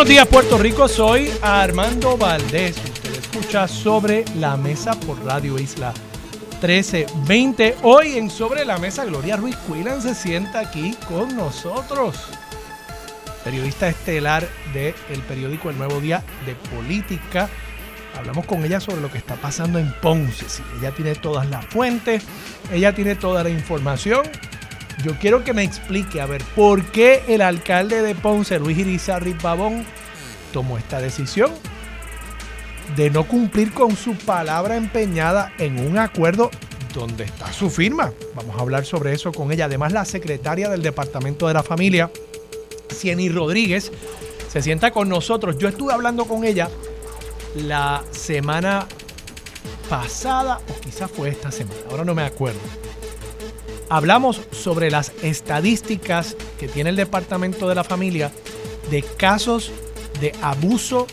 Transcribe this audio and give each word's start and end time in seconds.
Buenos 0.00 0.14
días 0.14 0.28
Puerto 0.28 0.56
Rico, 0.56 0.88
soy 0.88 1.30
Armando 1.42 2.16
Valdés. 2.16 2.74
Usted 2.78 3.16
escucha 3.16 3.68
sobre 3.68 4.24
la 4.36 4.56
mesa 4.56 4.98
por 4.98 5.22
Radio 5.26 5.58
Isla 5.58 5.92
1320. 6.62 7.76
Hoy 7.82 8.16
en 8.16 8.30
Sobre 8.30 8.64
la 8.64 8.78
Mesa, 8.78 9.04
Gloria 9.04 9.36
Ruiz 9.36 9.56
Quillan 9.66 10.00
se 10.00 10.14
sienta 10.14 10.60
aquí 10.60 10.96
con 11.06 11.36
nosotros. 11.36 12.16
Periodista 13.44 13.90
estelar 13.90 14.48
del 14.72 15.20
periódico 15.28 15.68
El 15.68 15.76
Nuevo 15.76 16.00
Día 16.00 16.24
de 16.46 16.54
Política. 16.74 17.50
Hablamos 18.16 18.46
con 18.46 18.64
ella 18.64 18.80
sobre 18.80 19.02
lo 19.02 19.12
que 19.12 19.18
está 19.18 19.34
pasando 19.34 19.78
en 19.78 19.92
Ponce. 20.00 20.46
ella 20.78 20.92
tiene 20.92 21.14
todas 21.14 21.46
las 21.50 21.66
fuentes, 21.66 22.24
ella 22.72 22.94
tiene 22.94 23.16
toda 23.16 23.44
la 23.44 23.50
información 23.50 24.22
yo 25.04 25.12
quiero 25.18 25.44
que 25.44 25.54
me 25.54 25.62
explique, 25.62 26.20
a 26.20 26.26
ver, 26.26 26.42
por 26.54 26.84
qué 26.92 27.22
el 27.28 27.40
alcalde 27.40 28.02
de 28.02 28.14
Ponce, 28.14 28.58
Luis 28.58 28.78
Irizarry 28.78 29.34
Pavón, 29.34 29.84
tomó 30.52 30.78
esta 30.78 31.00
decisión 31.00 31.50
de 32.96 33.10
no 33.10 33.24
cumplir 33.24 33.72
con 33.72 33.96
su 33.96 34.14
palabra 34.14 34.76
empeñada 34.76 35.52
en 35.58 35.78
un 35.78 35.98
acuerdo 35.98 36.50
donde 36.92 37.24
está 37.24 37.52
su 37.52 37.70
firma. 37.70 38.12
Vamos 38.34 38.56
a 38.56 38.60
hablar 38.60 38.84
sobre 38.84 39.12
eso 39.12 39.32
con 39.32 39.52
ella. 39.52 39.66
Además, 39.66 39.92
la 39.92 40.04
secretaria 40.04 40.68
del 40.68 40.82
Departamento 40.82 41.46
de 41.46 41.54
la 41.54 41.62
Familia, 41.62 42.10
Cieny 42.92 43.28
Rodríguez, 43.28 43.92
se 44.48 44.60
sienta 44.60 44.90
con 44.90 45.08
nosotros. 45.08 45.56
Yo 45.56 45.68
estuve 45.68 45.92
hablando 45.92 46.24
con 46.24 46.44
ella 46.44 46.68
la 47.54 48.02
semana 48.10 48.86
pasada, 49.88 50.60
o 50.68 50.80
quizás 50.80 51.10
fue 51.10 51.30
esta 51.30 51.50
semana, 51.50 51.80
ahora 51.90 52.04
no 52.04 52.14
me 52.14 52.22
acuerdo 52.22 52.60
hablamos 53.90 54.40
sobre 54.52 54.90
las 54.90 55.12
estadísticas 55.22 56.36
que 56.58 56.68
tiene 56.68 56.90
el 56.90 56.96
Departamento 56.96 57.68
de 57.68 57.74
la 57.74 57.84
Familia 57.84 58.30
de 58.90 59.02
casos 59.02 59.72
de 60.20 60.32
abuso 60.40 61.06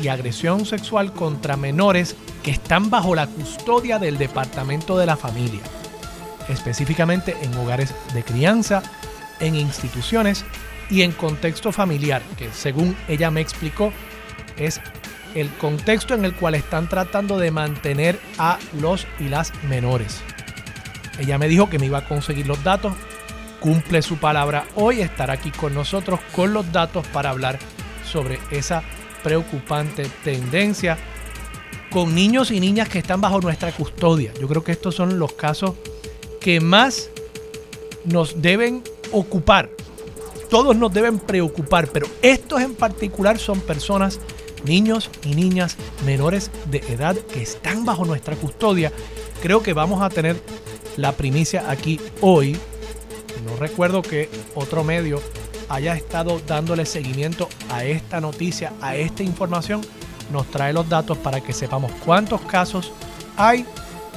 y 0.00 0.08
agresión 0.08 0.64
sexual 0.66 1.12
contra 1.12 1.56
menores 1.56 2.14
que 2.42 2.52
están 2.52 2.90
bajo 2.90 3.14
la 3.14 3.26
custodia 3.26 3.98
del 3.98 4.18
Departamento 4.18 4.96
de 4.96 5.06
la 5.06 5.16
Familia, 5.16 5.60
específicamente 6.48 7.34
en 7.42 7.54
hogares 7.54 7.94
de 8.14 8.22
crianza, 8.22 8.82
en 9.40 9.54
instituciones 9.54 10.44
y 10.90 11.02
en 11.02 11.12
contexto 11.12 11.72
familiar, 11.72 12.22
que 12.36 12.50
según 12.52 12.96
ella 13.08 13.30
me 13.30 13.40
explicó 13.40 13.92
es 14.56 14.80
el 15.34 15.48
contexto 15.54 16.14
en 16.14 16.24
el 16.24 16.34
cual 16.34 16.54
están 16.54 16.88
tratando 16.88 17.38
de 17.38 17.50
mantener 17.50 18.20
a 18.38 18.58
los 18.80 19.06
y 19.18 19.28
las 19.28 19.52
menores. 19.64 20.22
Ella 21.18 21.38
me 21.38 21.48
dijo 21.48 21.68
que 21.68 21.78
me 21.78 21.86
iba 21.86 21.98
a 21.98 22.04
conseguir 22.04 22.46
los 22.46 22.62
datos. 22.62 22.94
Cumple 23.60 24.02
su 24.02 24.18
palabra 24.18 24.66
hoy, 24.76 25.00
estará 25.00 25.34
aquí 25.34 25.50
con 25.50 25.74
nosotros 25.74 26.20
con 26.34 26.52
los 26.52 26.70
datos 26.72 27.06
para 27.08 27.30
hablar 27.30 27.58
sobre 28.04 28.38
esa 28.50 28.82
preocupante 29.22 30.06
tendencia 30.22 30.96
con 31.90 32.14
niños 32.14 32.50
y 32.50 32.60
niñas 32.60 32.88
que 32.88 32.98
están 32.98 33.20
bajo 33.20 33.40
nuestra 33.40 33.72
custodia. 33.72 34.32
Yo 34.40 34.48
creo 34.48 34.62
que 34.62 34.72
estos 34.72 34.94
son 34.94 35.18
los 35.18 35.32
casos 35.32 35.72
que 36.40 36.60
más 36.60 37.10
nos 38.04 38.40
deben 38.40 38.82
ocupar. 39.12 39.70
Todos 40.50 40.76
nos 40.76 40.92
deben 40.92 41.18
preocupar, 41.18 41.88
pero 41.88 42.06
estos 42.22 42.60
en 42.60 42.74
particular 42.74 43.38
son 43.38 43.60
personas, 43.60 44.18
niños 44.64 45.10
y 45.24 45.34
niñas 45.34 45.76
menores 46.06 46.50
de 46.70 46.78
edad 46.78 47.16
que 47.16 47.42
están 47.42 47.84
bajo 47.84 48.04
nuestra 48.04 48.34
custodia. 48.36 48.92
Creo 49.42 49.62
que 49.62 49.72
vamos 49.72 50.02
a 50.02 50.08
tener 50.08 50.40
la 50.98 51.12
primicia 51.12 51.70
aquí 51.70 51.98
hoy. 52.20 52.58
No 53.46 53.56
recuerdo 53.56 54.02
que 54.02 54.28
otro 54.54 54.84
medio 54.84 55.22
haya 55.68 55.94
estado 55.94 56.40
dándole 56.46 56.84
seguimiento 56.84 57.48
a 57.70 57.84
esta 57.84 58.20
noticia, 58.20 58.72
a 58.82 58.96
esta 58.96 59.22
información. 59.22 59.80
Nos 60.32 60.50
trae 60.50 60.72
los 60.72 60.88
datos 60.88 61.16
para 61.16 61.40
que 61.40 61.54
sepamos 61.54 61.92
cuántos 62.04 62.40
casos 62.42 62.92
hay 63.36 63.64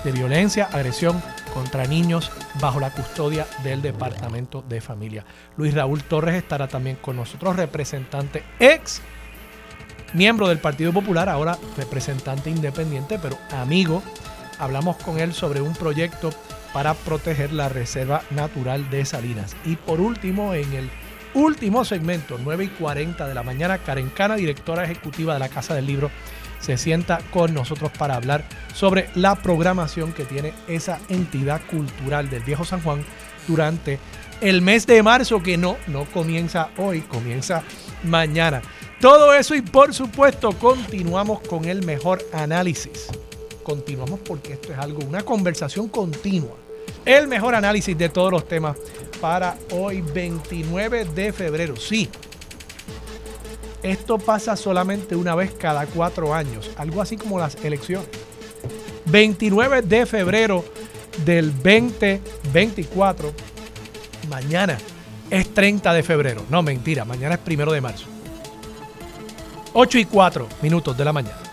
de 0.04 0.12
violencia, 0.12 0.66
agresión 0.66 1.22
contra 1.54 1.86
niños 1.86 2.32
bajo 2.60 2.80
la 2.80 2.92
custodia 2.92 3.46
del 3.64 3.82
Departamento 3.82 4.64
de 4.68 4.82
Familia. 4.82 5.24
Luis 5.58 5.74
Raúl 5.74 6.04
Torres 6.04 6.36
estará 6.36 6.68
también 6.68 6.98
con 6.98 7.16
nosotros, 7.16 7.56
representante 7.56 8.44
ex 8.60 9.02
miembro 10.14 10.48
del 10.48 10.58
Partido 10.58 10.92
Popular, 10.92 11.30
ahora 11.30 11.58
representante 11.78 12.50
independiente, 12.50 13.20
pero 13.22 13.38
amigo. 13.52 14.02
Hablamos 14.60 14.98
con 14.98 15.20
él 15.20 15.34
sobre 15.34 15.60
un 15.62 15.74
proyecto 15.74 16.30
para 16.74 16.94
proteger 16.94 17.52
la 17.52 17.70
Reserva 17.70 18.24
Natural 18.32 18.90
de 18.90 19.06
Salinas. 19.06 19.56
Y 19.66 19.76
por 19.76 20.00
último, 20.00 20.54
en 20.54 20.72
el 20.74 20.90
último 21.34 21.86
segmento, 21.86 22.38
9 22.42 22.66
y 22.66 22.68
40 22.70 23.28
de 23.28 23.34
la 23.34 23.44
mañana, 23.44 23.78
Karen 23.80 24.10
Cana, 24.10 24.36
directora 24.36 24.84
ejecutiva 24.84 25.34
de 25.34 25.40
la 25.40 25.50
Casa 25.50 25.74
del 25.74 25.86
Libro, 25.86 26.12
se 26.60 26.78
sienta 26.78 27.20
con 27.32 27.54
nosotros 27.54 27.92
para 27.98 28.16
hablar 28.16 28.46
sobre 28.74 29.10
la 29.16 29.36
programación 29.36 30.14
que 30.14 30.26
tiene 30.26 30.54
esa 30.68 31.00
entidad 31.10 31.62
cultural 31.70 32.30
del 32.30 32.44
Viejo 32.44 32.66
San 32.66 32.82
Juan 32.82 33.04
durante 33.48 34.00
el 34.42 34.62
mes 34.62 34.88
de 34.88 35.04
marzo, 35.04 35.42
que 35.42 35.58
no, 35.58 35.78
no 35.88 36.06
comienza 36.06 36.70
hoy, 36.78 37.02
comienza 37.02 37.64
mañana. 38.04 38.62
Todo 39.00 39.34
eso 39.34 39.56
y 39.56 39.62
por 39.62 39.94
supuesto 39.94 40.52
continuamos 40.54 41.42
con 41.42 41.66
el 41.66 41.84
mejor 41.84 42.24
análisis. 42.34 43.08
Continuamos 43.72 44.20
porque 44.20 44.52
esto 44.52 44.74
es 44.74 44.78
algo, 44.78 45.00
una 45.08 45.24
conversación 45.24 45.88
continua 45.88 46.58
el 47.06 47.30
mejor 47.30 47.56
análisis 47.56 47.98
de 47.98 48.10
todos 48.10 48.30
los 48.30 48.46
temas 48.46 48.76
para 49.22 49.56
hoy 49.72 50.02
29 50.02 51.06
de 51.06 51.32
febrero. 51.32 51.78
Sí, 51.78 52.10
esto 53.82 54.18
pasa 54.18 54.58
solamente 54.58 55.16
una 55.16 55.36
vez 55.36 55.54
cada 55.54 55.86
cuatro 55.86 56.34
años, 56.34 56.70
algo 56.76 57.02
así 57.02 57.16
como 57.16 57.40
las 57.40 57.56
elecciones. 57.64 58.10
29 59.06 59.84
de 59.84 60.06
febrero 60.06 60.66
del 61.24 61.54
2024. 61.54 63.32
Mañana 64.30 64.78
es 65.30 65.54
30 65.54 65.94
de 65.94 66.04
febrero. 66.04 66.44
No, 66.50 66.62
mentira, 66.62 67.06
mañana 67.06 67.36
es 67.36 67.40
primero 67.40 67.72
de 67.72 67.80
marzo. 67.80 68.08
8 69.72 69.98
y 69.98 70.04
4 70.04 70.50
minutos 70.62 70.98
de 70.98 71.06
la 71.06 71.14
mañana. 71.14 71.51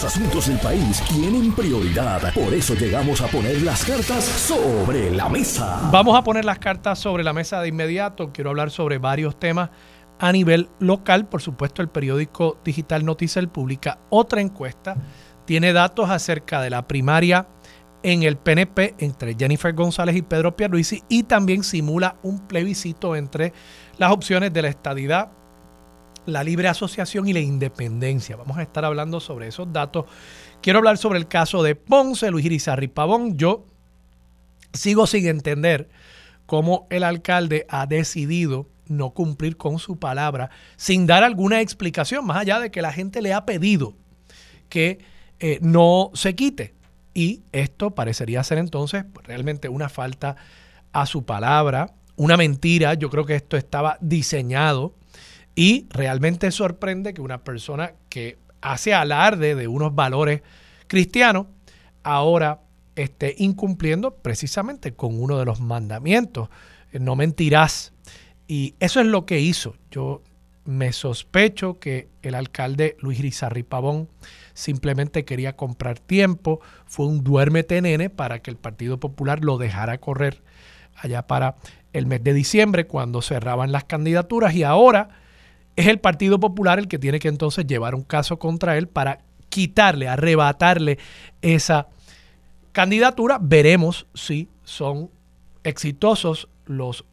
Los 0.00 0.16
asuntos 0.16 0.46
del 0.46 0.58
país 0.60 1.02
tienen 1.10 1.52
prioridad. 1.52 2.32
Por 2.32 2.54
eso 2.54 2.74
llegamos 2.74 3.20
a 3.20 3.26
poner 3.26 3.60
las 3.60 3.84
cartas 3.84 4.24
sobre 4.24 5.10
la 5.10 5.28
mesa. 5.28 5.90
Vamos 5.92 6.16
a 6.16 6.24
poner 6.24 6.42
las 6.46 6.58
cartas 6.58 6.98
sobre 6.98 7.22
la 7.22 7.34
mesa 7.34 7.60
de 7.60 7.68
inmediato. 7.68 8.32
Quiero 8.32 8.48
hablar 8.48 8.70
sobre 8.70 8.96
varios 8.96 9.38
temas 9.38 9.68
a 10.18 10.32
nivel 10.32 10.70
local. 10.78 11.28
Por 11.28 11.42
supuesto, 11.42 11.82
el 11.82 11.90
periódico 11.90 12.58
digital 12.64 13.04
Noticias 13.04 13.44
publica 13.48 13.98
otra 14.08 14.40
encuesta. 14.40 14.96
Tiene 15.44 15.74
datos 15.74 16.08
acerca 16.08 16.62
de 16.62 16.70
la 16.70 16.88
primaria 16.88 17.46
en 18.02 18.22
el 18.22 18.38
PNP 18.38 18.94
entre 19.00 19.34
Jennifer 19.38 19.74
González 19.74 20.16
y 20.16 20.22
Pedro 20.22 20.56
Pierluisi 20.56 21.02
y 21.10 21.24
también 21.24 21.62
simula 21.62 22.16
un 22.22 22.48
plebiscito 22.48 23.16
entre 23.16 23.52
las 23.98 24.12
opciones 24.12 24.50
de 24.50 24.62
la 24.62 24.68
estadidad 24.68 25.32
la 26.32 26.44
libre 26.44 26.68
asociación 26.68 27.28
y 27.28 27.32
la 27.32 27.40
independencia. 27.40 28.36
Vamos 28.36 28.58
a 28.58 28.62
estar 28.62 28.84
hablando 28.84 29.20
sobre 29.20 29.48
esos 29.48 29.72
datos. 29.72 30.06
Quiero 30.62 30.78
hablar 30.78 30.98
sobre 30.98 31.18
el 31.18 31.28
caso 31.28 31.62
de 31.62 31.74
Ponce, 31.74 32.30
Luis 32.30 32.46
Irizarri 32.46 32.88
Pavón. 32.88 33.36
Yo 33.36 33.66
sigo 34.72 35.06
sin 35.06 35.26
entender 35.26 35.88
cómo 36.46 36.86
el 36.90 37.04
alcalde 37.04 37.66
ha 37.68 37.86
decidido 37.86 38.66
no 38.86 39.10
cumplir 39.10 39.56
con 39.56 39.78
su 39.78 39.98
palabra 39.98 40.50
sin 40.76 41.06
dar 41.06 41.22
alguna 41.22 41.60
explicación, 41.60 42.26
más 42.26 42.38
allá 42.38 42.58
de 42.58 42.70
que 42.70 42.82
la 42.82 42.92
gente 42.92 43.22
le 43.22 43.32
ha 43.32 43.46
pedido 43.46 43.94
que 44.68 44.98
eh, 45.38 45.58
no 45.62 46.10
se 46.14 46.34
quite. 46.34 46.74
Y 47.14 47.42
esto 47.52 47.94
parecería 47.94 48.42
ser 48.44 48.58
entonces 48.58 49.04
realmente 49.24 49.68
una 49.68 49.88
falta 49.88 50.36
a 50.92 51.06
su 51.06 51.24
palabra, 51.24 51.94
una 52.16 52.36
mentira. 52.36 52.94
Yo 52.94 53.10
creo 53.10 53.24
que 53.24 53.34
esto 53.34 53.56
estaba 53.56 53.98
diseñado 54.00 54.94
y 55.54 55.86
realmente 55.90 56.50
sorprende 56.50 57.14
que 57.14 57.20
una 57.20 57.44
persona 57.44 57.92
que 58.08 58.38
hace 58.60 58.94
alarde 58.94 59.54
de 59.54 59.68
unos 59.68 59.94
valores 59.94 60.42
cristianos 60.86 61.46
ahora 62.02 62.60
esté 62.96 63.34
incumpliendo 63.38 64.16
precisamente 64.16 64.92
con 64.92 65.20
uno 65.20 65.38
de 65.38 65.44
los 65.44 65.60
mandamientos. 65.60 66.48
No 66.92 67.16
mentirás. 67.16 67.92
Y 68.46 68.74
eso 68.80 69.00
es 69.00 69.06
lo 69.06 69.26
que 69.26 69.40
hizo. 69.40 69.76
Yo 69.90 70.22
me 70.64 70.92
sospecho 70.92 71.78
que 71.78 72.08
el 72.22 72.34
alcalde 72.34 72.96
Luis 73.00 73.20
Rizarri 73.20 73.62
Pavón 73.62 74.08
simplemente 74.54 75.24
quería 75.24 75.56
comprar 75.56 75.98
tiempo, 75.98 76.60
fue 76.86 77.06
un 77.06 77.24
duérmete 77.24 77.80
nene 77.80 78.10
para 78.10 78.40
que 78.40 78.50
el 78.50 78.56
Partido 78.56 79.00
Popular 79.00 79.42
lo 79.42 79.56
dejara 79.56 79.98
correr 79.98 80.42
allá 80.96 81.26
para 81.26 81.56
el 81.92 82.06
mes 82.06 82.22
de 82.22 82.34
diciembre 82.34 82.86
cuando 82.86 83.22
cerraban 83.22 83.72
las 83.72 83.84
candidaturas 83.84 84.54
y 84.54 84.64
ahora 84.64 85.08
es 85.76 85.86
el 85.86 85.98
Partido 85.98 86.38
Popular 86.40 86.78
el 86.78 86.88
que 86.88 86.98
tiene 86.98 87.18
que 87.18 87.28
entonces 87.28 87.66
llevar 87.66 87.94
un 87.94 88.02
caso 88.02 88.38
contra 88.38 88.76
él 88.76 88.88
para 88.88 89.20
quitarle, 89.48 90.08
arrebatarle 90.08 90.98
esa 91.42 91.88
candidatura. 92.72 93.38
Veremos 93.40 94.06
si 94.14 94.48
son 94.64 95.10
exitosos 95.64 96.48
los 96.66 97.04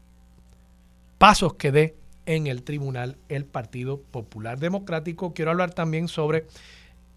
pasos 1.18 1.56
que 1.56 1.72
dé 1.72 1.96
en 2.26 2.48
el 2.48 2.64
tribunal 2.64 3.18
el 3.30 3.46
Partido 3.46 4.00
Popular 4.00 4.60
Democrático. 4.60 5.34
Quiero 5.34 5.52
hablar 5.52 5.74
también 5.74 6.08
sobre 6.08 6.46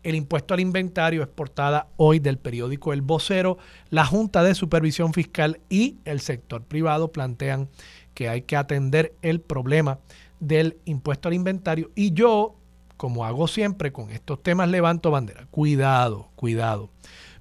el 0.02 0.14
impuesto 0.14 0.54
al 0.54 0.60
inventario 0.60 1.22
es 1.22 1.28
portada 1.28 1.88
hoy 1.96 2.20
del 2.20 2.38
periódico 2.38 2.93
El 2.93 3.02
Vocero. 3.02 3.58
La 3.90 4.06
Junta 4.06 4.43
de 4.43 4.54
Supervisión 4.54 5.12
Fiscal 5.12 5.60
y 5.69 5.96
el 6.06 6.20
sector 6.20 6.62
privado 6.62 7.12
plantean 7.12 7.69
que 8.14 8.28
hay 8.28 8.43
que 8.43 8.56
atender 8.56 9.14
el 9.20 9.40
problema 9.40 9.98
del 10.40 10.78
impuesto 10.87 11.28
al 11.28 11.34
inventario. 11.34 11.90
Y 11.94 12.12
yo, 12.12 12.56
como 12.96 13.25
hago 13.25 13.46
siempre 13.46 13.92
con 13.92 14.10
estos 14.10 14.42
temas, 14.42 14.69
levanto 14.69 15.10
bandera. 15.10 15.46
Cuidado, 15.50 16.31
cuidado. 16.34 16.90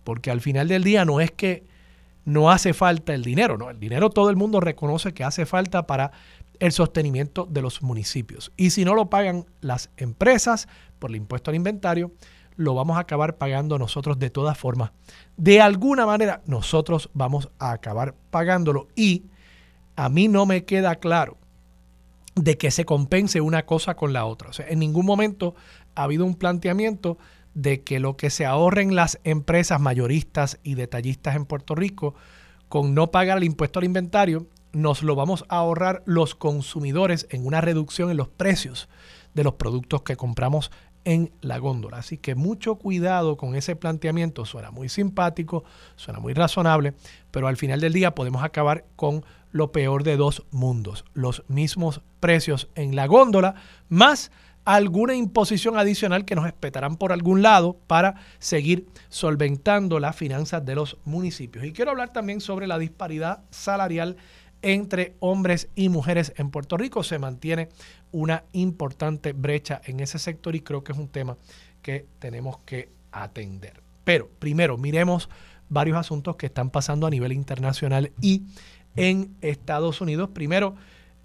Porque 0.04 0.30
al 0.30 0.42
final 0.42 0.68
del 0.68 0.84
día 0.84 1.06
no 1.06 1.20
es 1.20 1.32
que 1.32 1.66
no 2.26 2.52
hace 2.52 2.74
falta 2.74 3.14
el 3.14 3.24
dinero, 3.24 3.58
no. 3.58 3.70
El 3.70 3.80
dinero 3.80 4.10
todo 4.10 4.30
el 4.30 4.36
mundo 4.36 4.60
reconoce 4.60 5.14
que 5.14 5.24
hace 5.24 5.46
falta 5.46 5.88
para 5.88 6.12
el 6.60 6.72
sostenimiento 6.72 7.48
de 7.50 7.62
los 7.62 7.82
municipios. 7.82 8.52
Y 8.58 8.70
si 8.72 8.86
no 8.86 8.94
lo 8.94 9.10
pagan 9.10 9.46
las 9.62 9.90
empresas 9.98 10.68
por 11.00 11.10
el 11.10 11.16
impuesto 11.16 11.50
al 11.50 11.56
inventario, 11.56 12.12
lo 12.56 12.76
vamos 12.76 12.98
a 12.98 13.02
acabar 13.02 13.38
pagando 13.38 13.80
nosotros 13.80 14.20
de 14.20 14.30
todas 14.30 14.58
formas. 14.58 14.92
De 15.38 15.62
alguna 15.62 16.06
manera, 16.06 16.42
nosotros 16.46 17.10
vamos 17.14 17.50
a 17.58 17.72
acabar 17.72 18.14
pagándolo. 18.30 18.90
Y 18.96 19.24
a 19.96 20.10
mí 20.10 20.28
no 20.28 20.46
me 20.46 20.66
queda 20.66 20.96
claro 20.96 21.39
de 22.44 22.58
que 22.58 22.72
se 22.72 22.86
compense 22.86 23.42
una 23.42 23.66
cosa 23.66 23.96
con 23.96 24.14
la 24.14 24.26
otra. 24.26 24.50
O 24.50 24.54
sea, 24.54 24.68
en 24.68 24.80
ningún 24.80 25.06
momento 25.06 25.56
ha 25.96 26.04
habido 26.04 26.26
un 26.26 26.36
planteamiento 26.36 27.18
de 27.54 27.84
que 27.84 28.00
lo 28.00 28.16
que 28.16 28.30
se 28.30 28.46
ahorren 28.46 28.96
las 28.96 29.20
empresas 29.24 29.82
mayoristas 29.82 30.60
y 30.64 30.76
detallistas 30.76 31.36
en 31.36 31.46
Puerto 31.46 31.76
Rico 31.76 32.16
con 32.70 32.94
no 32.94 33.12
pagar 33.12 33.38
el 33.38 33.44
impuesto 33.44 33.80
al 33.80 33.86
inventario, 33.86 34.48
nos 34.72 35.02
lo 35.02 35.16
vamos 35.16 35.44
a 35.50 35.58
ahorrar 35.58 36.04
los 36.06 36.36
consumidores 36.36 37.28
en 37.32 37.46
una 37.46 37.62
reducción 37.62 38.12
en 38.12 38.18
los 38.18 38.30
precios 38.30 38.88
de 39.34 39.44
los 39.44 39.56
productos 39.56 40.04
que 40.04 40.16
compramos 40.16 40.72
en 41.06 41.32
la 41.42 41.58
góndola. 41.58 41.98
Así 41.98 42.18
que 42.18 42.36
mucho 42.36 42.76
cuidado 42.76 43.36
con 43.36 43.56
ese 43.56 43.76
planteamiento. 43.76 44.46
Suena 44.46 44.70
muy 44.70 44.90
simpático, 44.90 45.64
suena 45.96 46.20
muy 46.20 46.34
razonable, 46.34 46.94
pero 47.32 47.48
al 47.48 47.58
final 47.58 47.80
del 47.80 47.94
día 47.94 48.14
podemos 48.14 48.44
acabar 48.44 48.86
con 48.96 49.26
lo 49.52 49.72
peor 49.72 50.04
de 50.04 50.18
dos 50.18 50.44
mundos. 50.52 51.06
Los 51.14 51.44
mismos 51.48 52.02
precios 52.20 52.70
en 52.76 52.96
la 52.96 53.08
góndola 53.08 53.56
más 53.88 54.32
alguna 54.66 55.16
imposición 55.16 55.78
adicional 55.78 56.26
que 56.26 56.36
nos 56.36 56.46
espetarán 56.46 56.98
por 56.98 57.12
algún 57.12 57.42
lado 57.42 57.78
para 57.88 58.16
seguir 58.38 58.86
solventando 59.10 60.00
las 60.00 60.16
finanzas 60.16 60.64
de 60.66 60.76
los 60.76 60.98
municipios. 61.06 61.66
Y 61.66 61.72
quiero 61.72 61.92
hablar 61.92 62.14
también 62.14 62.42
sobre 62.42 62.68
la 62.68 62.78
disparidad 62.78 63.44
salarial 63.50 64.18
entre 64.62 65.16
hombres 65.20 65.70
y 65.76 65.90
mujeres 65.90 66.34
en 66.38 66.52
Puerto 66.52 66.78
Rico. 66.78 67.04
Se 67.04 67.18
mantiene 67.18 67.70
una 68.12 68.44
importante 68.52 69.34
brecha 69.34 69.82
en 69.86 70.02
ese 70.02 70.20
sector 70.20 70.56
y 70.56 70.62
creo 70.62 70.84
que 70.84 70.92
es 70.92 70.98
un 70.98 71.08
tema 71.08 71.38
que 71.82 72.06
tenemos 72.20 72.60
que 72.66 72.90
atender. 73.12 73.82
Pero 74.04 74.30
primero, 74.40 74.78
miremos 74.78 75.30
varios 75.70 75.98
asuntos 75.98 76.36
que 76.36 76.48
están 76.48 76.70
pasando 76.70 77.08
a 77.08 77.10
nivel 77.10 77.32
internacional 77.32 78.12
y 78.22 78.44
en 79.00 79.36
Estados 79.42 80.02
Unidos. 80.02 80.30
Primero, 80.34 80.76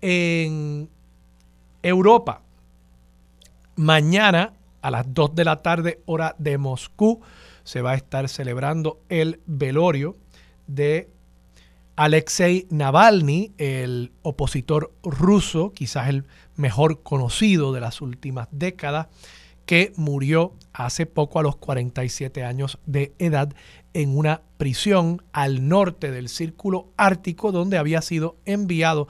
en 0.01 0.89
Europa, 1.83 2.43
mañana 3.77 4.53
a 4.81 4.91
las 4.91 5.13
2 5.13 5.35
de 5.35 5.45
la 5.45 5.63
tarde, 5.63 6.01
hora 6.07 6.37
de 6.39 6.57
Moscú, 6.59 7.21
se 7.65 7.83
va 7.83 7.93
a 7.93 7.95
estar 7.97 8.29
celebrando 8.29 9.01
el 9.09 9.41
velorio 9.47 10.17
de 10.67 11.11
Alexei 11.97 12.67
Navalny, 12.71 13.53
el 13.59 14.13
opositor 14.23 14.93
ruso, 15.03 15.73
quizás 15.73 16.09
el 16.09 16.27
mejor 16.57 17.03
conocido 17.03 17.73
de 17.73 17.81
las 17.81 18.01
últimas 18.01 18.49
décadas, 18.51 19.09
que 19.67 19.93
murió 19.97 20.53
hace 20.73 21.07
poco 21.07 21.39
a 21.39 21.43
los 21.43 21.57
47 21.57 22.45
años 22.45 22.79
de 22.85 23.15
edad 23.19 23.55
en 23.95 24.17
una 24.17 24.43
prisión 24.59 25.23
al 25.33 25.69
norte 25.69 26.11
del 26.11 26.29
Círculo 26.29 26.89
Ártico 26.97 27.53
donde 27.53 27.79
había 27.79 28.03
sido 28.03 28.37
enviado 28.45 29.09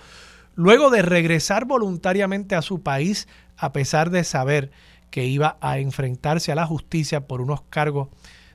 luego 0.54 0.90
de 0.90 1.02
regresar 1.02 1.64
voluntariamente 1.64 2.54
a 2.54 2.62
su 2.62 2.82
país 2.82 3.26
a 3.56 3.72
pesar 3.72 4.10
de 4.10 4.24
saber 4.24 4.70
que 5.10 5.26
iba 5.26 5.58
a 5.60 5.78
enfrentarse 5.78 6.52
a 6.52 6.54
la 6.54 6.66
justicia 6.66 7.26
por 7.26 7.40
unos 7.40 7.62
cargos 7.62 8.08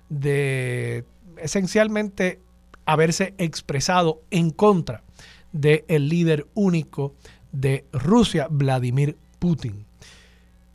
de 0.10 1.06
esencialmente 1.38 2.40
haberse 2.86 3.34
expresado 3.38 4.22
en 4.32 4.50
contra 4.50 5.04
del 5.52 6.10
líder 6.10 6.48
único 6.54 7.16
de 7.52 7.86
Rusia, 7.92 8.48
Vladimir 8.50 9.18
Putin. 9.40 9.86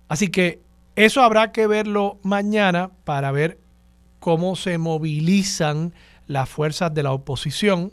Así 0.08 0.28
que 0.28 0.60
eso 0.96 1.22
habrá 1.22 1.52
que 1.52 1.66
verlo 1.66 2.18
mañana 2.22 2.90
para 3.04 3.32
ver 3.32 3.58
cómo 4.24 4.56
se 4.56 4.78
movilizan 4.78 5.92
las 6.26 6.48
fuerzas 6.48 6.94
de 6.94 7.02
la 7.02 7.12
oposición 7.12 7.92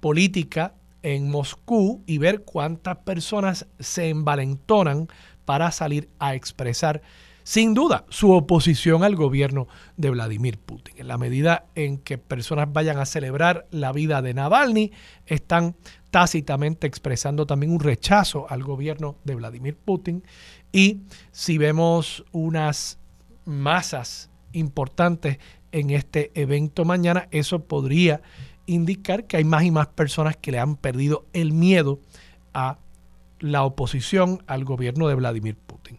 política 0.00 0.74
en 1.04 1.30
Moscú 1.30 2.02
y 2.08 2.18
ver 2.18 2.42
cuántas 2.42 2.96
personas 2.96 3.68
se 3.78 4.08
envalentonan 4.08 5.06
para 5.44 5.70
salir 5.70 6.08
a 6.18 6.34
expresar 6.34 7.02
sin 7.44 7.72
duda 7.72 8.04
su 8.08 8.32
oposición 8.32 9.04
al 9.04 9.14
gobierno 9.14 9.68
de 9.96 10.10
Vladimir 10.10 10.58
Putin. 10.58 10.96
En 10.98 11.06
la 11.06 11.18
medida 11.18 11.66
en 11.76 11.98
que 11.98 12.18
personas 12.18 12.72
vayan 12.72 12.98
a 12.98 13.06
celebrar 13.06 13.68
la 13.70 13.92
vida 13.92 14.22
de 14.22 14.34
Navalny, 14.34 14.90
están 15.26 15.76
tácitamente 16.10 16.88
expresando 16.88 17.46
también 17.46 17.70
un 17.70 17.78
rechazo 17.78 18.50
al 18.50 18.64
gobierno 18.64 19.18
de 19.22 19.36
Vladimir 19.36 19.76
Putin. 19.76 20.24
Y 20.72 21.02
si 21.30 21.58
vemos 21.58 22.24
unas 22.32 22.98
masas 23.44 24.30
importantes 24.52 25.38
en 25.72 25.90
este 25.90 26.30
evento 26.34 26.84
mañana, 26.84 27.28
eso 27.30 27.64
podría 27.64 28.22
indicar 28.66 29.26
que 29.26 29.36
hay 29.36 29.44
más 29.44 29.64
y 29.64 29.70
más 29.70 29.88
personas 29.88 30.36
que 30.36 30.52
le 30.52 30.58
han 30.58 30.76
perdido 30.76 31.26
el 31.32 31.52
miedo 31.52 32.00
a 32.54 32.78
la 33.40 33.64
oposición 33.64 34.42
al 34.46 34.64
gobierno 34.64 35.08
de 35.08 35.14
Vladimir 35.14 35.56
Putin. 35.56 35.98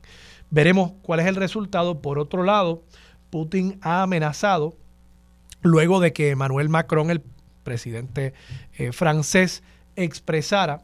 Veremos 0.50 0.94
cuál 1.02 1.22
es 1.22 1.28
el 1.28 1.36
resultado. 1.36 2.02
Por 2.02 2.20
otro 2.20 2.44
lado, 2.44 2.84
Putin 3.30 3.80
ha 3.82 4.04
amenazado, 4.04 4.76
luego 5.62 6.00
de 6.00 6.14
que 6.14 6.30
Emmanuel 6.30 6.70
Macron, 6.70 7.10
el 7.10 7.24
presidente 7.64 8.34
eh, 8.78 8.92
francés, 8.92 9.64
expresara 9.96 10.84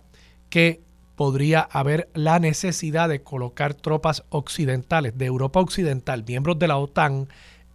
que 0.50 0.82
podría 1.16 1.62
haber 1.62 2.10
la 2.14 2.40
necesidad 2.40 3.10
de 3.10 3.24
colocar 3.24 3.74
tropas 3.74 4.24
occidentales 4.30 5.18
de 5.18 5.26
Europa 5.26 5.60
Occidental, 5.60 6.24
miembros 6.28 6.60
de 6.60 6.68
la 6.68 6.78
OTAN, 6.78 7.28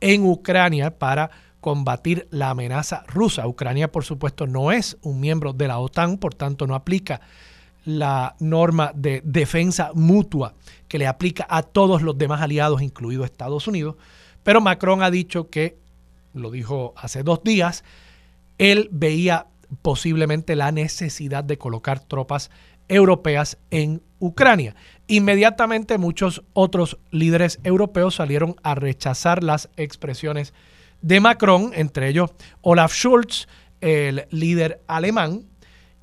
en 0.03 0.27
Ucrania 0.27 0.99
para 0.99 1.31
combatir 1.61 2.27
la 2.31 2.51
amenaza 2.51 3.05
rusa. 3.07 3.47
Ucrania, 3.47 3.91
por 3.91 4.05
supuesto, 4.05 4.47
no 4.47 4.73
es 4.73 4.99
un 5.03 5.21
miembro 5.21 5.53
de 5.53 5.69
la 5.69 5.79
OTAN, 5.79 6.19
por 6.19 6.35
tanto 6.35 6.67
no 6.67 6.75
aplica 6.75 7.21
la 7.85 8.35
norma 8.41 8.93
de 8.95 9.23
defensa 9.25 9.93
mutua 9.95 10.55
que 10.89 10.99
le 10.99 11.07
aplica 11.07 11.47
a 11.49 11.63
todos 11.63 12.03
los 12.03 12.19
demás 12.19 12.43
aliados, 12.43 12.83
incluido 12.83 13.25
Estados 13.25 13.67
Unidos. 13.69 13.97
Pero 14.43 14.61
Macron 14.61 15.03
ha 15.03 15.11
dicho 15.11 15.49
que, 15.49 15.79
lo 16.35 16.51
dijo 16.51 16.95
hace 16.97 17.23
dos 17.23 17.43
días, 17.45 17.85
él 18.59 18.89
veía 18.91 19.47
posiblemente 19.83 20.57
la 20.57 20.73
necesidad 20.73 21.45
de 21.45 21.59
colocar 21.59 22.01
tropas 22.01 22.51
europeas 22.93 23.59
en 23.71 24.03
Ucrania. 24.19 24.77
Inmediatamente 25.09 25.99
muchos 25.99 26.43
otros 26.53 26.99
líderes 27.11 27.59
europeos 27.65 28.17
salieron 28.17 28.55
a 28.63 28.75
rechazar 28.75 29.43
las 29.43 29.69
expresiones 29.77 30.55
de 31.01 31.21
Macron, 31.21 31.73
entre 31.75 32.09
ellos 32.09 32.31
Olaf 32.61 32.95
Scholz, 32.95 33.49
el 33.81 34.27
líder 34.31 34.83
alemán, 34.87 35.43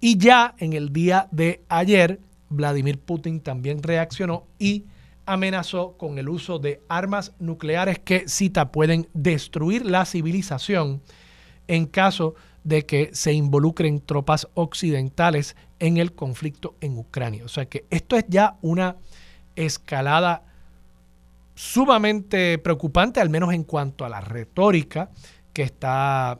y 0.01 0.17
ya 0.17 0.55
en 0.57 0.73
el 0.73 0.91
día 0.91 1.27
de 1.31 1.63
ayer 1.69 2.19
Vladimir 2.49 2.99
Putin 2.99 3.39
también 3.39 3.81
reaccionó 3.81 4.47
y 4.57 4.85
amenazó 5.25 5.95
con 5.97 6.17
el 6.17 6.27
uso 6.27 6.57
de 6.57 6.81
armas 6.89 7.33
nucleares 7.39 7.99
que, 7.99 8.27
cita, 8.27 8.71
pueden 8.71 9.07
destruir 9.13 9.85
la 9.85 10.05
civilización 10.05 11.01
en 11.67 11.85
caso 11.85 12.33
de 12.33 12.39
que 12.85 13.09
se 13.13 13.33
involucren 13.33 13.99
tropas 13.99 14.47
occidentales 14.53 15.55
en 15.79 15.97
el 15.97 16.13
conflicto 16.13 16.75
en 16.81 16.97
Ucrania. 16.97 17.45
O 17.45 17.47
sea 17.47 17.65
que 17.65 17.85
esto 17.89 18.15
es 18.15 18.25
ya 18.27 18.57
una 18.61 18.97
escalada 19.55 20.43
sumamente 21.55 22.57
preocupante, 22.57 23.19
al 23.19 23.29
menos 23.29 23.53
en 23.53 23.63
cuanto 23.63 24.05
a 24.05 24.09
la 24.09 24.21
retórica 24.21 25.09
que 25.51 25.63
está 25.63 26.39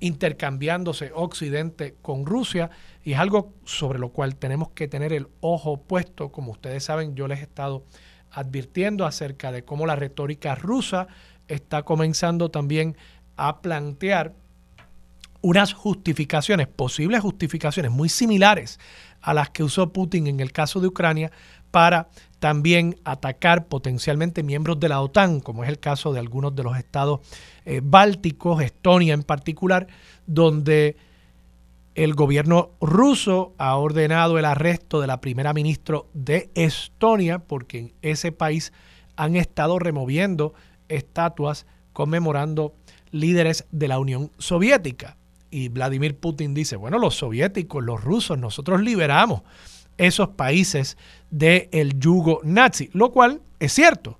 intercambiándose 0.00 1.12
Occidente 1.14 1.96
con 2.02 2.26
Rusia 2.26 2.70
y 3.02 3.12
es 3.12 3.18
algo 3.18 3.52
sobre 3.64 3.98
lo 3.98 4.10
cual 4.10 4.36
tenemos 4.36 4.70
que 4.70 4.88
tener 4.88 5.12
el 5.12 5.28
ojo 5.40 5.78
puesto. 5.78 6.30
Como 6.30 6.52
ustedes 6.52 6.84
saben, 6.84 7.14
yo 7.14 7.28
les 7.28 7.40
he 7.40 7.42
estado 7.42 7.84
advirtiendo 8.30 9.06
acerca 9.06 9.52
de 9.52 9.64
cómo 9.64 9.86
la 9.86 9.96
retórica 9.96 10.54
rusa 10.54 11.08
está 11.48 11.82
comenzando 11.82 12.50
también 12.50 12.96
a 13.36 13.60
plantear 13.60 14.34
unas 15.44 15.74
justificaciones, 15.74 16.68
posibles 16.68 17.20
justificaciones 17.20 17.92
muy 17.92 18.08
similares 18.08 18.80
a 19.20 19.34
las 19.34 19.50
que 19.50 19.62
usó 19.62 19.92
Putin 19.92 20.26
en 20.26 20.40
el 20.40 20.52
caso 20.52 20.80
de 20.80 20.86
Ucrania 20.86 21.30
para 21.70 22.08
también 22.38 22.96
atacar 23.04 23.66
potencialmente 23.66 24.42
miembros 24.42 24.80
de 24.80 24.88
la 24.88 25.02
OTAN, 25.02 25.40
como 25.40 25.62
es 25.62 25.68
el 25.68 25.78
caso 25.78 26.14
de 26.14 26.20
algunos 26.20 26.56
de 26.56 26.62
los 26.62 26.78
estados 26.78 27.20
eh, 27.66 27.82
bálticos, 27.84 28.62
Estonia 28.62 29.12
en 29.12 29.22
particular, 29.22 29.86
donde 30.26 30.96
el 31.94 32.14
gobierno 32.14 32.70
ruso 32.80 33.52
ha 33.58 33.76
ordenado 33.76 34.38
el 34.38 34.46
arresto 34.46 35.02
de 35.02 35.08
la 35.08 35.20
primera 35.20 35.52
ministra 35.52 35.98
de 36.14 36.48
Estonia 36.54 37.38
porque 37.38 37.78
en 37.80 37.92
ese 38.00 38.32
país 38.32 38.72
han 39.16 39.36
estado 39.36 39.78
removiendo 39.78 40.54
estatuas 40.88 41.66
conmemorando 41.92 42.74
líderes 43.10 43.66
de 43.72 43.88
la 43.88 43.98
Unión 43.98 44.30
Soviética. 44.38 45.18
Y 45.54 45.68
Vladimir 45.68 46.18
Putin 46.18 46.52
dice, 46.52 46.74
bueno, 46.74 46.98
los 46.98 47.14
soviéticos, 47.14 47.84
los 47.84 48.02
rusos, 48.02 48.36
nosotros 48.36 48.80
liberamos 48.80 49.42
esos 49.96 50.30
países 50.30 50.98
del 51.30 51.96
yugo 52.00 52.40
nazi, 52.42 52.90
lo 52.92 53.12
cual 53.12 53.40
es 53.60 53.72
cierto. 53.72 54.18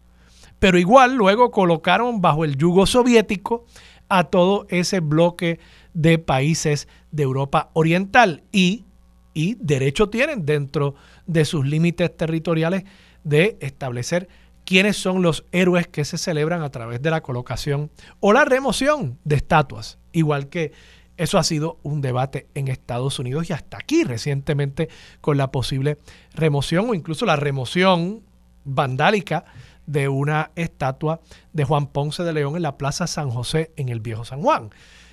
Pero 0.60 0.78
igual 0.78 1.16
luego 1.16 1.50
colocaron 1.50 2.20
bajo 2.20 2.44
el 2.44 2.56
yugo 2.56 2.86
soviético 2.86 3.66
a 4.08 4.22
todo 4.22 4.66
ese 4.68 5.00
bloque 5.00 5.58
de 5.92 6.20
países 6.20 6.86
de 7.10 7.24
Europa 7.24 7.70
Oriental 7.72 8.44
y, 8.52 8.84
y 9.32 9.56
derecho 9.58 10.08
tienen 10.10 10.46
dentro 10.46 10.94
de 11.26 11.44
sus 11.44 11.66
límites 11.66 12.16
territoriales 12.16 12.84
de 13.24 13.56
establecer 13.58 14.28
quiénes 14.64 14.98
son 14.98 15.20
los 15.20 15.44
héroes 15.50 15.88
que 15.88 16.04
se 16.04 16.16
celebran 16.16 16.62
a 16.62 16.70
través 16.70 17.02
de 17.02 17.10
la 17.10 17.22
colocación 17.22 17.90
o 18.20 18.32
la 18.32 18.44
remoción 18.44 19.18
de 19.24 19.34
estatuas, 19.34 19.98
igual 20.12 20.48
que 20.48 20.70
eso 21.16 21.38
ha 21.38 21.44
sido 21.44 21.78
un 21.82 22.00
debate 22.00 22.48
en 22.54 22.68
Estados 22.68 23.18
Unidos 23.18 23.48
y 23.50 23.52
hasta 23.52 23.78
aquí 23.78 24.04
recientemente 24.04 24.88
con 25.20 25.36
la 25.36 25.50
posible 25.50 25.98
remoción 26.34 26.90
o 26.90 26.94
incluso 26.94 27.26
la 27.26 27.36
remoción 27.36 28.22
vandálica 28.64 29.44
de 29.86 30.08
una 30.08 30.50
estatua 30.56 31.20
de 31.52 31.64
Juan 31.64 31.86
Ponce 31.88 32.22
de 32.22 32.32
León 32.32 32.56
en 32.56 32.62
la 32.62 32.78
Plaza 32.78 33.06
San 33.06 33.30
José 33.30 33.72
en 33.76 33.90
el 33.90 34.00
Viejo 34.00 34.24
San 34.24 34.42
Juan. 34.42 34.70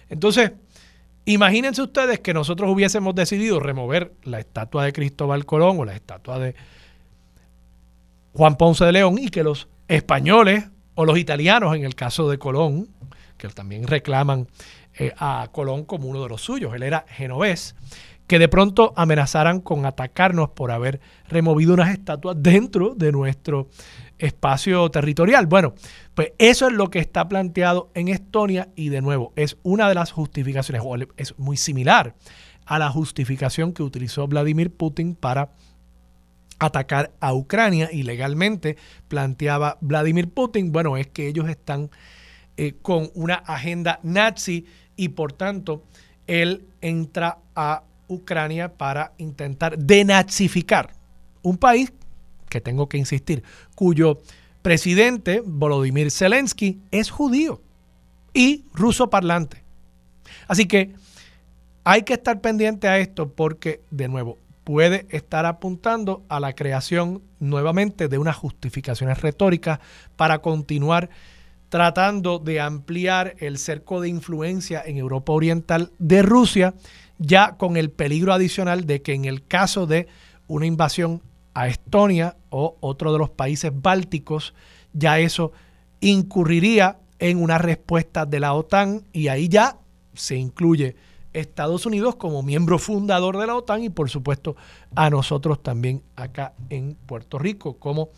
Entonces, 0.10 0.51
Imagínense 1.25 1.84
ustedes 1.84 2.20
que 2.20 2.34
nosotros 2.34 2.70
hubiésemos 2.72 3.13
decidido 3.13 3.60
remover 3.60 4.13
la 4.24 4.39
estatua 4.39 4.86
de 4.86 4.93
Cristóbal 4.93 5.46
Colón 5.46 5.79
o 5.79 5.86
la 5.86 5.93
estatua 5.93 6.39
de 6.39 6.55
Juan 8.34 8.58
Ponce 8.58 8.86
de 8.86 8.91
León 8.91 9.17
y 9.20 9.29
que 9.29 9.43
los 9.43 9.67
españoles 9.88 10.65
o 10.96 11.05
los 11.05 11.20
italianos, 11.20 11.75
en 11.75 11.84
el 11.84 11.93
caso 11.93 12.27
de 12.27 12.39
Colón, 12.39 12.89
que 13.38 13.48
también 13.50 13.86
reclaman 13.86 14.48
eh, 14.98 15.14
a 15.18 15.48
Colón 15.52 15.86
como 15.86 16.08
uno 16.08 16.24
de 16.24 16.30
los 16.30 16.42
suyos, 16.42 16.74
él 16.76 16.84
era 16.84 17.06
genovés, 17.08 17.76
que 18.28 18.40
de 18.40 18.48
pronto 18.48 18.94
amenazaran 18.96 19.60
con 19.60 19.86
atacarnos 19.86 20.50
por 20.52 20.72
haber 20.72 21.02
removido 21.28 21.74
unas 21.74 21.92
estatuas 21.92 22.38
dentro 22.40 22.94
de 22.96 23.12
nuestro 23.12 23.68
espacio 24.18 24.90
territorial. 24.90 25.48
Bueno, 25.48 25.74
pues 26.14 26.34
eso 26.38 26.68
es 26.68 26.74
lo 26.74 26.90
que 26.90 27.00
está 27.00 27.28
planteado 27.28 27.90
en 27.94 28.08
Estonia 28.08 28.70
y 28.76 28.90
de 28.90 29.02
nuevo 29.02 29.34
es 29.36 29.58
una 29.64 29.90
de 29.90 29.96
las 29.96 30.12
justificaciones, 30.12 30.82
o 30.86 30.96
es 31.18 31.38
muy 31.38 31.58
similar 31.58 32.16
a 32.66 32.80
la 32.80 32.90
justificación 32.90 33.74
que 33.74 33.84
utilizó 33.84 34.28
Vladimir 34.28 34.72
Putin 34.72 35.16
para 35.16 35.52
atacar 36.60 37.12
a 37.20 37.34
Ucrania 37.34 37.90
ilegalmente, 37.92 38.78
planteaba 39.08 39.78
Vladimir 39.82 40.30
Putin, 40.30 40.72
bueno, 40.72 40.96
es 40.96 41.08
que 41.08 41.28
ellos 41.28 41.50
están 41.50 41.90
eh, 42.56 42.76
con 42.82 43.10
una 43.16 43.36
agenda 43.36 44.00
nazi 44.04 44.66
y 45.01 45.10
por 45.10 45.34
tanto 45.34 45.81
él 46.27 46.67
entra 46.79 47.39
a 47.55 47.81
Ucrania 48.08 48.72
para 48.72 49.13
intentar 49.17 49.75
denazificar 49.75 50.93
un 51.41 51.58
país 51.58 51.91
que 52.50 52.62
tengo 52.62 52.88
que 52.88 53.00
insistir, 53.00 53.41
cuyo 53.74 54.20
presidente, 54.62 55.41
Volodymyr 55.43 56.12
Zelensky, 56.12 56.81
es 56.91 57.10
judío 57.10 57.63
y 58.31 58.65
ruso 58.75 59.10
parlante. 59.10 59.63
Así 60.48 60.67
que 60.67 60.93
hay 61.84 62.03
que 62.03 62.13
estar 62.13 62.39
pendiente 62.39 62.88
a 62.88 63.00
esto 63.00 63.34
porque, 63.34 63.81
de 63.89 64.08
nuevo, 64.08 64.38
puede 64.63 65.08
estar 65.10 65.48
apuntando 65.48 66.24
a 66.29 66.39
la 66.39 66.53
creación 66.53 67.24
nuevamente 67.39 68.08
de 68.08 68.20
unas 68.20 68.36
justificaciones 68.36 69.20
retóricas 69.20 69.79
para 70.15 70.43
continuar 70.43 71.10
tratando 71.72 72.38
de 72.38 72.60
ampliar 72.60 73.36
el 73.40 73.58
cerco 73.58 74.01
de 74.01 74.10
influencia 74.10 74.84
en 74.86 74.98
Europa 74.98 75.32
Oriental 75.32 75.94
de 76.00 76.22
Rusia, 76.22 76.74
ya 77.18 77.56
con 77.56 77.78
el 77.78 77.90
peligro 77.92 78.34
adicional 78.34 78.86
de 78.86 79.01
que 79.01 79.13
en 79.13 79.24
el 79.24 79.48
caso 79.48 79.88
de 79.88 80.10
una 80.48 80.66
invasión 80.66 81.22
a 81.54 81.70
Estonia 81.70 82.36
o 82.50 82.75
otro 82.82 83.13
de 83.13 83.20
los 83.20 83.30
países 83.30 83.72
bálticos, 83.74 84.54
ya 84.92 85.20
eso 85.20 85.54
incurriría 86.01 87.00
en 87.20 87.42
una 87.42 87.58
respuesta 87.58 88.25
de 88.25 88.42
la 88.42 88.54
OTAN 88.54 89.06
y 89.13 89.30
ahí 89.30 89.48
ya 89.48 89.78
se 90.13 90.36
incluye 90.36 90.98
Estados 91.32 91.86
Unidos 91.86 92.18
como 92.18 92.44
miembro 92.44 92.80
fundador 92.80 93.38
de 93.38 93.48
la 93.48 93.56
OTAN 93.56 93.82
y 93.82 93.90
por 93.90 94.10
supuesto 94.10 94.58
a 94.94 95.10
nosotros 95.10 95.63
también 95.63 96.04
acá 96.18 96.54
en 96.70 96.96
Puerto 97.06 97.40
Rico 97.40 97.78
como 97.78 98.10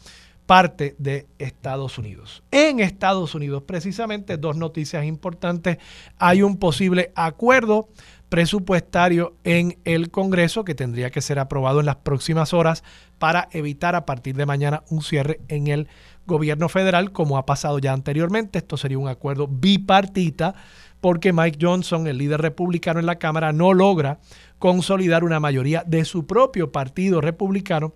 parte 0.54 0.96
de 1.00 1.26
Estados 1.40 1.98
Unidos. 1.98 2.44
En 2.52 2.80
Estados 2.80 3.34
Unidos, 3.34 3.64
precisamente, 3.64 4.38
dos 4.38 4.56
noticias 4.56 5.04
importantes. 5.04 5.80
Hay 6.20 6.44
un 6.44 6.58
posible 6.58 7.12
acuerdo 7.16 7.90
presupuestario 8.30 9.36
en 9.44 9.80
el 9.84 10.12
Congreso 10.12 10.64
que 10.64 10.76
tendría 10.76 11.10
que 11.10 11.22
ser 11.22 11.40
aprobado 11.40 11.80
en 11.80 11.88
las 11.88 11.96
próximas 11.96 12.54
horas 12.54 12.84
para 13.18 13.50
evitar 13.52 13.96
a 13.96 14.06
partir 14.06 14.36
de 14.36 14.46
mañana 14.46 14.84
un 14.92 15.02
cierre 15.02 15.40
en 15.48 15.66
el 15.66 15.88
gobierno 16.28 16.70
federal, 16.70 17.12
como 17.12 17.40
ha 17.40 17.48
pasado 17.48 17.80
ya 17.80 17.92
anteriormente. 17.92 18.60
Esto 18.60 18.78
sería 18.78 19.00
un 19.00 19.08
acuerdo 19.08 19.48
bipartita 19.48 20.54
porque 21.02 21.34
Mike 21.34 21.58
Johnson, 21.60 22.06
el 22.06 22.20
líder 22.20 22.42
republicano 22.42 23.00
en 23.00 23.08
la 23.08 23.18
Cámara, 23.18 23.54
no 23.54 23.74
logra 23.74 24.20
consolidar 24.60 25.24
una 25.24 25.40
mayoría 25.40 25.84
de 25.88 26.06
su 26.06 26.28
propio 26.28 26.72
partido 26.72 27.22
republicano 27.22 27.96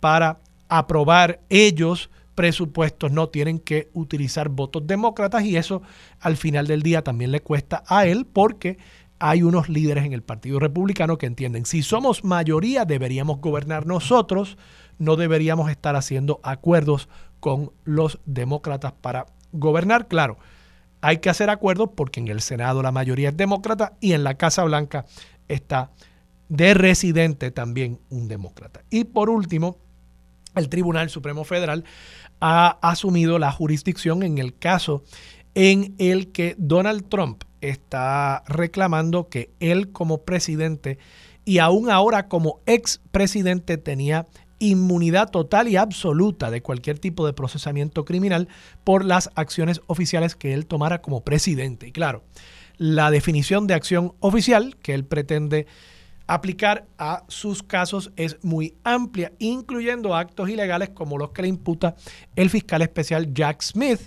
para 0.00 0.38
aprobar 0.68 1.40
ellos 1.48 2.10
presupuestos, 2.34 3.10
no 3.10 3.30
tienen 3.30 3.58
que 3.58 3.90
utilizar 3.94 4.48
votos 4.48 4.86
demócratas 4.86 5.44
y 5.44 5.56
eso 5.56 5.82
al 6.20 6.36
final 6.36 6.68
del 6.68 6.82
día 6.82 7.02
también 7.02 7.32
le 7.32 7.40
cuesta 7.40 7.82
a 7.88 8.06
él 8.06 8.26
porque 8.26 8.78
hay 9.18 9.42
unos 9.42 9.68
líderes 9.68 10.04
en 10.04 10.12
el 10.12 10.22
Partido 10.22 10.60
Republicano 10.60 11.18
que 11.18 11.26
entienden, 11.26 11.66
si 11.66 11.82
somos 11.82 12.22
mayoría 12.22 12.84
deberíamos 12.84 13.40
gobernar 13.40 13.86
nosotros, 13.86 14.56
no 14.98 15.16
deberíamos 15.16 15.70
estar 15.70 15.96
haciendo 15.96 16.40
acuerdos 16.44 17.08
con 17.40 17.72
los 17.84 18.20
demócratas 18.24 18.92
para 18.92 19.26
gobernar. 19.52 20.08
Claro, 20.08 20.38
hay 21.00 21.18
que 21.18 21.30
hacer 21.30 21.50
acuerdos 21.50 21.90
porque 21.94 22.20
en 22.20 22.28
el 22.28 22.40
Senado 22.40 22.82
la 22.82 22.92
mayoría 22.92 23.30
es 23.30 23.36
demócrata 23.36 23.94
y 24.00 24.12
en 24.12 24.24
la 24.24 24.34
Casa 24.34 24.64
Blanca 24.64 25.06
está 25.48 25.90
de 26.48 26.74
residente 26.74 27.50
también 27.50 28.00
un 28.10 28.28
demócrata. 28.28 28.82
Y 28.90 29.04
por 29.04 29.30
último, 29.30 29.78
el 30.58 30.68
Tribunal 30.68 31.10
Supremo 31.10 31.44
Federal 31.44 31.84
ha 32.40 32.78
asumido 32.82 33.38
la 33.38 33.52
jurisdicción 33.52 34.22
en 34.22 34.38
el 34.38 34.56
caso 34.56 35.02
en 35.54 35.94
el 35.98 36.30
que 36.30 36.54
Donald 36.58 37.08
Trump 37.08 37.44
está 37.60 38.44
reclamando 38.46 39.28
que 39.28 39.50
él 39.60 39.90
como 39.90 40.22
presidente 40.22 40.98
y 41.44 41.58
aún 41.58 41.90
ahora 41.90 42.28
como 42.28 42.60
expresidente 42.66 43.78
tenía 43.78 44.26
inmunidad 44.58 45.30
total 45.30 45.68
y 45.68 45.76
absoluta 45.76 46.50
de 46.50 46.62
cualquier 46.62 46.98
tipo 46.98 47.26
de 47.26 47.32
procesamiento 47.32 48.04
criminal 48.04 48.48
por 48.84 49.04
las 49.04 49.30
acciones 49.34 49.80
oficiales 49.86 50.36
que 50.36 50.52
él 50.52 50.66
tomara 50.66 51.00
como 51.00 51.22
presidente. 51.22 51.88
Y 51.88 51.92
claro, 51.92 52.24
la 52.76 53.10
definición 53.10 53.66
de 53.66 53.74
acción 53.74 54.14
oficial 54.20 54.76
que 54.82 54.94
él 54.94 55.04
pretende 55.04 55.66
aplicar 56.28 56.86
a 56.98 57.24
sus 57.26 57.62
casos 57.62 58.12
es 58.14 58.36
muy 58.44 58.74
amplia, 58.84 59.32
incluyendo 59.38 60.14
actos 60.14 60.48
ilegales 60.48 60.90
como 60.90 61.18
los 61.18 61.30
que 61.30 61.42
le 61.42 61.48
imputa 61.48 61.96
el 62.36 62.50
fiscal 62.50 62.82
especial 62.82 63.32
Jack 63.34 63.62
Smith 63.62 64.02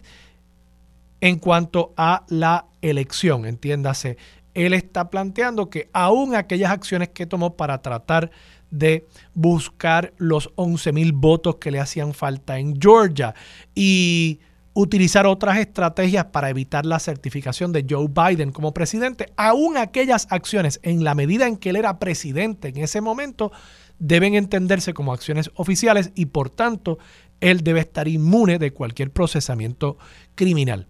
en 1.19 1.39
cuanto 1.39 1.93
a 1.97 2.23
la 2.29 2.67
elección. 2.81 3.45
Entiéndase, 3.45 4.17
él 4.53 4.73
está 4.73 5.09
planteando 5.09 5.69
que 5.69 5.89
aún 5.93 6.35
aquellas 6.35 6.71
acciones 6.71 7.09
que 7.09 7.25
tomó 7.25 7.57
para 7.57 7.81
tratar 7.81 8.31
de 8.69 9.07
buscar 9.33 10.13
los 10.17 10.51
11 10.55 10.93
mil 10.93 11.13
votos 11.13 11.55
que 11.55 11.71
le 11.71 11.79
hacían 11.79 12.13
falta 12.13 12.59
en 12.59 12.79
Georgia 12.79 13.33
y 13.75 14.39
utilizar 14.73 15.25
otras 15.25 15.57
estrategias 15.57 16.25
para 16.25 16.49
evitar 16.49 16.85
la 16.85 16.99
certificación 16.99 17.71
de 17.73 17.85
Joe 17.89 18.07
Biden 18.07 18.51
como 18.51 18.73
presidente, 18.73 19.31
aún 19.35 19.77
aquellas 19.77 20.27
acciones 20.29 20.79
en 20.83 21.03
la 21.03 21.13
medida 21.13 21.47
en 21.47 21.57
que 21.57 21.71
él 21.71 21.75
era 21.75 21.99
presidente 21.99 22.69
en 22.69 22.77
ese 22.77 23.01
momento 23.01 23.51
deben 23.99 24.33
entenderse 24.35 24.93
como 24.93 25.13
acciones 25.13 25.51
oficiales 25.55 26.11
y 26.15 26.27
por 26.27 26.49
tanto 26.49 26.97
él 27.41 27.61
debe 27.61 27.81
estar 27.81 28.07
inmune 28.07 28.59
de 28.59 28.71
cualquier 28.71 29.11
procesamiento 29.11 29.97
criminal. 30.35 30.87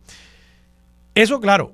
Eso 1.16 1.42
claro, 1.42 1.74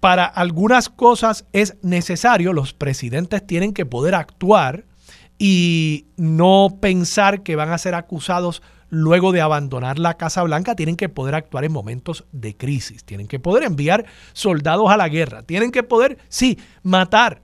para 0.00 0.24
algunas 0.24 0.88
cosas 0.88 1.44
es 1.52 1.76
necesario, 1.82 2.52
los 2.52 2.72
presidentes 2.72 3.46
tienen 3.46 3.72
que 3.72 3.86
poder 3.86 4.14
actuar 4.14 4.84
y 5.38 6.06
no 6.16 6.78
pensar 6.80 7.42
que 7.42 7.56
van 7.56 7.70
a 7.70 7.78
ser 7.78 7.94
acusados 7.94 8.62
luego 8.90 9.32
de 9.32 9.40
abandonar 9.40 9.98
la 9.98 10.14
Casa 10.14 10.42
Blanca, 10.42 10.76
tienen 10.76 10.96
que 10.96 11.08
poder 11.08 11.34
actuar 11.34 11.64
en 11.64 11.72
momentos 11.72 12.24
de 12.32 12.56
crisis, 12.56 13.04
tienen 13.04 13.26
que 13.26 13.40
poder 13.40 13.64
enviar 13.64 14.06
soldados 14.32 14.90
a 14.90 14.96
la 14.96 15.08
guerra, 15.08 15.42
tienen 15.42 15.70
que 15.70 15.82
poder, 15.82 16.18
sí, 16.28 16.58
matar 16.82 17.42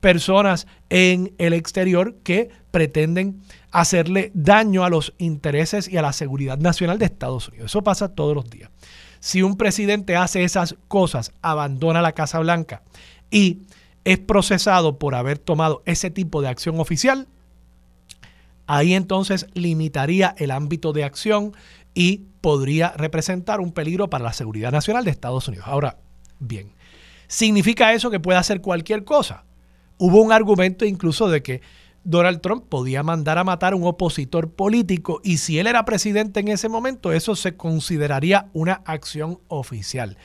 personas 0.00 0.66
en 0.90 1.32
el 1.38 1.52
exterior 1.52 2.16
que 2.24 2.50
pretenden 2.72 3.40
hacerle 3.70 4.32
daño 4.34 4.84
a 4.84 4.90
los 4.90 5.14
intereses 5.18 5.88
y 5.88 5.96
a 5.96 6.02
la 6.02 6.12
seguridad 6.12 6.58
nacional 6.58 6.98
de 6.98 7.04
Estados 7.04 7.48
Unidos. 7.48 7.70
Eso 7.70 7.82
pasa 7.82 8.08
todos 8.08 8.34
los 8.34 8.50
días. 8.50 8.70
Si 9.20 9.42
un 9.42 9.56
presidente 9.56 10.16
hace 10.16 10.42
esas 10.42 10.74
cosas, 10.88 11.32
abandona 11.42 12.02
la 12.02 12.12
Casa 12.12 12.40
Blanca 12.40 12.82
y 13.30 13.60
es 14.04 14.18
procesado 14.18 14.98
por 14.98 15.14
haber 15.14 15.38
tomado 15.38 15.82
ese 15.86 16.10
tipo 16.10 16.42
de 16.42 16.48
acción 16.48 16.80
oficial, 16.80 17.28
ahí 18.72 18.94
entonces 18.94 19.46
limitaría 19.52 20.34
el 20.38 20.50
ámbito 20.50 20.94
de 20.94 21.04
acción 21.04 21.52
y 21.92 22.22
podría 22.40 22.94
representar 22.96 23.60
un 23.60 23.70
peligro 23.70 24.08
para 24.08 24.24
la 24.24 24.32
seguridad 24.32 24.72
nacional 24.72 25.04
de 25.04 25.10
Estados 25.10 25.46
Unidos. 25.46 25.66
Ahora, 25.68 25.98
bien, 26.38 26.72
¿significa 27.28 27.92
eso 27.92 28.10
que 28.10 28.18
puede 28.18 28.38
hacer 28.38 28.62
cualquier 28.62 29.04
cosa? 29.04 29.44
Hubo 29.98 30.22
un 30.22 30.32
argumento 30.32 30.86
incluso 30.86 31.28
de 31.28 31.42
que 31.42 31.60
Donald 32.02 32.40
Trump 32.40 32.64
podía 32.66 33.02
mandar 33.02 33.36
a 33.36 33.44
matar 33.44 33.74
a 33.74 33.76
un 33.76 33.86
opositor 33.86 34.50
político 34.50 35.20
y 35.22 35.36
si 35.36 35.58
él 35.58 35.66
era 35.66 35.84
presidente 35.84 36.40
en 36.40 36.48
ese 36.48 36.70
momento, 36.70 37.12
eso 37.12 37.36
se 37.36 37.54
consideraría 37.58 38.48
una 38.54 38.80
acción 38.86 39.38
oficial. 39.48 40.16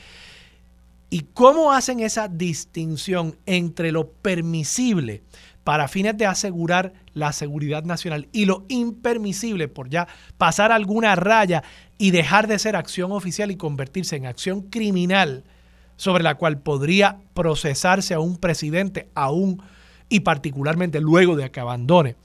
¿Y 1.10 1.24
cómo 1.34 1.74
hacen 1.74 2.00
esa 2.00 2.30
distinción 2.30 3.36
entre 3.46 3.92
lo 3.92 4.10
permisible 4.10 5.24
para 5.68 5.90
fines 5.90 6.16
de 6.16 6.26
asegurar 6.26 6.94
la 7.14 7.34
seguridad 7.34 7.84
nacional 7.84 8.30
y 8.32 8.46
lo 8.46 8.64
impermisible 8.70 9.68
por 9.68 9.90
ya 9.90 10.08
pasar 10.38 10.72
alguna 10.72 11.14
raya 11.18 11.62
y 11.98 12.12
dejar 12.12 12.48
de 12.48 12.58
ser 12.58 12.78
acción 12.78 13.12
oficial 13.12 13.52
y 13.52 13.58
convertirse 13.58 14.16
en 14.16 14.28
acción 14.28 14.62
criminal 14.62 15.44
sobre 15.98 16.24
la 16.24 16.36
cual 16.36 16.60
podría 16.60 17.18
procesarse 17.34 18.14
a 18.14 18.22
un 18.22 18.38
presidente, 18.38 19.10
a 19.14 19.30
un 19.30 19.62
y 20.08 20.22
particularmente 20.22 21.02
luego 21.02 21.36
de 21.36 21.52
que 21.52 21.60
abandone 21.60 22.16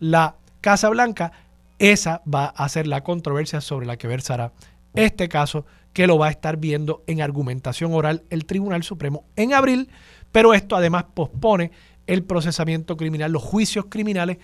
la 0.00 0.34
Casa 0.60 0.88
Blanca, 0.88 1.30
esa 1.78 2.22
va 2.26 2.46
a 2.46 2.68
ser 2.68 2.88
la 2.88 3.04
controversia 3.04 3.60
sobre 3.60 3.86
la 3.86 3.96
que 3.96 4.08
versará 4.08 4.50
este 4.96 5.28
caso 5.28 5.66
que 5.92 6.08
lo 6.08 6.18
va 6.18 6.26
a 6.26 6.30
estar 6.30 6.56
viendo 6.56 7.04
en 7.06 7.22
argumentación 7.22 7.94
oral 7.94 8.24
el 8.30 8.44
Tribunal 8.44 8.82
Supremo 8.82 9.22
en 9.36 9.54
abril, 9.54 9.88
pero 10.32 10.52
esto 10.52 10.74
además 10.74 11.04
pospone 11.14 11.70
el 12.08 12.24
procesamiento 12.24 12.96
criminal, 12.96 13.30
los 13.30 13.42
juicios 13.42 13.86
criminales 13.88 14.38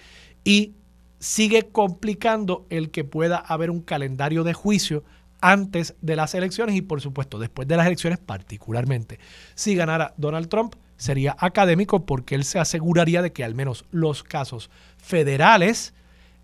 y 0.45 0.75
sigue 1.19 1.71
complicando 1.73 2.67
el 2.71 2.91
que 2.91 3.03
pueda 3.03 3.39
haber 3.39 3.71
un 3.71 3.81
calendario 3.81 4.45
de 4.45 4.53
juicio 4.53 5.03
antes 5.41 5.95
de 6.01 6.15
las 6.15 6.35
elecciones 6.35 6.77
y 6.77 6.83
por 6.83 7.01
supuesto 7.01 7.39
después 7.39 7.67
de 7.67 7.77
las 7.77 7.87
elecciones 7.87 8.19
particularmente. 8.19 9.19
Si 9.55 9.75
ganara 9.75 10.15
Donald 10.17 10.49
Trump, 10.49 10.75
sería 10.97 11.37
académico 11.39 12.07
porque 12.07 12.35
él 12.35 12.45
se 12.45 12.59
aseguraría 12.59 13.23
de 13.23 13.33
que 13.33 13.43
al 13.43 13.55
menos 13.55 13.85
los 13.91 14.23
casos 14.23 14.71
federales 14.99 15.95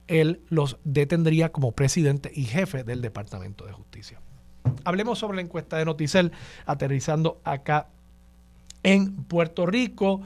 él 0.09 0.41
los 0.49 0.79
detendría 0.85 1.53
como 1.53 1.73
presidente 1.73 2.33
y 2.35 2.45
jefe 2.45 2.83
del 2.83 3.01
Departamento 3.01 3.65
de 3.65 3.73
Justicia. 3.73 4.21
Hablemos 4.85 5.19
sobre 5.19 5.37
la 5.37 5.43
encuesta 5.43 5.77
de 5.77 5.85
Noticel, 5.85 6.33
aterrizando 6.67 7.41
acá 7.45 7.89
en 8.83 9.15
Puerto 9.25 9.67
Rico. 9.67 10.23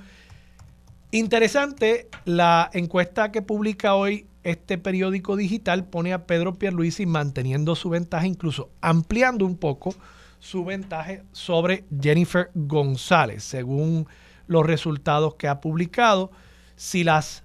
Interesante, 1.14 2.08
la 2.24 2.68
encuesta 2.72 3.30
que 3.30 3.40
publica 3.40 3.94
hoy 3.94 4.26
este 4.42 4.78
periódico 4.78 5.36
digital 5.36 5.84
pone 5.84 6.12
a 6.12 6.26
Pedro 6.26 6.54
Pierluisi 6.54 7.06
manteniendo 7.06 7.76
su 7.76 7.88
ventaja, 7.88 8.26
incluso 8.26 8.70
ampliando 8.80 9.46
un 9.46 9.56
poco 9.56 9.94
su 10.40 10.64
ventaja 10.64 11.22
sobre 11.30 11.84
Jennifer 12.00 12.50
González, 12.56 13.44
según 13.44 14.08
los 14.48 14.66
resultados 14.66 15.36
que 15.36 15.46
ha 15.46 15.60
publicado. 15.60 16.32
Si 16.74 17.04
las 17.04 17.44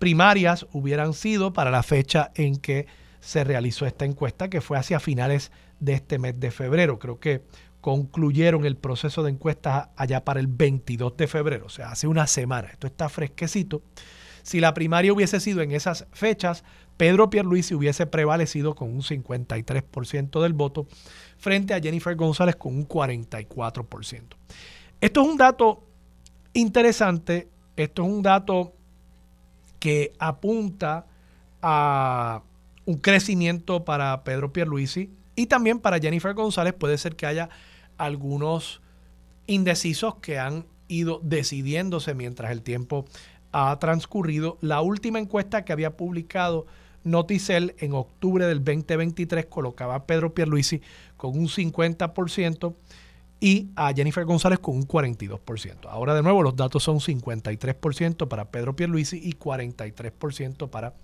primarias 0.00 0.66
hubieran 0.72 1.12
sido 1.12 1.52
para 1.52 1.70
la 1.70 1.84
fecha 1.84 2.32
en 2.34 2.56
que 2.56 2.88
se 3.20 3.44
realizó 3.44 3.86
esta 3.86 4.04
encuesta, 4.04 4.50
que 4.50 4.60
fue 4.60 4.78
hacia 4.78 4.98
finales 4.98 5.52
de 5.78 5.92
este 5.92 6.18
mes 6.18 6.40
de 6.40 6.50
febrero. 6.50 6.98
Creo 6.98 7.20
que 7.20 7.44
concluyeron 7.86 8.66
el 8.66 8.76
proceso 8.76 9.22
de 9.22 9.30
encuestas 9.30 9.90
allá 9.94 10.24
para 10.24 10.40
el 10.40 10.48
22 10.48 11.16
de 11.16 11.28
febrero, 11.28 11.66
o 11.66 11.68
sea, 11.68 11.92
hace 11.92 12.08
una 12.08 12.26
semana. 12.26 12.66
Esto 12.66 12.88
está 12.88 13.08
fresquecito. 13.08 13.80
Si 14.42 14.58
la 14.58 14.74
primaria 14.74 15.12
hubiese 15.12 15.38
sido 15.38 15.60
en 15.60 15.70
esas 15.70 16.08
fechas, 16.10 16.64
Pedro 16.96 17.30
Pierluisi 17.30 17.76
hubiese 17.76 18.04
prevalecido 18.06 18.74
con 18.74 18.92
un 18.92 19.02
53% 19.02 20.42
del 20.42 20.52
voto 20.52 20.88
frente 21.38 21.74
a 21.74 21.80
Jennifer 21.80 22.16
González 22.16 22.56
con 22.56 22.74
un 22.74 22.88
44%. 22.88 24.22
Esto 25.00 25.22
es 25.22 25.28
un 25.28 25.36
dato 25.36 25.84
interesante, 26.54 27.48
esto 27.76 28.02
es 28.02 28.08
un 28.08 28.20
dato 28.20 28.74
que 29.78 30.12
apunta 30.18 31.06
a 31.62 32.42
un 32.84 32.96
crecimiento 32.96 33.84
para 33.84 34.24
Pedro 34.24 34.52
Pierluisi 34.52 35.08
y 35.36 35.46
también 35.46 35.78
para 35.78 36.00
Jennifer 36.00 36.34
González 36.34 36.74
puede 36.74 36.98
ser 36.98 37.14
que 37.14 37.26
haya 37.26 37.48
algunos 37.98 38.80
indecisos 39.46 40.16
que 40.16 40.38
han 40.38 40.66
ido 40.88 41.20
decidiéndose 41.22 42.14
mientras 42.14 42.50
el 42.50 42.62
tiempo 42.62 43.04
ha 43.52 43.78
transcurrido. 43.78 44.58
La 44.60 44.80
última 44.80 45.18
encuesta 45.18 45.64
que 45.64 45.72
había 45.72 45.96
publicado 45.96 46.66
Noticel 47.04 47.74
en 47.78 47.92
octubre 47.94 48.46
del 48.46 48.64
2023 48.64 49.46
colocaba 49.46 49.94
a 49.94 50.06
Pedro 50.06 50.34
Pierluisi 50.34 50.82
con 51.16 51.38
un 51.38 51.48
50% 51.48 52.74
y 53.38 53.68
a 53.76 53.92
Jennifer 53.92 54.24
González 54.24 54.58
con 54.58 54.76
un 54.76 54.88
42%. 54.88 55.88
Ahora 55.88 56.14
de 56.14 56.22
nuevo 56.22 56.42
los 56.42 56.56
datos 56.56 56.82
son 56.82 56.98
53% 56.98 58.28
para 58.28 58.50
Pedro 58.50 58.74
Pierluisi 58.74 59.18
y 59.22 59.34
43% 59.34 60.68
para 60.68 60.94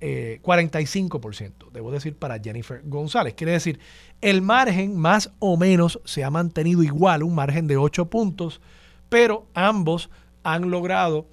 45%, 0.00 1.66
eh, 1.66 1.70
debo 1.72 1.90
decir, 1.90 2.16
para 2.16 2.38
Jennifer 2.38 2.82
González. 2.84 3.34
Quiere 3.34 3.52
decir, 3.52 3.78
el 4.20 4.42
margen 4.42 4.96
más 4.96 5.30
o 5.38 5.56
menos 5.56 6.00
se 6.04 6.24
ha 6.24 6.30
mantenido 6.30 6.82
igual, 6.82 7.22
un 7.22 7.34
margen 7.34 7.66
de 7.66 7.76
8 7.76 8.06
puntos, 8.06 8.60
pero 9.08 9.46
ambos 9.54 10.10
han 10.42 10.70
logrado 10.70 11.26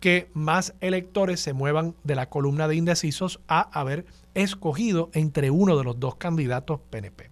que 0.00 0.30
más 0.32 0.74
electores 0.80 1.40
se 1.40 1.52
muevan 1.52 1.94
de 2.04 2.14
la 2.14 2.28
columna 2.28 2.68
de 2.68 2.76
indecisos 2.76 3.40
a 3.48 3.60
haber 3.78 4.06
escogido 4.34 5.10
entre 5.12 5.50
uno 5.50 5.76
de 5.76 5.84
los 5.84 6.00
dos 6.00 6.16
candidatos 6.16 6.80
PNP. 6.90 7.30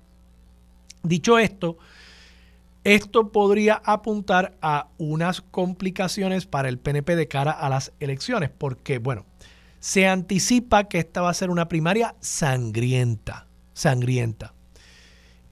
Dicho 1.02 1.38
esto, 1.38 1.78
esto 2.84 3.32
podría 3.32 3.80
apuntar 3.84 4.56
a 4.60 4.88
unas 4.98 5.40
complicaciones 5.40 6.46
para 6.46 6.68
el 6.68 6.78
PNP 6.78 7.16
de 7.16 7.28
cara 7.28 7.52
a 7.52 7.68
las 7.68 7.92
elecciones, 8.00 8.50
porque, 8.50 8.98
bueno, 8.98 9.26
se 9.80 10.06
anticipa 10.06 10.84
que 10.84 10.98
esta 10.98 11.22
va 11.22 11.30
a 11.30 11.34
ser 11.34 11.50
una 11.50 11.68
primaria 11.68 12.14
sangrienta, 12.20 13.46
sangrienta. 13.72 14.54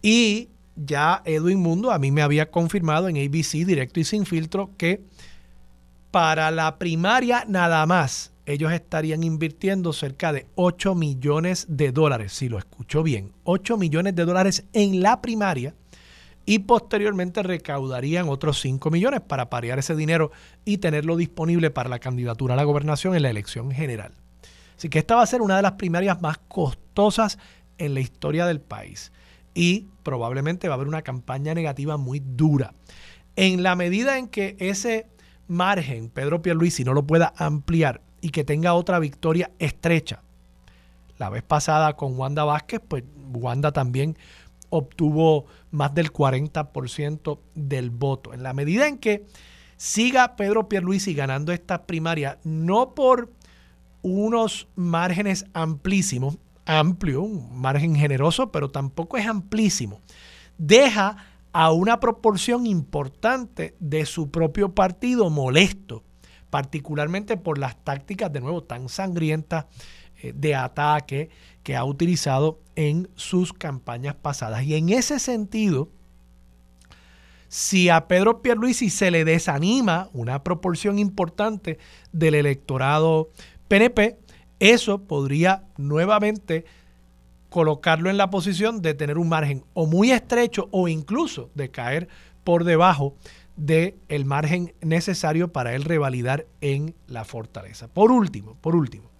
Y 0.03 0.49
ya 0.77 1.23
Edwin 1.25 1.61
Mundo 1.61 1.91
a 1.91 1.99
mí 1.99 2.11
me 2.11 2.23
había 2.23 2.51
confirmado 2.51 3.09
en 3.09 3.17
ABC 3.17 3.65
directo 3.65 4.01
y 4.01 4.05
sin 4.05 4.27
filtro 4.27 4.71
que 4.77 5.03
para 6.11 6.51
la 6.51 6.79
primaria 6.79 7.45
nada 7.47 7.85
más, 7.87 8.33
ellos 8.47 8.73
estarían 8.73 9.25
invirtiendo 9.25 9.93
cerca 9.93 10.33
de 10.33 10.47
8 10.55 10.95
millones 10.95 11.67
de 11.69 11.93
dólares, 11.93 12.33
si 12.33 12.49
lo 12.49 12.59
escucho 12.59 13.03
bien, 13.03 13.33
8 13.45 13.77
millones 13.77 14.15
de 14.15 14.25
dólares 14.25 14.65
en 14.73 15.03
la 15.03 15.21
primaria 15.21 15.75
y 16.47 16.61
posteriormente 16.61 17.43
recaudarían 17.43 18.29
otros 18.29 18.61
5 18.61 18.91
millones 18.91 19.21
para 19.21 19.51
parear 19.51 19.81
ese 19.81 19.97
dinero 19.97 20.31
y 20.65 20.79
tenerlo 20.79 21.17
disponible 21.17 21.71
para 21.71 21.91
la 21.91 21.99
candidatura 21.99 22.55
a 22.55 22.57
la 22.57 22.65
gobernación 22.65 23.17
en 23.17 23.23
la 23.23 23.31
elección 23.31 23.73
general. 23.73 24.13
Así 24.79 24.89
que 24.89 25.01
esta 25.01 25.17
va 25.17 25.23
a 25.23 25.27
ser 25.27 25.43
una 25.43 25.57
de 25.57 25.63
las 25.63 25.73
primarias 25.73 26.23
más 26.23 26.39
costosas 26.49 27.39
en 27.79 27.95
la 27.95 28.01
historia 28.01 28.47
del 28.47 28.61
país 28.61 29.13
y 29.55 29.89
probablemente 30.03 30.69
va 30.69 30.75
a 30.75 30.77
haber 30.77 30.89
una 30.89 31.03
campaña 31.03 31.53
negativa 31.53 31.97
muy 31.97 32.21
dura. 32.21 32.75
En 33.35 33.63
la 33.63 33.75
medida 33.75 34.17
en 34.17 34.29
que 34.29 34.57
ese 34.61 35.09
margen 35.49 36.11
Pedro 36.11 36.43
Pierluisi 36.43 36.85
no 36.85 36.95
lo 36.95 37.07
pueda 37.07 37.33
ampliar 37.37 38.03
y 38.21 38.31
que 38.31 38.45
tenga 38.45 38.75
otra 38.75 38.99
victoria 38.99 39.51
estrecha. 39.59 40.23
La 41.19 41.31
vez 41.31 41.43
pasada 41.43 41.97
con 41.97 42.19
Wanda 42.19 42.45
Vázquez, 42.45 42.81
pues 42.87 43.03
Wanda 43.33 43.73
también 43.73 44.17
obtuvo 44.70 45.46
más 45.70 45.94
del 45.94 46.12
40% 46.12 47.38
del 47.55 47.90
voto. 47.90 48.35
En 48.35 48.42
la 48.42 48.52
medida 48.52 48.88
en 48.88 48.98
que 48.98 49.26
siga 49.76 50.37
Pedro 50.37 50.68
Pierluisi 50.68 51.14
ganando 51.14 51.52
estas 51.52 51.81
primarias, 51.81 52.38
no 52.44 52.94
por 52.94 53.31
unos 54.02 54.68
márgenes 54.76 55.46
amplísimos, 55.52 56.38
amplio, 56.64 57.22
un 57.22 57.61
margen 57.61 57.94
generoso, 57.94 58.50
pero 58.50 58.70
tampoco 58.70 59.16
es 59.16 59.26
amplísimo, 59.26 60.00
deja 60.59 61.16
a 61.52 61.72
una 61.72 62.00
proporción 62.00 62.66
importante 62.66 63.74
de 63.81 64.05
su 64.05 64.31
propio 64.31 64.74
partido 64.74 65.31
molesto, 65.31 66.05
particularmente 66.50 67.37
por 67.37 67.59
las 67.59 67.83
tácticas, 67.83 68.33
de 68.33 68.40
nuevo, 68.40 68.62
tan 68.62 68.88
sangrientas 68.88 69.66
eh, 70.22 70.33
de 70.35 70.55
ataque 70.55 71.31
que 71.66 71.74
ha 71.74 71.85
utilizado 71.85 72.61
en 72.76 73.09
sus 73.16 73.52
campañas 73.52 74.14
pasadas. 74.14 74.62
Y 74.62 74.76
en 74.76 74.88
ese 74.88 75.18
sentido, 75.18 75.88
si 77.48 77.88
a 77.88 78.07
Pedro 78.07 78.40
Pierluisi 78.40 78.88
se 78.88 79.11
le 79.11 79.24
desanima 79.24 80.09
una 80.12 80.44
proporción 80.44 81.00
importante 81.00 81.79
del 82.12 82.37
electorado 82.37 83.31
PNP, 83.66 84.16
eso 84.61 85.09
podría 85.09 85.64
nuevamente 85.76 86.66
colocarlo 87.48 88.11
en 88.11 88.16
la 88.16 88.31
posición 88.31 88.81
de 88.81 88.94
tener 88.94 89.18
un 89.18 89.29
margen 89.29 89.64
o 89.74 89.87
muy 89.87 90.12
estrecho 90.12 90.68
o 90.70 90.87
incluso 90.87 91.50
de 91.57 91.72
caer 91.72 92.07
por 92.44 92.62
debajo 92.62 93.16
del 93.57 93.96
el 94.09 94.24
margen 94.24 94.72
necesario 94.83 95.52
para 95.52 95.74
él 95.74 95.83
revalidar 95.83 96.46
en 96.61 96.94
la 97.09 97.24
fortaleza. 97.24 97.88
Por 97.88 98.12
último, 98.12 98.57
por 98.61 98.76
último, 98.76 99.11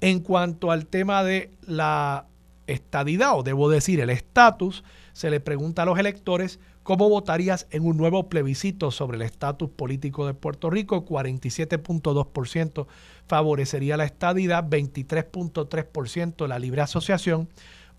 en 0.00 0.20
cuanto 0.20 0.70
al 0.70 0.86
tema 0.86 1.24
de 1.24 1.50
la 1.66 2.26
estadidad, 2.66 3.38
o 3.38 3.42
debo 3.42 3.68
decir 3.68 4.00
el 4.00 4.10
estatus, 4.10 4.84
se 5.12 5.30
le 5.30 5.40
pregunta 5.40 5.82
a 5.82 5.86
los 5.86 5.98
electores 5.98 6.58
cómo 6.82 7.08
votarías 7.08 7.66
en 7.70 7.84
un 7.84 7.96
nuevo 7.96 8.28
plebiscito 8.28 8.90
sobre 8.90 9.16
el 9.16 9.22
estatus 9.22 9.70
político 9.70 10.26
de 10.26 10.34
Puerto 10.34 10.70
Rico. 10.70 11.04
47.2% 11.04 12.86
favorecería 13.26 13.96
la 13.96 14.04
estadidad, 14.04 14.68
23.3% 14.68 16.46
la 16.46 16.58
libre 16.58 16.82
asociación, 16.82 17.48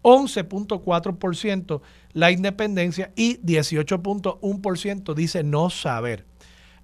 11.4% 0.03 1.81
la 2.13 2.31
independencia 2.31 3.11
y 3.15 3.37
18.1% 3.39 5.13
dice 5.15 5.43
no 5.43 5.69
saber. 5.69 6.25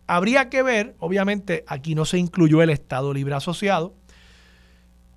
Habría 0.08 0.50
que 0.50 0.64
ver, 0.64 0.96
obviamente 1.00 1.64
aquí 1.68 1.96
no 1.96 2.06
se 2.06 2.18
incluyó 2.18 2.62
el 2.62 2.70
Estado 2.72 3.14
Libre 3.14 3.36
Asociado, 3.36 3.94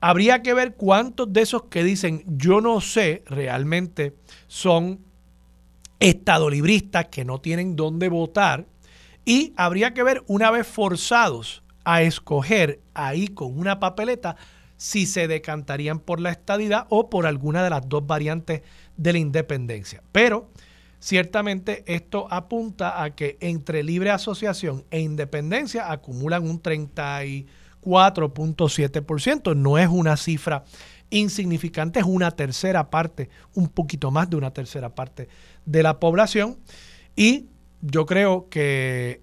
habría 0.07 0.43
que 0.43 0.53
ver 0.53 0.75
cuántos 0.75 1.33
de 1.33 1.41
esos 1.41 1.63
que 1.71 1.83
dicen 1.83 2.25
yo 2.27 2.61
no 2.61 2.83
sé 2.83 3.23
realmente 3.25 4.15
son 4.49 5.01
estadolibristas 5.99 7.07
que 7.07 7.25
no 7.25 7.41
tienen 7.41 7.75
dónde 7.75 8.11
votar 8.11 8.67
y 9.25 9.55
habría 9.57 9.95
que 9.95 10.03
ver 10.03 10.23
una 10.27 10.51
vez 10.51 10.67
forzados 10.67 11.63
a 11.85 12.03
escoger 12.03 12.81
ahí 12.93 13.29
con 13.29 13.59
una 13.59 13.81
papeleta 13.81 14.37
si 14.77 15.07
se 15.07 15.27
decantarían 15.27 16.01
por 16.01 16.21
la 16.21 16.33
estadidad 16.33 16.87
o 16.91 17.09
por 17.09 17.25
alguna 17.25 17.65
de 17.65 17.71
las 17.71 17.89
dos 17.89 18.07
variantes 18.07 18.61
de 18.99 19.13
la 19.15 19.19
independencia. 19.19 20.03
Pero 20.13 20.51
ciertamente 20.99 21.83
esto 21.87 22.27
apunta 22.31 23.03
a 23.03 23.15
que 23.15 23.39
entre 23.41 23.83
libre 23.83 24.11
asociación 24.11 24.85
e 24.91 25.01
independencia 25.01 25.91
acumulan 25.91 26.47
un 26.47 26.61
34.7%. 27.85 29.57
No 29.57 29.79
es 29.79 29.89
una 29.89 30.17
cifra 30.17 30.65
insignificante, 31.11 32.01
es 32.01 32.07
una 32.07 32.31
tercera 32.31 32.91
parte, 32.91 33.31
un 33.55 33.69
poquito 33.69 34.11
más 34.11 34.29
de 34.31 34.37
una 34.37 34.53
tercera 34.53 34.95
parte 34.95 35.29
de 35.65 35.83
la 35.83 36.01
población. 36.01 36.59
Y 37.17 37.47
yo 37.81 38.07
creo 38.07 38.49
que 38.49 39.23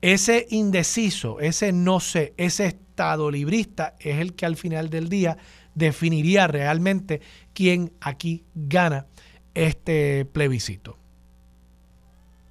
ese 0.00 0.46
indeciso, 0.50 1.40
ese 1.40 1.72
no 1.72 2.00
sé, 2.00 2.34
ese 2.36 2.66
estado 2.66 3.30
librista 3.30 3.94
es 4.00 4.18
el 4.18 4.34
que 4.34 4.46
al 4.46 4.56
final 4.56 4.90
del 4.90 5.08
día 5.08 5.38
definiría 5.74 6.46
realmente 6.46 7.20
quién 7.54 7.92
aquí 8.00 8.44
gana 8.54 9.06
este 9.54 10.24
plebiscito. 10.26 10.98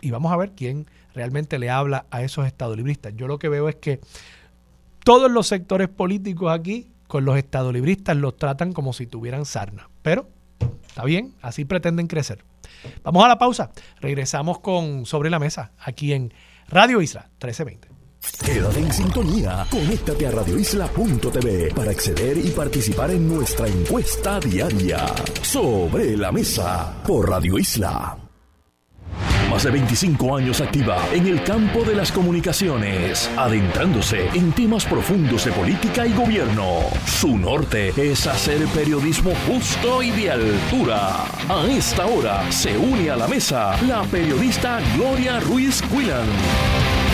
Y 0.02 0.12
vamos 0.12 0.32
a 0.32 0.38
ver 0.38 0.54
quién 0.56 0.88
realmente 1.14 1.60
le 1.60 1.70
habla 1.70 2.06
a 2.12 2.24
esos 2.24 2.48
estadolibristas. 2.48 3.14
Yo 3.16 3.28
lo 3.28 3.40
que 3.40 3.50
veo 3.50 3.68
es 3.68 3.76
que 3.76 4.00
todos 5.10 5.32
los 5.32 5.48
sectores 5.48 5.90
políticos 5.90 6.52
aquí 6.54 6.92
con 7.08 7.26
los 7.26 7.36
estadolibristas 7.36 8.16
los 8.16 8.38
tratan 8.38 8.74
como 8.74 8.94
si 8.94 9.08
tuvieran 9.08 9.44
sarna. 9.44 9.90
Pero 10.04 10.30
está 10.88 11.04
bien, 11.04 11.34
así 11.42 11.66
pretenden 11.66 12.06
crecer. 12.06 12.46
Vamos 13.02 13.26
a 13.26 13.28
la 13.28 13.40
pausa. 13.40 13.72
Regresamos 14.02 14.60
con 14.60 15.08
Sobre 15.08 15.32
la 15.32 15.40
Mesa 15.40 15.72
aquí 15.80 16.14
en 16.14 16.32
Radio 16.68 17.02
Isla 17.02 17.22
1320. 17.42 17.88
Quédate 18.46 18.80
en 18.82 18.94
sintonía. 18.94 19.66
Conéctate 19.72 20.28
a 20.28 20.30
radioisla.tv 20.30 21.74
para 21.74 21.90
acceder 21.90 22.38
y 22.38 22.52
participar 22.52 23.10
en 23.10 23.28
nuestra 23.28 23.68
encuesta 23.68 24.40
diaria. 24.40 25.08
Sobre 25.42 26.16
la 26.18 26.32
mesa 26.32 27.02
por 27.04 27.28
Radio 27.28 27.58
Isla. 27.58 28.29
Más 29.50 29.64
de 29.64 29.72
25 29.72 30.38
años 30.38 30.62
activa 30.62 31.04
en 31.12 31.26
el 31.26 31.44
campo 31.44 31.84
de 31.84 31.96
las 31.96 32.12
comunicaciones, 32.12 33.30
adentrándose 33.36 34.28
en 34.30 34.52
temas 34.52 34.86
profundos 34.86 35.46
de 35.46 35.52
política 35.52 36.06
y 36.06 36.14
gobierno. 36.14 36.82
Su 37.06 37.38
norte 37.38 37.94
es 37.98 38.28
hacer 38.28 38.66
periodismo 38.68 39.32
justo 39.48 40.04
y 40.04 40.12
de 40.12 40.32
altura. 40.32 41.26
A 41.50 41.66
esta 41.68 42.06
hora 42.06 42.52
se 42.52 42.78
une 42.78 43.10
a 43.10 43.16
la 43.16 43.28
mesa 43.28 43.76
la 43.88 44.04
periodista 44.04 44.80
Gloria 44.96 45.40
Ruiz 45.40 45.82
Quillan. 45.82 47.09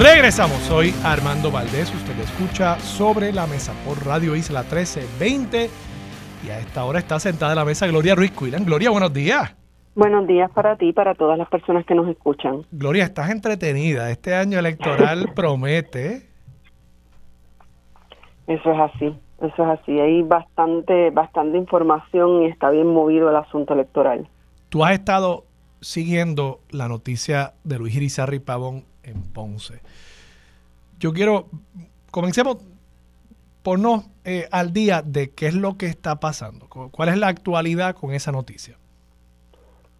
Regresamos, 0.00 0.56
soy 0.60 0.94
Armando 1.04 1.50
Valdés, 1.50 1.94
usted 1.94 2.18
escucha 2.20 2.78
sobre 2.78 3.34
la 3.34 3.46
mesa 3.46 3.74
por 3.84 4.02
Radio 4.06 4.34
Isla 4.34 4.62
1320 4.62 5.68
y 6.42 6.48
a 6.48 6.58
esta 6.58 6.86
hora 6.86 7.00
está 7.00 7.20
sentada 7.20 7.52
en 7.52 7.58
la 7.58 7.66
mesa 7.66 7.86
Gloria 7.86 8.14
Ruiz 8.14 8.30
Cuilan. 8.30 8.64
Gloria, 8.64 8.88
buenos 8.88 9.12
días. 9.12 9.54
Buenos 9.94 10.26
días 10.26 10.50
para 10.52 10.76
ti 10.76 10.88
y 10.88 10.92
para 10.94 11.14
todas 11.14 11.36
las 11.36 11.50
personas 11.50 11.84
que 11.84 11.94
nos 11.94 12.08
escuchan. 12.08 12.64
Gloria, 12.72 13.04
estás 13.04 13.28
entretenida, 13.28 14.10
este 14.10 14.34
año 14.34 14.58
electoral 14.58 15.32
promete. 15.36 16.26
Eso 18.46 18.72
es 18.72 18.80
así, 18.80 19.14
eso 19.42 19.62
es 19.64 19.80
así, 19.80 20.00
hay 20.00 20.22
bastante, 20.22 21.10
bastante 21.10 21.58
información 21.58 22.44
y 22.44 22.46
está 22.46 22.70
bien 22.70 22.86
movido 22.86 23.28
el 23.28 23.36
asunto 23.36 23.74
electoral. 23.74 24.26
Tú 24.70 24.82
has 24.82 24.92
estado 24.92 25.44
siguiendo 25.82 26.60
la 26.70 26.88
noticia 26.88 27.52
de 27.64 27.78
Luis 27.78 27.94
Irizarry 27.96 28.38
Pavón 28.38 28.84
Ponce. 29.32 29.80
Yo 30.98 31.12
quiero, 31.12 31.46
comencemos 32.10 32.58
no 33.78 34.04
eh, 34.24 34.46
al 34.50 34.72
día 34.72 35.02
de 35.02 35.30
qué 35.30 35.46
es 35.46 35.54
lo 35.54 35.76
que 35.76 35.86
está 35.86 36.16
pasando, 36.16 36.66
cuál 36.68 37.08
es 37.08 37.18
la 37.18 37.28
actualidad 37.28 37.94
con 37.94 38.12
esa 38.12 38.32
noticia. 38.32 38.76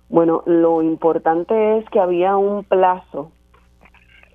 Bueno, 0.08 0.42
lo 0.46 0.82
importante 0.82 1.78
es 1.78 1.88
que 1.90 2.00
había 2.00 2.36
un 2.36 2.64
plazo 2.64 3.30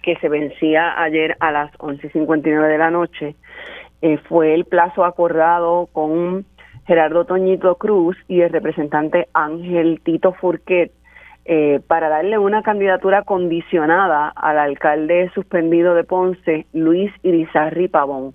que 0.02 0.16
se 0.18 0.30
vencía 0.30 1.02
ayer 1.02 1.36
a 1.40 1.52
las 1.52 1.74
11.59 1.80 2.68
de 2.68 2.78
la 2.78 2.92
noche. 2.92 3.36
Eh, 4.02 4.18
fue 4.30 4.54
el 4.54 4.66
plazo 4.66 5.04
acordado 5.04 5.90
con 5.92 6.46
Gerardo 6.86 7.26
Toñito 7.26 7.76
Cruz 7.76 8.16
y 8.28 8.42
el 8.42 8.52
representante 8.52 9.28
Ángel 9.34 10.00
Tito 10.04 10.34
Furquet 10.34 10.92
eh, 11.46 11.80
para 11.88 12.10
darle 12.10 12.40
una 12.40 12.64
candidatura 12.64 13.22
condicionada 13.22 14.30
al 14.30 14.58
alcalde 14.58 15.30
suspendido 15.36 15.94
de 15.94 16.04
Ponce, 16.04 16.66
Luis 16.74 17.12
Irizarri 17.22 17.88
Pavón. 17.88 18.34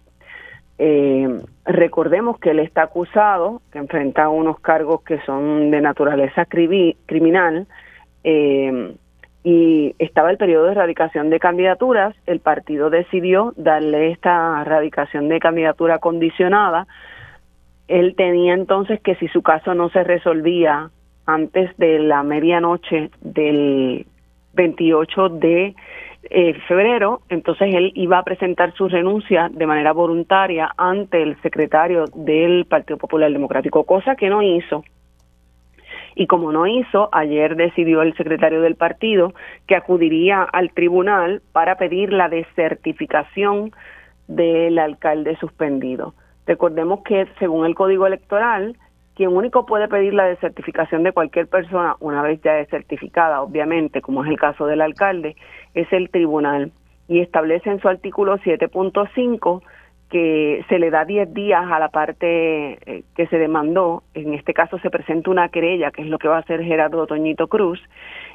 Eh, 0.79 1.29
recordemos 1.65 2.39
que 2.39 2.51
él 2.51 2.61
está 2.61 2.85
acusado, 2.85 3.63
que 3.73 3.79
enfrenta 3.79 4.29
unos 4.29 4.61
cargos 4.61 5.03
que 5.03 5.21
son 5.23 5.73
de 5.73 5.81
naturaleza 5.81 6.47
criminal, 6.47 7.67
eh, 8.23 8.95
y 9.43 9.95
estaba 9.99 10.31
el 10.31 10.37
periodo 10.37 10.67
de 10.67 10.73
erradicación 10.73 11.31
de 11.31 11.41
candidaturas, 11.41 12.15
el 12.27 12.41
partido 12.41 12.91
decidió 12.91 13.55
darle 13.57 14.13
esta 14.13 14.61
erradicación 14.61 15.29
de 15.29 15.41
candidatura 15.41 15.99
condicionada. 15.99 16.87
Él 17.89 18.15
tenía 18.17 18.55
entonces 18.55 19.01
que 19.01 19.17
si 19.17 19.29
su 19.29 19.43
caso 19.43 19.75
no 19.75 19.89
se 19.89 20.05
resolvía 20.05 20.91
antes 21.35 21.77
de 21.77 21.99
la 21.99 22.23
medianoche 22.23 23.11
del 23.21 24.07
28 24.55 25.29
de 25.29 25.75
eh, 26.25 26.55
febrero, 26.69 27.23
entonces 27.29 27.75
él 27.75 27.93
iba 27.95 28.19
a 28.19 28.25
presentar 28.25 28.75
su 28.75 28.89
renuncia 28.89 29.49
de 29.51 29.67
manera 29.67 29.93
voluntaria 29.93 30.71
ante 30.77 31.23
el 31.23 31.41
secretario 31.43 32.05
del 32.15 32.67
Partido 32.67 32.99
Popular 32.99 33.33
Democrático, 33.33 33.85
cosa 33.85 34.17
que 34.17 34.29
no 34.29 34.43
hizo. 34.43 34.85
Y 36.15 36.27
como 36.27 36.53
no 36.53 36.67
hizo, 36.67 37.09
ayer 37.13 37.57
decidió 37.57 38.03
el 38.03 38.15
secretario 38.17 38.61
del 38.61 38.75
partido 38.75 39.33
que 39.67 39.77
acudiría 39.77 40.43
al 40.43 40.73
tribunal 40.73 41.41
para 41.53 41.77
pedir 41.77 42.13
la 42.13 42.29
desertificación 42.29 43.73
del 44.27 44.79
alcalde 44.79 45.37
suspendido. 45.37 46.15
Recordemos 46.47 47.03
que 47.05 47.27
según 47.39 47.65
el 47.65 47.75
Código 47.75 48.07
Electoral, 48.07 48.77
quien 49.21 49.37
único 49.37 49.67
puede 49.67 49.87
pedir 49.87 50.15
la 50.15 50.25
desertificación 50.25 51.03
de 51.03 51.13
cualquier 51.13 51.47
persona 51.47 51.95
una 52.01 52.23
vez 52.23 52.41
ya 52.41 52.65
certificada, 52.71 53.43
obviamente, 53.43 54.01
como 54.01 54.25
es 54.25 54.31
el 54.31 54.39
caso 54.39 54.65
del 54.65 54.81
alcalde, 54.81 55.37
es 55.75 55.93
el 55.93 56.09
tribunal. 56.09 56.73
Y 57.07 57.21
establece 57.21 57.69
en 57.69 57.83
su 57.83 57.89
artículo 57.89 58.39
7.5 58.39 59.61
que 60.09 60.65
se 60.71 60.79
le 60.79 60.89
da 60.89 61.05
10 61.05 61.35
días 61.35 61.71
a 61.71 61.79
la 61.79 61.91
parte 61.91 62.79
eh, 62.91 63.03
que 63.15 63.27
se 63.27 63.37
demandó, 63.37 64.05
en 64.15 64.33
este 64.33 64.55
caso 64.55 64.79
se 64.79 64.89
presenta 64.89 65.31
una 65.31 65.51
querella, 65.51 65.91
que 65.91 66.01
es 66.01 66.09
lo 66.09 66.19
que 66.19 66.29
va 66.29 66.37
a 66.37 66.41
hacer 66.41 66.65
Gerardo 66.65 67.07
Toñito 67.07 67.47
Cruz, 67.47 67.79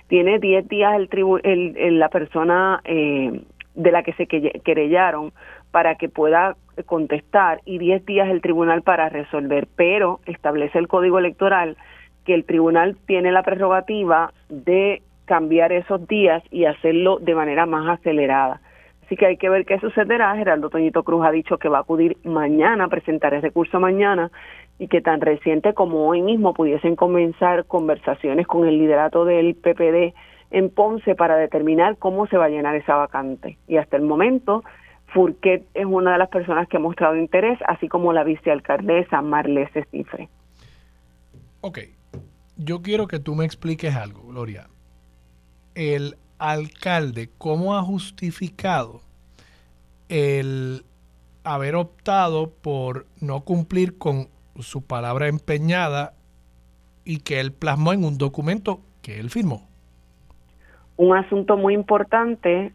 tiene 0.07 0.37
10 0.37 0.67
días 0.67 0.93
el, 0.93 1.09
el, 1.43 1.97
la 1.97 2.09
persona 2.09 2.81
eh, 2.83 3.41
de 3.73 3.91
la 3.91 4.03
que 4.03 4.13
se 4.13 4.27
querellaron 4.27 5.33
para 5.75 5.95
que 5.95 6.07
pueda 6.07 6.55
contestar 6.85 7.59
y 7.65 7.79
10 7.79 8.05
días 8.05 8.29
el 8.29 8.39
tribunal 8.39 8.81
para 8.81 9.09
resolver, 9.09 9.67
pero 9.75 10.21
establece 10.25 10.79
el 10.79 10.87
código 10.87 11.19
electoral 11.19 11.75
que 12.23 12.33
el 12.33 12.45
tribunal 12.45 12.95
tiene 13.07 13.33
la 13.33 13.43
prerrogativa 13.43 14.31
de 14.47 15.01
cambiar 15.25 15.73
esos 15.73 16.07
días 16.07 16.41
y 16.49 16.63
hacerlo 16.63 17.17
de 17.19 17.35
manera 17.35 17.65
más 17.65 17.89
acelerada. 17.89 18.61
Así 19.03 19.17
que 19.17 19.25
hay 19.25 19.35
que 19.35 19.49
ver 19.49 19.65
qué 19.65 19.77
sucederá. 19.81 20.33
Geraldo 20.37 20.69
Toñito 20.69 21.03
Cruz 21.03 21.25
ha 21.25 21.31
dicho 21.31 21.57
que 21.57 21.67
va 21.67 21.79
a 21.79 21.81
acudir 21.81 22.15
mañana, 22.23 22.87
presentar 22.87 23.33
el 23.33 23.41
recurso 23.41 23.77
mañana 23.77 24.31
y 24.79 24.87
que 24.87 25.01
tan 25.01 25.19
reciente 25.19 25.73
como 25.73 26.07
hoy 26.07 26.21
mismo 26.21 26.53
pudiesen 26.53 26.95
comenzar 26.95 27.65
conversaciones 27.65 28.47
con 28.47 28.65
el 28.65 28.77
liderato 28.77 29.25
del 29.25 29.55
PPD 29.55 30.15
en 30.51 30.69
Ponce 30.69 31.15
para 31.15 31.35
determinar 31.35 31.97
cómo 31.97 32.27
se 32.27 32.37
va 32.37 32.45
a 32.45 32.49
llenar 32.49 32.77
esa 32.77 32.95
vacante. 32.95 33.57
Y 33.67 33.75
hasta 33.75 33.97
el 33.97 34.03
momento, 34.03 34.63
Furquet 35.15 35.65
es 35.73 35.85
una 35.85 36.11
de 36.11 36.17
las 36.17 36.27
personas 36.27 36.67
que 36.67 36.75
ha 36.75 36.79
mostrado 36.81 37.15
interés, 37.15 37.57
así 37.67 37.87
como 37.87 38.11
la 38.11 38.25
vicealcaldesa 38.25 39.21
Marlese 39.21 39.85
Cifre. 39.89 40.27
Ok, 41.61 41.79
yo 42.57 42.81
quiero 42.81 43.07
que 43.07 43.19
tú 43.19 43.33
me 43.33 43.45
expliques 43.45 43.95
algo, 43.95 44.27
Gloria. 44.27 44.67
El 45.73 46.17
alcalde, 46.37 47.29
¿cómo 47.37 47.77
ha 47.77 47.81
justificado 47.81 48.99
el 50.09 50.83
haber 51.45 51.75
optado 51.75 52.49
por 52.49 53.05
no 53.21 53.45
cumplir 53.45 53.97
con 53.97 54.27
su 54.59 54.81
palabra 54.81 55.29
empeñada 55.29 56.13
y 57.05 57.19
que 57.19 57.39
él 57.39 57.53
plasmó 57.53 57.93
en 57.93 58.03
un 58.03 58.17
documento 58.17 58.81
que 59.01 59.21
él 59.21 59.29
firmó? 59.29 59.65
Un 60.97 61.15
asunto 61.15 61.55
muy 61.55 61.73
importante, 61.73 62.73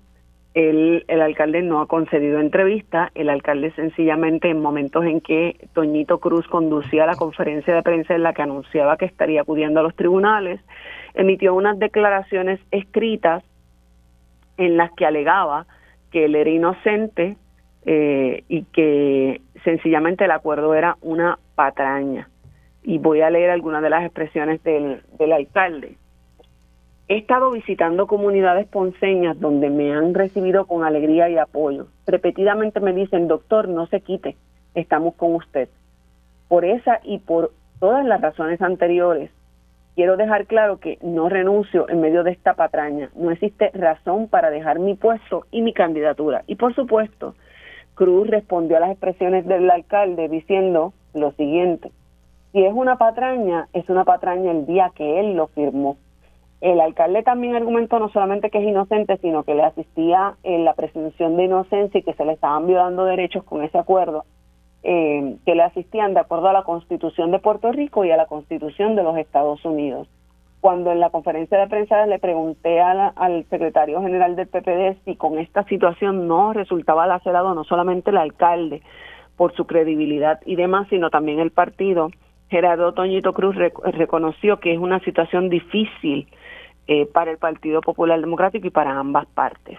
el, 0.54 1.04
el 1.06 1.22
alcalde 1.22 1.62
no 1.62 1.80
ha 1.80 1.86
concedido 1.86 2.40
entrevista, 2.40 3.12
el 3.14 3.28
alcalde 3.28 3.70
sencillamente 3.72 4.50
en 4.50 4.60
momentos 4.60 5.04
en 5.04 5.20
que 5.20 5.68
Toñito 5.74 6.18
Cruz 6.18 6.46
conducía 6.48 7.06
la 7.06 7.14
conferencia 7.14 7.74
de 7.74 7.82
prensa 7.82 8.14
en 8.14 8.24
la 8.24 8.32
que 8.32 8.42
anunciaba 8.42 8.96
que 8.96 9.04
estaría 9.04 9.42
acudiendo 9.42 9.80
a 9.80 9.82
los 9.84 9.94
tribunales, 9.94 10.60
emitió 11.14 11.54
unas 11.54 11.78
declaraciones 11.78 12.58
escritas 12.72 13.44
en 14.56 14.76
las 14.76 14.90
que 14.92 15.06
alegaba 15.06 15.66
que 16.10 16.24
él 16.24 16.34
era 16.34 16.50
inocente 16.50 17.36
eh, 17.86 18.42
y 18.48 18.64
que 18.64 19.40
sencillamente 19.64 20.24
el 20.24 20.32
acuerdo 20.32 20.74
era 20.74 20.96
una 21.00 21.38
patraña. 21.54 22.28
Y 22.82 22.98
voy 22.98 23.20
a 23.20 23.30
leer 23.30 23.50
algunas 23.50 23.82
de 23.82 23.90
las 23.90 24.04
expresiones 24.04 24.62
del, 24.64 25.02
del 25.18 25.32
alcalde. 25.32 25.96
He 27.10 27.16
estado 27.16 27.50
visitando 27.50 28.06
comunidades 28.06 28.68
ponceñas 28.68 29.40
donde 29.40 29.68
me 29.68 29.92
han 29.92 30.14
recibido 30.14 30.66
con 30.66 30.84
alegría 30.84 31.28
y 31.28 31.38
apoyo. 31.38 31.88
Repetidamente 32.06 32.78
me 32.78 32.92
dicen, 32.92 33.26
doctor, 33.26 33.66
no 33.68 33.88
se 33.88 34.00
quite, 34.00 34.36
estamos 34.76 35.16
con 35.16 35.34
usted. 35.34 35.68
Por 36.46 36.64
esa 36.64 37.00
y 37.02 37.18
por 37.18 37.50
todas 37.80 38.06
las 38.06 38.20
razones 38.20 38.62
anteriores, 38.62 39.32
quiero 39.96 40.16
dejar 40.16 40.46
claro 40.46 40.78
que 40.78 40.98
no 41.02 41.28
renuncio 41.28 41.88
en 41.88 42.00
medio 42.00 42.22
de 42.22 42.30
esta 42.30 42.54
patraña. 42.54 43.10
No 43.16 43.32
existe 43.32 43.72
razón 43.74 44.28
para 44.28 44.50
dejar 44.50 44.78
mi 44.78 44.94
puesto 44.94 45.46
y 45.50 45.62
mi 45.62 45.72
candidatura. 45.72 46.44
Y 46.46 46.54
por 46.54 46.76
supuesto, 46.76 47.34
Cruz 47.96 48.28
respondió 48.28 48.76
a 48.76 48.80
las 48.80 48.90
expresiones 48.92 49.44
del 49.48 49.68
alcalde 49.68 50.28
diciendo 50.28 50.92
lo 51.14 51.32
siguiente. 51.32 51.90
Si 52.52 52.64
es 52.64 52.72
una 52.72 52.98
patraña, 52.98 53.66
es 53.72 53.88
una 53.88 54.04
patraña 54.04 54.52
el 54.52 54.64
día 54.64 54.92
que 54.94 55.18
él 55.18 55.34
lo 55.34 55.48
firmó. 55.48 55.96
El 56.60 56.80
alcalde 56.80 57.22
también 57.22 57.56
argumentó 57.56 57.98
no 57.98 58.10
solamente 58.10 58.50
que 58.50 58.58
es 58.58 58.64
inocente, 58.64 59.16
sino 59.18 59.44
que 59.44 59.54
le 59.54 59.62
asistía 59.62 60.34
en 60.42 60.64
la 60.64 60.74
presunción 60.74 61.36
de 61.36 61.44
inocencia 61.44 62.00
y 62.00 62.02
que 62.02 62.12
se 62.12 62.24
le 62.24 62.32
estaban 62.32 62.66
violando 62.66 63.04
derechos 63.04 63.44
con 63.44 63.62
ese 63.62 63.78
acuerdo 63.78 64.24
eh, 64.82 65.36
que 65.44 65.54
le 65.54 65.62
asistían 65.62 66.14
de 66.14 66.20
acuerdo 66.20 66.48
a 66.48 66.54
la 66.54 66.62
Constitución 66.62 67.30
de 67.30 67.38
Puerto 67.38 67.70
Rico 67.70 68.04
y 68.04 68.10
a 68.10 68.16
la 68.16 68.26
Constitución 68.26 68.96
de 68.96 69.02
los 69.02 69.16
Estados 69.16 69.64
Unidos. 69.64 70.08
Cuando 70.60 70.92
en 70.92 71.00
la 71.00 71.08
conferencia 71.10 71.58
de 71.58 71.66
prensa 71.66 72.06
le 72.06 72.18
pregunté 72.18 72.80
al 72.80 73.46
secretario 73.48 74.02
general 74.02 74.36
del 74.36 74.48
PPD 74.48 75.02
si 75.06 75.16
con 75.16 75.38
esta 75.38 75.64
situación 75.64 76.28
no 76.28 76.52
resultaba 76.52 77.06
lacerado 77.06 77.54
no 77.54 77.64
solamente 77.64 78.10
el 78.10 78.18
alcalde 78.18 78.82
por 79.36 79.54
su 79.54 79.66
credibilidad 79.66 80.40
y 80.44 80.56
demás, 80.56 80.86
sino 80.90 81.08
también 81.08 81.40
el 81.40 81.50
partido, 81.50 82.10
Gerardo 82.50 82.92
Toñito 82.92 83.32
Cruz 83.32 83.56
reconoció 83.56 84.60
que 84.60 84.72
es 84.72 84.78
una 84.78 85.00
situación 85.00 85.48
difícil 85.48 86.26
eh, 86.86 87.06
para 87.06 87.30
el 87.30 87.38
Partido 87.38 87.80
Popular 87.80 88.20
Democrático 88.20 88.66
y 88.66 88.70
para 88.70 88.98
ambas 88.98 89.26
partes 89.26 89.78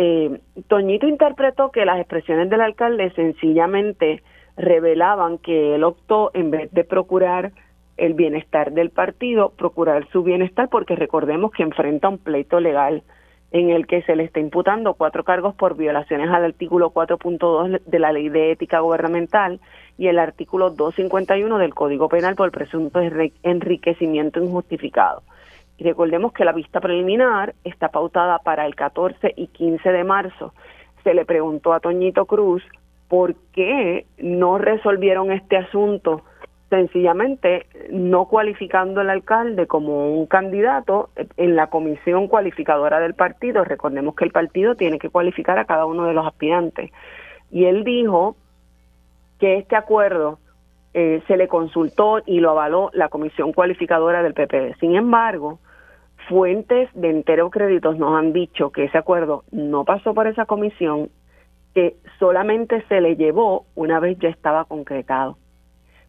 eh, 0.00 0.40
Toñito 0.68 1.08
interpretó 1.08 1.72
que 1.72 1.84
las 1.84 1.98
expresiones 1.98 2.48
del 2.48 2.60
alcalde 2.60 3.10
sencillamente 3.16 4.22
revelaban 4.56 5.38
que 5.38 5.74
él 5.74 5.82
optó, 5.82 6.30
en 6.34 6.52
vez 6.52 6.70
de 6.70 6.84
procurar 6.84 7.50
el 7.96 8.14
bienestar 8.14 8.70
del 8.70 8.90
partido, 8.90 9.50
procurar 9.50 10.06
su 10.12 10.22
bienestar, 10.22 10.68
porque 10.68 10.94
recordemos 10.94 11.50
que 11.50 11.64
enfrenta 11.64 12.08
un 12.08 12.18
pleito 12.18 12.60
legal 12.60 13.02
en 13.50 13.70
el 13.70 13.88
que 13.88 14.02
se 14.02 14.14
le 14.14 14.22
está 14.22 14.38
imputando 14.38 14.94
cuatro 14.94 15.24
cargos 15.24 15.56
por 15.56 15.76
violaciones 15.76 16.30
al 16.30 16.44
artículo 16.44 16.92
4.2 16.92 17.80
de 17.84 17.98
la 17.98 18.12
Ley 18.12 18.28
de 18.28 18.52
Ética 18.52 18.78
Gubernamental 18.78 19.58
y 19.96 20.06
el 20.06 20.20
artículo 20.20 20.70
251 20.70 21.58
del 21.58 21.74
Código 21.74 22.08
Penal 22.08 22.36
por 22.36 22.52
presunto 22.52 23.00
enriquecimiento 23.42 24.40
injustificado. 24.40 25.22
Recordemos 25.78 26.32
que 26.32 26.44
la 26.44 26.52
vista 26.52 26.80
preliminar 26.80 27.54
está 27.64 27.88
pautada 27.88 28.38
para 28.40 28.66
el 28.66 28.74
14 28.74 29.34
y 29.36 29.48
15 29.48 29.90
de 29.90 30.04
marzo. 30.04 30.52
Se 31.04 31.14
le 31.14 31.24
preguntó 31.24 31.72
a 31.72 31.80
Toñito 31.80 32.26
Cruz 32.26 32.62
por 33.08 33.34
qué 33.52 34.06
no 34.18 34.58
resolvieron 34.58 35.32
este 35.32 35.56
asunto 35.56 36.22
sencillamente 36.68 37.66
no 37.90 38.26
cualificando 38.26 39.00
al 39.00 39.08
alcalde 39.08 39.66
como 39.66 40.12
un 40.12 40.26
candidato 40.26 41.08
en 41.36 41.56
la 41.56 41.68
comisión 41.68 42.28
cualificadora 42.28 43.00
del 43.00 43.14
partido. 43.14 43.64
Recordemos 43.64 44.14
que 44.14 44.24
el 44.24 44.32
partido 44.32 44.74
tiene 44.74 44.98
que 44.98 45.08
cualificar 45.08 45.58
a 45.58 45.64
cada 45.64 45.86
uno 45.86 46.04
de 46.04 46.12
los 46.12 46.26
aspirantes. 46.26 46.90
Y 47.50 47.64
él 47.64 47.84
dijo 47.84 48.36
que 49.38 49.56
este 49.56 49.76
acuerdo 49.76 50.38
eh, 50.92 51.22
se 51.26 51.36
le 51.36 51.48
consultó 51.48 52.20
y 52.26 52.40
lo 52.40 52.50
avaló 52.50 52.90
la 52.92 53.08
comisión 53.08 53.52
cualificadora 53.52 54.22
del 54.22 54.34
PPD. 54.34 54.78
Sin 54.78 54.94
embargo, 54.94 55.60
fuentes 56.28 56.88
de 56.94 57.10
entero 57.10 57.50
créditos 57.50 57.98
nos 57.98 58.16
han 58.18 58.32
dicho 58.32 58.70
que 58.70 58.84
ese 58.84 58.98
acuerdo 58.98 59.44
no 59.50 59.84
pasó 59.84 60.14
por 60.14 60.26
esa 60.26 60.46
comisión, 60.46 61.10
que 61.74 61.96
solamente 62.18 62.84
se 62.88 63.00
le 63.00 63.16
llevó 63.16 63.66
una 63.74 64.00
vez 64.00 64.18
ya 64.18 64.28
estaba 64.28 64.64
concretado, 64.64 65.38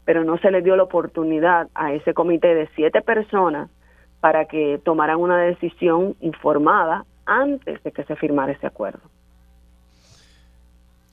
pero 0.06 0.24
no 0.24 0.38
se 0.38 0.52
le 0.52 0.62
dio 0.62 0.76
la 0.76 0.84
oportunidad 0.84 1.70
a 1.76 1.94
ese 1.94 2.14
comité 2.14 2.54
de 2.54 2.68
siete 2.76 3.02
personas 3.02 3.70
para 4.20 4.46
que 4.46 4.80
tomaran 4.84 5.20
una 5.20 5.38
decisión 5.38 6.16
informada 6.20 7.06
antes 7.26 7.82
de 7.84 7.92
que 7.92 8.04
se 8.04 8.16
firmara 8.16 8.52
ese 8.52 8.68
acuerdo. 8.68 9.02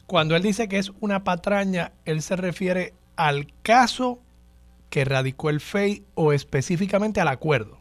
cuando 0.07 0.37
él 0.37 0.42
dice 0.42 0.69
que 0.69 0.79
es 0.79 0.92
una 1.01 1.25
patraña, 1.25 1.92
él 2.05 2.23
se 2.23 2.37
refiere 2.37 2.95
al 3.16 3.49
caso 3.62 4.21
que 4.88 5.05
radicó 5.05 5.51
el 5.51 5.61
FEI 5.61 6.05
o 6.14 6.33
específicamente 6.33 7.21
al 7.21 7.27
acuerdo. 7.27 7.79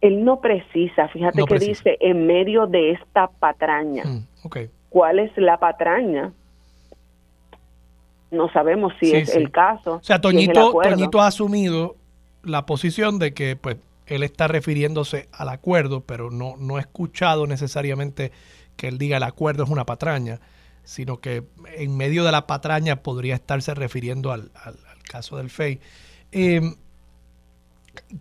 Él 0.00 0.24
no 0.24 0.40
precisa, 0.40 1.08
fíjate 1.08 1.42
que 1.44 1.58
dice 1.58 1.96
en 2.00 2.26
medio 2.26 2.66
de 2.66 2.92
esta 2.92 3.28
patraña. 3.28 4.04
Mm, 4.04 4.26
¿Cuál 4.88 5.18
es 5.18 5.36
la 5.36 5.58
patraña? 5.58 6.32
No 8.30 8.50
sabemos 8.52 8.92
si 9.00 9.14
es 9.14 9.34
el 9.34 9.50
caso. 9.50 9.94
O 9.96 10.02
sea, 10.02 10.20
Toñito, 10.20 10.72
Toñito 10.82 11.20
ha 11.20 11.26
asumido 11.26 11.96
la 12.44 12.66
posición 12.66 13.18
de 13.18 13.34
que 13.34 13.56
pues 13.56 13.76
él 14.06 14.22
está 14.22 14.48
refiriéndose 14.48 15.28
al 15.32 15.48
acuerdo, 15.48 16.02
pero 16.02 16.30
no, 16.30 16.56
no 16.58 16.78
he 16.78 16.80
escuchado 16.80 17.46
necesariamente 17.46 18.32
que 18.76 18.88
él 18.88 18.98
diga 18.98 19.16
el 19.16 19.22
acuerdo 19.22 19.64
es 19.64 19.70
una 19.70 19.84
patraña, 19.84 20.40
sino 20.84 21.20
que 21.20 21.42
en 21.76 21.96
medio 21.96 22.24
de 22.24 22.32
la 22.32 22.46
patraña 22.46 23.02
podría 23.02 23.34
estarse 23.34 23.74
refiriendo 23.74 24.30
al, 24.30 24.50
caso 25.10 25.38
del 25.38 25.50
FEI. 25.50 25.80
Em, 26.32 26.76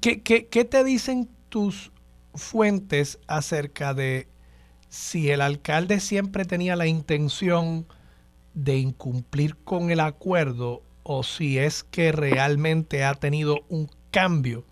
¿qué, 0.01 0.21
qué 0.21 0.65
te 0.65 0.83
dicen 0.83 1.29
tus 1.49 1.91
fuentes 2.33 3.19
acerca 3.27 3.93
de 3.93 4.27
si 4.89 5.29
el 5.29 5.41
alcalde 5.41 5.99
siempre 5.99 6.45
tenía 6.45 6.75
la 6.75 6.87
intención 6.87 7.85
de 8.53 8.77
incumplir 8.77 9.55
con 9.57 9.91
el 9.91 9.99
acuerdo 9.99 10.81
o 11.03 11.23
si 11.23 11.57
es 11.57 11.83
que 11.83 12.11
realmente 12.11 13.03
ha 13.03 13.13
tenido 13.13 13.65
un 13.69 13.89
cambio. 14.11 14.65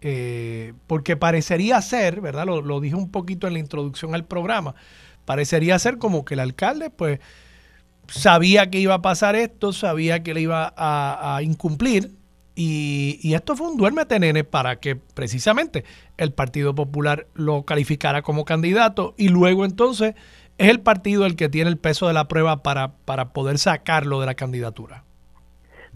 Eh, 0.00 0.74
porque 0.88 1.16
parecería 1.16 1.80
ser, 1.80 2.20
¿verdad? 2.20 2.46
Lo, 2.46 2.60
lo, 2.60 2.80
dije 2.80 2.96
un 2.96 3.10
poquito 3.10 3.46
en 3.46 3.52
la 3.52 3.60
introducción 3.60 4.14
al 4.14 4.24
programa, 4.24 4.74
parecería 5.24 5.78
ser 5.78 5.98
como 5.98 6.24
que 6.24 6.34
el 6.34 6.40
alcalde 6.40 6.90
pues 6.90 7.20
sabía 8.08 8.68
que 8.68 8.80
iba 8.80 8.94
a 8.94 9.02
pasar 9.02 9.36
esto, 9.36 9.72
sabía 9.72 10.24
que 10.24 10.34
le 10.34 10.40
iba 10.40 10.74
a 10.76 11.40
incumplir 11.42 12.10
y, 12.54 13.34
esto 13.34 13.56
fue 13.56 13.68
un 13.68 13.76
duérmete, 13.76 14.18
nene, 14.18 14.44
para 14.44 14.76
que 14.76 14.96
precisamente 14.96 15.84
el 16.18 16.32
Partido 16.32 16.74
Popular 16.74 17.26
lo 17.34 17.62
calificara 17.62 18.22
como 18.22 18.44
candidato 18.44 19.14
y 19.16 19.28
luego 19.28 19.64
entonces 19.64 20.14
es 20.58 20.68
el 20.68 20.80
partido 20.80 21.24
el 21.24 21.34
que 21.34 21.48
tiene 21.48 21.70
el 21.70 21.78
peso 21.78 22.06
de 22.08 22.12
la 22.12 22.28
prueba 22.28 22.62
para, 22.62 22.92
para 23.04 23.32
poder 23.32 23.58
sacarlo 23.58 24.20
de 24.20 24.26
la 24.26 24.34
candidatura. 24.34 25.04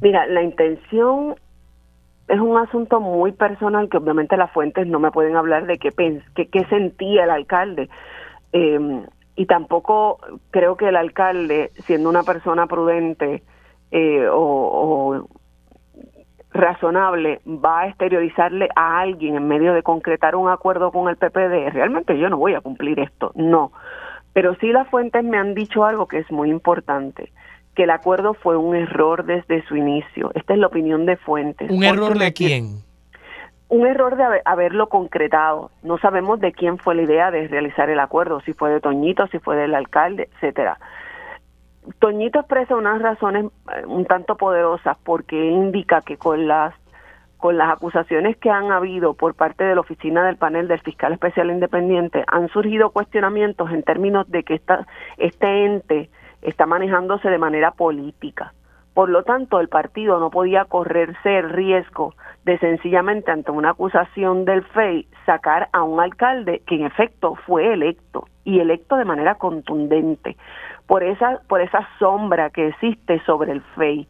Mira, 0.01 0.27
la 0.27 0.43
intención 0.43 1.37
es 2.29 2.41
un 2.41 2.57
asunto 2.57 3.01
muy 3.01 3.33
personal 3.33 3.89
que 3.89 3.99
obviamente 3.99 4.37
las 4.37 4.51
fuentes 4.51 4.87
no 4.87 4.99
me 4.99 5.11
pueden 5.11 5.37
hablar 5.37 5.67
de 5.67 5.79
qué, 5.79 5.91
qué, 6.35 6.65
sentía 6.69 7.25
el 7.25 7.31
alcalde. 7.31 7.89
Em, 8.53 9.05
y 9.37 9.45
tampoco 9.45 10.19
creo 10.51 10.77
que 10.77 10.89
el 10.89 10.97
alcalde, 10.97 11.71
siendo 11.85 12.09
una 12.09 12.23
persona 12.23 12.67
prudente 12.67 13.43
eh, 13.91 14.27
o 14.33 15.29
razonable 16.57 17.41
va 17.47 17.81
a 17.81 17.89
exteriorizarle 17.89 18.69
a 18.75 19.01
alguien 19.01 19.37
en 19.37 19.49
medio 19.49 19.75
de 19.75 19.83
concretar 19.83 20.37
un 20.37 20.49
acuerdo 20.49 20.91
con 20.91 21.09
el 21.09 21.17
PPD, 21.17 21.73
realmente 21.73 22.19
yo 22.19 22.29
no 22.29 22.37
voy 22.39 22.55
a 22.55 22.61
cumplir 22.61 22.99
esto, 23.01 23.33
no. 23.35 23.73
Pero 24.33 24.55
sí 24.57 24.73
las 24.73 24.89
fuentes 24.89 25.25
me 25.25 25.39
han 25.39 25.55
dicho 25.55 25.85
algo 25.85 26.07
que 26.09 26.19
es 26.19 26.31
muy 26.31 26.51
importante, 26.51 27.33
que 27.75 27.85
el 27.85 27.91
acuerdo 27.91 28.35
fue 28.35 28.57
un 28.57 28.75
error 28.75 29.25
desde 29.25 29.65
su 29.67 29.77
inicio. 29.77 30.31
Esta 30.35 30.55
es 30.55 30.59
la 30.59 30.67
opinión 30.67 31.07
de 31.07 31.17
fuentes. 31.17 31.71
¿Un 31.71 31.85
error 31.85 32.19
de 32.19 32.33
quién? 32.33 32.83
Un 33.69 33.87
error 33.87 34.17
de 34.17 34.25
haberlo 34.45 34.89
concretado. 34.89 35.71
No 35.83 35.99
sabemos 35.99 36.41
de 36.41 36.53
quién 36.53 36.79
fue 36.79 36.95
la 36.95 37.03
idea 37.03 37.31
de 37.31 37.49
realizar 37.49 37.91
el 37.91 37.99
acuerdo, 37.99 38.41
si 38.41 38.53
fue 38.53 38.71
de 38.71 38.81
Toñito, 38.81 39.27
si 39.29 39.39
fue 39.39 39.57
del 39.57 39.75
alcalde, 39.75 40.29
etcétera 40.35 40.79
Toñito 41.99 42.41
expresa 42.41 42.77
unas 42.77 43.01
razones 43.01 43.47
eh, 43.47 43.87
un 43.87 44.05
tanto 44.05 44.37
poderosas 44.37 44.97
porque 45.05 45.37
indica 45.37 46.01
que 46.01 46.17
con 46.17 46.47
las 46.47 46.75
con 47.37 47.59
las 47.59 47.71
acusaciones 47.71 48.37
que 48.39 48.51
han 48.51 48.73
habido 48.73 49.15
por 49.15 49.35
parte 49.35 49.63
de 49.63 49.75
la 49.75 49.83
oficina 49.83 50.25
del 50.25 50.37
panel 50.37 50.69
del 50.69 50.81
fiscal 50.81 51.13
especial 51.13 51.51
independiente 51.51 52.25
han 52.29 52.49
surgido 52.49 52.91
cuestionamientos 52.91 53.71
en 53.71 53.83
términos 53.83 54.29
de 54.31 54.43
que 54.43 54.55
esta, 54.55 54.87
este 55.19 55.67
ente 55.67 56.11
está 56.41 56.65
manejándose 56.65 57.29
de 57.29 57.39
manera 57.39 57.73
política. 57.73 58.55
Por 58.95 59.11
lo 59.11 59.25
tanto, 59.25 59.61
el 59.61 59.69
partido 59.69 60.19
no 60.19 60.31
podía 60.31 60.65
correrse 60.65 61.39
el 61.39 61.51
riesgo 61.51 62.15
de 62.47 62.59
sencillamente 62.59 63.31
ante 63.31 63.51
una 63.51 63.71
acusación 63.71 64.47
del 64.47 64.65
FEI 64.65 65.07
sacar 65.27 65.69
a 65.73 65.83
un 65.83 66.01
alcalde 66.01 66.63
que 66.67 66.77
en 66.77 66.87
efecto 66.87 67.35
fue 67.47 67.75
electo 67.75 68.27
y 68.45 68.61
electo 68.61 68.97
de 68.97 69.05
manera 69.05 69.35
contundente 69.35 70.39
por 70.87 71.03
esa 71.03 71.41
por 71.49 71.61
esa 71.61 71.89
sombra 71.99 72.51
que 72.51 72.69
existe 72.69 73.21
sobre 73.25 73.53
el 73.53 73.63
FEI 73.75 74.09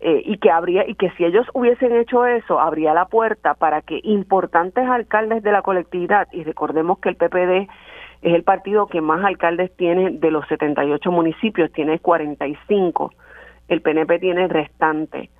eh, 0.00 0.22
y 0.24 0.38
que 0.38 0.50
habría 0.50 0.88
y 0.88 0.94
que 0.94 1.10
si 1.12 1.24
ellos 1.24 1.46
hubiesen 1.54 1.94
hecho 1.96 2.24
eso 2.26 2.60
habría 2.60 2.94
la 2.94 3.06
puerta 3.06 3.54
para 3.54 3.82
que 3.82 4.00
importantes 4.04 4.88
alcaldes 4.88 5.42
de 5.42 5.52
la 5.52 5.62
colectividad 5.62 6.28
y 6.32 6.44
recordemos 6.44 6.98
que 7.00 7.08
el 7.08 7.16
PPD 7.16 7.68
es 8.22 8.34
el 8.34 8.42
partido 8.42 8.86
que 8.86 9.00
más 9.00 9.24
alcaldes 9.24 9.74
tiene 9.76 10.10
de 10.10 10.30
los 10.30 10.46
78 10.48 11.10
municipios 11.10 11.72
tiene 11.72 11.98
45 11.98 13.12
el 13.68 13.82
PNP 13.82 14.18
tiene 14.20 14.44
el 14.44 14.50
restante 14.50 15.30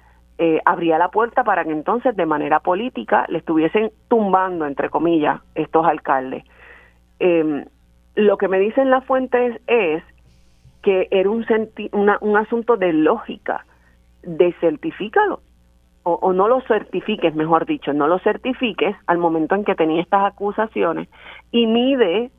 eh, 0.40 0.60
habría 0.64 0.98
la 0.98 1.08
puerta 1.08 1.42
para 1.42 1.64
que 1.64 1.72
entonces 1.72 2.14
de 2.14 2.24
manera 2.24 2.60
política 2.60 3.26
le 3.28 3.38
estuviesen 3.38 3.90
tumbando 4.06 4.66
entre 4.66 4.88
comillas 4.88 5.40
estos 5.56 5.84
alcaldes. 5.84 6.44
Eh, 7.18 7.64
lo 8.14 8.38
que 8.38 8.46
me 8.46 8.60
dicen 8.60 8.88
las 8.88 9.04
fuentes 9.04 9.60
es 9.66 10.00
que 10.82 11.08
era 11.10 11.28
un, 11.30 11.44
un 12.20 12.36
asunto 12.36 12.76
de 12.76 12.92
lógica, 12.92 13.64
de 14.22 14.52
certifícalo. 14.60 15.40
O, 16.04 16.32
no 16.32 16.48
lo 16.48 16.62
certifiques, 16.62 17.34
mejor 17.34 17.66
dicho, 17.66 17.92
no 17.92 18.06
lo 18.06 18.18
certifiques 18.20 18.96
al 19.06 19.18
momento 19.18 19.54
en 19.54 19.64
que 19.64 19.74
tenía 19.74 20.00
estas 20.00 20.24
acusaciones 20.24 21.06
y 21.50 21.66
mide 21.66 22.30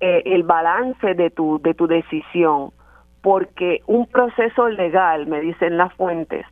eh, 0.00 0.22
el 0.26 0.42
balance 0.42 1.14
de 1.14 1.30
tu, 1.30 1.60
de 1.62 1.74
tu 1.74 1.86
decisión, 1.86 2.72
porque 3.22 3.82
un 3.86 4.06
proceso 4.06 4.68
legal, 4.68 5.28
me 5.28 5.40
dicen 5.40 5.76
las 5.76 5.94
fuentes, 5.94 6.44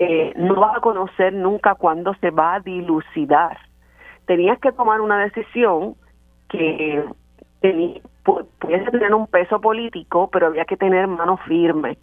eh, 0.00 0.32
no 0.34 0.56
vas 0.56 0.78
a 0.78 0.80
conocer 0.80 1.32
nunca 1.32 1.76
cuándo 1.76 2.12
se 2.14 2.30
va 2.30 2.54
a 2.54 2.60
dilucidar. 2.60 3.56
Tenías 4.26 4.58
que 4.58 4.72
tomar 4.72 5.00
una 5.00 5.22
decisión 5.22 5.94
que 6.48 7.04
tenía, 7.60 8.00
pudiese 8.58 8.90
tener 8.90 9.14
un 9.14 9.26
peso 9.26 9.60
político, 9.60 10.28
pero 10.32 10.46
había 10.46 10.64
que 10.64 10.76
tener 10.76 11.06
mano 11.06 11.36
firme. 11.38 11.98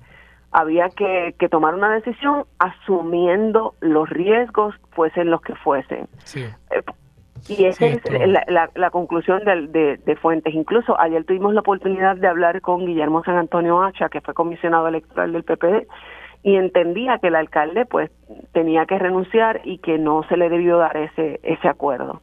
Había 0.51 0.89
que, 0.89 1.33
tomar 1.49 1.75
una 1.75 1.93
decisión 1.93 2.45
asumiendo 2.57 3.75
los 3.81 4.09
riesgos, 4.09 4.75
fuesen 4.91 5.29
los 5.29 5.41
que 5.41 5.55
fuesen. 5.55 6.07
Eh, 6.35 6.81
y 7.49 7.65
esa 7.65 7.85
es 7.85 8.01
la, 8.75 8.89
conclusión 8.89 9.43
de, 9.45 9.97
de, 9.97 10.15
Fuentes. 10.15 10.53
Incluso 10.53 10.99
ayer 10.99 11.23
tuvimos 11.25 11.53
la 11.53 11.61
oportunidad 11.61 12.15
de 12.15 12.27
hablar 12.27 12.61
con 12.61 12.85
Guillermo 12.85 13.23
San 13.23 13.37
Antonio 13.37 13.81
Hacha, 13.83 14.09
que 14.09 14.21
fue 14.21 14.33
comisionado 14.33 14.87
electoral 14.87 15.33
del 15.33 15.43
PPD, 15.43 15.87
y 16.43 16.55
entendía 16.55 17.19
que 17.19 17.27
el 17.27 17.35
alcalde 17.35 17.85
pues 17.85 18.09
tenía 18.53 18.85
que 18.85 18.97
renunciar 18.97 19.61
y 19.63 19.79
que 19.79 19.97
no 19.97 20.23
se 20.29 20.37
le 20.37 20.49
debió 20.49 20.77
dar 20.77 20.95
ese, 20.97 21.39
ese 21.43 21.67
acuerdo. 21.67 22.21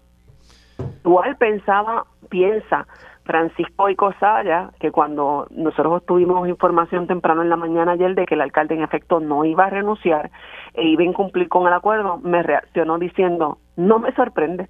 Igual 1.05 1.37
pensaba, 1.37 2.07
piensa 2.29 2.87
Francisco 3.25 3.89
y 3.89 3.97
Cosaya, 3.97 4.71
que 4.79 4.91
cuando 4.91 5.47
nosotros 5.51 6.05
tuvimos 6.07 6.49
información 6.49 7.07
temprano 7.07 7.43
en 7.43 7.49
la 7.49 7.57
mañana 7.57 7.93
ayer 7.93 8.15
de 8.15 8.27
que 8.27 8.35
el 8.35 8.41
alcalde 8.41 8.75
en 8.75 8.83
efecto 8.83 9.21
no 9.21 9.45
iba 9.45 9.67
a 9.67 9.71
renunciar 9.71 10.31
e 10.75 10.85
iba 10.85 11.03
a 11.03 11.07
incumplir 11.07 11.49
con 11.49 11.67
el 11.67 11.73
acuerdo, 11.73 12.19
me 12.19 12.43
reaccionó 12.43 12.99
diciendo, 12.99 13.59
no 13.77 13.99
me 13.99 14.13
sorprende. 14.15 14.69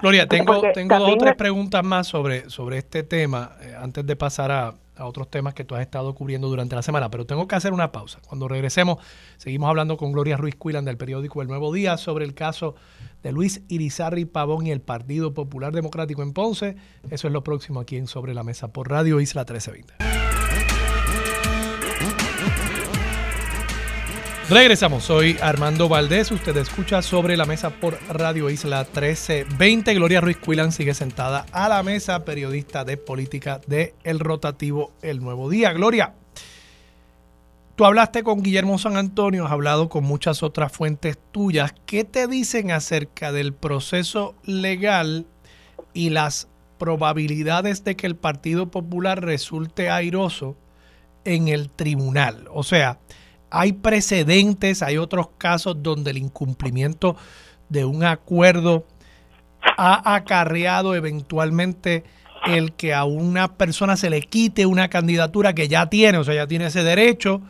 Gloria, 0.00 0.26
tengo, 0.26 0.60
tengo 0.72 0.98
dos 0.98 1.12
o 1.12 1.16
tres 1.16 1.36
preguntas 1.36 1.84
más 1.84 2.08
sobre, 2.08 2.50
sobre 2.50 2.78
este 2.78 3.04
tema 3.04 3.52
eh, 3.60 3.74
antes 3.80 4.04
de 4.04 4.16
pasar 4.16 4.50
a, 4.50 4.74
a 4.96 5.06
otros 5.06 5.30
temas 5.30 5.54
que 5.54 5.64
tú 5.64 5.74
has 5.74 5.80
estado 5.80 6.14
cubriendo 6.14 6.48
durante 6.48 6.76
la 6.76 6.82
semana, 6.82 7.10
pero 7.10 7.26
tengo 7.26 7.48
que 7.48 7.54
hacer 7.54 7.72
una 7.72 7.92
pausa. 7.92 8.20
Cuando 8.26 8.48
regresemos, 8.48 8.98
seguimos 9.36 9.68
hablando 9.68 9.96
con 9.96 10.12
Gloria 10.12 10.36
Ruiz 10.36 10.54
Cuilan 10.56 10.84
del 10.84 10.96
periódico 10.96 11.42
El 11.42 11.48
Nuevo 11.48 11.72
Día 11.72 11.96
sobre 11.96 12.24
el 12.24 12.34
caso 12.34 12.74
de 13.22 13.32
Luis 13.32 13.62
Irizarri 13.68 14.24
Pavón 14.24 14.66
y 14.66 14.70
el 14.70 14.80
Partido 14.80 15.34
Popular 15.34 15.72
Democrático 15.72 16.22
en 16.22 16.32
Ponce. 16.32 16.76
Eso 17.10 17.26
es 17.26 17.32
lo 17.32 17.42
próximo 17.44 17.80
aquí 17.80 17.96
en 17.96 18.06
Sobre 18.06 18.34
la 18.34 18.42
Mesa 18.42 18.72
por 18.72 18.90
Radio 18.90 19.20
Isla 19.20 19.42
1320. 19.42 20.11
Regresamos, 24.52 25.04
soy 25.04 25.38
Armando 25.40 25.88
Valdés, 25.88 26.30
usted 26.30 26.54
escucha 26.58 27.00
sobre 27.00 27.38
la 27.38 27.46
mesa 27.46 27.70
por 27.70 27.98
Radio 28.10 28.50
Isla 28.50 28.80
1320. 28.80 29.94
Gloria 29.94 30.20
Ruiz 30.20 30.36
Cuilan 30.36 30.72
sigue 30.72 30.92
sentada 30.92 31.46
a 31.52 31.70
la 31.70 31.82
mesa, 31.82 32.26
periodista 32.26 32.84
de 32.84 32.98
política 32.98 33.62
de 33.66 33.94
El 34.04 34.20
Rotativo 34.20 34.92
El 35.00 35.20
Nuevo 35.20 35.48
Día. 35.48 35.72
Gloria, 35.72 36.12
tú 37.76 37.86
hablaste 37.86 38.22
con 38.22 38.42
Guillermo 38.42 38.76
San 38.76 38.98
Antonio, 38.98 39.46
has 39.46 39.52
hablado 39.52 39.88
con 39.88 40.04
muchas 40.04 40.42
otras 40.42 40.70
fuentes 40.70 41.18
tuyas. 41.32 41.72
¿Qué 41.86 42.04
te 42.04 42.26
dicen 42.26 42.72
acerca 42.72 43.32
del 43.32 43.54
proceso 43.54 44.34
legal 44.44 45.24
y 45.94 46.10
las 46.10 46.46
probabilidades 46.76 47.84
de 47.84 47.96
que 47.96 48.06
el 48.06 48.16
Partido 48.16 48.70
Popular 48.70 49.24
resulte 49.24 49.88
airoso 49.88 50.58
en 51.24 51.48
el 51.48 51.70
tribunal. 51.70 52.48
O 52.50 52.62
sea, 52.64 52.98
hay 53.52 53.72
precedentes, 53.72 54.82
hay 54.82 54.96
otros 54.96 55.28
casos 55.38 55.82
donde 55.82 56.10
el 56.10 56.18
incumplimiento 56.18 57.16
de 57.68 57.84
un 57.84 58.02
acuerdo 58.02 58.84
ha 59.76 60.14
acarreado 60.14 60.94
eventualmente 60.94 62.04
el 62.46 62.72
que 62.72 62.92
a 62.94 63.04
una 63.04 63.56
persona 63.56 63.96
se 63.96 64.10
le 64.10 64.22
quite 64.22 64.66
una 64.66 64.88
candidatura 64.88 65.52
que 65.52 65.68
ya 65.68 65.86
tiene, 65.86 66.18
o 66.18 66.24
sea, 66.24 66.34
ya 66.34 66.46
tiene 66.46 66.66
ese 66.66 66.82
derecho, 66.82 67.40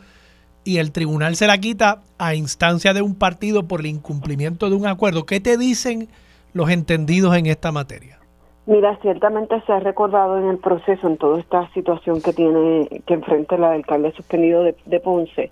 y 0.63 0.77
el 0.77 0.91
tribunal 0.91 1.35
se 1.35 1.47
la 1.47 1.57
quita 1.57 2.03
a 2.17 2.35
instancia 2.35 2.93
de 2.93 3.01
un 3.01 3.15
partido 3.15 3.67
por 3.67 3.79
el 3.79 3.87
incumplimiento 3.87 4.69
de 4.69 4.75
un 4.75 4.87
acuerdo. 4.87 5.25
¿Qué 5.25 5.39
te 5.39 5.57
dicen 5.57 6.09
los 6.53 6.69
entendidos 6.69 7.35
en 7.35 7.47
esta 7.47 7.71
materia? 7.71 8.19
Mira, 8.65 8.97
ciertamente 9.01 9.61
se 9.65 9.73
ha 9.73 9.79
recordado 9.81 10.37
en 10.37 10.47
el 10.47 10.57
proceso, 10.57 11.07
en 11.07 11.17
toda 11.17 11.39
esta 11.39 11.69
situación 11.73 12.21
que 12.21 12.31
tiene, 12.31 12.87
que 13.05 13.15
enfrenta 13.15 13.55
el 13.55 13.63
alcalde 13.65 14.13
suspendido 14.13 14.63
de, 14.63 14.99
Ponce, 15.01 15.51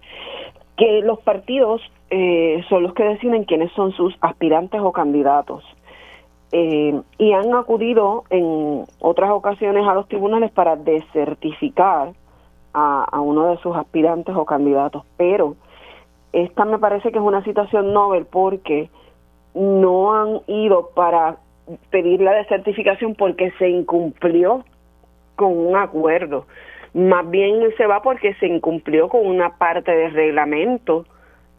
que 0.81 1.01
los 1.03 1.19
partidos 1.19 1.79
eh, 2.09 2.63
son 2.67 2.81
los 2.81 2.95
que 2.95 3.03
deciden 3.03 3.43
quiénes 3.43 3.71
son 3.73 3.91
sus 3.91 4.15
aspirantes 4.19 4.81
o 4.81 4.91
candidatos. 4.91 5.63
Eh, 6.51 6.99
y 7.19 7.33
han 7.33 7.53
acudido 7.53 8.23
en 8.31 8.85
otras 8.99 9.29
ocasiones 9.29 9.87
a 9.87 9.93
los 9.93 10.07
tribunales 10.07 10.49
para 10.49 10.75
desertificar 10.75 12.13
a, 12.73 13.21
uno 13.21 13.49
de 13.49 13.57
sus 13.57 13.75
aspirantes 13.75 14.35
o 14.35 14.43
candidatos. 14.43 15.03
Pero 15.17 15.55
esta 16.33 16.65
me 16.65 16.79
parece 16.79 17.11
que 17.11 17.19
es 17.19 17.23
una 17.23 17.43
situación 17.43 17.93
novel 17.93 18.25
porque 18.25 18.89
no 19.53 20.15
han 20.15 20.39
ido 20.47 20.89
para 20.95 21.37
pedir 21.91 22.21
la 22.21 22.31
desertificación 22.31 23.13
porque 23.13 23.51
se 23.59 23.69
incumplió 23.69 24.65
con 25.35 25.55
un 25.55 25.75
acuerdo. 25.75 26.47
Más 26.93 27.29
bien 27.29 27.61
se 27.77 27.85
va 27.85 28.01
porque 28.01 28.33
se 28.35 28.47
incumplió 28.47 29.07
con 29.07 29.25
una 29.25 29.57
parte 29.57 29.91
del 29.91 30.13
reglamento, 30.13 31.05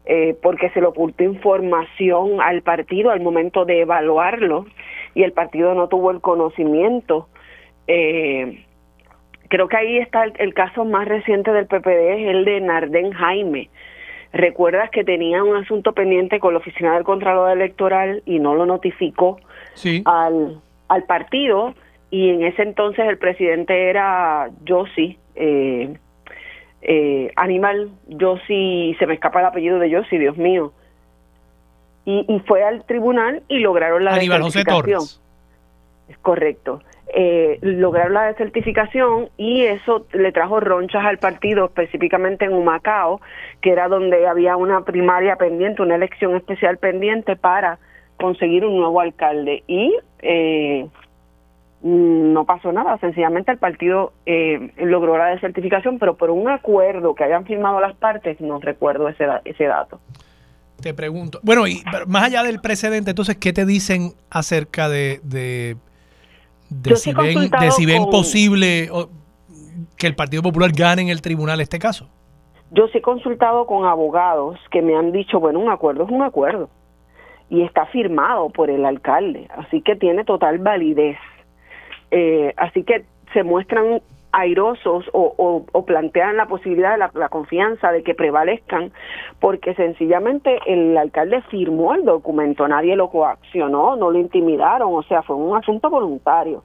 eh, 0.05 0.37
porque 0.41 0.69
se 0.71 0.81
le 0.81 0.87
ocultó 0.87 1.23
información 1.23 2.41
al 2.41 2.61
partido 2.61 3.09
al 3.09 3.21
momento 3.21 3.65
de 3.65 3.81
evaluarlo 3.81 4.65
y 5.15 5.23
el 5.23 5.31
partido 5.31 5.73
no 5.73 5.87
tuvo 5.87 6.11
el 6.11 6.21
conocimiento. 6.21 7.29
Eh, 7.87 8.63
creo 9.49 9.67
que 9.67 9.77
ahí 9.77 9.97
está 9.97 10.25
el, 10.25 10.53
caso 10.53 10.85
más 10.85 11.07
reciente 11.07 11.51
del 11.51 11.67
PPD, 11.67 11.87
es 11.87 12.27
el 12.27 12.45
de 12.45 12.61
Narden 12.61 13.11
Jaime. 13.11 13.69
Recuerdas 14.33 14.89
que 14.89 15.03
tenía 15.03 15.43
un 15.43 15.55
asunto 15.55 15.93
pendiente 15.93 16.39
con 16.39 16.53
la 16.53 16.59
oficina 16.59 16.93
del 16.95 17.03
Contralor 17.03 17.51
Electoral 17.51 18.23
y 18.25 18.39
no 18.39 18.55
lo 18.55 18.65
notificó 18.65 19.39
al, 20.05 20.59
al 20.89 21.03
partido 21.05 21.73
y 22.09 22.29
en 22.29 22.43
ese 22.43 22.61
entonces 22.61 23.07
el 23.07 23.17
presidente 23.17 23.89
era 23.89 24.49
Yossi, 24.65 25.17
eh, 25.35 25.97
eh, 26.81 27.31
Animal 27.35 27.91
Yossi, 28.07 28.95
se 28.99 29.07
me 29.07 29.13
escapa 29.15 29.39
el 29.39 29.45
apellido 29.45 29.79
de 29.79 29.89
Yossi, 29.89 30.17
Dios 30.17 30.37
mío. 30.37 30.73
Y, 32.05 32.25
y 32.27 32.39
fue 32.41 32.63
al 32.63 32.85
tribunal 32.85 33.43
y 33.47 33.59
lograron 33.59 34.03
la 34.03 34.15
Aníbal 34.15 34.41
José 34.41 34.63
Torres. 34.63 35.21
Es 36.09 36.17
correcto. 36.17 36.81
Eh, 37.15 37.59
lograron 37.61 38.13
la 38.13 38.23
desertificación 38.23 39.29
y 39.37 39.61
eso 39.61 40.07
le 40.13 40.31
trajo 40.31 40.59
ronchas 40.59 41.05
al 41.05 41.19
partido, 41.19 41.65
específicamente 41.65 42.45
en 42.45 42.53
Humacao, 42.53 43.21
que 43.61 43.71
era 43.71 43.87
donde 43.87 44.25
había 44.25 44.57
una 44.57 44.83
primaria 44.83 45.35
pendiente, 45.35 45.81
una 45.81 45.95
elección 45.95 46.35
especial 46.35 46.77
pendiente 46.77 47.35
para 47.35 47.77
conseguir 48.17 48.65
un 48.65 48.77
nuevo 48.77 48.99
alcalde. 48.99 49.63
Y 49.67 49.95
eh, 50.23 50.87
no 51.83 52.45
pasó 52.45 52.71
nada, 52.71 52.97
sencillamente 52.99 53.51
el 53.51 53.57
partido 53.57 54.13
eh, 54.25 54.71
logró 54.77 55.17
la 55.17 55.27
desertificación, 55.27 55.99
pero 55.99 56.15
por 56.15 56.29
un 56.29 56.49
acuerdo 56.49 57.13
que 57.13 57.25
hayan 57.25 57.45
firmado 57.45 57.79
las 57.81 57.95
partes, 57.95 58.39
no 58.39 58.59
recuerdo 58.59 59.09
ese, 59.09 59.25
ese 59.45 59.65
dato. 59.65 59.99
Te 60.81 60.93
pregunto, 60.93 61.39
bueno, 61.43 61.67
y 61.67 61.83
más 62.07 62.23
allá 62.23 62.43
del 62.43 62.59
precedente, 62.59 63.11
entonces, 63.11 63.37
¿qué 63.37 63.53
te 63.53 63.65
dicen 63.65 64.13
acerca 64.29 64.89
de 64.89 65.19
de 66.81 66.95
si, 66.95 67.85
ven, 67.85 68.05
posible 68.09 68.89
que 69.97 70.07
el 70.07 70.15
Partido 70.15 70.41
Popular 70.41 70.71
gane 70.75 71.03
en 71.03 71.09
el 71.09 71.21
tribunal 71.21 71.61
este 71.61 71.79
caso. 71.79 72.09
Yo 72.71 72.87
sí 72.87 72.97
he 72.97 73.01
consultado 73.01 73.65
con 73.67 73.85
abogados 73.85 74.59
que 74.71 74.81
me 74.81 74.95
han 74.95 75.11
dicho, 75.11 75.39
bueno, 75.39 75.59
un 75.59 75.69
acuerdo 75.69 76.05
es 76.05 76.09
un 76.09 76.23
acuerdo 76.23 76.69
y 77.49 77.61
está 77.61 77.85
firmado 77.87 78.49
por 78.49 78.69
el 78.69 78.85
alcalde, 78.85 79.47
así 79.55 79.81
que 79.81 79.95
tiene 79.95 80.23
total 80.23 80.57
validez. 80.57 81.17
Eh, 82.15 82.53
así 82.57 82.83
que 82.83 83.05
se 83.33 83.41
muestran 83.41 83.99
airosos 84.31 85.05
o, 85.13 85.65
o, 85.71 85.85
plantean 85.85 86.37
la 86.37 86.45
posibilidad 86.45 86.91
de 86.91 87.19
la, 87.19 87.29
confianza 87.29 87.91
de 87.91 88.03
que 88.03 88.13
prevalezcan, 88.13 88.91
porque 89.39 89.73
sencillamente 89.73 90.59
el 90.67 90.95
alcalde 90.95 91.41
firmó 91.49 91.95
el 91.95 92.05
documento, 92.05 92.67
nadie 92.67 92.95
lo 92.95 93.09
coaccionó, 93.09 93.95
no 93.95 94.11
lo 94.11 94.19
intimidaron, 94.19 94.93
o 94.93 95.01
sea, 95.03 95.23
fue 95.23 95.35
un 95.35 95.57
asunto 95.57 95.89
voluntario. 95.89 96.63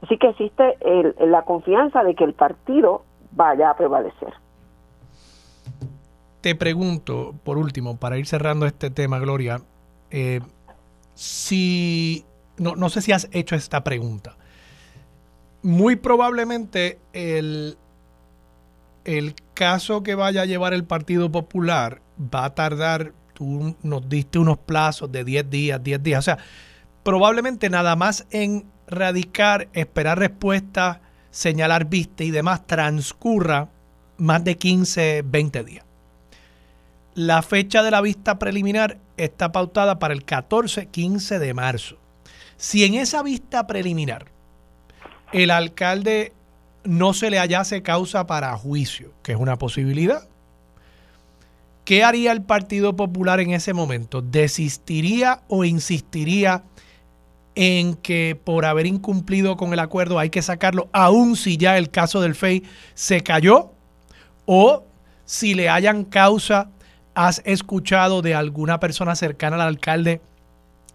Así 0.00 0.16
que 0.16 0.28
existe 0.28 0.76
la 1.20 1.42
confianza 1.42 2.02
de 2.02 2.14
que 2.14 2.24
el 2.24 2.32
partido 2.32 3.02
vaya 3.32 3.70
a 3.70 3.76
prevalecer. 3.76 4.32
Te 6.40 6.54
pregunto, 6.54 7.34
por 7.44 7.58
último, 7.58 7.98
para 7.98 8.16
ir 8.16 8.26
cerrando 8.26 8.64
este 8.64 8.90
tema, 8.90 9.18
Gloria, 9.18 9.60
eh, 10.10 10.40
si 11.14 12.24
no, 12.56 12.76
no 12.76 12.88
sé 12.88 13.02
si 13.02 13.12
has 13.12 13.28
hecho 13.32 13.56
esta 13.56 13.84
pregunta 13.84 14.36
muy 15.66 15.96
probablemente 15.96 17.00
el, 17.12 17.76
el 19.04 19.34
caso 19.52 20.04
que 20.04 20.14
vaya 20.14 20.42
a 20.42 20.46
llevar 20.46 20.72
el 20.72 20.84
Partido 20.84 21.32
Popular 21.32 22.00
va 22.32 22.44
a 22.44 22.54
tardar, 22.54 23.14
tú 23.34 23.74
nos 23.82 24.08
diste 24.08 24.38
unos 24.38 24.58
plazos 24.58 25.10
de 25.10 25.24
10 25.24 25.50
días, 25.50 25.82
10 25.82 26.02
días, 26.04 26.20
o 26.20 26.22
sea, 26.22 26.38
probablemente 27.02 27.68
nada 27.68 27.96
más 27.96 28.28
en 28.30 28.64
radicar, 28.86 29.68
esperar 29.72 30.20
respuesta, 30.20 31.00
señalar 31.32 31.86
viste 31.86 32.24
y 32.24 32.30
demás, 32.30 32.64
transcurra 32.68 33.68
más 34.18 34.44
de 34.44 34.56
15, 34.56 35.24
20 35.26 35.64
días. 35.64 35.84
La 37.14 37.42
fecha 37.42 37.82
de 37.82 37.90
la 37.90 38.02
vista 38.02 38.38
preliminar 38.38 38.98
está 39.16 39.50
pautada 39.50 39.98
para 39.98 40.14
el 40.14 40.24
14, 40.24 40.86
15 40.86 41.40
de 41.40 41.54
marzo. 41.54 41.98
Si 42.56 42.84
en 42.84 42.94
esa 42.94 43.24
vista 43.24 43.66
preliminar 43.66 44.35
el 45.32 45.50
alcalde 45.50 46.32
no 46.84 47.14
se 47.14 47.30
le 47.30 47.38
hallase 47.38 47.82
causa 47.82 48.26
para 48.26 48.56
juicio, 48.56 49.12
que 49.22 49.32
es 49.32 49.38
una 49.38 49.56
posibilidad. 49.56 50.28
¿Qué 51.84 52.02
haría 52.02 52.32
el 52.32 52.42
Partido 52.42 52.96
Popular 52.96 53.40
en 53.40 53.52
ese 53.52 53.72
momento? 53.72 54.22
¿Desistiría 54.22 55.42
o 55.48 55.64
insistiría 55.64 56.64
en 57.54 57.94
que 57.94 58.38
por 58.42 58.64
haber 58.64 58.86
incumplido 58.86 59.56
con 59.56 59.72
el 59.72 59.78
acuerdo 59.78 60.18
hay 60.18 60.30
que 60.30 60.42
sacarlo, 60.42 60.88
aun 60.92 61.36
si 61.36 61.56
ya 61.56 61.78
el 61.78 61.90
caso 61.90 62.20
del 62.20 62.34
FEI 62.34 62.64
se 62.94 63.22
cayó? 63.22 63.70
¿O 64.46 64.84
si 65.24 65.54
le 65.54 65.68
hayan 65.68 66.04
causa, 66.04 66.70
has 67.14 67.40
escuchado 67.44 68.20
de 68.20 68.34
alguna 68.34 68.78
persona 68.78 69.16
cercana 69.16 69.56
al 69.56 69.62
alcalde 69.62 70.20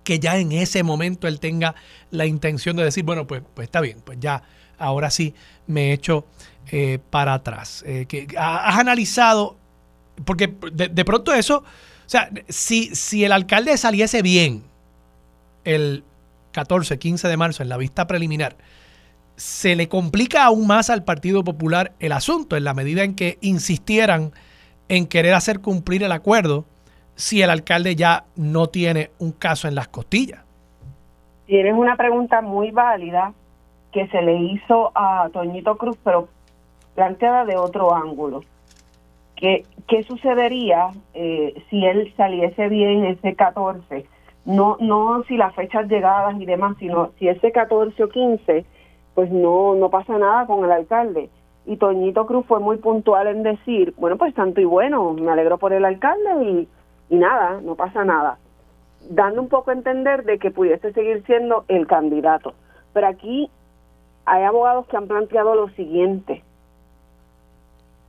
que 0.04 0.20
ya 0.20 0.38
en 0.38 0.52
ese 0.52 0.84
momento 0.84 1.28
él 1.28 1.40
tenga 1.40 1.76
la 2.10 2.26
intención 2.26 2.76
de 2.76 2.84
decir, 2.84 3.04
bueno, 3.04 3.28
pues, 3.28 3.42
pues 3.54 3.68
está 3.68 3.82
bien, 3.82 4.02
pues 4.04 4.20
ya, 4.20 4.44
ahora 4.78 5.10
sí 5.10 5.34
me 5.68 5.94
echo 5.94 6.26
eh, 6.72 7.00
para 7.10 7.34
atrás. 7.34 7.84
Eh, 7.86 8.06
que 8.08 8.28
has 8.38 8.80
analizado, 8.80 9.58
porque 10.26 10.54
de, 10.72 11.06
pronto 11.06 11.34
eso, 11.34 11.58
o 11.58 12.10
sea, 12.10 12.30
si, 12.50 12.96
si 12.96 13.24
el 13.24 13.32
alcalde 13.32 13.78
saliese 13.78 14.22
bien 14.22 14.64
el 15.64 16.04
14, 16.52 17.00
15 17.00 17.28
de 17.28 17.38
marzo 17.38 17.64
en 17.64 17.70
la 17.70 17.78
vista 17.78 18.08
preliminar, 18.08 18.58
se 19.36 19.76
le 19.76 19.88
complica 19.88 20.46
aún 20.46 20.68
más 20.68 20.90
al 20.90 21.04
Partido 21.04 21.44
Popular 21.44 21.94
el 22.00 22.12
asunto 22.12 22.58
en 22.58 22.64
la 22.64 22.74
medida 22.74 23.04
en 23.04 23.16
que 23.16 23.38
insistieran 23.42 24.34
en 24.88 25.08
querer 25.08 25.34
hacer 25.34 25.62
cumplir 25.62 26.04
el 26.04 26.12
acuerdo 26.12 26.66
si 27.22 27.44
el 27.44 27.52
alcalde 27.52 27.96
ya 27.96 28.24
no 28.36 28.66
tiene 28.68 29.12
un 29.20 29.32
caso 29.32 29.68
en 29.68 29.76
las 29.76 29.88
costillas? 29.90 30.44
Tienes 31.46 31.76
una 31.76 31.96
pregunta 31.96 32.42
muy 32.42 32.72
válida 32.72 33.34
que 33.92 34.08
se 34.08 34.24
le 34.24 34.38
hizo 34.38 34.92
a 34.96 35.30
Toñito 35.32 35.78
Cruz, 35.78 35.98
pero 36.04 36.30
planteada 36.96 37.46
de 37.46 37.58
otro 37.58 37.94
ángulo. 37.94 38.42
¿Qué, 39.36 39.66
qué 39.88 40.02
sucedería 40.02 40.90
eh, 41.14 41.54
si 41.70 41.86
él 41.86 42.12
saliese 42.18 42.70
bien 42.70 43.06
ese 43.06 43.36
14? 43.36 44.08
No, 44.46 44.78
no 44.80 45.24
si 45.28 45.38
las 45.38 45.54
fechas 45.54 45.88
llegadas 45.88 46.42
y 46.42 46.48
demás, 46.48 46.76
sino 46.80 47.12
si 47.20 47.28
ese 47.28 47.52
14 47.52 48.04
o 48.04 48.10
15, 48.10 48.66
pues 49.14 49.30
no, 49.30 49.76
no 49.76 49.92
pasa 49.92 50.18
nada 50.18 50.48
con 50.48 50.66
el 50.66 50.72
alcalde. 50.72 51.30
Y 51.68 51.78
Toñito 51.78 52.26
Cruz 52.26 52.48
fue 52.48 52.60
muy 52.60 52.78
puntual 52.78 53.28
en 53.28 53.44
decir, 53.44 53.94
bueno, 53.98 54.18
pues 54.18 54.34
tanto 54.34 54.60
y 54.60 54.66
bueno, 54.66 55.14
me 55.14 55.30
alegro 55.30 55.60
por 55.60 55.72
el 55.72 55.86
alcalde 55.86 56.44
y 56.44 56.68
y 57.12 57.18
nada, 57.18 57.60
no 57.62 57.76
pasa 57.76 58.06
nada, 58.06 58.38
dando 59.10 59.42
un 59.42 59.50
poco 59.50 59.70
a 59.70 59.74
entender 59.74 60.24
de 60.24 60.40
que 60.40 60.50
pudiese 60.50 60.94
seguir 60.94 61.24
siendo 61.26 61.66
el 61.68 61.86
candidato. 61.86 62.54
Pero 62.94 63.06
aquí 63.06 63.52
hay 64.26 64.44
abogados 64.44 64.88
que 64.88 64.96
han 64.96 65.10
planteado 65.10 65.54
lo 65.54 65.68
siguiente. 65.72 66.42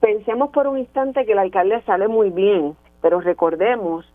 Pensemos 0.01 0.51
por 0.51 0.69
un 0.69 0.79
instante 0.79 1.27
que 1.27 1.33
el 1.33 1.41
alcalde 1.41 1.83
sale 1.83 2.07
muy 2.07 2.31
bien, 2.31 2.77
pero 3.01 3.21
recordemos 3.21 4.07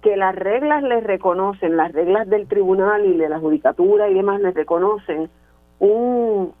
que 0.00 0.16
las 0.16 0.34
reglas 0.34 0.82
le 0.84 1.02
reconocen, 1.02 1.76
las 1.76 1.92
reglas 1.92 2.26
del 2.26 2.48
tribunal 2.48 3.04
y 3.04 3.18
de 3.18 3.28
la 3.28 3.40
judicatura 3.40 4.08
y 4.08 4.14
demás 4.14 4.40
le 4.40 4.52
reconocen 4.52 5.28
un, 5.80 6.54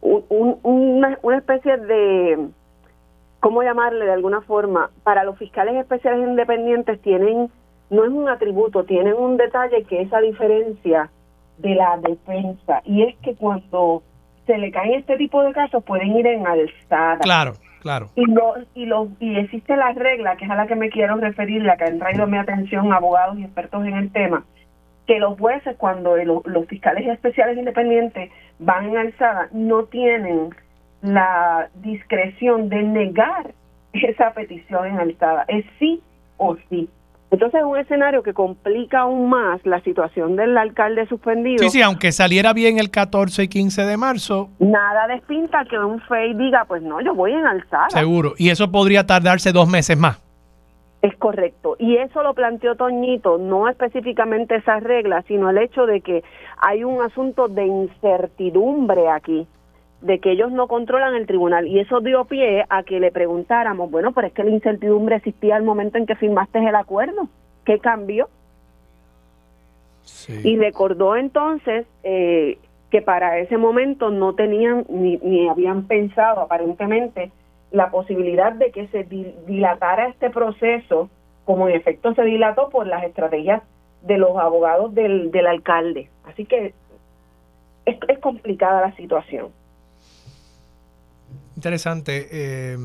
una, 0.00 1.18
una 1.22 1.38
especie 1.38 1.76
de, 1.76 2.50
¿cómo 3.44 3.62
llamarle 3.62 4.06
de 4.06 4.12
alguna 4.12 4.40
forma? 4.40 4.88
Para 5.02 5.22
los 5.22 5.36
fiscales 5.36 5.74
especiales 5.74 6.26
independientes 6.26 6.98
tienen, 7.02 7.50
no 7.90 8.04
es 8.04 8.10
un 8.10 8.26
atributo, 8.26 8.84
tienen 8.84 9.12
un 9.12 9.36
detalle 9.36 9.84
que 9.84 10.00
es 10.00 10.10
a 10.14 10.20
diferencia 10.20 11.10
de 11.58 11.74
la 11.74 11.98
defensa, 11.98 12.80
y 12.86 13.02
es 13.02 13.14
que 13.18 13.34
cuando 13.34 14.02
se 14.46 14.56
le 14.56 14.70
caen 14.70 14.94
este 14.94 15.18
tipo 15.18 15.42
de 15.42 15.52
casos 15.52 15.84
pueden 15.84 16.16
ir 16.16 16.26
en 16.26 16.46
alzada. 16.46 17.18
Claro, 17.18 17.52
claro. 17.82 18.08
Y, 18.14 18.24
lo, 18.24 18.54
y, 18.74 18.86
lo, 18.86 19.08
y 19.20 19.36
existe 19.36 19.76
la 19.76 19.92
regla, 19.92 20.36
que 20.36 20.46
es 20.46 20.50
a 20.50 20.56
la 20.56 20.66
que 20.66 20.76
me 20.76 20.88
quiero 20.88 21.16
referir, 21.16 21.62
la 21.64 21.76
que 21.76 21.84
han 21.84 21.98
traído 21.98 22.26
mi 22.26 22.38
atención 22.38 22.94
abogados 22.94 23.38
y 23.38 23.44
expertos 23.44 23.84
en 23.84 23.92
el 23.92 24.10
tema, 24.10 24.46
que 25.06 25.18
los 25.18 25.38
jueces, 25.38 25.76
cuando 25.76 26.16
los 26.16 26.66
fiscales 26.66 27.06
especiales 27.08 27.58
independientes 27.58 28.30
van 28.58 28.86
en 28.86 28.96
alzada, 28.96 29.48
no 29.52 29.84
tienen 29.84 30.48
la 31.04 31.68
discreción 31.82 32.70
de 32.70 32.82
negar 32.82 33.52
esa 33.92 34.32
petición 34.32 34.86
en 34.86 34.98
alzada. 34.98 35.44
Es 35.48 35.64
sí 35.78 36.02
o 36.38 36.56
sí. 36.70 36.88
Entonces 37.30 37.60
es 37.60 37.66
un 37.66 37.76
escenario 37.76 38.22
que 38.22 38.32
complica 38.32 39.00
aún 39.00 39.28
más 39.28 39.60
la 39.66 39.80
situación 39.80 40.36
del 40.36 40.56
alcalde 40.56 41.06
suspendido. 41.06 41.58
Sí, 41.58 41.68
sí, 41.68 41.82
aunque 41.82 42.10
saliera 42.10 42.52
bien 42.52 42.78
el 42.78 42.90
14 42.90 43.42
y 43.42 43.48
15 43.48 43.82
de 43.82 43.96
marzo. 43.96 44.48
Nada 44.60 45.06
despinta 45.08 45.64
que 45.68 45.78
un 45.78 46.00
FEI 46.00 46.34
diga, 46.34 46.64
pues 46.64 46.82
no, 46.82 47.00
yo 47.00 47.14
voy 47.14 47.32
en 47.32 47.44
alzada. 47.44 47.90
Seguro, 47.90 48.32
y 48.38 48.50
eso 48.50 48.70
podría 48.70 49.04
tardarse 49.04 49.52
dos 49.52 49.68
meses 49.68 49.98
más. 49.98 50.22
Es 51.02 51.14
correcto. 51.16 51.76
Y 51.78 51.96
eso 51.96 52.22
lo 52.22 52.32
planteó 52.32 52.76
Toñito, 52.76 53.36
no 53.36 53.68
específicamente 53.68 54.56
esas 54.56 54.82
reglas, 54.82 55.24
sino 55.28 55.50
el 55.50 55.58
hecho 55.58 55.84
de 55.84 56.00
que 56.00 56.24
hay 56.56 56.82
un 56.82 57.02
asunto 57.02 57.48
de 57.48 57.66
incertidumbre 57.66 59.10
aquí, 59.10 59.46
de 60.04 60.18
que 60.18 60.32
ellos 60.32 60.52
no 60.52 60.68
controlan 60.68 61.14
el 61.14 61.26
tribunal. 61.26 61.66
Y 61.66 61.80
eso 61.80 62.00
dio 62.00 62.26
pie 62.26 62.66
a 62.68 62.82
que 62.82 63.00
le 63.00 63.10
preguntáramos, 63.10 63.90
bueno, 63.90 64.12
pero 64.12 64.26
es 64.26 64.34
que 64.34 64.44
la 64.44 64.50
incertidumbre 64.50 65.16
existía 65.16 65.56
al 65.56 65.62
momento 65.62 65.96
en 65.96 66.04
que 66.04 66.14
firmaste 66.14 66.58
el 66.58 66.74
acuerdo. 66.74 67.26
¿Qué 67.64 67.78
cambió? 67.78 68.28
Y 70.42 70.58
recordó 70.58 71.16
entonces 71.16 71.86
eh, 72.02 72.58
que 72.90 73.00
para 73.00 73.38
ese 73.38 73.56
momento 73.56 74.10
no 74.10 74.34
tenían 74.34 74.84
ni, 74.90 75.16
ni 75.16 75.48
habían 75.48 75.86
pensado 75.86 76.42
aparentemente 76.42 77.32
la 77.70 77.90
posibilidad 77.90 78.52
de 78.52 78.70
que 78.72 78.86
se 78.88 79.04
dilatara 79.04 80.08
este 80.08 80.28
proceso, 80.28 81.08
como 81.46 81.68
en 81.68 81.76
efecto 81.76 82.14
se 82.14 82.22
dilató 82.24 82.68
por 82.68 82.86
las 82.86 83.04
estrategias 83.04 83.62
de 84.02 84.18
los 84.18 84.36
abogados 84.36 84.94
del, 84.94 85.30
del 85.30 85.46
alcalde. 85.46 86.10
Así 86.26 86.44
que 86.44 86.74
es, 87.86 87.96
es 88.06 88.18
complicada 88.18 88.82
la 88.82 88.94
situación. 88.96 89.48
Interesante. 91.56 92.28
Eh, 92.30 92.76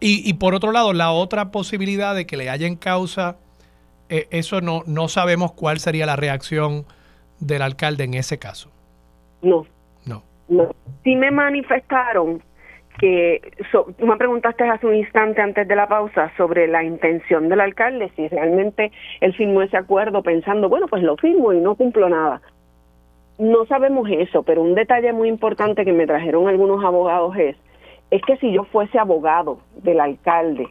y, 0.00 0.28
y, 0.28 0.34
por 0.34 0.54
otro 0.54 0.72
lado, 0.72 0.92
la 0.92 1.10
otra 1.10 1.50
posibilidad 1.50 2.14
de 2.14 2.26
que 2.26 2.36
le 2.36 2.50
haya 2.50 2.66
en 2.66 2.76
causa, 2.76 3.36
eh, 4.08 4.26
eso 4.30 4.60
no, 4.60 4.82
no 4.86 5.08
sabemos 5.08 5.52
cuál 5.52 5.80
sería 5.80 6.06
la 6.06 6.16
reacción 6.16 6.84
del 7.40 7.62
alcalde 7.62 8.04
en 8.04 8.14
ese 8.14 8.38
caso. 8.38 8.70
No. 9.42 9.66
No. 10.06 10.22
no. 10.48 10.74
Sí 11.04 11.16
me 11.16 11.30
manifestaron 11.30 12.42
que 12.98 13.52
tú 13.70 14.06
me 14.06 14.16
preguntaste 14.16 14.64
hace 14.64 14.86
un 14.86 14.96
instante 14.96 15.40
antes 15.40 15.66
de 15.68 15.76
la 15.76 15.86
pausa 15.86 16.32
sobre 16.36 16.66
la 16.66 16.82
intención 16.82 17.48
del 17.48 17.60
alcalde, 17.60 18.10
si 18.16 18.26
realmente 18.28 18.90
él 19.20 19.34
firmó 19.34 19.62
ese 19.62 19.76
acuerdo 19.76 20.22
pensando, 20.22 20.68
bueno, 20.68 20.88
pues 20.88 21.02
lo 21.02 21.16
firmo 21.16 21.52
y 21.52 21.60
no 21.60 21.76
cumplo 21.76 22.08
nada. 22.08 22.42
No 23.38 23.66
sabemos 23.66 24.08
eso, 24.10 24.42
pero 24.42 24.62
un 24.62 24.74
detalle 24.74 25.12
muy 25.12 25.28
importante 25.28 25.84
que 25.84 25.92
me 25.92 26.06
trajeron 26.06 26.48
algunos 26.48 26.84
abogados 26.84 27.36
es, 27.36 27.56
es 28.10 28.22
que 28.22 28.36
si 28.38 28.52
yo 28.52 28.64
fuese 28.64 28.98
abogado 28.98 29.58
del 29.82 30.00
alcalde, 30.00 30.68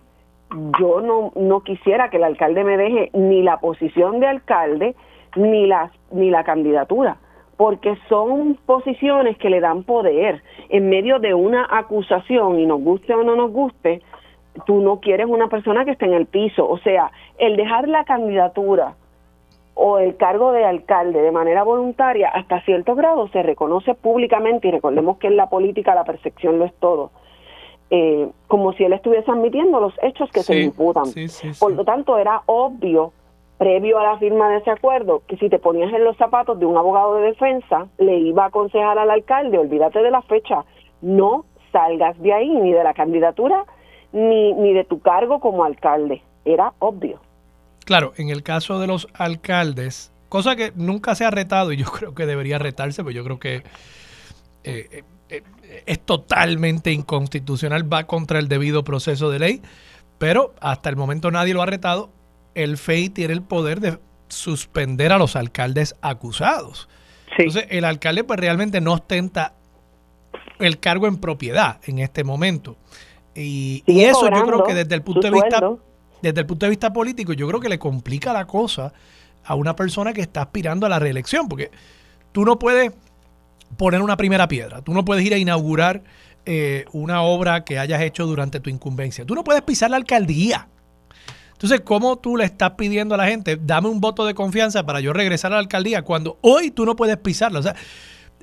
yo 0.79 1.01
no, 1.01 1.31
no 1.35 1.61
quisiera 1.61 2.09
que 2.09 2.17
el 2.17 2.23
alcalde 2.23 2.63
me 2.63 2.77
deje 2.77 3.09
ni 3.13 3.41
la 3.41 3.59
posición 3.59 4.19
de 4.19 4.27
alcalde 4.27 4.95
ni 5.35 5.65
la, 5.67 5.91
ni 6.11 6.29
la 6.29 6.43
candidatura 6.43 7.17
porque 7.57 7.97
son 8.07 8.55
posiciones 8.65 9.35
que 9.37 9.49
le 9.49 9.59
dan 9.59 9.83
poder. 9.83 10.43
En 10.69 10.89
medio 10.89 11.19
de 11.19 11.33
una 11.33 11.67
acusación 11.69 12.59
y 12.59 12.67
nos 12.67 12.79
guste 12.81 13.13
o 13.15 13.23
no 13.23 13.35
nos 13.35 13.51
guste, 13.51 14.01
tú 14.65 14.79
no 14.81 14.99
quieres 14.99 15.27
una 15.27 15.47
persona 15.47 15.83
que 15.83 15.91
esté 15.91 16.05
en 16.05 16.13
el 16.13 16.27
piso, 16.27 16.67
o 16.67 16.77
sea, 16.79 17.11
el 17.37 17.57
dejar 17.57 17.87
la 17.87 18.05
candidatura 18.05 18.95
o 19.79 19.99
el 19.99 20.17
cargo 20.17 20.51
de 20.51 20.65
alcalde 20.65 21.21
de 21.21 21.31
manera 21.31 21.63
voluntaria 21.63 22.29
hasta 22.29 22.61
cierto 22.61 22.95
grado 22.95 23.27
se 23.27 23.43
reconoce 23.43 23.93
públicamente 23.93 24.67
y 24.67 24.71
recordemos 24.71 25.17
que 25.17 25.27
en 25.27 25.37
la 25.37 25.49
política 25.49 25.93
la 25.93 26.03
percepción 26.03 26.57
lo 26.57 26.65
es 26.65 26.73
todo. 26.79 27.11
Eh, 27.91 28.27
como 28.47 28.73
si 28.73 28.83
él 28.83 28.93
estuviese 28.93 29.31
admitiendo 29.31 29.79
los 29.79 29.93
hechos 30.01 30.29
que 30.31 30.41
se 30.41 30.55
le 30.55 30.63
imputan. 30.63 31.05
Por 31.59 31.71
lo 31.73 31.85
tanto, 31.85 32.17
era 32.17 32.41
obvio 32.47 33.13
previo 33.57 33.99
a 33.99 34.03
la 34.03 34.17
firma 34.17 34.49
de 34.49 34.57
ese 34.57 34.71
acuerdo, 34.71 35.21
que 35.27 35.37
si 35.37 35.47
te 35.47 35.59
ponías 35.59 35.93
en 35.93 36.03
los 36.03 36.17
zapatos 36.17 36.59
de 36.59 36.65
un 36.65 36.75
abogado 36.75 37.15
de 37.15 37.27
defensa, 37.27 37.87
le 37.97 38.17
iba 38.17 38.43
a 38.43 38.47
aconsejar 38.47 38.97
al 38.97 39.09
alcalde, 39.09 39.57
olvídate 39.57 39.99
de 40.01 40.11
la 40.11 40.21
fecha, 40.23 40.65
no 41.01 41.45
salgas 41.71 42.19
de 42.19 42.33
ahí, 42.33 42.49
ni 42.49 42.73
de 42.73 42.83
la 42.83 42.93
candidatura, 42.93 43.65
ni, 44.11 44.53
ni 44.53 44.73
de 44.73 44.83
tu 44.83 44.99
cargo 44.99 45.39
como 45.39 45.63
alcalde. 45.63 46.21
Era 46.45 46.73
obvio. 46.79 47.19
Claro, 47.87 48.13
en 48.17 48.27
el 48.29 48.43
caso 48.43 48.79
de 48.79 48.87
los 48.87 49.07
alcaldes, 49.13 50.11
cosa 50.29 50.55
que 50.55 50.73
nunca 50.75 51.15
se 51.15 51.23
ha 51.25 51.31
retado 51.31 51.71
y 51.71 51.77
yo 51.77 51.85
creo 51.91 52.13
que 52.13 52.25
debería 52.25 52.59
retarse, 52.59 53.01
pues 53.01 53.15
yo 53.15 53.23
creo 53.23 53.39
que 53.39 53.63
eh, 54.63 55.03
eh, 55.29 55.43
es 55.85 55.99
totalmente 56.01 56.91
inconstitucional, 56.91 57.91
va 57.91 58.05
contra 58.05 58.39
el 58.39 58.49
debido 58.49 58.83
proceso 58.83 59.29
de 59.31 59.39
ley, 59.39 59.61
pero 60.17 60.53
hasta 60.59 60.89
el 60.89 60.97
momento 60.97 61.31
nadie 61.31 61.53
lo 61.53 61.61
ha 61.61 61.65
retado 61.65 62.11
el 62.57 62.77
FEI 62.77 63.09
tiene 63.09 63.33
el 63.33 63.43
poder 63.43 63.79
de 63.79 63.99
suspender 64.29 65.13
a 65.13 65.17
los 65.17 65.35
alcaldes 65.35 65.95
acusados. 66.01 66.89
Entonces, 67.37 67.67
el 67.69 67.85
alcalde 67.85 68.23
pues 68.23 68.39
realmente 68.39 68.81
no 68.81 68.93
ostenta 68.93 69.53
el 70.59 70.79
cargo 70.79 71.05
en 71.05 71.17
propiedad 71.17 71.79
en 71.85 71.99
este 71.99 72.23
momento. 72.23 72.75
Y, 73.35 73.83
eso 73.85 74.27
yo 74.29 74.45
creo 74.45 74.63
que 74.63 74.73
desde 74.73 74.95
el 74.95 75.03
punto 75.03 75.21
de 75.21 75.31
vista 75.31 75.61
desde 76.21 76.41
el 76.41 76.45
punto 76.45 76.65
de 76.65 76.69
vista 76.71 76.91
político, 76.93 77.33
yo 77.33 77.47
creo 77.47 77.59
que 77.59 77.69
le 77.69 77.79
complica 77.79 78.33
la 78.33 78.45
cosa 78.45 78.93
a 79.43 79.55
una 79.55 79.75
persona 79.75 80.13
que 80.13 80.21
está 80.21 80.41
aspirando 80.41 80.85
a 80.85 80.89
la 80.89 80.99
reelección, 80.99 81.47
porque 81.47 81.71
tú 82.31 82.45
no 82.45 82.59
puedes 82.59 82.91
poner 83.77 84.01
una 84.01 84.17
primera 84.17 84.47
piedra, 84.47 84.81
tú 84.81 84.93
no 84.93 85.05
puedes 85.05 85.25
ir 85.25 85.33
a 85.33 85.37
inaugurar 85.37 86.03
eh, 86.45 86.85
una 86.93 87.21
obra 87.21 87.63
que 87.63 87.79
hayas 87.79 88.01
hecho 88.01 88.25
durante 88.25 88.59
tu 88.59 88.69
incumbencia, 88.69 89.25
tú 89.25 89.35
no 89.35 89.43
puedes 89.43 89.61
pisar 89.61 89.89
la 89.89 89.97
alcaldía, 89.97 90.67
entonces, 91.57 91.81
¿cómo 91.81 92.17
tú 92.19 92.37
le 92.37 92.45
estás 92.45 92.73
pidiendo 92.77 93.15
a 93.15 93.17
la 93.17 93.25
gente, 93.25 93.57
dame 93.59 93.89
un 93.89 93.99
voto 93.99 94.27
de 94.27 94.35
confianza 94.35 94.85
para 94.85 94.99
yo 94.99 95.11
regresar 95.11 95.51
a 95.51 95.55
la 95.55 95.61
alcaldía 95.61 96.03
cuando 96.03 96.37
hoy 96.41 96.69
tú 96.69 96.85
no 96.85 96.95
puedes 96.95 97.17
pisarla? 97.17 97.57
O 97.57 97.63
sea, 97.63 97.75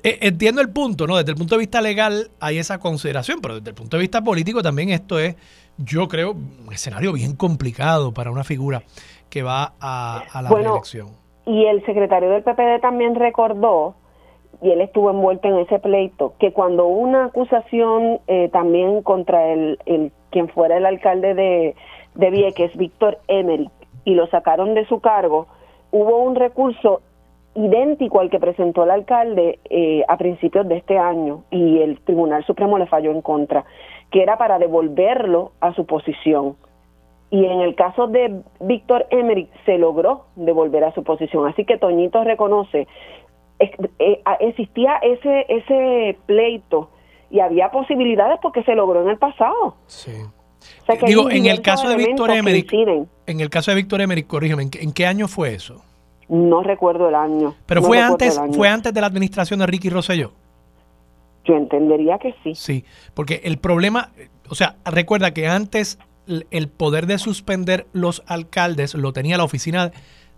e, 0.03 0.19
entiendo 0.21 0.59
el 0.59 0.67
punto, 0.67 1.07
¿no? 1.07 1.15
Desde 1.15 1.31
el 1.31 1.37
punto 1.37 1.55
de 1.55 1.59
vista 1.59 1.79
legal 1.79 2.29
hay 2.41 2.57
esa 2.57 2.77
consideración, 2.77 3.39
pero 3.39 3.55
desde 3.55 3.69
el 3.69 3.73
punto 3.73 3.95
de 3.95 4.01
vista 4.01 4.21
político 4.21 4.61
también 4.61 4.89
esto 4.89 5.17
es, 5.17 5.35
yo 5.77 6.07
creo, 6.07 6.31
un 6.31 6.73
escenario 6.73 7.13
bien 7.13 7.35
complicado 7.35 8.13
para 8.13 8.31
una 8.31 8.43
figura 8.43 8.83
que 9.29 9.43
va 9.43 9.73
a, 9.79 10.23
la 10.41 10.49
reelección. 10.49 11.09
Y 11.45 11.65
el 11.65 11.85
secretario 11.85 12.29
del 12.29 12.43
PPD 12.43 12.81
también 12.81 13.15
recordó, 13.15 13.95
y 14.61 14.71
él 14.71 14.81
estuvo 14.81 15.11
envuelto 15.11 15.47
en 15.47 15.59
ese 15.59 15.79
pleito, 15.79 16.33
que 16.39 16.53
cuando 16.53 16.87
una 16.87 17.25
acusación 17.25 18.19
eh, 18.27 18.49
también 18.49 19.01
contra 19.03 19.51
el, 19.51 19.79
el 19.85 20.11
quien 20.31 20.49
fuera 20.49 20.77
el 20.77 20.85
alcalde 20.85 21.33
de, 21.33 21.75
de 22.15 22.29
Vieques, 22.29 22.75
Víctor 22.77 23.19
Emery, 23.27 23.69
y 24.05 24.15
lo 24.15 24.27
sacaron 24.27 24.73
de 24.73 24.85
su 24.87 24.99
cargo, 25.01 25.47
hubo 25.91 26.17
un 26.23 26.35
recurso 26.35 27.01
idéntico 27.55 28.19
al 28.19 28.29
que 28.29 28.39
presentó 28.39 28.83
el 28.83 28.91
alcalde 28.91 29.59
eh, 29.69 30.03
a 30.07 30.17
principios 30.17 30.67
de 30.67 30.77
este 30.77 30.97
año 30.97 31.43
y 31.49 31.79
el 31.79 31.99
Tribunal 32.01 32.45
Supremo 32.45 32.77
le 32.77 32.85
falló 32.85 33.11
en 33.11 33.21
contra, 33.21 33.63
que 34.15 34.23
era 34.23 34.37
para 34.37 34.59
devolverlo 34.59 35.51
a 35.59 35.73
su 35.73 35.85
posición. 35.85 36.55
Y 37.31 37.43
en 37.43 37.59
el 37.59 37.75
caso 37.75 38.07
de 38.07 38.43
Víctor 38.61 39.07
Emery 39.09 39.49
se 39.65 39.77
logró 39.77 40.27
devolver 40.37 40.85
a 40.85 40.93
su 40.93 41.03
posición. 41.03 41.45
Así 41.49 41.65
que 41.65 41.77
Toñito 41.77 42.23
reconoce, 42.23 42.87
eh, 43.59 44.21
existía 44.39 44.99
ese, 45.01 45.45
ese 45.49 46.17
pleito 46.27 46.91
y 47.29 47.41
había 47.41 47.71
posibilidades 47.71 48.39
porque 48.41 48.63
se 48.63 48.73
logró 48.73 49.01
en 49.01 49.09
el 49.09 49.17
pasado. 49.17 49.75
Sí. 49.87 50.13
Digo, 51.05 51.29
en 51.29 51.47
el 51.47 51.61
caso 51.61 51.89
de 51.89 51.97
Víctor 51.97 52.31
Emery, 52.31 52.65
en 53.27 53.39
el 53.41 53.49
caso 53.49 53.71
de 53.71 53.75
Víctor 53.75 53.99
Emery, 53.99 54.23
corrígeme, 54.23 54.69
¿en 54.79 54.93
qué, 54.93 55.05
año 55.05 55.27
fue 55.27 55.55
eso? 55.55 55.83
No 56.29 56.63
recuerdo 56.63 57.09
el 57.09 57.15
año. 57.15 57.53
Pero 57.65 57.81
fue 57.81 57.99
antes, 57.99 58.39
fue 58.53 58.69
antes 58.69 58.93
de 58.93 59.01
la 59.01 59.07
administración 59.07 59.59
de 59.59 59.65
Ricky 59.65 59.89
Rosselló. 59.89 60.31
Yo 61.45 61.55
entendería 61.55 62.17
que 62.17 62.35
sí. 62.43 62.55
Sí, 62.55 62.85
porque 63.13 63.41
el 63.43 63.57
problema, 63.57 64.11
o 64.49 64.55
sea, 64.55 64.75
recuerda 64.85 65.33
que 65.33 65.47
antes 65.47 65.99
el 66.27 66.69
poder 66.69 67.05
de 67.05 67.19
suspender 67.19 67.87
los 67.93 68.23
alcaldes 68.25 68.95
lo 68.95 69.13
tenía 69.13 69.37
la 69.37 69.43
oficina 69.43 69.91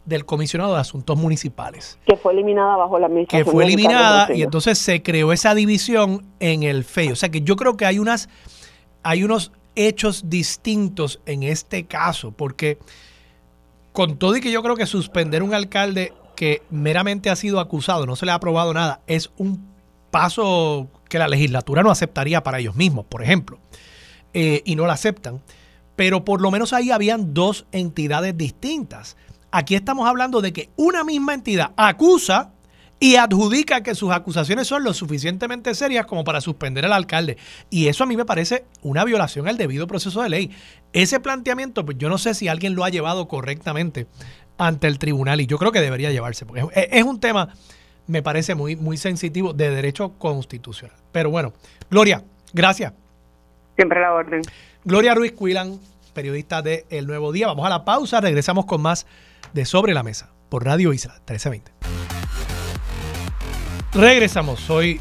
del 0.06 0.26
comisionado 0.26 0.74
de 0.74 0.80
asuntos 0.80 1.18
municipales. 1.18 2.00
Que 2.06 2.16
fue 2.16 2.34
eliminada 2.34 2.78
bajo 2.78 2.98
la 2.98 3.08
administración. 3.08 3.46
Que 3.46 3.52
fue 3.52 3.66
eliminada 3.66 4.34
y 4.34 4.42
entonces 4.42 4.78
se 4.78 5.04
creó 5.04 5.34
esa 5.34 5.54
división 5.54 6.26
en 6.40 6.64
el 6.64 6.86
FEI. 6.86 7.12
O 7.12 7.16
sea 7.16 7.30
que 7.30 7.42
yo 7.42 7.58
creo 7.58 7.76
que 7.76 7.86
hay 7.86 8.00
unas, 8.00 8.30
hay 9.04 9.24
unos 9.24 9.52
hechos 9.76 10.30
distintos 10.30 11.22
en 11.26 11.44
este 11.44 11.86
caso, 11.86 12.32
porque 12.32 12.78
con 13.92 14.18
todo 14.18 14.36
y 14.38 14.42
que 14.42 14.52
yo 14.52 14.64
creo 14.64 14.76
que 14.76 14.86
suspender 14.86 15.44
un 15.44 15.54
alcalde 15.54 16.14
que 16.36 16.62
meramente 16.70 17.30
ha 17.30 17.36
sido 17.36 17.60
acusado, 17.60 18.06
no 18.06 18.16
se 18.16 18.26
le 18.26 18.32
ha 18.32 18.36
aprobado 18.36 18.74
nada, 18.74 19.02
es 19.08 19.32
un 19.38 19.68
paso 20.10 20.88
que 21.10 21.20
la 21.20 21.28
legislatura 21.28 21.84
no 21.84 21.92
aceptaría 21.92 22.44
para 22.44 22.60
ellos 22.60 22.76
mismos, 22.76 23.06
por 23.06 23.24
ejemplo, 23.24 23.60
eh, 24.34 24.62
y 24.66 24.76
no 24.76 24.86
la 24.86 24.94
aceptan. 24.94 25.42
Pero 25.96 26.24
por 26.24 26.42
lo 26.42 26.52
menos 26.52 26.74
ahí 26.74 26.92
habían 26.92 27.34
dos 27.34 27.66
entidades 27.72 28.38
distintas. 28.38 29.18
Aquí 29.52 29.76
estamos 29.76 30.08
hablando 30.08 30.42
de 30.42 30.54
que 30.54 30.70
una 30.76 31.04
misma 31.04 31.34
entidad 31.34 31.72
acusa 31.76 32.52
y 33.00 33.16
adjudica 33.16 33.82
que 33.82 33.96
sus 33.96 34.12
acusaciones 34.12 34.68
son 34.68 34.84
lo 34.84 34.94
suficientemente 34.94 35.76
serias 35.76 36.06
como 36.06 36.24
para 36.24 36.42
suspender 36.42 36.86
al 36.86 36.94
alcalde. 36.94 37.38
Y 37.70 37.88
eso 37.88 38.04
a 38.04 38.08
mí 38.08 38.18
me 38.18 38.26
parece 38.26 38.66
una 38.82 39.04
violación 39.04 39.48
al 39.48 39.58
debido 39.58 39.88
proceso 39.88 40.22
de 40.22 40.30
ley. 40.30 40.52
Ese 40.94 41.20
planteamiento, 41.20 41.86
pues 41.86 41.98
yo 41.98 42.10
no 42.10 42.18
sé 42.18 42.34
si 42.34 42.48
alguien 42.48 42.76
lo 42.76 42.84
ha 42.84 42.90
llevado 42.90 43.28
correctamente 43.28 44.08
ante 44.58 44.88
el 44.88 44.98
tribunal 44.98 45.42
y 45.42 45.46
yo 45.46 45.60
creo 45.60 45.72
que 45.72 45.82
debería 45.82 46.12
llevarse, 46.12 46.46
porque 46.46 46.66
es, 46.74 47.04
un 47.04 47.20
tema, 47.20 47.54
me 48.08 48.24
parece 48.24 48.56
muy, 48.56 48.76
muy 48.76 48.98
sensitivo 48.98 49.54
de 49.54 49.70
derecho 49.70 50.14
constitucional. 50.18 50.98
Pero 51.12 51.30
bueno, 51.30 51.54
Gloria, 51.90 52.24
gracias. 52.54 52.94
Siempre 53.76 54.02
la 54.02 54.14
orden. 54.14 54.42
Gloria 54.84 55.14
Ruiz 55.14 55.34
Cuilan, 55.34 55.80
periodista 56.14 56.62
de 56.62 56.86
El 56.90 57.08
Nuevo 57.08 57.32
Día. 57.32 57.48
Vamos 57.48 57.66
a 57.66 57.70
la 57.70 57.86
pausa, 57.86 58.22
regresamos 58.22 58.66
con 58.66 58.82
más 58.82 59.06
de 59.54 59.66
Sobre 59.66 59.94
la 59.94 60.04
Mesa 60.04 60.30
por 60.50 60.66
Radio 60.66 60.94
Isla 60.94 61.14
1320. 61.14 61.72
Regresamos, 63.94 64.60
soy 64.60 65.00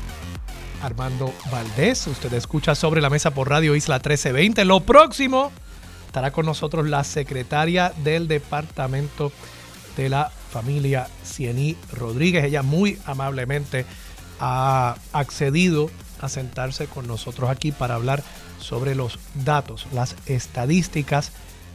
Armando 0.82 1.32
Valdés. 1.50 2.06
Usted 2.06 2.32
escucha 2.34 2.74
sobre 2.74 3.00
la 3.00 3.10
mesa 3.10 3.32
por 3.32 3.48
Radio 3.48 3.74
Isla 3.74 3.96
1320. 3.96 4.64
Lo 4.64 4.80
próximo 4.80 5.50
estará 6.06 6.30
con 6.30 6.46
nosotros 6.46 6.88
la 6.88 7.04
secretaria 7.04 7.92
del 8.04 8.28
Departamento 8.28 9.32
de 9.96 10.08
la 10.08 10.30
Familia 10.56 11.06
Ciení 11.22 11.76
Rodríguez. 11.92 12.42
Ella 12.42 12.62
muy 12.62 12.98
amablemente 13.04 13.84
ha 14.40 14.96
accedido 15.12 15.90
a 16.22 16.30
sentarse 16.30 16.86
con 16.86 17.06
nosotros 17.06 17.50
aquí 17.50 17.72
para 17.72 17.96
hablar 17.96 18.22
sobre 18.58 18.94
los 18.94 19.18
datos, 19.44 19.86
las 19.92 20.16
estadísticas 20.24 21.32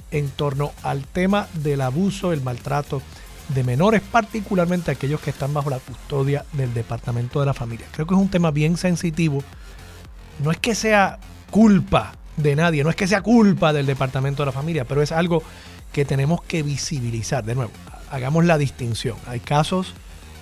en 0.09 0.31
torno 0.31 0.71
al 0.81 1.05
tema 1.05 1.47
del 1.53 1.81
abuso, 1.81 2.33
el 2.33 2.41
maltrato 2.41 3.03
de 3.49 3.63
menores, 3.63 4.01
particularmente 4.01 4.89
aquellos 4.89 5.21
que 5.21 5.29
están 5.29 5.53
bajo 5.53 5.69
la 5.69 5.77
custodia 5.77 6.43
del 6.53 6.73
Departamento 6.73 7.39
de 7.39 7.45
la 7.45 7.53
Familia. 7.53 7.85
Creo 7.91 8.07
que 8.07 8.15
es 8.15 8.19
un 8.19 8.29
tema 8.29 8.49
bien 8.49 8.77
sensitivo. 8.77 9.43
No 10.43 10.49
es 10.49 10.57
que 10.57 10.73
sea 10.73 11.19
culpa 11.51 12.13
de 12.35 12.55
nadie, 12.55 12.83
no 12.83 12.89
es 12.89 12.95
que 12.95 13.07
sea 13.07 13.21
culpa 13.21 13.73
del 13.73 13.85
Departamento 13.85 14.41
de 14.41 14.47
la 14.47 14.51
Familia, 14.51 14.85
pero 14.85 15.03
es 15.03 15.11
algo 15.11 15.43
que 15.93 16.03
tenemos 16.03 16.41
que 16.41 16.63
visibilizar. 16.63 17.43
De 17.43 17.53
nuevo, 17.53 17.71
hagamos 18.11 18.45
la 18.45 18.57
distinción. 18.57 19.17
Hay 19.25 19.39
casos 19.39 19.93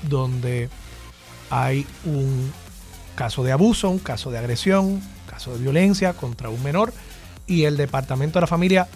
donde 0.10 0.70
hay 1.50 1.86
un 2.06 2.52
caso 3.16 3.44
de 3.44 3.52
abuso, 3.52 3.90
un 3.90 4.00
caso 4.00 4.32
de 4.32 4.38
agresión, 4.38 4.86
un 4.86 5.04
caso 5.30 5.54
de 5.54 5.60
violencia 5.60 6.14
contra 6.14 6.50
un 6.50 6.62
menor 6.64 6.94
y 7.48 7.64
el 7.64 7.78
Departamento 7.78 8.40
de 8.40 8.42
la 8.42 8.48
Familia 8.48 8.88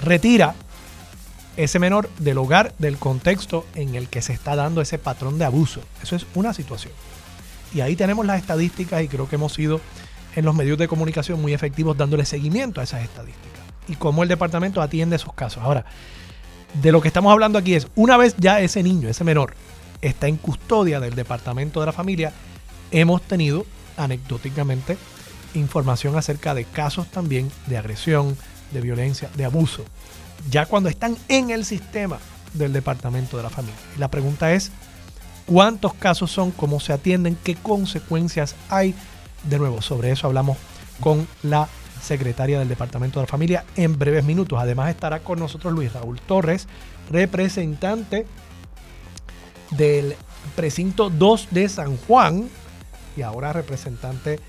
retira 0.00 0.54
ese 1.56 1.78
menor 1.78 2.08
del 2.18 2.38
hogar, 2.38 2.74
del 2.78 2.96
contexto 2.96 3.66
en 3.74 3.94
el 3.94 4.08
que 4.08 4.22
se 4.22 4.32
está 4.32 4.56
dando 4.56 4.80
ese 4.80 4.98
patrón 4.98 5.38
de 5.38 5.44
abuso. 5.44 5.82
Eso 6.02 6.16
es 6.16 6.26
una 6.34 6.54
situación. 6.54 6.92
Y 7.74 7.80
ahí 7.82 7.96
tenemos 7.96 8.24
las 8.26 8.38
estadísticas 8.38 9.02
y 9.02 9.08
creo 9.08 9.28
que 9.28 9.36
hemos 9.36 9.52
sido 9.52 9.80
en 10.36 10.44
los 10.44 10.54
medios 10.54 10.78
de 10.78 10.88
comunicación 10.88 11.40
muy 11.40 11.52
efectivos 11.52 11.96
dándole 11.96 12.24
seguimiento 12.24 12.80
a 12.80 12.84
esas 12.84 13.02
estadísticas 13.02 13.60
y 13.88 13.96
cómo 13.96 14.22
el 14.22 14.28
departamento 14.28 14.80
atiende 14.80 15.16
esos 15.16 15.34
casos. 15.34 15.62
Ahora, 15.62 15.84
de 16.74 16.92
lo 16.92 17.00
que 17.00 17.08
estamos 17.08 17.32
hablando 17.32 17.58
aquí 17.58 17.74
es, 17.74 17.88
una 17.94 18.16
vez 18.16 18.34
ya 18.38 18.60
ese 18.60 18.82
niño, 18.82 19.08
ese 19.08 19.24
menor, 19.24 19.54
está 20.00 20.28
en 20.28 20.36
custodia 20.36 21.00
del 21.00 21.14
departamento 21.14 21.80
de 21.80 21.86
la 21.86 21.92
familia, 21.92 22.32
hemos 22.90 23.22
tenido 23.22 23.66
anecdóticamente 23.96 24.96
información 25.54 26.16
acerca 26.16 26.54
de 26.54 26.64
casos 26.64 27.08
también 27.08 27.50
de 27.66 27.76
agresión, 27.76 28.36
de 28.72 28.80
violencia, 28.80 29.28
de 29.36 29.44
abuso 29.44 29.84
ya 30.48 30.66
cuando 30.66 30.88
están 30.88 31.16
en 31.28 31.50
el 31.50 31.64
sistema 31.64 32.18
del 32.54 32.72
departamento 32.72 33.36
de 33.36 33.42
la 33.42 33.50
familia. 33.50 33.76
Y 33.96 34.00
la 34.00 34.08
pregunta 34.08 34.52
es, 34.52 34.70
¿cuántos 35.46 35.94
casos 35.94 36.30
son? 36.30 36.50
¿Cómo 36.52 36.80
se 36.80 36.92
atienden? 36.92 37.36
¿Qué 37.42 37.56
consecuencias 37.56 38.54
hay? 38.68 38.94
De 39.44 39.58
nuevo, 39.58 39.82
sobre 39.82 40.10
eso 40.10 40.26
hablamos 40.26 40.56
con 41.00 41.26
la 41.42 41.68
secretaria 42.02 42.58
del 42.58 42.68
Departamento 42.68 43.20
de 43.20 43.24
la 43.24 43.30
Familia 43.30 43.64
en 43.76 43.98
breves 43.98 44.24
minutos. 44.24 44.58
Además 44.60 44.90
estará 44.90 45.20
con 45.20 45.38
nosotros 45.38 45.72
Luis 45.72 45.92
Raúl 45.92 46.20
Torres, 46.20 46.66
representante 47.10 48.26
del 49.70 50.16
precinto 50.56 51.10
2 51.10 51.48
de 51.50 51.68
San 51.68 51.96
Juan 51.96 52.48
y 53.16 53.22
ahora 53.22 53.52
representante 53.52 54.40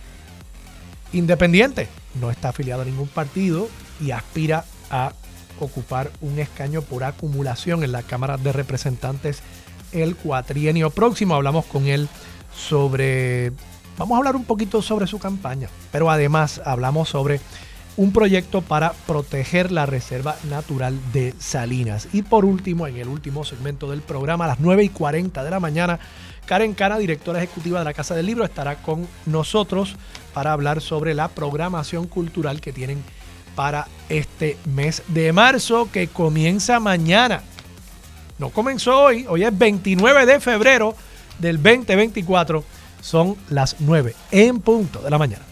independiente. 1.13 1.87
No 2.19 2.31
está 2.31 2.49
afiliado 2.49 2.81
a 2.81 2.85
ningún 2.85 3.07
partido 3.07 3.67
y 3.99 4.11
aspira 4.11 4.65
a 4.89 5.13
ocupar 5.59 6.11
un 6.21 6.39
escaño 6.39 6.81
por 6.81 7.03
acumulación 7.03 7.83
en 7.83 7.91
la 7.91 8.03
Cámara 8.03 8.37
de 8.37 8.51
Representantes 8.51 9.41
el 9.91 10.15
cuatrienio 10.15 10.89
próximo. 10.89 11.35
Hablamos 11.35 11.65
con 11.65 11.87
él 11.87 12.07
sobre, 12.55 13.51
vamos 13.97 14.15
a 14.15 14.17
hablar 14.17 14.35
un 14.35 14.45
poquito 14.45 14.81
sobre 14.81 15.07
su 15.07 15.19
campaña, 15.19 15.69
pero 15.91 16.09
además 16.09 16.61
hablamos 16.65 17.09
sobre 17.09 17.39
un 17.97 18.13
proyecto 18.13 18.61
para 18.61 18.93
proteger 19.05 19.71
la 19.71 19.85
Reserva 19.85 20.35
Natural 20.49 20.97
de 21.11 21.33
Salinas. 21.39 22.07
Y 22.13 22.21
por 22.21 22.45
último, 22.45 22.87
en 22.87 22.97
el 22.97 23.07
último 23.07 23.43
segmento 23.43 23.89
del 23.89 24.01
programa, 24.01 24.45
a 24.45 24.49
las 24.49 24.59
9 24.59 24.83
y 24.83 24.89
40 24.89 25.43
de 25.43 25.49
la 25.49 25.59
mañana, 25.59 25.99
Karen 26.45 26.73
Cana, 26.73 26.97
directora 26.97 27.39
ejecutiva 27.39 27.79
de 27.79 27.85
la 27.85 27.93
Casa 27.93 28.15
del 28.15 28.25
Libro, 28.25 28.43
estará 28.43 28.81
con 28.81 29.07
nosotros 29.25 29.95
para 30.33 30.53
hablar 30.53 30.81
sobre 30.81 31.13
la 31.13 31.27
programación 31.27 32.07
cultural 32.07 32.61
que 32.61 32.73
tienen 32.73 33.03
para 33.55 33.87
este 34.09 34.57
mes 34.65 35.03
de 35.07 35.33
marzo 35.33 35.89
que 35.91 36.07
comienza 36.07 36.79
mañana. 36.79 37.43
No 38.39 38.49
comenzó 38.49 39.03
hoy, 39.03 39.25
hoy 39.29 39.43
es 39.43 39.55
29 39.55 40.25
de 40.25 40.39
febrero 40.39 40.95
del 41.39 41.61
2024, 41.61 42.63
son 43.01 43.35
las 43.49 43.75
9 43.79 44.15
en 44.31 44.59
punto 44.59 45.01
de 45.01 45.09
la 45.09 45.17
mañana. 45.17 45.43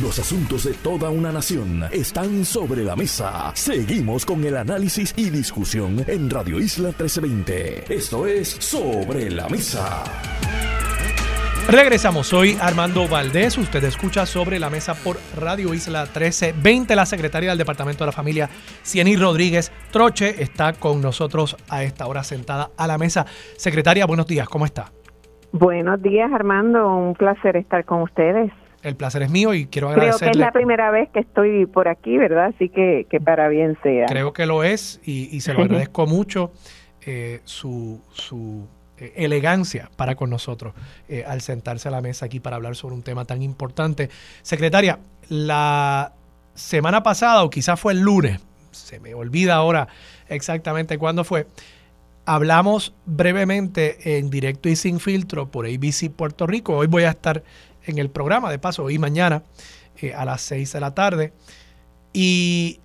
Los 0.00 0.18
asuntos 0.18 0.64
de 0.64 0.72
toda 0.72 1.10
una 1.10 1.30
nación 1.30 1.84
están 1.92 2.46
sobre 2.46 2.82
la 2.82 2.96
mesa. 2.96 3.52
Seguimos 3.54 4.24
con 4.24 4.42
el 4.42 4.56
análisis 4.56 5.12
y 5.16 5.28
discusión 5.28 6.02
en 6.08 6.30
Radio 6.30 6.58
Isla 6.58 6.88
1320. 6.88 7.94
Esto 7.94 8.26
es 8.26 8.48
Sobre 8.48 9.30
la 9.30 9.48
Mesa. 9.50 10.02
Regresamos, 11.68 12.26
soy 12.26 12.56
Armando 12.60 13.06
Valdés, 13.06 13.56
usted 13.56 13.84
escucha 13.84 14.26
sobre 14.26 14.58
la 14.58 14.68
mesa 14.68 14.94
por 14.94 15.20
Radio 15.36 15.72
Isla 15.74 16.04
1320, 16.04 16.96
la 16.96 17.06
secretaria 17.06 17.50
del 17.50 17.58
Departamento 17.58 18.02
de 18.04 18.06
la 18.06 18.12
Familia, 18.12 18.50
Cieny 18.84 19.16
Rodríguez 19.16 19.70
Troche, 19.92 20.42
está 20.42 20.72
con 20.72 21.00
nosotros 21.00 21.56
a 21.68 21.84
esta 21.84 22.06
hora 22.06 22.24
sentada 22.24 22.70
a 22.76 22.86
la 22.86 22.98
mesa. 22.98 23.26
Secretaria, 23.56 24.06
buenos 24.06 24.26
días, 24.26 24.48
¿cómo 24.48 24.66
está? 24.66 24.90
Buenos 25.52 26.00
días, 26.02 26.32
Armando, 26.32 26.96
un 26.96 27.14
placer 27.14 27.56
estar 27.56 27.84
con 27.84 28.02
ustedes. 28.02 28.50
El 28.82 28.96
placer 28.96 29.22
es 29.22 29.30
mío 29.30 29.54
y 29.54 29.66
quiero 29.66 29.90
agradecerle. 29.90 30.18
Creo 30.18 30.32
que 30.32 30.38
es 30.38 30.44
la 30.44 30.52
primera 30.52 30.90
vez 30.90 31.10
que 31.10 31.20
estoy 31.20 31.66
por 31.66 31.88
aquí, 31.88 32.16
¿verdad? 32.16 32.46
Así 32.46 32.68
que, 32.70 33.06
que 33.08 33.20
para 33.20 33.48
bien 33.48 33.78
sea. 33.82 34.06
Creo 34.06 34.32
que 34.32 34.46
lo 34.46 34.64
es 34.64 35.00
y, 35.04 35.40
se 35.40 35.52
lo 35.52 35.62
agradezco 35.64 36.06
mucho 36.06 36.52
eh, 37.04 37.40
su, 37.44 38.00
su 38.12 38.66
eh, 38.96 39.12
elegancia 39.16 39.90
para 39.96 40.14
con 40.14 40.30
nosotros 40.30 40.74
eh, 41.08 41.24
al 41.26 41.42
sentarse 41.42 41.88
a 41.88 41.90
la 41.90 42.00
mesa 42.00 42.26
aquí 42.26 42.40
para 42.40 42.56
hablar 42.56 42.74
sobre 42.74 42.94
un 42.94 43.02
tema 43.02 43.24
tan 43.24 43.42
importante. 43.42 44.08
Secretaria, 44.40 45.00
la 45.28 46.12
semana 46.54 47.02
pasada, 47.02 47.44
o 47.44 47.50
quizás 47.50 47.78
fue 47.78 47.92
el 47.92 48.00
lunes, 48.00 48.40
se 48.70 49.00
me 49.00 49.14
olvida 49.14 49.54
ahora 49.54 49.88
exactamente 50.28 50.98
cuándo 50.98 51.24
fue, 51.24 51.46
hablamos 52.24 52.94
brevemente 53.06 54.18
en 54.18 54.30
directo 54.30 54.68
y 54.68 54.76
sin 54.76 55.00
filtro 55.00 55.50
por 55.50 55.66
ABC 55.66 56.10
Puerto 56.10 56.46
Rico. 56.46 56.76
Hoy 56.76 56.86
voy 56.86 57.04
a 57.04 57.10
estar 57.10 57.42
en 57.84 57.98
el 57.98 58.10
programa, 58.10 58.50
de 58.50 58.58
paso, 58.58 58.84
hoy 58.84 58.94
y 58.94 58.98
mañana 58.98 59.42
eh, 60.00 60.14
a 60.14 60.24
las 60.24 60.42
6 60.42 60.72
de 60.72 60.80
la 60.80 60.94
tarde. 60.94 61.32
Y 62.12 62.80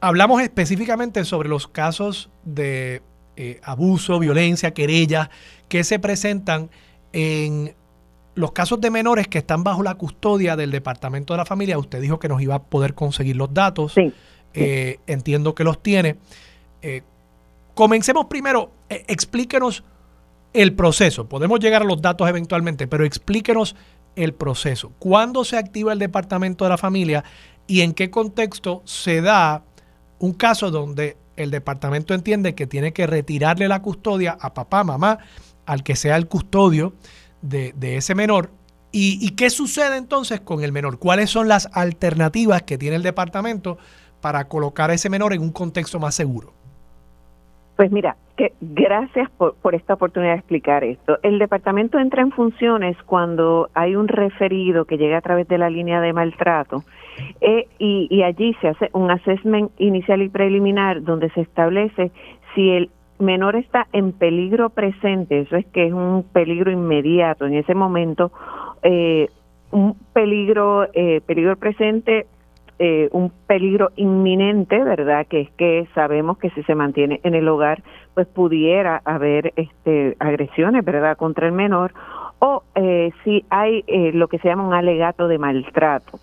hablamos 0.00 0.42
específicamente 0.42 1.24
sobre 1.24 1.48
los 1.48 1.68
casos 1.68 2.30
de 2.44 3.02
eh, 3.36 3.60
abuso, 3.62 4.18
violencia, 4.18 4.74
querellas 4.74 5.30
que 5.68 5.84
se 5.84 5.98
presentan 5.98 6.70
en 7.12 7.74
los 8.34 8.52
casos 8.52 8.80
de 8.80 8.90
menores 8.90 9.28
que 9.28 9.38
están 9.38 9.62
bajo 9.62 9.82
la 9.82 9.94
custodia 9.94 10.56
del 10.56 10.70
Departamento 10.70 11.34
de 11.34 11.38
la 11.38 11.44
Familia, 11.44 11.78
usted 11.78 12.00
dijo 12.00 12.18
que 12.18 12.28
nos 12.28 12.40
iba 12.40 12.54
a 12.54 12.62
poder 12.62 12.94
conseguir 12.94 13.36
los 13.36 13.52
datos. 13.52 13.92
Sí. 13.92 14.12
Eh, 14.54 14.98
entiendo 15.06 15.54
que 15.54 15.64
los 15.64 15.82
tiene. 15.82 16.16
Eh, 16.82 17.02
comencemos 17.74 18.26
primero, 18.26 18.72
eh, 18.88 19.04
explíquenos 19.08 19.84
el 20.52 20.74
proceso. 20.74 21.28
Podemos 21.28 21.60
llegar 21.60 21.82
a 21.82 21.84
los 21.84 22.02
datos 22.02 22.28
eventualmente, 22.28 22.86
pero 22.86 23.04
explíquenos 23.04 23.74
el 24.16 24.34
proceso. 24.34 24.92
¿Cuándo 24.98 25.44
se 25.44 25.56
activa 25.56 25.92
el 25.92 25.98
Departamento 25.98 26.64
de 26.64 26.70
la 26.70 26.78
Familia 26.78 27.24
y 27.66 27.80
en 27.80 27.94
qué 27.94 28.10
contexto 28.10 28.82
se 28.84 29.22
da 29.22 29.64
un 30.18 30.34
caso 30.34 30.70
donde 30.70 31.16
el 31.36 31.50
departamento 31.50 32.12
entiende 32.12 32.54
que 32.54 32.66
tiene 32.66 32.92
que 32.92 33.06
retirarle 33.06 33.68
la 33.68 33.80
custodia 33.80 34.36
a 34.38 34.52
papá, 34.52 34.84
mamá, 34.84 35.18
al 35.64 35.82
que 35.82 35.96
sea 35.96 36.16
el 36.16 36.28
custodio 36.28 36.92
de, 37.40 37.72
ese 37.80 38.14
menor? 38.14 38.50
¿Y, 38.92 39.18
¿Y 39.26 39.30
qué 39.30 39.48
sucede 39.48 39.96
entonces 39.96 40.40
con 40.40 40.62
el 40.62 40.72
menor? 40.72 40.98
¿Cuáles 40.98 41.30
son 41.30 41.48
las 41.48 41.70
alternativas 41.72 42.62
que 42.62 42.76
tiene 42.76 42.96
el 42.96 43.02
departamento 43.02 43.78
para 44.20 44.48
colocar 44.48 44.90
a 44.90 44.94
ese 44.94 45.08
menor 45.08 45.32
en 45.32 45.40
un 45.40 45.50
contexto 45.50 45.98
más 45.98 46.14
seguro? 46.14 46.52
Pues 47.76 47.90
mira, 47.90 48.16
que 48.36 48.52
gracias 48.60 49.30
por, 49.30 49.54
por, 49.54 49.74
esta 49.74 49.94
oportunidad 49.94 50.32
de 50.32 50.38
explicar 50.38 50.84
esto. 50.84 51.18
El 51.22 51.38
departamento 51.38 51.98
entra 51.98 52.22
en 52.22 52.30
funciones 52.32 52.96
cuando 53.04 53.70
hay 53.74 53.96
un 53.96 54.08
referido 54.08 54.84
que 54.84 54.98
llega 54.98 55.18
a 55.18 55.22
través 55.22 55.48
de 55.48 55.58
la 55.58 55.70
línea 55.70 56.00
de 56.00 56.12
maltrato 56.12 56.84
eh, 57.40 57.66
y, 57.78 58.22
allí 58.22 58.54
se 58.60 58.68
hace 58.68 58.90
un 58.92 59.10
assessment 59.10 59.70
inicial 59.78 60.22
y 60.22 60.28
preliminar 60.28 61.02
donde 61.02 61.30
se 61.30 61.42
establece 61.42 62.10
si 62.54 62.70
el 62.70 62.90
menor 63.18 63.56
está 63.56 63.86
en 63.92 64.12
peligro 64.12 64.70
presente, 64.70 65.40
eso 65.40 65.56
es 65.56 65.66
que 65.66 65.86
es 65.86 65.92
un 65.92 66.24
peligro 66.32 66.70
inmediato 66.70 67.46
en 67.46 67.54
ese 67.54 67.74
momento, 67.74 68.32
eh, 68.82 69.28
un 69.70 69.96
peligro, 70.12 70.88
eh, 70.92 71.20
peligro 71.24 71.56
presente 71.56 72.26
eh, 72.84 73.08
un 73.12 73.30
peligro 73.46 73.92
inminente, 73.94 74.82
¿verdad? 74.82 75.24
Que 75.28 75.42
es 75.42 75.50
que 75.52 75.86
sabemos 75.94 76.36
que 76.38 76.50
si 76.50 76.64
se 76.64 76.74
mantiene 76.74 77.20
en 77.22 77.36
el 77.36 77.46
hogar, 77.46 77.80
pues 78.12 78.26
pudiera 78.26 79.00
haber 79.04 79.52
este, 79.54 80.16
agresiones, 80.18 80.84
¿verdad? 80.84 81.16
Contra 81.16 81.46
el 81.46 81.52
menor, 81.52 81.92
o 82.40 82.64
eh, 82.74 83.12
si 83.22 83.44
hay 83.50 83.84
eh, 83.86 84.10
lo 84.12 84.26
que 84.26 84.40
se 84.40 84.48
llama 84.48 84.66
un 84.66 84.74
alegato 84.74 85.28
de 85.28 85.38
maltrato. 85.38 86.18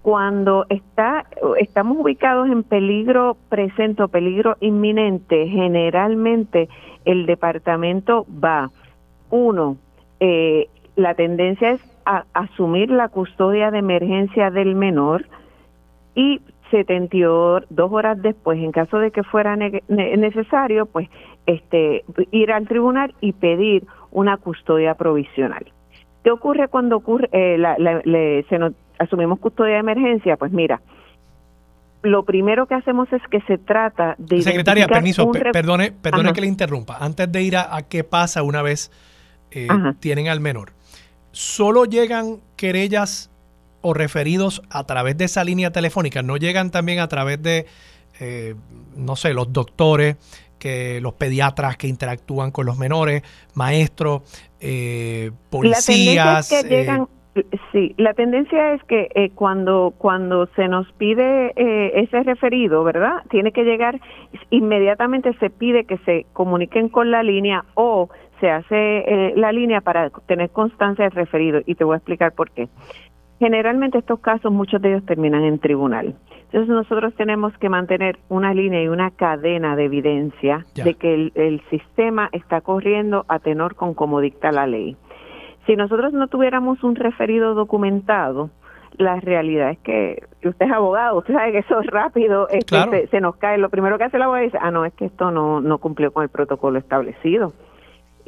Cuando 0.00 0.64
está, 0.70 1.26
estamos 1.58 1.98
ubicados 1.98 2.48
en 2.48 2.62
peligro 2.62 3.36
presente 3.50 4.02
o 4.02 4.08
peligro 4.08 4.56
inminente, 4.60 5.48
generalmente 5.48 6.70
el 7.04 7.26
departamento 7.26 8.24
va, 8.42 8.70
uno, 9.28 9.76
la 10.96 11.14
tendencia 11.14 11.72
es 11.72 11.82
a 12.06 12.24
asumir 12.32 12.90
la 12.90 13.10
custodia 13.10 13.70
de 13.70 13.80
emergencia 13.80 14.50
del 14.50 14.76
menor, 14.76 15.26
y 16.14 16.40
72 16.70 17.64
horas 17.78 18.20
después, 18.22 18.58
en 18.58 18.72
caso 18.72 18.98
de 18.98 19.10
que 19.10 19.22
fuera 19.22 19.56
necesario, 19.56 20.86
pues 20.86 21.08
este 21.46 22.04
ir 22.30 22.52
al 22.52 22.68
tribunal 22.68 23.14
y 23.20 23.32
pedir 23.32 23.84
una 24.10 24.36
custodia 24.36 24.94
provisional. 24.94 25.66
¿Qué 26.22 26.30
ocurre 26.30 26.68
cuando 26.68 26.96
ocurre 26.96 27.28
eh, 27.32 28.44
se 28.48 28.58
nos, 28.58 28.72
asumimos 28.98 29.38
custodia 29.40 29.74
de 29.74 29.80
emergencia? 29.80 30.36
Pues 30.36 30.52
mira, 30.52 30.80
lo 32.02 32.24
primero 32.24 32.66
que 32.66 32.74
hacemos 32.74 33.12
es 33.12 33.22
que 33.30 33.40
se 33.42 33.58
trata 33.58 34.14
de 34.18 34.42
secretaria 34.42 34.86
permiso 34.86 35.30
perdone 35.52 35.92
perdone 35.92 36.32
que 36.32 36.40
le 36.40 36.46
interrumpa 36.46 36.96
antes 36.98 37.30
de 37.30 37.42
ir 37.42 37.56
a, 37.56 37.82
qué 37.88 38.04
pasa 38.04 38.42
una 38.42 38.62
vez 38.62 38.90
eh, 39.50 39.68
tienen 39.98 40.28
al 40.28 40.40
menor 40.40 40.72
solo 41.32 41.84
llegan 41.84 42.38
querellas 42.56 43.29
o 43.82 43.94
referidos 43.94 44.62
a 44.70 44.84
través 44.84 45.16
de 45.16 45.24
esa 45.24 45.44
línea 45.44 45.70
telefónica 45.70 46.22
no 46.22 46.36
llegan 46.36 46.70
también 46.70 47.00
a 47.00 47.08
través 47.08 47.42
de, 47.42 47.66
eh, 48.20 48.54
no 48.96 49.16
sé, 49.16 49.34
los 49.34 49.52
doctores, 49.52 50.16
que 50.58 51.00
los 51.00 51.14
pediatras 51.14 51.78
que 51.78 51.88
interactúan 51.88 52.50
con 52.50 52.66
los 52.66 52.76
menores, 52.76 53.22
maestros, 53.54 54.22
eh, 54.60 55.30
policías. 55.48 56.52
La 56.52 56.58
que 56.58 56.82
eh, 57.34 57.44
sí, 57.72 57.94
la 57.96 58.12
tendencia 58.12 58.74
es 58.74 58.82
que 58.84 59.32
cuando 59.34 59.94
cuando 59.96 60.48
se 60.56 60.68
nos 60.68 60.90
pide 60.94 61.52
ese 61.98 62.22
referido, 62.24 62.84
¿verdad? 62.84 63.22
Tiene 63.30 63.52
que 63.52 63.62
llegar 63.62 64.00
inmediatamente 64.50 65.32
se 65.38 65.48
pide 65.48 65.84
que 65.84 65.96
se 65.98 66.26
comuniquen 66.34 66.88
con 66.88 67.10
la 67.10 67.22
línea 67.22 67.64
o 67.74 68.10
se 68.40 68.50
hace 68.50 69.32
la 69.36 69.52
línea 69.52 69.80
para 69.80 70.10
tener 70.26 70.50
constancia 70.50 71.04
del 71.04 71.12
referido 71.12 71.60
y 71.64 71.74
te 71.76 71.84
voy 71.84 71.94
a 71.94 71.98
explicar 71.98 72.32
por 72.32 72.50
qué. 72.50 72.68
Generalmente 73.40 73.96
estos 73.96 74.20
casos, 74.20 74.52
muchos 74.52 74.82
de 74.82 74.90
ellos 74.90 75.06
terminan 75.06 75.44
en 75.44 75.58
tribunal. 75.58 76.14
Entonces 76.52 76.68
nosotros 76.68 77.14
tenemos 77.14 77.56
que 77.56 77.70
mantener 77.70 78.18
una 78.28 78.52
línea 78.52 78.82
y 78.82 78.88
una 78.88 79.10
cadena 79.12 79.76
de 79.76 79.86
evidencia 79.86 80.66
de 80.74 80.92
que 80.92 81.32
el, 81.34 81.62
sistema 81.70 82.28
está 82.32 82.60
corriendo 82.60 83.24
a 83.28 83.38
tenor 83.38 83.76
con 83.76 83.94
como 83.94 84.20
dicta 84.20 84.52
la 84.52 84.66
ley. 84.66 84.94
Si 85.66 85.74
nosotros 85.74 86.12
no 86.12 86.28
tuviéramos 86.28 86.84
un 86.84 86.96
referido 86.96 87.54
documentado, 87.54 88.50
la 88.98 89.18
realidad 89.20 89.70
es 89.70 89.78
que 89.78 90.22
usted 90.44 90.66
es 90.66 90.72
abogado, 90.72 91.16
usted 91.16 91.32
sabe 91.32 91.52
que 91.52 91.58
eso 91.60 91.80
es 91.80 91.86
rápido, 91.86 92.46
este, 92.50 93.06
se, 93.06 93.20
nos 93.22 93.36
cae. 93.36 93.56
Lo 93.56 93.70
primero 93.70 93.96
que 93.96 94.04
hace 94.04 94.18
la 94.18 94.26
abogado 94.26 94.44
es, 94.44 94.52
ah, 94.60 94.70
no, 94.70 94.84
es 94.84 94.92
que 94.92 95.06
esto 95.06 95.30
no, 95.30 95.62
no 95.62 95.78
cumplió 95.78 96.12
con 96.12 96.24
el 96.24 96.28
protocolo 96.28 96.78
establecido 96.78 97.54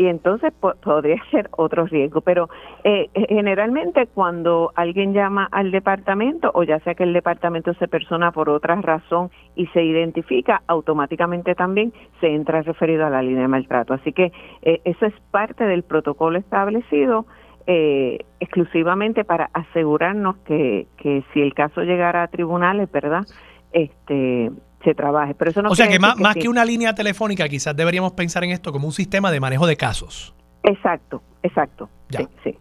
y 0.02 0.08
entonces 0.08 0.52
podría 0.52 1.22
ser 1.30 1.48
otro 1.52 1.86
riesgo. 1.86 2.20
Pero 2.20 2.48
eh, 2.84 3.08
generalmente 3.28 4.08
cuando 4.08 4.72
alguien 4.74 5.12
llama 5.12 5.48
al 5.52 5.70
departamento, 5.70 6.50
o 6.54 6.64
ya 6.64 6.80
sea 6.80 6.94
que 6.94 7.04
el 7.04 7.12
departamento 7.12 7.72
se 7.74 7.88
persona 7.88 8.32
por 8.32 8.50
otra 8.50 8.74
razón 8.76 9.30
y 9.54 9.66
se 9.68 9.82
identifica, 9.84 10.62
automáticamente 10.66 11.54
también 11.54 11.92
se 12.20 12.28
entra 12.34 12.62
referido 12.62 13.06
a 13.06 13.10
la 13.10 13.22
línea 13.22 13.42
de 13.42 13.48
maltrato. 13.48 13.94
Así 13.94 14.12
que 14.12 14.32
eh, 14.62 14.80
eso 14.84 15.06
es 15.06 15.14
parte 15.30 15.64
del 15.64 15.82
protocolo 15.84 16.38
establecido. 16.38 17.26
Eh, 17.68 18.24
exclusivamente 18.40 19.22
para 19.22 19.48
asegurarnos 19.52 20.34
que, 20.38 20.88
que 20.96 21.22
si 21.32 21.40
el 21.40 21.54
caso 21.54 21.82
llegara 21.82 22.24
a 22.24 22.26
tribunales, 22.26 22.90
¿verdad? 22.90 23.22
Este, 23.70 24.50
se 24.84 24.94
trabaje. 24.94 25.34
Pero 25.34 25.50
eso 25.50 25.62
no 25.62 25.70
o 25.70 25.74
sea 25.74 25.88
que 25.88 25.98
más, 25.98 26.14
que, 26.16 26.22
más 26.22 26.36
que 26.36 26.48
una 26.48 26.64
línea 26.64 26.94
telefónica, 26.94 27.48
quizás 27.48 27.76
deberíamos 27.76 28.12
pensar 28.12 28.44
en 28.44 28.50
esto 28.50 28.72
como 28.72 28.86
un 28.86 28.92
sistema 28.92 29.30
de 29.30 29.40
manejo 29.40 29.66
de 29.66 29.76
casos. 29.76 30.34
Exacto, 30.62 31.22
exacto. 31.42 31.88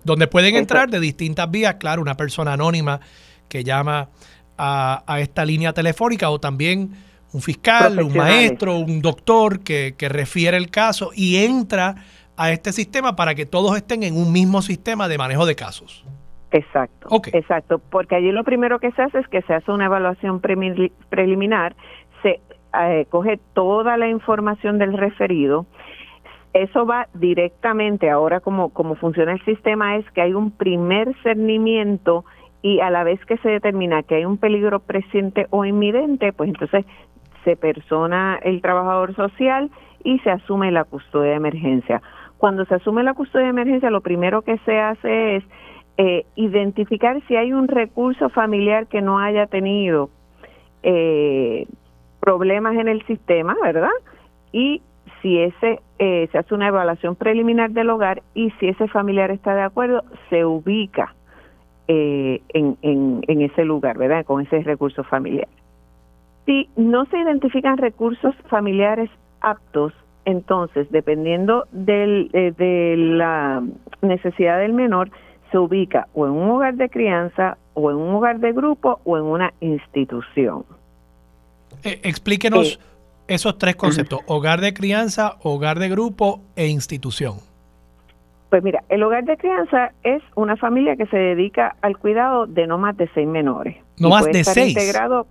Donde 0.04 0.28
pueden 0.28 0.56
entrar 0.56 0.90
de 0.90 1.00
distintas 1.00 1.50
vías, 1.52 1.76
claro, 1.76 2.02
una 2.02 2.16
persona 2.16 2.54
anónima 2.54 3.00
que 3.48 3.64
llama 3.64 4.10
a, 4.58 5.20
esta 5.20 5.44
línea 5.44 5.74
telefónica 5.74 6.30
o 6.30 6.40
también 6.40 6.92
un 7.34 7.42
fiscal, 7.42 8.02
un 8.02 8.16
maestro, 8.16 8.78
un 8.78 9.02
doctor 9.02 9.60
que, 9.62 9.96
que 9.98 10.10
refiere 10.10 10.58
el 10.58 10.70
caso 10.70 11.12
y 11.14 11.38
entra 11.44 11.96
a 12.38 12.52
este 12.52 12.72
sistema 12.72 13.16
para 13.16 13.36
que 13.36 13.46
todos 13.46 13.76
estén 13.76 14.04
en 14.04 14.16
un 14.16 14.32
mismo 14.32 14.62
sistema 14.62 15.08
de 15.08 15.18
manejo 15.18 15.46
de 15.46 15.56
casos. 15.56 16.06
Exacto, 16.52 17.08
exacto, 17.32 17.80
porque 17.80 18.16
allí 18.16 18.30
lo 18.32 18.44
primero 18.44 18.80
que 18.80 18.92
se 18.92 19.02
hace 19.02 19.20
es 19.20 19.28
que 19.30 19.42
se 19.44 19.54
hace 19.54 19.72
una 19.72 19.86
evaluación 19.86 20.42
preliminar 21.10 21.76
eh, 22.80 23.06
coge 23.10 23.40
toda 23.54 23.98
la 23.98 24.08
información 24.08 24.78
del 24.78 24.94
referido. 24.94 25.66
Eso 26.54 26.86
va 26.86 27.08
directamente, 27.14 28.10
ahora 28.10 28.42
como, 28.42 28.70
como 28.70 28.96
funciona 28.96 29.34
el 29.34 29.44
sistema 29.46 29.96
es 29.96 30.10
que 30.12 30.22
hay 30.22 30.34
un 30.34 30.52
primer 30.52 31.16
cernimiento 31.24 32.26
y 32.62 32.80
a 32.82 32.90
la 32.90 33.04
vez 33.04 33.24
que 33.26 33.38
se 33.38 33.50
determina 33.50 34.04
que 34.04 34.16
hay 34.16 34.26
un 34.26 34.38
peligro 34.38 34.80
presente 34.80 35.48
o 35.50 35.66
inminente, 35.66 36.34
pues 36.34 36.50
entonces 36.50 36.86
se 37.44 37.56
persona 37.56 38.40
el 38.44 38.62
trabajador 38.62 39.16
social 39.16 39.72
y 40.04 40.20
se 40.20 40.30
asume 40.30 40.72
la 40.72 40.84
custodia 40.84 41.32
de 41.32 41.38
emergencia. 41.38 42.02
Cuando 42.38 42.66
se 42.66 42.76
asume 42.76 43.04
la 43.04 43.14
custodia 43.14 43.46
de 43.46 43.52
emergencia, 43.52 43.90
lo 43.90 44.02
primero 44.02 44.42
que 44.42 44.58
se 44.60 44.80
hace 44.80 45.38
es 45.38 45.44
eh, 45.98 46.26
identificar 46.36 47.22
si 47.28 47.36
hay 47.36 47.54
un 47.54 47.68
recurso 47.68 48.30
familiar 48.30 48.88
que 48.88 49.02
no 49.02 49.20
haya 49.20 49.46
tenido 49.48 50.10
eh, 50.84 51.68
problemas 52.22 52.76
en 52.78 52.88
el 52.88 53.06
sistema, 53.06 53.56
¿verdad? 53.62 53.90
Y 54.54 54.82
si 55.22 55.40
ese 55.40 55.82
eh, 56.00 56.30
se 56.32 56.38
hace 56.38 56.54
una 56.56 56.68
evaluación 56.68 57.16
preliminar 57.16 57.72
del 57.72 57.90
hogar 57.90 58.24
y 58.34 58.52
si 58.52 58.70
ese 58.70 58.88
familiar 58.88 59.32
está 59.32 59.54
de 59.54 59.64
acuerdo, 59.64 60.04
se 60.30 60.46
ubica 60.46 61.14
eh, 61.88 62.42
en, 62.50 62.78
en, 62.82 63.42
ese 63.42 63.66
lugar, 63.66 63.98
¿verdad? 63.98 64.26
Con 64.26 64.42
ese 64.42 64.62
recurso 64.64 65.04
familiar. 65.04 65.48
Si 66.46 66.70
no 66.76 67.06
se 67.06 67.20
identifican 67.20 67.78
recursos 67.78 68.34
familiares 68.50 69.10
aptos, 69.42 69.94
entonces, 70.26 70.90
dependiendo 70.92 71.66
del, 71.72 72.30
eh, 72.34 72.54
de 72.58 72.96
la 72.98 73.64
necesidad 74.02 74.60
del 74.60 74.74
menor, 74.74 75.10
se 75.52 75.58
ubica 75.58 76.08
o 76.14 76.26
en 76.26 76.32
un 76.32 76.50
hogar 76.50 76.76
de 76.76 76.90
crianza, 76.90 77.58
o 77.74 77.92
en 77.92 77.98
un 77.98 78.16
hogar 78.16 78.40
de 78.40 78.54
grupo, 78.54 79.02
o 79.04 79.18
en 79.18 79.24
una 79.24 79.54
institución. 79.60 80.64
Eh, 81.84 82.00
explíquenos 82.04 82.80
esos 83.28 83.58
tres 83.58 83.76
conceptos, 83.76 84.20
hogar 84.28 84.62
de 84.62 84.74
crianza, 84.74 85.38
hogar 85.42 85.80
de 85.80 85.90
grupo 85.90 86.42
e 86.56 86.68
institución. 86.68 87.38
Pues 88.50 88.62
mira, 88.64 88.84
el 88.90 89.02
hogar 89.04 89.24
de 89.24 89.38
crianza 89.38 89.94
es 90.04 90.22
una 90.36 90.58
familia 90.58 90.98
que 90.98 91.06
se 91.06 91.16
dedica 91.16 91.78
al 91.82 91.98
cuidado 91.98 92.46
de 92.48 92.68
no 92.68 92.78
más 92.78 92.98
de 92.98 93.10
seis 93.14 93.28
menores. 93.28 93.78
No 93.98 94.10
más 94.10 94.26
de 94.26 94.44
seis. 94.44 94.76
Integrado 94.76 95.26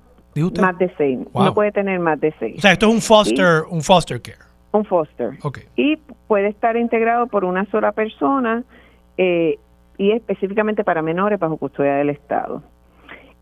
más 0.59 0.78
de 0.78 0.90
seis. 0.96 1.18
No 1.34 1.53
puede 1.53 1.72
tener 1.72 1.98
más 2.01 2.18
de 2.18 2.32
seis. 2.38 2.57
O 2.59 2.61
sea, 2.62 2.72
esto 2.72 2.88
es 2.88 2.94
un 2.94 3.01
foster, 3.03 3.64
un 3.68 3.82
foster 3.82 4.22
care. 4.22 4.38
Un 4.72 4.84
foster. 4.84 5.32
Okay. 5.42 5.64
Y 5.76 5.96
puede 6.28 6.48
estar 6.48 6.76
integrado 6.76 7.26
por 7.26 7.44
una 7.44 7.66
sola 7.66 7.92
persona 7.92 8.62
eh, 9.18 9.59
y 9.98 10.12
específicamente 10.12 10.84
para 10.84 11.03
menores 11.03 11.38
bajo 11.38 11.59
custodia 11.59 11.96
del 11.96 12.09
Estado. 12.09 12.62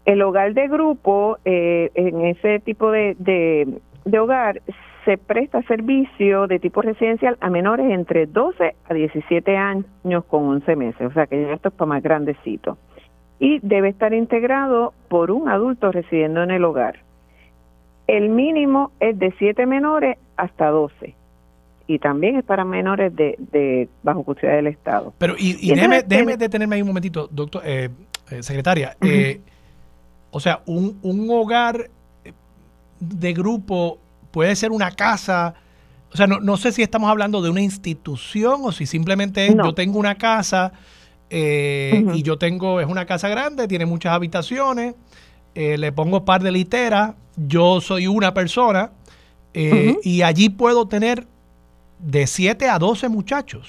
El 0.09 0.23
hogar 0.23 0.55
de 0.55 0.69
grupo, 0.69 1.37
eh, 1.45 1.91
en 1.95 2.25
ese 2.25 2.61
tipo 2.61 2.91
de, 2.91 3.15
de 3.19 4.19
hogar, 4.19 4.63
se 5.05 5.19
presta 5.19 5.61
servicio 5.65 6.47
de 6.47 6.59
tipo 6.59 6.81
residencial 6.81 7.37
a 7.43 7.51
menores 7.51 7.91
entre 7.91 8.25
12 8.25 8.75
a 8.89 8.95
17 8.95 9.55
años 9.59 10.25
con 10.25 10.45
11 10.45 10.77
meses, 10.77 11.03
o 11.03 11.13
sea 11.13 11.27
que 11.27 11.43
ya 11.43 11.53
esto 11.53 11.69
es 11.69 11.75
para 11.75 11.91
más 11.91 12.03
grandecito. 12.03 12.79
Y 13.39 13.59
debe 13.61 13.91
estar 13.91 14.15
integrado 14.15 14.95
por 15.09 15.31
un 15.31 15.51
adulto 15.51 15.93
residiendo 15.93 16.43
en 16.43 16.53
el 16.53 16.65
hogar. 16.65 17.01
El 18.07 18.31
mínimo 18.31 18.93
es 19.01 19.19
de 19.19 19.35
7 19.39 19.67
menores 19.67 20.17
hasta 20.39 20.69
12 20.69 21.15
y 21.87 21.99
también 21.99 22.37
es 22.37 22.47
para 22.47 22.65
menores 22.65 23.15
de, 23.15 23.91
bajo 24.03 24.23
custodia 24.23 24.55
del 24.55 24.69
Estado. 24.69 25.13
Pero, 25.19 25.35
y, 25.39 25.69
déjeme, 25.69 26.03
déjeme, 26.03 26.39
detenerme 26.39 26.77
ahí 26.77 26.81
un 26.81 26.89
momentito, 26.89 27.29
doctor, 27.31 27.61
eh, 27.67 27.91
eh, 28.31 28.43
secretaria. 28.43 28.97
Eh, 29.03 29.43
o 30.31 30.41
sea, 30.41 30.63
un, 30.67 30.99
un 31.03 31.29
hogar 31.31 31.91
de 33.01 33.33
grupo 33.33 33.99
puede 34.31 34.55
ser 34.57 34.71
una 34.71 34.91
casa. 34.91 35.55
O 36.13 36.17
sea, 36.17 36.27
no, 36.27 36.41
no 36.41 36.57
sé 36.57 36.73
si 36.73 36.83
estamos 36.83 37.11
hablando 37.11 37.43
de 37.43 37.51
una 37.51 37.61
institución 37.61 38.61
o 38.65 38.73
si 38.73 38.87
simplemente 38.87 39.55
yo 39.55 39.75
tengo 39.75 39.99
una 39.99 40.15
casa 40.15 40.73
eh, 41.31 42.05
y 42.15 42.23
yo 42.23 42.39
tengo, 42.39 42.81
es 42.81 42.87
una 42.87 43.05
casa 43.05 43.29
grande, 43.29 43.69
tiene 43.69 43.85
muchas 43.85 44.13
habitaciones, 44.13 44.95
eh, 45.55 45.77
le 45.77 45.93
pongo 45.93 46.25
par 46.25 46.43
de 46.43 46.51
literas, 46.51 47.15
yo 47.37 47.81
soy 47.81 48.07
una 48.07 48.33
persona 48.33 48.93
eh, 49.53 49.97
y 50.03 50.23
allí 50.23 50.49
puedo 50.49 50.89
tener 50.89 51.27
de 51.99 52.27
7 52.27 52.69
a 52.69 52.79
12 52.79 53.09
muchachos. 53.09 53.69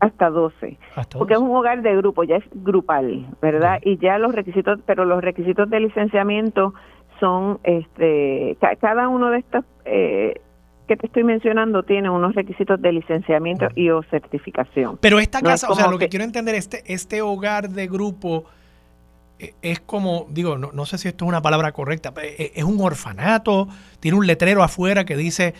Hasta 0.00 0.28
12. 0.30 0.78
Porque 1.12 1.34
es 1.34 1.40
un 1.40 1.54
hogar 1.54 1.82
de 1.82 1.96
grupo, 1.96 2.24
ya 2.24 2.36
es 2.36 2.44
grupal, 2.52 3.26
¿verdad? 3.40 3.80
Y 3.82 3.98
ya 3.98 4.18
los 4.18 4.34
requisitos, 4.34 4.78
pero 4.84 5.04
los 5.04 5.22
requisitos 5.22 5.70
de 5.70 5.80
licenciamiento 5.80 6.74
son, 7.18 7.58
este, 7.64 8.58
cada 8.80 9.08
uno 9.08 9.30
de 9.30 9.38
estos 9.38 9.64
eh, 9.84 10.40
que 10.86 10.96
te 10.96 11.06
estoy 11.06 11.24
mencionando 11.24 11.82
tiene 11.82 12.10
unos 12.10 12.34
requisitos 12.34 12.80
de 12.80 12.92
licenciamiento 12.92 13.68
y 13.74 13.90
o 13.90 14.02
certificación. 14.04 14.98
Pero 15.00 15.18
esta 15.18 15.40
casa, 15.40 15.68
o 15.70 15.74
sea, 15.74 15.88
lo 15.88 15.98
que, 15.98 16.08
quiero 16.08 16.24
entender, 16.24 16.54
este, 16.54 16.82
este 16.92 17.22
hogar 17.22 17.70
de 17.70 17.88
grupo 17.88 18.44
eh, 19.38 19.54
es 19.62 19.80
como, 19.80 20.26
digo, 20.30 20.58
no, 20.58 20.72
no, 20.72 20.86
sé 20.86 20.98
si 20.98 21.08
esto 21.08 21.24
es 21.24 21.28
una 21.28 21.42
palabra 21.42 21.72
correcta, 21.72 22.12
eh, 22.22 22.52
es 22.54 22.64
un 22.64 22.80
orfanato, 22.80 23.68
tiene 24.00 24.18
un 24.18 24.26
letrero 24.26 24.62
afuera 24.62 25.04
que 25.04 25.16
dice 25.16 25.54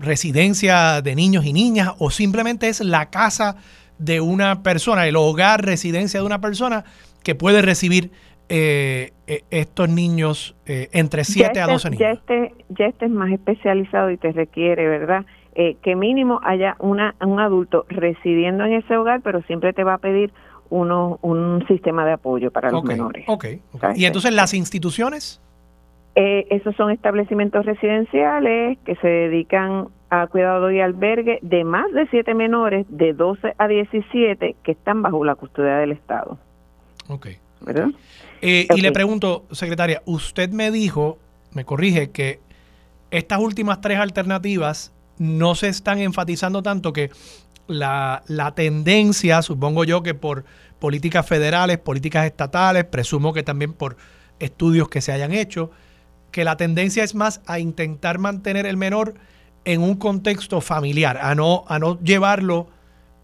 residencia 0.00 1.02
de 1.02 1.14
niños 1.14 1.44
y 1.44 1.52
niñas, 1.52 1.92
o 1.98 2.10
simplemente 2.10 2.68
es 2.68 2.80
la 2.80 3.10
casa 3.10 3.56
de 3.98 4.20
una 4.20 4.62
persona, 4.62 5.06
el 5.06 5.16
hogar, 5.16 5.64
residencia 5.64 6.20
de 6.20 6.26
una 6.26 6.40
persona 6.40 6.84
que 7.22 7.34
puede 7.34 7.62
recibir 7.62 8.10
eh, 8.48 9.12
eh, 9.26 9.42
estos 9.50 9.88
niños 9.88 10.56
eh, 10.66 10.88
entre 10.92 11.22
7 11.22 11.60
a 11.60 11.66
12 11.66 11.74
este, 11.76 11.90
niños? 11.90 12.00
Ya 12.00 12.10
este, 12.10 12.64
ya 12.70 12.86
este 12.86 13.04
es 13.04 13.10
más 13.10 13.30
especializado 13.30 14.10
y 14.10 14.16
te 14.16 14.32
requiere, 14.32 14.88
¿verdad? 14.88 15.24
que 15.82 15.94
mínimo 15.94 16.40
haya 16.42 16.74
una, 16.78 17.14
un 17.20 17.38
adulto 17.38 17.84
residiendo 17.90 18.64
en 18.64 18.72
ese 18.74 18.96
hogar, 18.96 19.20
pero 19.20 19.42
siempre 19.42 19.74
te 19.74 19.84
va 19.84 19.94
a 19.94 19.98
pedir 19.98 20.32
uno, 20.70 21.18
un 21.20 21.66
sistema 21.68 22.06
de 22.06 22.12
apoyo 22.12 22.50
para 22.50 22.70
los 22.70 22.82
menores. 22.82 23.24
Ok, 23.28 23.44
¿Y 23.94 24.06
entonces 24.06 24.32
las 24.32 24.54
instituciones? 24.54 25.42
Esos 26.14 26.74
son 26.76 26.90
establecimientos 26.90 27.64
residenciales 27.64 28.78
que 28.84 28.96
se 28.96 29.08
dedican 29.08 29.88
a 30.10 30.26
cuidado 30.26 30.70
y 30.70 30.80
albergue 30.80 31.38
de 31.40 31.64
más 31.64 31.90
de 31.92 32.06
7 32.08 32.34
menores 32.34 32.84
de 32.88 33.12
12 33.12 33.54
a 33.56 33.68
17 33.68 34.56
que 34.62 34.72
están 34.72 35.02
bajo 35.02 35.24
la 35.24 35.36
custodia 35.36 35.76
del 35.76 35.92
Estado. 35.92 36.36
Ok. 37.08 37.28
¿Verdad? 37.60 37.88
Eh, 38.42 38.66
y 38.74 38.80
le 38.80 38.90
pregunto, 38.90 39.44
secretaria, 39.52 40.02
usted 40.06 40.50
me 40.50 40.70
dijo, 40.70 41.18
me 41.52 41.64
corrige, 41.64 42.10
que 42.10 42.40
estas 43.10 43.38
últimas 43.38 43.80
tres 43.80 43.98
alternativas 43.98 44.92
no 45.18 45.54
se 45.54 45.68
están 45.68 45.98
enfatizando 45.98 46.62
tanto 46.62 46.92
que 46.92 47.10
la, 47.66 48.22
la, 48.26 48.54
tendencia, 48.54 49.42
supongo 49.42 49.84
yo 49.84 50.02
que 50.02 50.14
por 50.14 50.44
políticas 50.78 51.26
federales, 51.26 51.78
políticas 51.78 52.24
estatales, 52.24 52.84
presumo 52.84 53.32
que 53.32 53.42
también 53.42 53.74
por 53.74 53.96
estudios 54.38 54.88
que 54.88 55.02
se 55.02 55.12
hayan 55.12 55.32
hecho, 55.32 55.70
que 56.30 56.44
la 56.44 56.56
tendencia 56.56 57.04
es 57.04 57.14
más 57.14 57.42
a 57.46 57.58
intentar 57.58 58.18
mantener 58.18 58.66
el 58.66 58.76
menor 58.76 59.14
en 59.64 59.82
un 59.82 59.96
contexto 59.96 60.60
familiar, 60.60 61.18
a 61.20 61.34
no, 61.34 61.64
a 61.68 61.78
no 61.78 61.98
llevarlo 62.00 62.68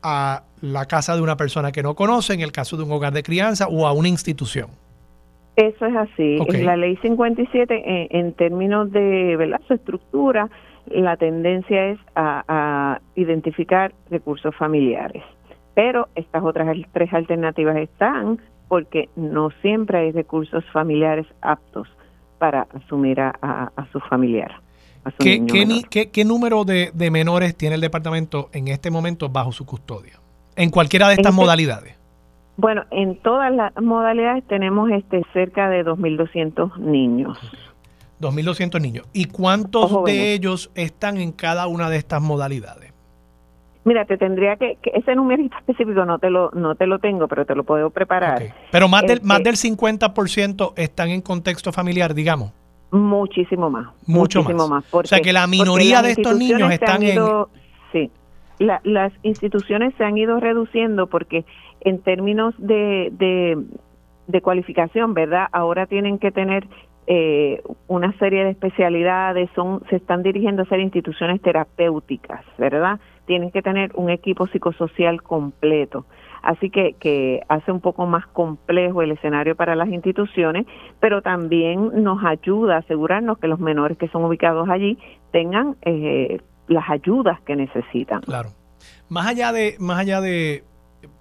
a 0.02 0.42
la 0.60 0.86
casa 0.86 1.16
de 1.16 1.22
una 1.22 1.36
persona 1.36 1.72
que 1.72 1.82
no 1.82 1.94
conoce, 1.94 2.34
en 2.34 2.40
el 2.40 2.52
caso 2.52 2.76
de 2.76 2.84
un 2.84 2.92
hogar 2.92 3.12
de 3.12 3.22
crianza 3.22 3.66
o 3.68 3.86
a 3.86 3.92
una 3.92 4.08
institución. 4.08 4.70
Eso 5.56 5.86
es 5.86 5.96
así. 5.96 6.38
En 6.48 6.66
la 6.66 6.76
ley 6.76 6.96
57, 6.96 8.08
en, 8.10 8.32
términos 8.34 8.92
de 8.92 9.36
¿verdad? 9.36 9.60
su 9.66 9.74
estructura, 9.74 10.50
la 10.90 11.16
tendencia 11.16 11.88
es 11.88 11.98
a, 12.14 13.00
identificar 13.14 13.92
recursos 14.10 14.54
familiares. 14.56 15.22
Pero 15.74 16.08
estas 16.14 16.42
otras 16.42 16.76
tres 16.92 17.12
alternativas 17.12 17.76
están 17.76 18.38
porque 18.68 19.08
no 19.16 19.50
siempre 19.62 19.98
hay 19.98 20.12
recursos 20.12 20.64
familiares 20.72 21.26
aptos 21.40 21.88
para 22.38 22.66
asumir 22.74 23.20
a, 23.20 23.72
su 23.92 24.00
familiar. 24.00 24.60
¿Qué, 25.18 26.24
número 26.24 26.64
de, 26.64 26.92
menores 27.10 27.56
tiene 27.56 27.76
el 27.76 27.80
departamento 27.80 28.50
en 28.52 28.68
este 28.68 28.90
momento 28.90 29.28
bajo 29.28 29.52
su 29.52 29.64
custodia? 29.64 30.14
En 30.56 30.70
cualquiera 30.70 31.08
de 31.08 31.14
estas 31.14 31.32
este 31.32 31.40
modalidades. 31.40 31.96
Bueno, 32.56 32.84
en 32.90 33.16
todas 33.18 33.52
las 33.52 33.72
modalidades 33.80 34.46
tenemos 34.46 34.90
este 34.90 35.22
cerca 35.32 35.68
de 35.68 35.84
2.200 35.84 36.78
niños. 36.78 37.38
2.200 38.20 38.80
niños. 38.80 39.06
¿Y 39.12 39.26
cuántos 39.26 40.04
de 40.04 40.32
ellos 40.32 40.70
están 40.74 41.18
en 41.18 41.32
cada 41.32 41.66
una 41.66 41.90
de 41.90 41.98
estas 41.98 42.22
modalidades? 42.22 42.95
Mira, 43.86 44.04
te 44.04 44.18
tendría 44.18 44.56
que, 44.56 44.78
ese 44.82 45.14
numerito 45.14 45.56
específico 45.60 46.04
no 46.04 46.18
te 46.18 46.28
lo 46.28 46.50
no 46.50 46.74
te 46.74 46.88
lo 46.88 46.98
tengo, 46.98 47.28
pero 47.28 47.46
te 47.46 47.54
lo 47.54 47.62
puedo 47.62 47.90
preparar. 47.90 48.42
Pero 48.72 48.88
más 48.88 49.02
del 49.02 49.22
más 49.22 49.38
este 49.38 49.68
del 49.68 49.78
50% 49.78 50.72
están 50.76 51.08
en 51.10 51.22
contexto 51.22 51.72
familiar, 51.72 52.12
digamos. 52.12 52.52
Muchísimo 52.90 53.70
más. 53.70 53.86
Mucho 54.06 54.42
muchísimo 54.42 54.68
más. 54.68 54.84
o 54.92 55.04
sea 55.04 55.20
que 55.20 55.32
la 55.32 55.46
minoría 55.46 56.02
de 56.02 56.10
estos 56.12 56.36
niños 56.36 56.70
están 56.72 57.02
en 57.04 57.22
Sí. 57.92 58.10
las 58.58 59.12
instituciones 59.22 59.94
se 59.96 60.04
han 60.04 60.18
ido 60.18 60.40
reduciendo 60.40 61.06
porque 61.06 61.44
en 61.80 62.00
términos 62.00 62.54
de, 62.58 63.12
de, 64.26 64.40
cualificación, 64.40 65.14
¿verdad? 65.14 65.46
Ahora 65.52 65.86
tienen 65.86 66.18
que 66.18 66.32
tener 66.32 66.66
eh, 67.06 67.62
una 67.86 68.12
serie 68.18 68.44
de 68.44 68.50
especialidades, 68.50 69.48
son, 69.54 69.82
se 69.90 69.96
están 69.96 70.22
dirigiendo 70.22 70.62
a 70.62 70.66
ser 70.66 70.80
instituciones 70.80 71.40
terapéuticas, 71.40 72.44
¿verdad? 72.58 72.98
Tienen 73.26 73.50
que 73.50 73.62
tener 73.62 73.92
un 73.94 74.10
equipo 74.10 74.46
psicosocial 74.46 75.22
completo. 75.22 76.06
Así 76.42 76.70
que, 76.70 76.94
que 76.94 77.42
hace 77.48 77.72
un 77.72 77.80
poco 77.80 78.06
más 78.06 78.26
complejo 78.28 79.02
el 79.02 79.10
escenario 79.10 79.56
para 79.56 79.74
las 79.74 79.88
instituciones, 79.88 80.66
pero 81.00 81.22
también 81.22 82.02
nos 82.04 82.22
ayuda 82.24 82.76
a 82.76 82.78
asegurarnos 82.78 83.38
que 83.38 83.48
los 83.48 83.58
menores 83.58 83.98
que 83.98 84.08
son 84.08 84.24
ubicados 84.24 84.68
allí 84.68 84.98
tengan 85.32 85.76
eh, 85.82 86.40
las 86.68 86.88
ayudas 86.88 87.40
que 87.40 87.56
necesitan. 87.56 88.20
Claro. 88.20 88.50
Más 89.08 89.26
allá 89.26 89.52
de, 89.52 89.76
más 89.80 89.98
allá 89.98 90.20
de 90.20 90.62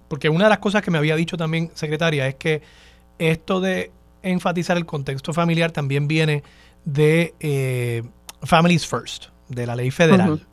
porque 0.08 0.28
una 0.28 0.44
de 0.44 0.50
las 0.50 0.58
cosas 0.58 0.82
que 0.82 0.90
me 0.90 0.98
había 0.98 1.16
dicho 1.16 1.36
también, 1.36 1.70
secretaria, 1.74 2.26
es 2.26 2.36
que 2.36 2.62
esto 3.18 3.60
de 3.60 3.90
enfatizar 4.30 4.76
el 4.76 4.86
contexto 4.86 5.32
familiar 5.32 5.72
también 5.72 6.08
viene 6.08 6.42
de 6.84 7.34
eh, 7.40 8.02
Families 8.42 8.86
First, 8.86 9.26
de 9.48 9.66
la 9.66 9.76
ley 9.76 9.90
federal. 9.90 10.46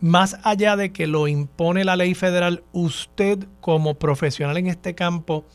Más 0.00 0.38
allá 0.42 0.76
de 0.76 0.92
que 0.92 1.06
lo 1.06 1.26
impone 1.26 1.84
la 1.84 1.96
ley 1.96 2.14
federal, 2.14 2.62
usted 2.72 3.46
como 3.60 3.94
profesional 3.94 4.56
en 4.58 4.66
este 4.66 4.94
campo 4.94 5.46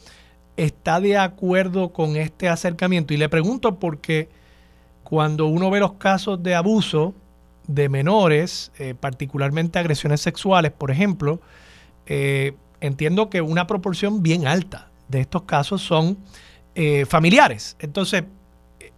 está 0.57 0.99
de 0.99 1.17
acuerdo 1.17 1.93
con 1.93 2.15
este 2.15 2.49
acercamiento. 2.49 3.13
Y 3.13 3.17
le 3.17 3.29
pregunto 3.29 3.79
porque 3.79 4.29
cuando 5.03 5.45
uno 5.47 5.69
ve 5.69 5.79
los 5.79 5.93
casos 5.93 6.41
de 6.41 6.55
abuso 6.55 7.13
de 7.67 7.89
menores, 7.89 8.71
eh, 8.79 8.95
particularmente 8.99 9.79
agresiones 9.79 10.21
sexuales, 10.21 10.71
por 10.71 10.91
ejemplo, 10.91 11.39
eh, 12.07 12.53
entiendo 12.79 13.29
que 13.29 13.41
una 13.41 13.67
proporción 13.67 14.23
bien 14.23 14.47
alta 14.47 14.89
de 15.07 15.21
estos 15.21 15.43
casos 15.43 15.81
son 15.81 16.17
eh, 16.75 17.05
familiares. 17.05 17.75
Entonces, 17.79 18.23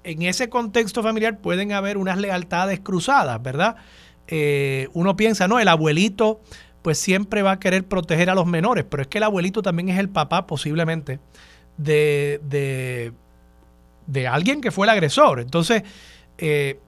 en 0.04 0.22
ese 0.22 0.50
contexto 0.50 1.02
familiar 1.02 1.40
pueden 1.40 1.72
haber 1.72 1.98
unas 1.98 2.18
lealtades 2.18 2.80
cruzadas, 2.80 3.42
¿verdad? 3.42 3.76
Eh, 4.28 4.88
uno 4.94 5.16
piensa, 5.16 5.48
no, 5.48 5.60
el 5.60 5.68
abuelito 5.68 6.42
pues 6.82 6.98
siempre 6.98 7.42
va 7.42 7.52
a 7.52 7.60
querer 7.60 7.86
proteger 7.88 8.30
a 8.30 8.36
los 8.36 8.46
menores, 8.46 8.84
pero 8.84 9.04
es 9.04 9.08
que 9.08 9.18
el 9.18 9.24
abuelito 9.24 9.62
también 9.62 9.90
es 9.90 9.98
el 9.98 10.10
papá 10.10 10.46
posiblemente 10.46 11.20
de, 11.78 12.42
de, 12.44 13.14
de 14.06 14.28
alguien 14.28 14.60
que 14.60 14.70
fue 14.70 14.86
el 14.86 14.90
agresor. 14.90 15.40
Entonces, 15.40 15.84
eh, 16.38 16.80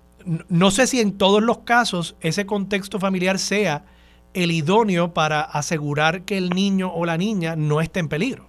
no 0.49 0.71
sé 0.71 0.87
si 0.87 0.99
en 0.99 1.17
todos 1.17 1.41
los 1.41 1.59
casos 1.59 2.17
ese 2.19 2.45
contexto 2.45 2.99
familiar 2.99 3.39
sea 3.39 3.85
el 4.33 4.51
idóneo 4.51 5.13
para 5.13 5.41
asegurar 5.41 6.23
que 6.23 6.37
el 6.37 6.49
niño 6.49 6.91
o 6.93 7.05
la 7.05 7.17
niña 7.17 7.55
no 7.55 7.79
esté 7.79 8.01
en 8.01 8.09
peligro. 8.09 8.47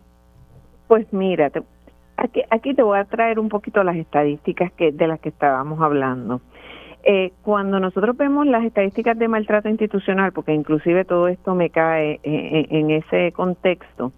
Pues 0.88 1.06
mira, 1.12 1.50
aquí, 2.16 2.42
aquí 2.50 2.74
te 2.74 2.82
voy 2.82 2.98
a 2.98 3.04
traer 3.04 3.38
un 3.38 3.48
poquito 3.48 3.82
las 3.82 3.96
estadísticas 3.96 4.72
que 4.72 4.92
de 4.92 5.06
las 5.06 5.20
que 5.20 5.28
estábamos 5.28 5.80
hablando. 5.80 6.40
Eh, 7.08 7.32
cuando 7.42 7.78
nosotros 7.78 8.16
vemos 8.16 8.46
las 8.46 8.64
estadísticas 8.64 9.16
de 9.16 9.28
maltrato 9.28 9.68
institucional, 9.68 10.32
porque 10.32 10.52
inclusive 10.52 11.04
todo 11.04 11.28
esto 11.28 11.54
me 11.54 11.70
cae 11.70 12.18
en, 12.24 12.90
ese 12.90 13.30
contexto, 13.30 14.12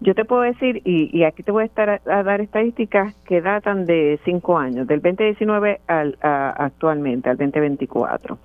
yo 0.00 0.14
te 0.14 0.24
puedo 0.24 0.42
decir, 0.42 0.80
y, 0.84 1.24
aquí 1.24 1.42
te 1.42 1.50
voy 1.50 1.64
a 1.64 1.66
estar 1.66 2.00
a, 2.06 2.22
dar 2.22 2.40
estadísticas 2.40 3.12
que 3.26 3.40
datan 3.40 3.86
de 3.86 4.20
cinco 4.24 4.56
años, 4.56 4.86
del 4.86 5.02
2019 5.02 5.80
al, 5.88 6.16
actualmente, 6.22 7.28
al 7.28 7.36
2024. 7.38 8.38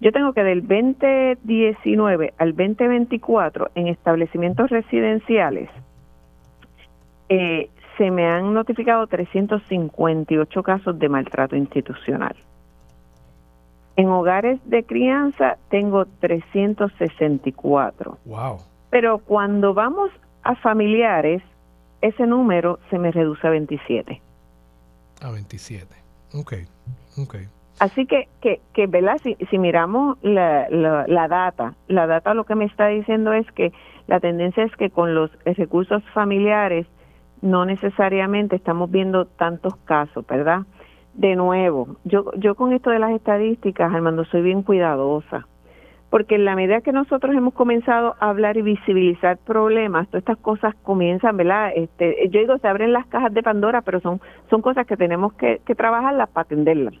Yo 0.00 0.12
tengo 0.12 0.32
que 0.32 0.44
del 0.44 0.60
2019 0.60 2.34
al 2.38 2.50
2024 2.54 3.70
en 3.74 3.88
establecimientos 3.88 4.70
residenciales 4.70 5.68
eh, 7.28 7.68
se 8.00 8.10
me 8.10 8.26
han 8.26 8.54
notificado 8.54 9.06
358 9.06 10.62
casos 10.62 10.98
de 10.98 11.10
maltrato 11.10 11.54
institucional. 11.54 12.34
En 13.94 14.08
hogares 14.08 14.58
de 14.64 14.84
crianza 14.84 15.58
tengo 15.68 16.06
364. 16.06 18.16
Wow. 18.24 18.60
Pero 18.88 19.18
cuando 19.18 19.74
vamos 19.74 20.10
a 20.44 20.54
familiares, 20.54 21.42
ese 22.00 22.26
número 22.26 22.78
se 22.88 22.98
me 22.98 23.12
reduce 23.12 23.46
a 23.46 23.50
27. 23.50 24.22
A 25.20 25.30
27. 25.30 25.94
Ok, 26.32 26.54
ok. 27.18 27.34
Así 27.80 28.06
que, 28.06 28.30
que, 28.40 28.62
que 28.72 28.86
¿verdad? 28.86 29.18
Si, 29.22 29.36
si 29.50 29.58
miramos 29.58 30.16
la, 30.22 30.70
la, 30.70 31.28
data, 31.28 31.74
la 31.86 32.06
data 32.06 32.32
lo 32.32 32.44
que 32.44 32.54
me 32.54 32.64
está 32.64 32.86
diciendo 32.86 33.34
es 33.34 33.44
que 33.52 33.74
la 34.06 34.20
tendencia 34.20 34.64
es 34.64 34.74
que 34.76 34.88
con 34.88 35.14
los 35.14 35.30
recursos 35.44 36.02
familiares 36.14 36.86
no 37.42 37.64
necesariamente 37.64 38.56
estamos 38.56 38.90
viendo 38.90 39.26
tantos 39.26 39.76
casos, 39.84 40.26
¿verdad? 40.26 40.62
De 41.14 41.36
nuevo, 41.36 41.96
yo, 42.04 42.30
yo 42.36 42.54
con 42.54 42.72
esto 42.72 42.90
de 42.90 42.98
las 42.98 43.12
estadísticas, 43.12 43.92
Armando, 43.92 44.24
soy 44.24 44.42
bien 44.42 44.62
cuidadosa, 44.62 45.46
porque 46.08 46.36
en 46.36 46.44
la 46.44 46.56
medida 46.56 46.80
que 46.80 46.92
nosotros 46.92 47.34
hemos 47.34 47.54
comenzado 47.54 48.16
a 48.20 48.30
hablar 48.30 48.56
y 48.56 48.62
visibilizar 48.62 49.38
problemas, 49.38 50.08
todas 50.08 50.22
estas 50.22 50.38
cosas 50.38 50.74
comienzan, 50.82 51.36
¿verdad? 51.36 51.72
Este, 51.74 52.28
yo 52.30 52.40
digo, 52.40 52.58
se 52.58 52.68
abren 52.68 52.92
las 52.92 53.06
cajas 53.06 53.32
de 53.32 53.42
Pandora, 53.42 53.82
pero 53.82 54.00
son, 54.00 54.20
son 54.48 54.62
cosas 54.62 54.86
que 54.86 54.96
tenemos 54.96 55.32
que, 55.34 55.60
que 55.64 55.74
trabajarlas 55.74 56.28
para 56.30 56.42
atenderlas. 56.42 56.94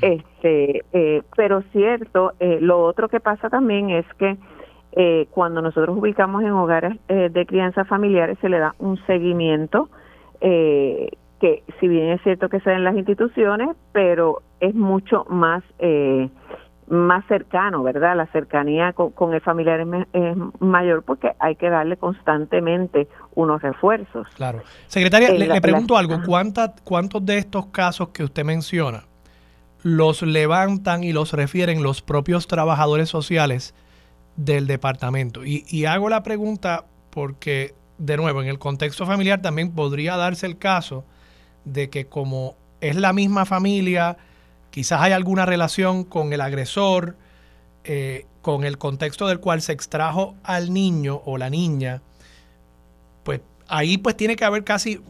Este, 0.00 0.84
eh, 0.92 1.22
pero 1.36 1.62
cierto, 1.72 2.32
eh, 2.38 2.58
lo 2.60 2.84
otro 2.84 3.08
que 3.08 3.18
pasa 3.18 3.50
también 3.50 3.90
es 3.90 4.06
que 4.14 4.36
eh, 4.92 5.26
cuando 5.30 5.62
nosotros 5.62 5.96
ubicamos 5.96 6.42
en 6.42 6.50
hogares 6.50 6.98
eh, 7.08 7.28
de 7.30 7.46
crianza 7.46 7.84
familiares 7.84 8.38
se 8.40 8.48
le 8.48 8.58
da 8.58 8.74
un 8.78 8.96
seguimiento 9.06 9.88
eh, 10.40 11.10
que 11.40 11.62
si 11.78 11.88
bien 11.88 12.08
es 12.10 12.22
cierto 12.22 12.48
que 12.48 12.60
se 12.60 12.72
en 12.72 12.84
las 12.84 12.96
instituciones, 12.96 13.76
pero 13.92 14.42
es 14.60 14.74
mucho 14.74 15.24
más 15.28 15.62
más 16.88 17.24
cercano, 17.26 17.82
¿verdad? 17.82 18.16
La 18.16 18.26
cercanía 18.28 18.92
con, 18.94 19.34
el 19.34 19.40
familiar 19.42 19.86
es, 20.12 20.36
mayor 20.58 21.02
porque 21.02 21.32
hay 21.38 21.54
que 21.56 21.68
darle 21.68 21.96
constantemente 21.96 23.08
unos 23.34 23.60
refuerzos. 23.60 24.26
Claro. 24.34 24.62
Secretaria, 24.86 25.30
le, 25.30 25.60
pregunto 25.60 25.96
algo. 25.96 26.16
¿Cuántos 26.24 27.26
de 27.26 27.38
estos 27.38 27.66
casos 27.66 28.08
que 28.08 28.24
usted 28.24 28.44
menciona 28.44 29.04
los 29.82 30.22
levantan 30.22 31.04
y 31.04 31.12
los 31.12 31.32
refieren 31.32 31.82
los 31.82 32.02
propios 32.02 32.48
trabajadores 32.48 33.08
sociales 33.08 33.74
del 34.38 34.68
departamento. 34.68 35.42
Y, 35.44 35.84
hago 35.84 36.08
la 36.08 36.22
pregunta 36.22 36.84
porque, 37.10 37.74
de 37.98 38.16
nuevo, 38.16 38.40
en 38.40 38.48
el 38.48 38.58
contexto 38.58 39.04
familiar 39.04 39.42
también 39.42 39.72
podría 39.72 40.16
darse 40.16 40.46
el 40.46 40.56
caso 40.56 41.04
de 41.64 41.90
que 41.90 42.06
como 42.06 42.54
es 42.80 42.94
la 42.94 43.12
misma 43.12 43.44
familia, 43.44 44.16
quizás 44.70 45.00
hay 45.00 45.12
alguna 45.12 45.44
relación 45.44 46.04
con 46.04 46.32
el 46.32 46.40
agresor, 46.40 47.16
eh, 47.82 48.26
con 48.40 48.62
el 48.62 48.78
contexto 48.78 49.26
del 49.26 49.40
cual 49.40 49.60
se 49.60 49.72
extrajo 49.72 50.36
al 50.44 50.72
niño 50.72 51.20
o 51.24 51.36
la 51.36 51.50
niña, 51.50 52.00
pues 53.24 53.40
ahí 53.66 53.98
pues 53.98 54.16
tiene 54.16 54.36
que 54.36 54.44
haber 54.44 54.62
casi 54.62 55.00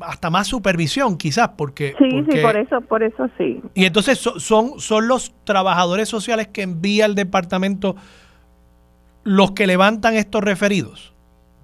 hasta 0.00 0.30
más 0.30 0.48
supervisión 0.48 1.16
quizás 1.16 1.50
porque 1.50 1.94
sí 1.98 2.24
sí 2.28 2.38
por 2.40 2.56
eso 2.56 2.80
por 2.80 3.02
eso 3.02 3.28
sí 3.38 3.60
y 3.74 3.84
entonces 3.84 4.18
son 4.18 4.80
son 4.80 5.06
los 5.06 5.32
trabajadores 5.44 6.08
sociales 6.08 6.48
que 6.48 6.62
envía 6.62 7.04
el 7.04 7.14
departamento 7.14 7.94
los 9.24 9.52
que 9.52 9.66
levantan 9.66 10.14
estos 10.14 10.42
referidos? 10.42 11.14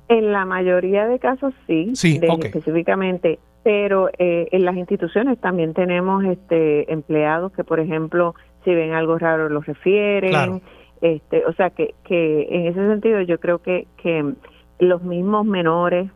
En 0.08 0.32
la 0.32 0.44
mayoría 0.44 1.06
de 1.06 1.18
casos 1.18 1.52
sí, 1.66 1.94
sí 1.94 2.20
específicamente, 2.22 3.38
pero 3.62 4.08
eh, 4.18 4.48
en 4.52 4.64
las 4.64 4.76
instituciones 4.76 5.38
también 5.38 5.74
tenemos 5.74 6.24
este 6.24 6.90
empleados 6.90 7.52
que, 7.52 7.64
por 7.64 7.80
ejemplo, 7.80 8.34
si 8.64 8.74
ven 8.74 8.92
algo 8.92 9.18
raro 9.18 9.48
los 9.48 9.66
refieren. 9.66 10.62
Este, 11.00 11.44
o 11.46 11.52
sea 11.52 11.70
que, 11.70 11.94
que 12.04 12.48
en 12.50 12.66
ese 12.66 12.88
sentido 12.88 13.20
yo 13.20 13.38
creo 13.38 13.58
que, 13.58 13.86
que 14.02 14.34
los 14.80 15.02
mismos 15.02 15.46
menores 15.46 16.10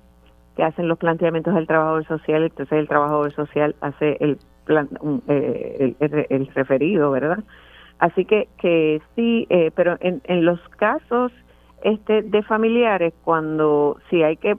que 0.56 0.64
hacen 0.64 0.88
los 0.88 0.98
planteamientos 0.98 1.54
del 1.54 1.66
trabajador 1.66 2.06
social, 2.06 2.42
entonces 2.42 2.78
el 2.78 2.88
trabajador 2.88 3.32
social 3.32 3.76
hace 3.80 4.16
el, 4.20 4.38
plan, 4.64 4.88
eh, 5.28 5.94
el 6.00 6.46
referido, 6.48 7.10
¿verdad? 7.10 7.44
Así 8.02 8.24
que, 8.24 8.48
que 8.58 9.00
sí, 9.14 9.46
eh, 9.48 9.70
pero 9.76 9.96
en, 10.00 10.22
en 10.24 10.44
los 10.44 10.58
casos 10.70 11.30
este, 11.84 12.22
de 12.22 12.42
familiares, 12.42 13.14
cuando 13.22 13.96
si 14.10 14.24
hay 14.24 14.36
que 14.36 14.56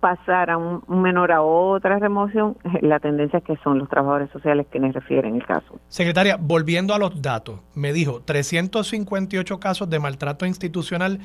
pasar 0.00 0.50
a 0.50 0.56
un, 0.56 0.82
menor 0.88 1.30
a 1.30 1.42
otra 1.42 2.00
remoción, 2.00 2.56
la 2.80 2.98
tendencia 2.98 3.38
es 3.38 3.44
que 3.44 3.56
son 3.62 3.78
los 3.78 3.88
trabajadores 3.88 4.30
sociales 4.32 4.66
quienes 4.68 4.94
refieren 4.94 5.36
el 5.36 5.46
caso. 5.46 5.78
Secretaria, 5.86 6.36
volviendo 6.40 6.92
a 6.92 6.98
los 6.98 7.22
datos, 7.22 7.60
me 7.76 7.92
dijo 7.92 8.22
358 8.22 9.60
casos 9.60 9.88
de 9.88 10.00
maltrato 10.00 10.44
institucional 10.44 11.20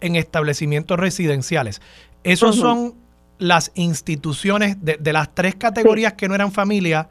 en 0.00 0.16
establecimientos 0.16 0.98
residenciales. 0.98 1.82
¿Esos 2.24 2.56
son 2.56 2.94
las 3.36 3.70
instituciones 3.74 4.82
de, 4.82 4.96
de 4.96 5.12
las 5.12 5.34
tres 5.34 5.56
categorías 5.56 6.14
que 6.14 6.26
no 6.26 6.34
eran 6.34 6.52
familia? 6.52 7.10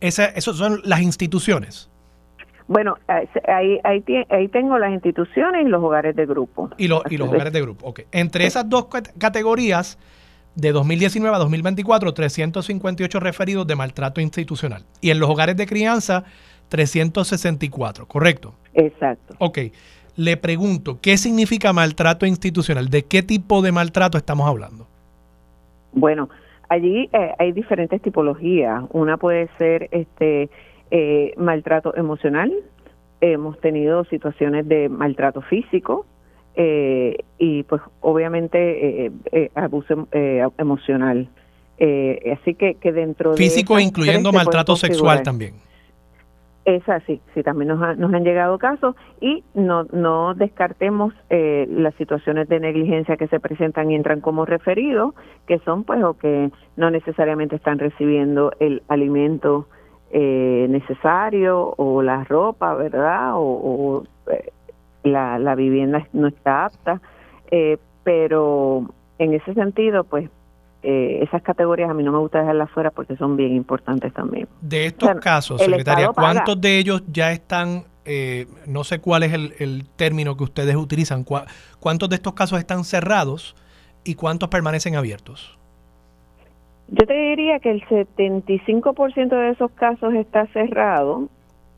¿Esos 0.00 0.58
son 0.58 0.82
las 0.84 1.00
instituciones? 1.00 1.88
Bueno, 2.68 2.96
ahí, 3.06 3.78
ahí, 3.84 4.04
ahí 4.28 4.48
tengo 4.48 4.78
las 4.78 4.92
instituciones 4.92 5.66
y 5.66 5.68
los 5.68 5.82
hogares 5.82 6.16
de 6.16 6.26
grupo. 6.26 6.70
Y, 6.78 6.86
y 6.86 7.16
los 7.16 7.28
hogares 7.28 7.52
de 7.52 7.60
grupo, 7.60 7.86
ok. 7.86 8.00
Entre 8.10 8.46
esas 8.46 8.68
dos 8.68 8.88
categorías, 9.18 9.98
de 10.56 10.72
2019 10.72 11.36
a 11.36 11.38
2024, 11.38 12.12
358 12.14 13.20
referidos 13.20 13.66
de 13.66 13.76
maltrato 13.76 14.20
institucional. 14.20 14.84
Y 15.00 15.10
en 15.10 15.20
los 15.20 15.30
hogares 15.30 15.56
de 15.56 15.66
crianza, 15.66 16.24
364, 16.70 18.06
¿correcto? 18.06 18.54
Exacto. 18.74 19.34
Ok. 19.38 19.58
Le 20.16 20.36
pregunto, 20.38 20.98
¿qué 21.00 21.18
significa 21.18 21.74
maltrato 21.74 22.24
institucional? 22.24 22.88
¿De 22.88 23.04
qué 23.04 23.22
tipo 23.22 23.60
de 23.60 23.70
maltrato 23.70 24.16
estamos 24.16 24.48
hablando? 24.48 24.86
Bueno, 25.92 26.30
allí 26.70 27.10
eh, 27.12 27.32
hay 27.38 27.52
diferentes 27.52 28.00
tipologías. 28.00 28.82
Una 28.92 29.18
puede 29.18 29.48
ser 29.58 29.88
este 29.92 30.48
eh, 30.90 31.34
maltrato 31.36 31.96
emocional, 31.96 32.52
hemos 33.20 33.58
tenido 33.60 34.04
situaciones 34.04 34.68
de 34.68 34.88
maltrato 34.88 35.42
físico 35.42 36.06
eh, 36.54 37.16
y 37.38 37.64
pues 37.64 37.82
obviamente 38.00 39.06
eh, 39.32 39.50
abuso 39.54 40.08
emocional. 40.58 41.28
así 41.78 42.54
que, 42.54 42.74
que 42.76 42.92
dentro 42.92 43.32
de... 43.32 43.36
Físico 43.36 43.80
incluyendo 43.80 44.32
maltrato 44.32 44.76
sexual 44.76 45.22
también. 45.22 45.54
Es 46.64 46.88
así, 46.88 47.20
sí, 47.32 47.44
también 47.44 47.68
nos, 47.68 47.96
nos 47.96 48.12
han 48.12 48.24
llegado 48.24 48.58
casos 48.58 48.96
y 49.20 49.44
no, 49.54 49.84
no 49.92 50.34
descartemos 50.34 51.14
las 51.28 51.94
situaciones 51.94 52.48
de 52.48 52.58
negligencia 52.60 53.16
que 53.16 53.28
se 53.28 53.40
presentan 53.40 53.90
y 53.90 53.94
entran 53.96 54.20
como 54.20 54.44
referidos, 54.46 55.14
que 55.46 55.58
son 55.60 55.84
pues 55.84 56.02
o 56.02 56.14
que 56.14 56.50
no 56.76 56.90
necesariamente 56.90 57.56
están 57.56 57.78
recibiendo 57.78 58.52
el 58.58 58.82
alimento 58.88 59.68
eh, 60.18 60.66
necesario 60.70 61.74
o 61.76 62.00
la 62.00 62.24
ropa, 62.24 62.72
¿verdad? 62.72 63.32
O, 63.34 64.02
eh, 64.32 64.50
la, 65.02 65.38
la, 65.38 65.54
vivienda 65.54 66.08
no 66.14 66.26
está 66.28 66.64
apta, 66.64 67.02
eh, 67.50 67.76
pero 68.02 68.86
en 69.18 69.34
ese 69.34 69.52
sentido, 69.52 70.04
pues 70.04 70.30
eh, 70.82 71.22
esas 71.22 71.42
categorías 71.42 71.90
a 71.90 71.94
mí 71.94 72.02
no 72.02 72.12
me 72.12 72.18
gusta 72.18 72.38
dejarlas 72.38 72.70
fuera 72.70 72.90
porque 72.90 73.14
son 73.16 73.36
bien 73.36 73.54
importantes 73.54 74.10
también. 74.14 74.48
De 74.62 74.86
estos 74.86 75.16
casos, 75.20 75.60
secretaria, 75.60 76.08
¿cuántos 76.14 76.58
de 76.62 76.78
ellos 76.78 77.02
ya 77.12 77.32
están, 77.32 77.84
eh, 78.06 78.46
no 78.66 78.84
sé 78.84 79.00
cuál 79.00 79.22
es 79.22 79.34
el, 79.34 79.86
término 79.96 80.34
que 80.38 80.44
ustedes 80.44 80.76
utilizan, 80.76 81.26
cuántos 81.78 82.08
de 82.08 82.16
estos 82.16 82.32
casos 82.32 82.58
están 82.58 82.84
cerrados 82.84 83.54
y 84.02 84.14
cuántos 84.14 84.48
permanecen 84.48 84.96
abiertos? 84.96 85.58
Yo 86.88 87.06
te 87.06 87.14
diría 87.14 87.58
que 87.58 87.70
el 87.70 87.82
75% 87.84 89.28
de 89.28 89.50
esos 89.50 89.70
casos 89.72 90.14
está 90.14 90.46
cerrado, 90.48 91.28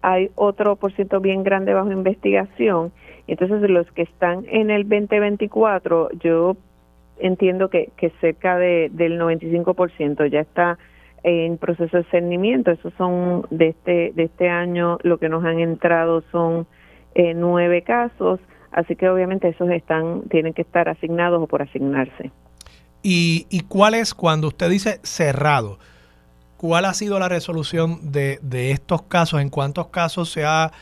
hay 0.02 0.30
otro 0.34 0.76
por 0.76 0.92
ciento 0.92 1.20
bien 1.20 1.42
grande 1.42 1.72
bajo 1.72 1.90
investigación, 1.90 2.92
entonces 3.26 3.68
los 3.70 3.90
que 3.92 4.02
están 4.02 4.44
en 4.48 4.70
el 4.70 4.88
2024, 4.88 6.10
yo 6.20 6.56
entiendo 7.18 7.68
que, 7.68 7.90
que 7.96 8.10
cerca 8.20 8.58
de, 8.58 8.90
del 8.92 9.18
95% 9.20 10.26
ya 10.30 10.40
está 10.40 10.78
en 11.22 11.58
proceso 11.58 11.96
de 11.96 12.04
cernimiento. 12.04 12.70
Esos 12.70 12.92
son 12.94 13.46
de 13.50 13.68
este, 13.68 14.12
de 14.14 14.24
este 14.24 14.48
año, 14.48 14.98
lo 15.02 15.18
que 15.18 15.28
nos 15.28 15.44
han 15.44 15.58
entrado 15.58 16.22
son 16.30 16.66
eh, 17.14 17.34
nueve 17.34 17.82
casos, 17.82 18.40
así 18.70 18.96
que 18.96 19.08
obviamente 19.08 19.48
esos 19.48 19.70
están, 19.70 20.22
tienen 20.28 20.54
que 20.54 20.62
estar 20.62 20.88
asignados 20.88 21.42
o 21.42 21.46
por 21.46 21.62
asignarse. 21.62 22.30
¿Y, 23.02 23.46
y 23.50 23.60
cuál 23.60 23.94
es, 23.94 24.14
cuando 24.14 24.48
usted 24.48 24.70
dice 24.70 25.00
cerrado, 25.02 25.78
cuál 26.56 26.84
ha 26.84 26.94
sido 26.94 27.18
la 27.18 27.28
resolución 27.28 28.12
de, 28.12 28.38
de 28.42 28.72
estos 28.72 29.02
casos? 29.02 29.40
¿En 29.40 29.50
cuántos 29.50 29.88
casos 29.88 30.30
se 30.30 30.44
ha 30.44 30.72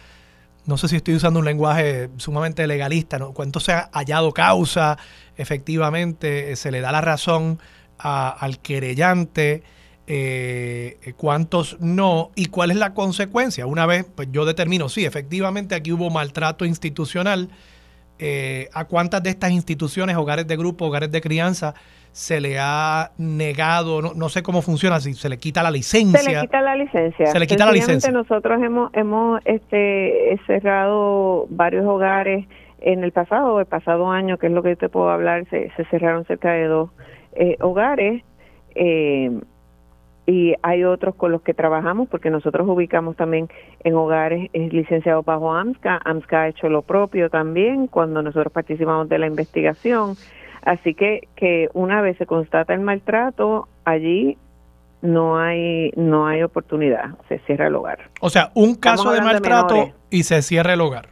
no 0.67 0.77
sé 0.77 0.89
si 0.89 0.97
estoy 0.97 1.15
usando 1.15 1.39
un 1.39 1.45
lenguaje 1.45 2.11
sumamente 2.17 2.67
legalista, 2.67 3.19
¿no? 3.19 3.33
cuánto 3.33 3.61
se 3.61 3.73
ha 3.73 3.89
hallado 3.93 4.33
causa, 4.33 4.99
efectivamente, 5.37 6.53
eh, 6.53 6.57
se 6.57 6.71
le 6.71 6.81
da 6.81 6.93
la 6.93 7.01
razón 7.01 7.61
al 7.99 8.59
querellante, 8.59 9.63
eh, 10.07 11.15
cuántos 11.17 11.79
no, 11.81 12.31
y 12.35 12.47
cuál 12.47 12.71
es 12.71 12.77
la 12.77 12.93
consecuencia. 12.93 13.67
Una 13.67 13.87
vez, 13.87 14.05
pues 14.15 14.29
yo 14.31 14.45
determino, 14.45 14.89
sí, 14.89 15.07
efectivamente 15.07 15.75
aquí 15.75 15.93
hubo 15.93 16.11
maltrato 16.11 16.65
institucional, 16.65 17.49
eh, 18.19 18.69
a 18.73 18.85
cuántas 18.85 19.23
de 19.23 19.31
estas 19.31 19.51
instituciones, 19.51 20.17
hogares 20.17 20.47
de 20.47 20.57
grupo, 20.57 20.87
hogares 20.87 21.11
de 21.11 21.21
crianza, 21.21 21.75
se 22.13 22.41
le 22.41 22.59
ha 22.59 23.11
negado, 23.19 24.01
no, 24.01 24.15
no, 24.15 24.29
sé 24.31 24.43
cómo 24.43 24.63
funciona, 24.63 25.01
si 25.01 25.13
se 25.13 25.29
le 25.29 25.39
quita 25.39 25.63
la 25.63 25.71
licencia. 25.71 26.19
Se 26.19 26.33
le 26.33 26.41
quita 26.41 26.63
la 26.63 26.75
licencia. 26.75 27.27
Se 27.27 27.39
le 27.39 27.47
quita 27.47 27.67
la 27.67 27.73
licencia. 27.73 28.11
Nosotros 28.11 28.63
hemos, 28.63 28.91
hemos 28.95 29.41
este, 29.45 30.41
cerrado 30.47 31.47
varios 31.51 31.85
hogares 31.85 32.47
en 32.81 33.05
el 33.05 33.13
pasado, 33.13 33.61
el 33.61 33.67
pasado 33.67 34.11
año, 34.11 34.39
que 34.39 34.47
es 34.47 34.53
lo 34.53 34.63
que 34.63 34.71
yo 34.71 34.77
te 34.77 34.89
puedo 34.89 35.11
hablar, 35.11 35.47
se, 35.51 35.71
se 35.77 35.85
cerraron 35.87 36.25
cerca 36.25 36.53
de 36.53 36.65
dos 36.65 36.91
eh, 37.35 37.57
hogares. 37.61 38.23
Eh, 38.75 39.31
y 40.27 40.55
hay 40.63 40.83
otros 40.85 41.15
con 41.15 41.31
los 41.31 41.43
que 41.43 41.55
trabajamos 41.55 42.09
porque 42.09 42.31
nosotros 42.31 42.69
ubicamos 42.69 43.17
también 43.17 43.49
en 43.85 43.95
hogares 43.95 44.51
licenciados 44.53 45.25
bajo 45.25 45.55
AMSCA. 45.55 46.01
AMSCA 46.05 46.43
ha 46.43 46.49
hecho 46.49 46.69
lo 46.69 46.83
propio 46.83 47.31
también 47.31 47.87
cuando 47.87 48.23
nosotros 48.23 48.53
participamos 48.53 49.09
de 49.09 49.19
la 49.19 49.29
investigación. 49.29 50.17
Así 50.63 50.95
que, 50.95 51.29
que 51.37 51.69
una 51.75 52.03
vez 52.03 52.19
se 52.19 52.27
constata 52.27 52.75
el 52.75 52.81
maltrato, 52.81 53.69
allí 53.85 54.37
no 55.01 55.39
hay 55.39 55.93
no 55.95 56.27
hay 56.27 56.43
oportunidad, 56.43 57.11
se 57.29 57.39
cierra 57.41 57.69
el 57.69 57.77
hogar. 57.77 58.11
O 58.21 58.29
sea, 58.29 58.51
un 58.55 58.75
caso 58.75 59.13
de 59.13 59.21
maltrato 59.21 59.93
y 60.11 60.25
se 60.25 60.43
cierra 60.43 60.73
el 60.73 60.81
hogar. 60.81 61.11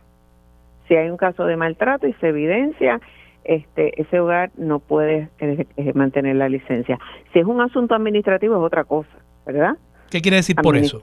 Si 0.89 0.97
hay 0.97 1.09
un 1.09 1.17
caso 1.17 1.45
de 1.45 1.57
maltrato 1.57 2.09
y 2.09 2.15
se 2.15 2.29
evidencia, 2.29 3.01
este 3.45 4.01
ese 4.01 4.21
hogar 4.21 4.51
no 4.57 4.79
puede 4.79 5.29
eh, 5.39 5.67
eh, 5.77 5.93
mantener 5.95 6.37
la 6.37 6.49
licencia. 6.49 6.99
Si 7.33 7.39
es 7.39 7.47
un 7.47 7.61
asunto 7.61 7.95
administrativo 7.95 8.57
es 8.57 8.63
otra 8.63 8.85
cosa, 8.85 9.17
¿verdad? 9.47 9.77
¿Qué 10.11 10.21
quiere 10.21 10.39
decir 10.39 10.57
por 10.57 10.77
eso? 10.77 11.03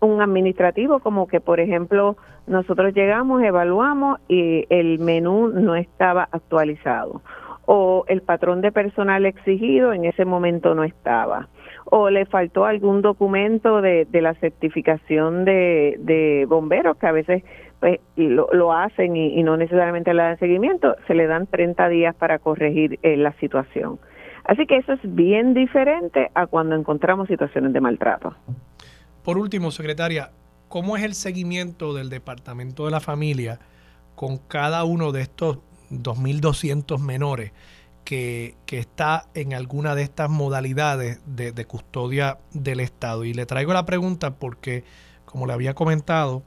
Un 0.00 0.20
administrativo 0.20 1.00
como 1.00 1.26
que, 1.26 1.40
por 1.40 1.58
ejemplo, 1.58 2.16
nosotros 2.46 2.92
llegamos, 2.94 3.42
evaluamos 3.42 4.20
y 4.28 4.66
el 4.68 4.98
menú 4.98 5.48
no 5.48 5.74
estaba 5.74 6.28
actualizado 6.30 7.22
o 7.66 8.04
el 8.06 8.22
patrón 8.22 8.60
de 8.60 8.72
personal 8.72 9.26
exigido 9.26 9.92
en 9.92 10.04
ese 10.04 10.24
momento 10.24 10.74
no 10.74 10.84
estaba 10.84 11.48
o 11.86 12.10
le 12.10 12.26
faltó 12.26 12.64
algún 12.64 13.02
documento 13.02 13.80
de, 13.80 14.06
de 14.06 14.20
la 14.20 14.34
certificación 14.34 15.44
de, 15.44 15.96
de, 16.00 16.46
bomberos 16.48 16.96
que 16.96 17.06
a 17.06 17.12
veces 17.12 17.44
pues, 17.80 18.00
lo, 18.16 18.48
lo 18.52 18.72
hacen 18.72 19.16
y, 19.16 19.42
no 19.42 19.56
necesariamente 19.56 20.12
le 20.14 20.22
dan 20.22 20.38
seguimiento, 20.38 20.96
se 21.06 21.14
le 21.14 21.26
dan 21.26 21.46
30 21.46 21.88
días 21.88 22.14
para 22.14 22.38
corregir 22.38 22.98
eh, 23.02 23.16
la 23.16 23.32
situación. 23.34 23.98
Así 24.44 24.66
que 24.66 24.76
eso 24.76 24.92
es 24.92 25.00
bien 25.02 25.54
diferente 25.54 26.30
a 26.34 26.46
cuando 26.46 26.76
encontramos 26.76 27.28
situaciones 27.28 27.72
de 27.72 27.80
maltrato. 27.80 28.34
Por 29.24 29.38
último, 29.38 29.70
secretaria, 29.70 30.30
¿cómo 30.68 30.96
es 30.96 31.02
el 31.02 31.14
seguimiento 31.14 31.94
del 31.94 32.10
Departamento 32.10 32.84
de 32.84 32.92
la 32.92 33.00
Familia 33.00 33.58
con 34.14 34.38
cada 34.38 34.84
uno 34.84 35.12
de 35.12 35.22
estos 35.22 35.58
2.200 35.90 36.98
menores 36.98 37.52
que, 38.06 38.56
está 38.68 39.26
en 39.34 39.52
alguna 39.52 39.94
de 39.94 40.02
estas 40.02 40.30
modalidades 40.30 41.20
de, 41.26 41.64
custodia 41.66 42.38
del 42.52 42.80
Estado. 42.80 43.24
Y 43.24 43.34
le 43.34 43.46
traigo 43.46 43.72
la 43.72 43.84
pregunta 43.84 44.36
porque, 44.36 44.84
como 45.24 45.46
le 45.46 45.52
había 45.52 45.74
comentado, 45.74 46.42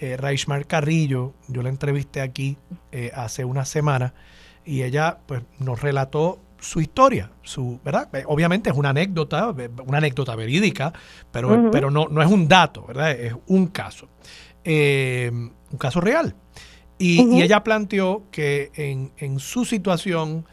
eh, 0.00 0.16
Raishmar 0.16 0.66
Carrillo, 0.66 1.34
yo 1.48 1.62
la 1.62 1.68
entrevisté 1.68 2.20
aquí 2.20 2.56
eh, 2.90 3.10
hace 3.14 3.44
una 3.44 3.64
semana 3.64 4.14
y 4.64 4.82
ella 4.82 5.18
pues, 5.26 5.42
nos 5.58 5.80
relató 5.80 6.40
su 6.58 6.80
historia, 6.80 7.30
su, 7.42 7.80
¿verdad? 7.84 8.14
Eh, 8.14 8.24
obviamente 8.26 8.70
es 8.70 8.76
una 8.76 8.90
anécdota, 8.90 9.54
eh, 9.58 9.70
una 9.86 9.98
anécdota 9.98 10.34
verídica, 10.34 10.92
pero, 11.30 11.70
pero 11.70 11.90
no, 11.90 12.08
no 12.10 12.22
es 12.22 12.30
un 12.30 12.48
dato, 12.48 12.84
¿verdad? 12.86 13.12
Es 13.12 13.34
un 13.46 13.68
caso, 13.68 14.08
un 14.64 15.78
caso 15.78 16.00
real. 16.00 16.34
Y, 17.00 17.40
ella 17.40 17.64
planteó 17.64 18.24
que 18.30 18.70
en, 18.74 19.40
su 19.40 19.64
situación, 19.64 20.44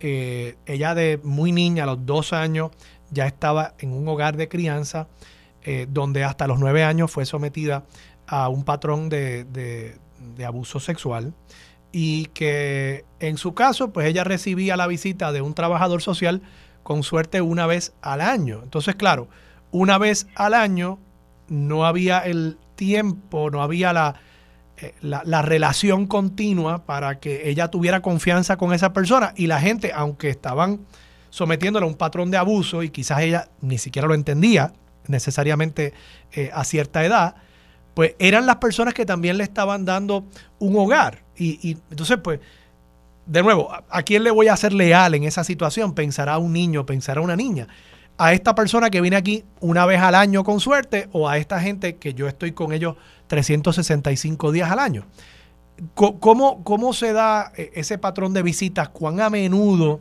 eh, 0.00 0.56
ella 0.64 0.94
de 0.94 1.20
muy 1.22 1.52
niña, 1.52 1.82
a 1.82 1.86
los 1.86 2.06
dos 2.06 2.32
años, 2.32 2.70
ya 3.10 3.26
estaba 3.26 3.74
en 3.78 3.92
un 3.92 4.08
hogar 4.08 4.38
de 4.38 4.48
crianza, 4.48 5.08
eh, 5.62 5.86
donde 5.90 6.24
hasta 6.24 6.46
los 6.46 6.58
nueve 6.58 6.84
años 6.84 7.10
fue 7.10 7.26
sometida 7.26 7.84
a 8.30 8.48
un 8.48 8.64
patrón 8.64 9.08
de, 9.08 9.44
de, 9.44 10.44
abuso 10.46 10.78
sexual 10.78 11.34
y 11.92 12.26
que 12.26 13.04
en 13.18 13.36
su 13.36 13.54
caso, 13.54 13.92
pues 13.92 14.06
ella 14.06 14.22
recibía 14.22 14.76
la 14.76 14.86
visita 14.86 15.32
de 15.32 15.42
un 15.42 15.52
trabajador 15.52 16.00
social 16.00 16.40
con 16.84 17.02
suerte 17.02 17.42
una 17.42 17.66
vez 17.66 17.92
al 18.00 18.20
año. 18.20 18.60
Entonces, 18.62 18.94
claro, 18.94 19.28
una 19.72 19.98
vez 19.98 20.28
al 20.36 20.54
año 20.54 20.98
no 21.48 21.84
había 21.84 22.20
el 22.20 22.56
tiempo, 22.76 23.50
no 23.50 23.62
había 23.62 23.92
la, 23.92 24.14
eh, 24.78 24.94
la, 25.02 25.42
relación 25.42 26.06
continua 26.06 26.86
para 26.86 27.18
que 27.18 27.50
ella 27.50 27.68
tuviera 27.68 28.00
confianza 28.00 28.56
con 28.56 28.72
esa 28.72 28.92
persona 28.92 29.34
y 29.36 29.48
la 29.48 29.60
gente, 29.60 29.92
aunque 29.92 30.30
estaban 30.30 30.86
sometiéndola 31.30 31.84
a 31.84 31.88
un 31.88 31.96
patrón 31.96 32.30
de 32.30 32.36
abuso 32.36 32.84
y 32.84 32.90
quizás 32.90 33.20
ella 33.20 33.50
ni 33.60 33.78
siquiera 33.78 34.06
lo 34.06 34.14
entendía 34.14 34.72
necesariamente 35.08 35.92
eh, 36.32 36.50
a 36.54 36.64
cierta 36.64 37.04
edad, 37.04 37.34
pues 37.94 38.14
eran 38.18 38.46
las 38.46 38.56
personas 38.56 38.94
que 38.94 39.06
también 39.06 39.38
le 39.38 39.44
estaban 39.44 39.84
dando 39.84 40.24
un 40.58 40.76
hogar. 40.76 41.22
Y, 41.36 41.58
y, 41.68 41.78
entonces, 41.90 42.18
pues, 42.22 42.40
de 43.30 43.42
nuevo, 43.44 43.70
¿a 43.88 44.02
quién 44.02 44.24
le 44.24 44.30
voy 44.32 44.48
a 44.48 44.56
ser 44.56 44.72
leal 44.72 45.14
en 45.14 45.22
esa 45.22 45.44
situación? 45.44 45.94
Pensará 45.94 46.38
un 46.38 46.52
niño, 46.52 46.84
pensará 46.84 47.20
una 47.20 47.36
niña. 47.36 47.68
A 48.18 48.32
esta 48.32 48.56
persona 48.56 48.90
que 48.90 49.00
viene 49.00 49.16
aquí 49.16 49.44
una 49.60 49.86
vez 49.86 50.00
al 50.00 50.16
año 50.16 50.42
con 50.42 50.58
suerte 50.58 51.08
o 51.12 51.28
a 51.28 51.38
esta 51.38 51.60
gente 51.60 51.96
que 51.96 52.12
yo 52.12 52.26
estoy 52.26 52.52
con 52.52 52.72
ellos 52.72 52.96
365 53.28 54.50
días 54.50 54.70
al 54.70 54.80
año. 54.80 55.06
¿Cómo, 55.94 56.64
cómo 56.64 56.92
se 56.92 57.12
da 57.12 57.52
eh, 57.56 57.70
ese 57.74 57.98
patrón 57.98 58.34
de 58.34 58.42
visitas? 58.42 58.88
¿Cuán 58.88 59.20
a 59.20 59.30
menudo 59.30 60.00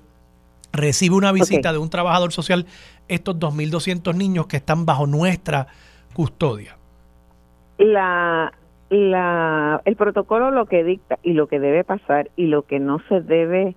recibe 0.73 1.15
una 1.15 1.31
visita 1.31 1.71
de 1.71 1.77
un 1.77 1.91
trabajador 1.91 2.33
social 2.33 2.65
estos 3.07 3.35
2.200 3.35 4.15
niños 4.15 4.47
que 4.47 4.57
están 4.57 4.87
bajo 4.87 5.05
nuestra 5.05 5.67
custodia? 6.15 6.78
La, 7.79 8.53
la, 8.89 9.81
el 9.85 9.95
protocolo 9.95 10.51
lo 10.51 10.65
que 10.65 10.83
dicta 10.83 11.17
y 11.23 11.33
lo 11.33 11.47
que 11.47 11.59
debe 11.59 11.83
pasar 11.83 12.29
y 12.35 12.47
lo 12.47 12.63
que 12.63 12.79
no 12.79 12.99
se 13.07 13.21
debe, 13.21 13.75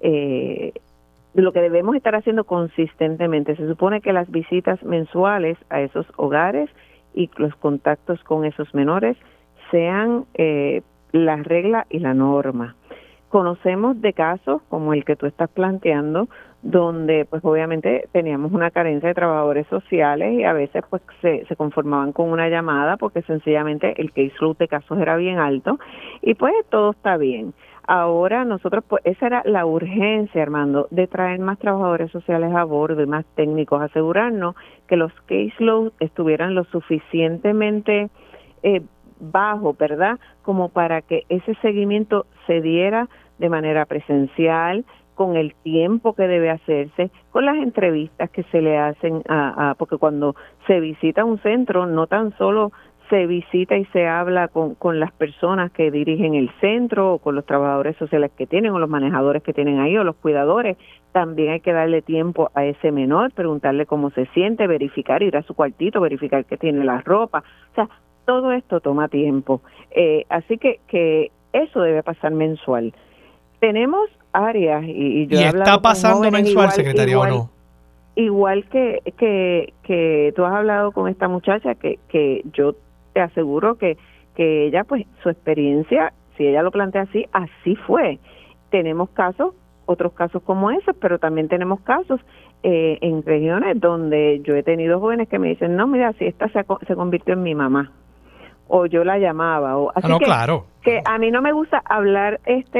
eh, 0.00 0.72
lo 1.34 1.52
que 1.52 1.60
debemos 1.60 1.96
estar 1.96 2.14
haciendo 2.14 2.44
consistentemente. 2.44 3.56
Se 3.56 3.66
supone 3.66 4.00
que 4.00 4.12
las 4.12 4.30
visitas 4.30 4.82
mensuales 4.82 5.58
a 5.68 5.80
esos 5.80 6.06
hogares 6.16 6.70
y 7.12 7.28
los 7.36 7.54
contactos 7.56 8.22
con 8.24 8.44
esos 8.44 8.72
menores 8.74 9.16
sean 9.70 10.26
eh, 10.34 10.82
la 11.12 11.36
regla 11.36 11.86
y 11.90 11.98
la 11.98 12.14
norma. 12.14 12.76
Conocemos 13.30 14.00
de 14.00 14.12
casos 14.12 14.60
como 14.68 14.92
el 14.92 15.04
que 15.04 15.16
tú 15.16 15.24
estás 15.24 15.48
planteando, 15.48 16.28
donde 16.62 17.24
pues 17.24 17.42
obviamente 17.44 18.08
teníamos 18.12 18.52
una 18.52 18.70
carencia 18.70 19.08
de 19.08 19.14
trabajadores 19.14 19.66
sociales 19.68 20.34
y 20.34 20.44
a 20.44 20.52
veces 20.52 20.82
pues 20.90 21.00
se, 21.22 21.46
se 21.46 21.56
conformaban 21.56 22.12
con 22.12 22.30
una 22.30 22.48
llamada 22.48 22.98
porque 22.98 23.22
sencillamente 23.22 23.94
el 24.00 24.12
caseload 24.12 24.58
de 24.58 24.68
casos 24.68 24.98
era 24.98 25.16
bien 25.16 25.38
alto 25.38 25.78
y 26.20 26.34
pues 26.34 26.52
todo 26.68 26.90
está 26.90 27.16
bien. 27.16 27.54
Ahora 27.86 28.44
nosotros, 28.44 28.84
pues 28.86 29.02
esa 29.04 29.26
era 29.26 29.42
la 29.44 29.64
urgencia, 29.64 30.42
Armando, 30.42 30.86
de 30.90 31.06
traer 31.06 31.40
más 31.40 31.58
trabajadores 31.58 32.10
sociales 32.10 32.54
a 32.54 32.64
bordo 32.64 33.02
y 33.02 33.06
más 33.06 33.24
técnicos, 33.34 33.80
asegurarnos 33.80 34.54
que 34.86 34.96
los 34.96 35.12
caseloads 35.26 35.94
estuvieran 35.98 36.54
lo 36.54 36.64
suficientemente 36.64 38.10
eh, 38.62 38.82
bajo, 39.18 39.74
¿verdad? 39.74 40.18
Como 40.42 40.68
para 40.68 41.02
que 41.02 41.24
ese 41.28 41.54
seguimiento 41.62 42.26
se 42.50 42.60
diera 42.60 43.08
de 43.38 43.48
manera 43.48 43.86
presencial, 43.86 44.84
con 45.14 45.36
el 45.36 45.54
tiempo 45.62 46.14
que 46.14 46.26
debe 46.26 46.50
hacerse, 46.50 47.10
con 47.30 47.44
las 47.44 47.56
entrevistas 47.58 48.28
que 48.30 48.42
se 48.44 48.60
le 48.60 48.76
hacen 48.76 49.22
a, 49.28 49.76
porque 49.78 49.98
cuando 49.98 50.34
se 50.66 50.80
visita 50.80 51.24
un 51.24 51.38
centro 51.42 51.86
no 51.86 52.08
tan 52.08 52.36
solo 52.38 52.72
se 53.08 53.26
visita 53.26 53.76
y 53.76 53.84
se 53.86 54.06
habla 54.08 54.48
con, 54.48 54.74
con 54.74 54.98
las 54.98 55.12
personas 55.12 55.70
que 55.72 55.90
dirigen 55.90 56.34
el 56.34 56.50
centro 56.60 57.14
o 57.14 57.18
con 57.18 57.34
los 57.34 57.44
trabajadores 57.44 57.96
sociales 57.98 58.32
que 58.36 58.46
tienen 58.46 58.72
o 58.72 58.78
los 58.78 58.88
manejadores 58.88 59.42
que 59.42 59.52
tienen 59.52 59.78
ahí 59.78 59.96
o 59.96 60.04
los 60.04 60.16
cuidadores. 60.16 60.76
También 61.12 61.52
hay 61.52 61.60
que 61.60 61.72
darle 61.72 62.02
tiempo 62.02 62.50
a 62.54 62.64
ese 62.64 62.90
menor, 62.90 63.32
preguntarle 63.32 63.84
cómo 63.84 64.10
se 64.10 64.26
siente, 64.26 64.66
verificar, 64.66 65.22
ir 65.22 65.36
a 65.36 65.42
su 65.42 65.54
cuartito, 65.54 66.00
verificar 66.00 66.44
que 66.44 66.56
tiene 66.56 66.84
la 66.84 67.00
ropa. 67.00 67.42
O 67.72 67.74
sea, 67.74 67.88
todo 68.24 68.52
esto 68.52 68.80
toma 68.80 69.08
tiempo. 69.08 69.60
Eh, 69.90 70.24
así 70.28 70.56
que, 70.56 70.80
que 70.86 71.32
eso 71.52 71.80
debe 71.80 72.02
pasar 72.02 72.32
mensual. 72.32 72.94
Tenemos 73.60 74.08
áreas 74.32 74.84
y, 74.86 75.26
yo 75.26 75.40
¿Y 75.40 75.44
está 75.44 75.80
pasando 75.80 76.30
mensual, 76.30 76.70
secretaria, 76.70 77.18
o 77.18 77.26
no? 77.26 77.50
Igual 78.16 78.64
que, 78.68 79.02
que, 79.16 79.72
que 79.82 80.32
tú 80.36 80.44
has 80.44 80.54
hablado 80.54 80.92
con 80.92 81.08
esta 81.08 81.28
muchacha, 81.28 81.74
que, 81.74 81.98
que 82.08 82.42
yo 82.52 82.74
te 83.12 83.20
aseguro 83.20 83.76
que, 83.76 83.96
que 84.34 84.66
ella, 84.66 84.84
pues 84.84 85.06
su 85.22 85.28
experiencia, 85.28 86.12
si 86.36 86.46
ella 86.46 86.62
lo 86.62 86.70
plantea 86.70 87.02
así, 87.02 87.26
así 87.32 87.76
fue. 87.76 88.18
Tenemos 88.70 89.10
casos, 89.10 89.54
otros 89.86 90.12
casos 90.12 90.42
como 90.42 90.70
esos, 90.70 90.94
pero 91.00 91.18
también 91.18 91.48
tenemos 91.48 91.80
casos 91.80 92.20
eh, 92.62 92.98
en 93.00 93.22
regiones 93.22 93.80
donde 93.80 94.40
yo 94.44 94.54
he 94.54 94.62
tenido 94.62 95.00
jóvenes 95.00 95.28
que 95.28 95.38
me 95.38 95.48
dicen, 95.48 95.76
no, 95.76 95.86
mira, 95.86 96.12
si 96.14 96.26
esta 96.26 96.48
se, 96.48 96.64
se 96.86 96.94
convirtió 96.94 97.34
en 97.34 97.42
mi 97.42 97.54
mamá 97.54 97.92
o 98.70 98.86
yo 98.86 99.04
la 99.04 99.18
llamaba 99.18 99.76
o 99.76 99.90
así 99.90 100.06
ah, 100.06 100.08
no, 100.08 100.18
que, 100.18 100.24
claro 100.24 100.64
que 100.82 101.02
a 101.04 101.18
mí 101.18 101.30
no 101.30 101.42
me 101.42 101.52
gusta 101.52 101.82
hablar 101.84 102.40
este 102.46 102.78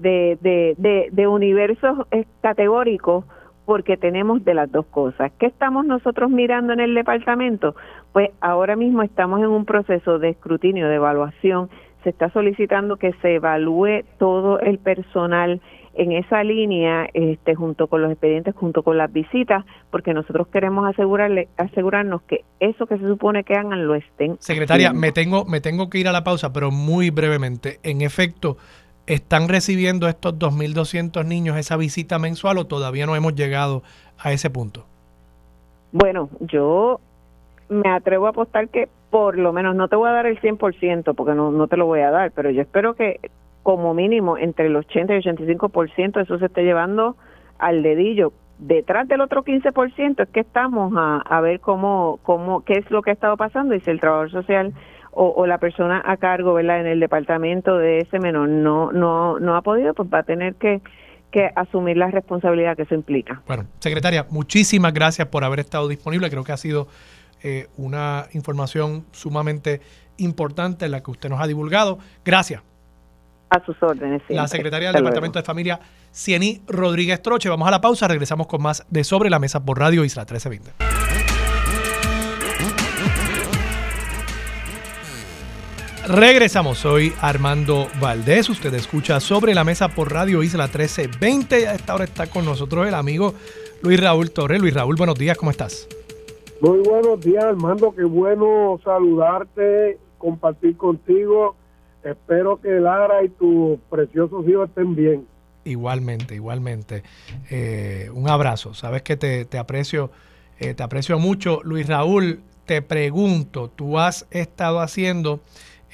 de 0.00 0.38
de, 0.40 0.74
de, 0.76 1.08
de 1.10 1.26
universos 1.26 2.06
eh, 2.10 2.24
categóricos 2.42 3.24
porque 3.64 3.96
tenemos 3.96 4.44
de 4.44 4.52
las 4.52 4.70
dos 4.72 4.84
cosas. 4.86 5.30
¿Qué 5.38 5.46
estamos 5.46 5.86
nosotros 5.86 6.28
mirando 6.28 6.72
en 6.72 6.80
el 6.80 6.92
departamento? 6.92 7.76
Pues 8.12 8.30
ahora 8.40 8.74
mismo 8.74 9.02
estamos 9.02 9.38
en 9.38 9.46
un 9.46 9.64
proceso 9.64 10.18
de 10.18 10.30
escrutinio, 10.30 10.88
de 10.88 10.96
evaluación. 10.96 11.70
Se 12.02 12.10
está 12.10 12.30
solicitando 12.30 12.96
que 12.96 13.12
se 13.22 13.36
evalúe 13.36 14.02
todo 14.18 14.58
el 14.58 14.78
personal 14.78 15.60
en 16.00 16.12
esa 16.12 16.42
línea, 16.42 17.10
este, 17.12 17.54
junto 17.54 17.86
con 17.86 18.00
los 18.00 18.10
expedientes, 18.10 18.54
junto 18.54 18.82
con 18.82 18.96
las 18.96 19.12
visitas, 19.12 19.66
porque 19.90 20.14
nosotros 20.14 20.48
queremos 20.48 20.88
asegurarle, 20.88 21.48
asegurarnos 21.58 22.22
que 22.22 22.44
eso 22.58 22.86
que 22.86 22.96
se 22.96 23.06
supone 23.06 23.44
que 23.44 23.54
hagan 23.54 23.86
lo 23.86 23.94
estén. 23.94 24.38
Secretaria, 24.40 24.94
me 24.94 25.12
tengo, 25.12 25.44
me 25.44 25.60
tengo 25.60 25.90
que 25.90 25.98
ir 25.98 26.08
a 26.08 26.12
la 26.12 26.24
pausa, 26.24 26.54
pero 26.54 26.70
muy 26.70 27.10
brevemente. 27.10 27.78
En 27.82 28.00
efecto, 28.00 28.56
¿Están 29.06 29.48
recibiendo 29.48 30.06
estos 30.06 30.38
2.200 30.38 31.24
niños 31.24 31.56
esa 31.56 31.76
visita 31.76 32.20
mensual 32.20 32.58
o 32.58 32.66
todavía 32.68 33.06
no 33.06 33.16
hemos 33.16 33.34
llegado 33.34 33.82
a 34.18 34.30
ese 34.32 34.50
punto? 34.50 34.84
Bueno, 35.90 36.30
yo 36.38 37.00
me 37.68 37.90
atrevo 37.90 38.26
a 38.26 38.30
apostar 38.30 38.68
que 38.68 38.88
por 39.10 39.36
lo 39.36 39.52
menos, 39.52 39.74
no 39.74 39.88
te 39.88 39.96
voy 39.96 40.08
a 40.08 40.12
dar 40.12 40.26
el 40.26 40.40
100% 40.40 41.14
porque 41.16 41.34
no, 41.34 41.50
no 41.50 41.66
te 41.66 41.76
lo 41.76 41.86
voy 41.86 42.00
a 42.00 42.12
dar, 42.12 42.30
pero 42.30 42.50
yo 42.50 42.62
espero 42.62 42.94
que 42.94 43.18
como 43.62 43.94
mínimo 43.94 44.38
entre 44.38 44.66
el 44.66 44.76
80 44.76 45.14
y 45.14 45.16
el 45.16 45.22
85% 45.22 46.22
eso 46.22 46.38
se 46.38 46.46
esté 46.46 46.62
llevando 46.62 47.16
al 47.58 47.82
dedillo. 47.82 48.32
Detrás 48.58 49.08
del 49.08 49.20
otro 49.20 49.42
15% 49.42 50.22
es 50.22 50.28
que 50.28 50.40
estamos 50.40 50.92
a, 50.96 51.18
a 51.18 51.40
ver 51.40 51.60
cómo, 51.60 52.20
cómo, 52.22 52.62
qué 52.64 52.74
es 52.74 52.90
lo 52.90 53.02
que 53.02 53.10
ha 53.10 53.14
estado 53.14 53.36
pasando 53.36 53.74
y 53.74 53.80
si 53.80 53.90
el 53.90 54.00
trabajador 54.00 54.30
social 54.30 54.74
o, 55.12 55.46
la 55.46 55.58
persona 55.58 56.02
a 56.04 56.16
cargo, 56.18 56.54
¿verdad? 56.54 56.80
En 56.80 56.86
el 56.86 57.00
departamento 57.00 57.76
de 57.78 57.98
ese 57.98 58.20
menor 58.20 58.48
no 58.48 58.92
no 58.92 59.40
no 59.40 59.56
ha 59.56 59.62
podido, 59.62 59.92
pues 59.92 60.08
va 60.12 60.18
a 60.18 60.22
tener 60.22 60.54
que 60.54 60.80
que 61.30 61.50
asumir 61.54 61.96
la 61.96 62.10
responsabilidad 62.10 62.76
que 62.76 62.82
eso 62.82 62.94
implica. 62.94 63.42
Bueno, 63.46 63.64
secretaria, 63.78 64.26
muchísimas 64.30 64.92
gracias 64.92 65.28
por 65.28 65.44
haber 65.44 65.60
estado 65.60 65.88
disponible. 65.88 66.30
Creo 66.30 66.44
que 66.44 66.52
ha 66.52 66.56
sido 66.56 66.88
eh, 67.42 67.68
una 67.76 68.26
información 68.32 69.04
sumamente 69.12 69.80
importante 70.16 70.88
la 70.88 71.02
que 71.02 71.10
usted 71.10 71.28
nos 71.28 71.40
ha 71.40 71.46
divulgado. 71.46 71.98
Gracias. 72.24 72.62
A 73.50 73.64
sus 73.64 73.76
órdenes. 73.82 74.22
La 74.28 74.46
secretaria 74.46 74.92
del 74.92 75.02
Departamento 75.02 75.38
de 75.38 75.44
Familia, 75.44 75.80
Ciení 76.12 76.62
Rodríguez 76.68 77.20
Troche. 77.20 77.48
Vamos 77.48 77.66
a 77.66 77.70
la 77.72 77.80
pausa, 77.80 78.06
regresamos 78.08 78.46
con 78.46 78.62
más 78.62 78.86
de 78.88 79.04
Sobre 79.04 79.28
la 79.28 79.38
Mesa 79.38 79.64
por 79.64 79.78
Radio 79.78 80.04
Isla 80.04 80.22
1320. 80.22 80.90
Regresamos, 86.10 86.78
soy 86.78 87.12
Armando 87.20 87.86
Valdés, 88.00 88.48
usted 88.48 88.74
escucha 88.74 89.20
sobre 89.20 89.54
la 89.54 89.62
mesa 89.62 89.88
por 89.88 90.12
Radio 90.12 90.42
Isla 90.42 90.64
1320. 90.64 91.68
A 91.68 91.74
esta 91.74 91.94
hora 91.94 92.02
está 92.02 92.26
con 92.26 92.44
nosotros 92.44 92.88
el 92.88 92.94
amigo 92.94 93.34
Luis 93.82 94.00
Raúl 94.00 94.32
Torres. 94.32 94.60
Luis 94.60 94.74
Raúl, 94.74 94.96
buenos 94.96 95.16
días, 95.16 95.36
¿cómo 95.36 95.52
estás? 95.52 95.86
Muy 96.60 96.80
buenos 96.80 97.20
días, 97.20 97.44
Armando, 97.44 97.94
qué 97.94 98.02
bueno 98.02 98.80
saludarte, 98.82 99.98
compartir 100.18 100.76
contigo. 100.76 101.54
Espero 102.02 102.60
que 102.60 102.80
Lara 102.80 103.22
y 103.24 103.28
tus 103.28 103.78
preciosos 103.90 104.46
hijos 104.48 104.68
estén 104.68 104.94
bien. 104.94 105.26
Igualmente, 105.64 106.34
igualmente. 106.34 107.02
Eh, 107.50 108.10
un 108.14 108.28
abrazo, 108.28 108.72
sabes 108.74 109.02
que 109.02 109.16
te, 109.16 109.58
aprecio, 109.58 110.10
eh, 110.58 110.74
te 110.74 110.82
aprecio 110.82 111.18
mucho. 111.18 111.60
Luis 111.62 111.86
Raúl, 111.86 112.40
te 112.64 112.82
pregunto, 112.82 113.68
tú 113.68 113.98
has 113.98 114.26
estado 114.30 114.80
haciendo 114.80 115.40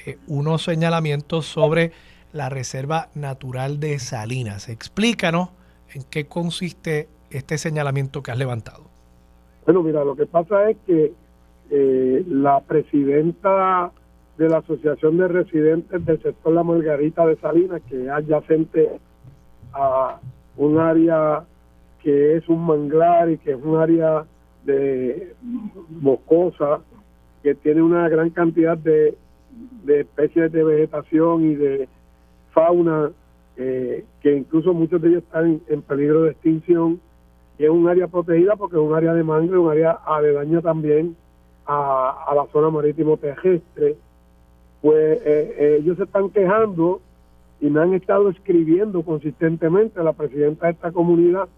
eh, 0.05 0.17
unos 0.27 0.63
señalamientos 0.63 1.45
sobre 1.45 1.91
la 2.31 2.49
Reserva 2.49 3.09
Natural 3.13 3.79
de 3.79 3.99
Salinas. 3.99 4.69
Explícanos 4.69 5.49
en 5.93 6.03
qué 6.03 6.27
consiste 6.27 7.09
este 7.29 7.57
señalamiento 7.57 8.23
que 8.23 8.31
has 8.31 8.37
levantado. 8.37 8.83
Bueno, 9.65 9.83
mira, 9.83 10.03
lo 10.05 10.15
que 10.15 10.25
pasa 10.25 10.69
es 10.69 10.77
que 10.85 11.13
eh, 11.69 12.23
la 12.27 12.61
presidenta 12.61 13.91
de 14.37 14.49
la 14.49 14.57
Asociación 14.57 15.17
de 15.17 15.27
Residentes 15.27 16.05
del 16.05 16.21
sector 16.21 16.53
La 16.53 16.63
Margarita 16.63 17.25
de 17.25 17.37
Salinas, 17.37 17.81
que 17.89 18.03
es 18.03 18.09
adyacente 18.09 18.99
a 19.73 20.19
un 20.57 20.79
área 20.79 21.43
que 22.01 22.37
es 22.37 22.47
un 22.47 22.65
manglar 22.65 23.29
y 23.29 23.37
que 23.37 23.51
es 23.51 23.59
un 23.63 23.77
área 23.77 24.25
de 24.63 25.33
boscosa, 25.89 26.81
que 27.41 27.55
tiene 27.55 27.81
una 27.81 28.07
gran 28.09 28.29
cantidad 28.29 28.77
de 28.77 29.17
de 29.83 30.01
especies 30.01 30.51
de 30.51 30.63
vegetación 30.63 31.51
y 31.51 31.55
de 31.55 31.89
fauna 32.51 33.11
eh, 33.55 34.05
que 34.21 34.35
incluso 34.35 34.73
muchos 34.73 35.01
de 35.01 35.09
ellos 35.09 35.23
están 35.23 35.61
en 35.67 35.81
peligro 35.81 36.23
de 36.23 36.31
extinción. 36.31 36.99
Y 37.57 37.63
es 37.63 37.69
un 37.71 37.87
área 37.87 38.07
protegida 38.07 38.55
porque 38.55 38.75
es 38.75 38.81
un 38.81 38.93
área 38.93 39.13
de 39.13 39.23
mangle, 39.23 39.57
un 39.57 39.71
área 39.71 39.91
aledaña 39.91 40.61
también 40.61 41.15
a, 41.65 42.31
la 42.35 42.45
zona 42.51 42.69
marítimo 42.69 43.17
terrestre, 43.17 43.97
pues 44.87 45.19
eh, 45.25 45.55
eh, 45.57 45.77
ellos 45.81 45.97
se 45.97 46.03
están 46.03 46.29
quejando 46.29 47.01
y 47.59 47.69
me 47.69 47.81
han 47.81 47.93
estado 47.93 48.29
escribiendo 48.29 49.03
consistentemente 49.03 49.99
a 49.99 50.03
la 50.03 50.13
presidenta 50.13 50.67
de 50.67 50.71
esta 50.71 50.93
comunidad 50.93 51.49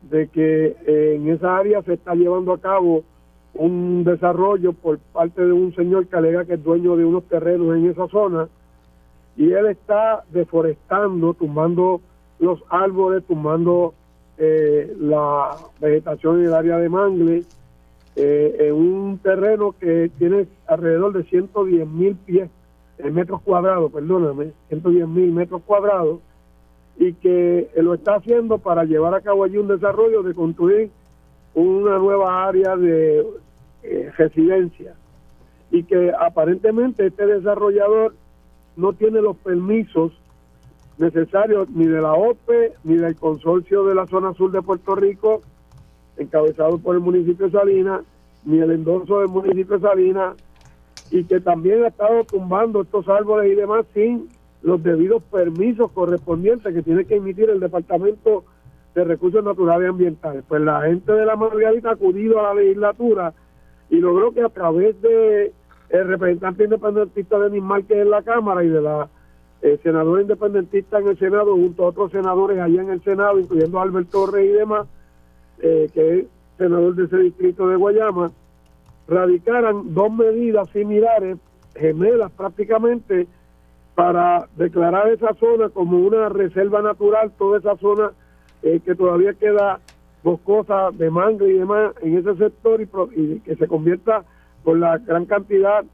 de 0.00 0.28
que 0.28 0.74
en 0.86 1.28
esa 1.28 1.58
área 1.58 1.82
se 1.82 1.92
está 1.92 2.14
llevando 2.14 2.54
a 2.54 2.58
cabo 2.58 3.04
un 3.52 4.02
desarrollo 4.02 4.72
por 4.72 4.98
parte 4.98 5.44
de 5.44 5.52
un 5.52 5.74
señor 5.74 6.06
que 6.06 6.16
alega 6.16 6.46
que 6.46 6.54
es 6.54 6.64
dueño 6.64 6.96
de 6.96 7.04
unos 7.04 7.24
terrenos 7.24 7.76
en 7.76 7.90
esa 7.90 8.08
zona 8.08 8.48
y 9.36 9.52
él 9.52 9.66
está 9.66 10.24
deforestando, 10.30 11.34
tumbando 11.34 12.00
los 12.38 12.60
árboles, 12.70 13.24
tumbando 13.24 13.92
eh, 14.38 14.90
la 14.98 15.50
vegetación 15.82 16.40
en 16.40 16.46
el 16.46 16.54
área 16.54 16.78
de 16.78 16.88
Mangle, 16.88 17.44
eh, 18.16 18.56
en 18.60 18.74
un 18.74 19.18
terreno 19.18 19.74
que 19.78 20.10
tiene 20.18 20.46
alrededor 20.66 21.12
de 21.12 21.24
110 21.24 21.86
mil 21.88 22.14
pies, 22.16 22.48
en 22.98 23.14
metros 23.14 23.42
cuadrados, 23.42 23.90
perdóname, 23.92 24.52
110 24.68 25.08
mil 25.08 25.32
metros 25.32 25.62
cuadrados, 25.66 26.20
y 26.96 27.12
que 27.14 27.70
lo 27.76 27.94
está 27.94 28.16
haciendo 28.16 28.58
para 28.58 28.84
llevar 28.84 29.14
a 29.14 29.20
cabo 29.20 29.44
allí 29.44 29.56
un 29.58 29.66
desarrollo 29.66 30.22
de 30.22 30.32
construir 30.32 30.90
una 31.54 31.98
nueva 31.98 32.46
área 32.46 32.76
de 32.76 33.26
eh, 33.82 34.12
residencia. 34.16 34.94
Y 35.72 35.82
que 35.82 36.12
aparentemente 36.16 37.06
este 37.06 37.26
desarrollador 37.26 38.14
no 38.76 38.92
tiene 38.92 39.20
los 39.20 39.36
permisos 39.38 40.12
necesarios 40.98 41.68
ni 41.70 41.86
de 41.86 42.00
la 42.00 42.12
OPE 42.12 42.74
ni 42.84 42.96
del 42.96 43.16
consorcio 43.16 43.84
de 43.84 43.96
la 43.96 44.06
zona 44.06 44.32
sur 44.34 44.52
de 44.52 44.62
Puerto 44.62 44.94
Rico 44.94 45.42
encabezado 46.16 46.78
por 46.78 46.94
el 46.94 47.00
municipio 47.00 47.46
de 47.46 47.52
Salinas 47.52 48.02
ni 48.44 48.58
el 48.58 48.70
endorso 48.70 49.20
del 49.20 49.28
municipio 49.28 49.78
de 49.78 49.88
Salinas 49.88 50.36
y 51.10 51.24
que 51.24 51.40
también 51.40 51.84
ha 51.84 51.88
estado 51.88 52.24
tumbando 52.24 52.82
estos 52.82 53.08
árboles 53.08 53.52
y 53.52 53.54
demás 53.54 53.86
sin 53.94 54.28
los 54.62 54.82
debidos 54.82 55.22
permisos 55.24 55.90
correspondientes 55.92 56.72
que 56.72 56.82
tiene 56.82 57.04
que 57.04 57.16
emitir 57.16 57.50
el 57.50 57.60
Departamento 57.60 58.44
de 58.94 59.04
Recursos 59.04 59.44
Naturales 59.44 59.86
y 59.86 59.90
Ambientales. 59.90 60.44
Pues 60.48 60.62
la 60.62 60.82
gente 60.82 61.12
de 61.12 61.26
la 61.26 61.36
Margarita 61.36 61.90
ha 61.90 61.92
acudido 61.92 62.40
a 62.40 62.54
la 62.54 62.60
legislatura 62.60 63.34
y 63.90 63.96
logró 63.96 64.32
que 64.32 64.42
a 64.42 64.48
través 64.48 65.00
de 65.02 65.52
el 65.90 66.08
representante 66.08 66.64
independentista 66.64 67.38
de 67.38 67.50
Nismal 67.50 67.84
que 67.84 67.94
es 67.94 68.02
en 68.02 68.10
la 68.10 68.22
Cámara 68.22 68.64
y 68.64 68.68
de 68.68 68.80
la 68.80 69.08
eh, 69.62 69.78
senadora 69.82 70.22
independentista 70.22 70.98
en 70.98 71.08
el 71.08 71.18
Senado 71.18 71.54
junto 71.54 71.84
a 71.84 71.88
otros 71.88 72.10
senadores 72.10 72.58
allá 72.58 72.82
en 72.82 72.90
el 72.90 73.02
Senado, 73.02 73.38
incluyendo 73.38 73.78
a 73.78 73.82
Alberto 73.82 74.26
Torres 74.26 74.46
y 74.46 74.52
demás, 74.52 74.86
eh, 75.60 75.88
que 75.92 76.18
es 76.18 76.26
senador 76.58 76.94
de 76.94 77.04
ese 77.04 77.16
distrito 77.18 77.68
de 77.68 77.76
Guayama, 77.76 78.30
radicaran 79.08 79.94
dos 79.94 80.12
medidas 80.12 80.68
similares, 80.70 81.38
gemelas 81.74 82.30
prácticamente, 82.32 83.26
para 83.94 84.48
declarar 84.56 85.08
esa 85.08 85.34
zona 85.34 85.68
como 85.68 85.98
una 85.98 86.28
reserva 86.28 86.82
natural, 86.82 87.32
toda 87.38 87.58
esa 87.58 87.76
zona 87.76 88.10
eh, 88.62 88.80
que 88.84 88.94
todavía 88.94 89.34
queda 89.34 89.80
boscosa 90.22 90.90
de 90.92 91.10
mango 91.10 91.46
y 91.46 91.52
demás 91.52 91.92
en 92.02 92.18
ese 92.18 92.34
sector 92.36 92.80
y, 92.80 93.40
que 93.40 93.56
se 93.56 93.68
convierta 93.68 94.24
por 94.64 94.78
la 94.78 94.98
gran 94.98 95.26
cantidad 95.26 95.84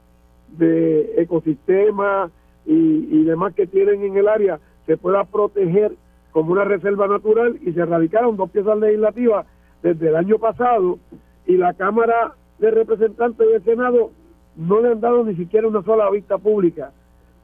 de 0.57 1.21
ecosistemas 1.21 2.31
y, 2.65 3.07
y, 3.11 3.23
demás 3.23 3.53
que 3.53 3.67
tienen 3.67 4.03
en 4.03 4.17
el 4.17 4.27
área, 4.27 4.59
se 4.85 4.97
pueda 4.97 5.25
proteger 5.25 5.91
como 6.31 6.53
una 6.53 6.63
reserva 6.63 7.07
natural 7.07 7.57
y 7.61 7.73
se 7.73 7.85
radicaron 7.85 8.37
dos 8.37 8.49
piezas 8.51 8.77
legislativas 8.77 9.45
desde 9.83 10.09
el 10.09 10.15
año 10.15 10.37
pasado 10.39 10.99
y 11.45 11.57
la 11.57 11.73
Cámara 11.73 12.33
de 12.59 12.71
Representantes 12.71 13.47
del 13.47 13.63
Senado 13.63 14.11
no 14.55 14.81
le 14.81 14.91
han 14.91 15.01
dado 15.01 15.23
ni 15.23 15.35
siquiera 15.35 15.67
una 15.67 15.83
sola 15.83 16.09
vista 16.09 16.37
pública 16.37 16.91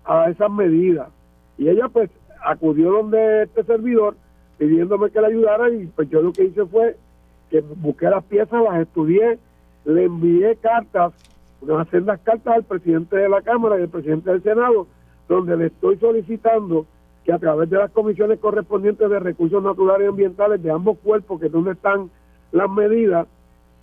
a 0.05 0.30
esas 0.30 0.51
medidas. 0.51 1.09
Y 1.57 1.69
ella 1.69 1.89
pues 1.89 2.09
acudió 2.45 2.91
donde 2.91 3.43
este 3.43 3.64
servidor 3.64 4.15
pidiéndome 4.57 5.09
que 5.11 5.22
le 5.22 5.27
ayudara 5.27 5.69
y 5.69 5.88
pues 5.88 6.09
yo 6.09 6.22
lo 6.22 6.31
que 6.31 6.45
hice 6.45 6.65
fue 6.65 6.95
que 7.49 7.61
busqué 7.61 8.09
las 8.09 8.23
piezas, 8.26 8.61
las 8.64 8.81
estudié, 8.81 9.39
le 9.85 10.03
envié 10.05 10.55
cartas, 10.57 11.14
unas 11.61 11.88
sendas 11.89 12.19
cartas 12.22 12.55
al 12.55 12.64
presidente 12.64 13.15
de 13.18 13.30
la 13.30 13.41
Cámara 13.41 13.80
y 13.80 13.84
al 13.84 13.89
presidente 13.89 14.30
del 14.31 14.43
Senado, 14.43 14.88
donde 15.27 15.57
le 15.57 15.68
estoy 15.68 15.97
solicitando 15.97 16.85
que 17.27 17.33
a 17.33 17.39
través 17.39 17.69
de 17.69 17.77
las 17.77 17.91
comisiones 17.91 18.39
correspondientes 18.39 19.09
de 19.09 19.19
recursos 19.19 19.61
naturales 19.61 20.05
y 20.05 20.07
ambientales 20.07 20.63
de 20.63 20.71
ambos 20.71 20.97
cuerpos, 20.99 21.41
que 21.41 21.47
es 21.47 21.51
donde 21.51 21.73
están 21.73 22.09
las 22.53 22.69
medidas, 22.69 23.27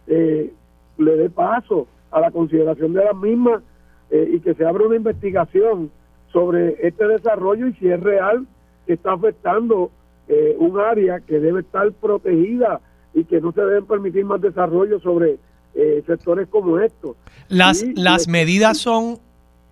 eh, 0.06 0.50
le 0.96 1.16
dé 1.16 1.28
paso 1.28 1.86
a 2.10 2.20
la 2.20 2.30
consideración 2.30 2.94
de 2.94 3.04
las 3.04 3.14
mismas 3.14 3.62
eh, 4.10 4.30
y 4.32 4.40
que 4.40 4.54
se 4.54 4.64
abra 4.64 4.86
una 4.86 4.96
investigación 4.96 5.90
sobre 6.32 6.86
este 6.86 7.06
desarrollo 7.06 7.66
y 7.66 7.74
si 7.74 7.86
es 7.86 8.00
real 8.00 8.46
que 8.86 8.94
está 8.94 9.12
afectando 9.12 9.90
eh, 10.26 10.56
un 10.58 10.80
área 10.80 11.20
que 11.20 11.38
debe 11.38 11.60
estar 11.60 11.92
protegida 11.92 12.80
y 13.12 13.24
que 13.24 13.42
no 13.42 13.52
se 13.52 13.60
deben 13.60 13.84
permitir 13.84 14.24
más 14.24 14.40
desarrollo 14.40 15.00
sobre 15.00 15.36
eh, 15.74 16.02
sectores 16.06 16.48
como 16.48 16.78
estos. 16.78 17.14
Las, 17.48 17.84
las 17.94 18.26
medidas 18.26 18.78
son 18.78 19.18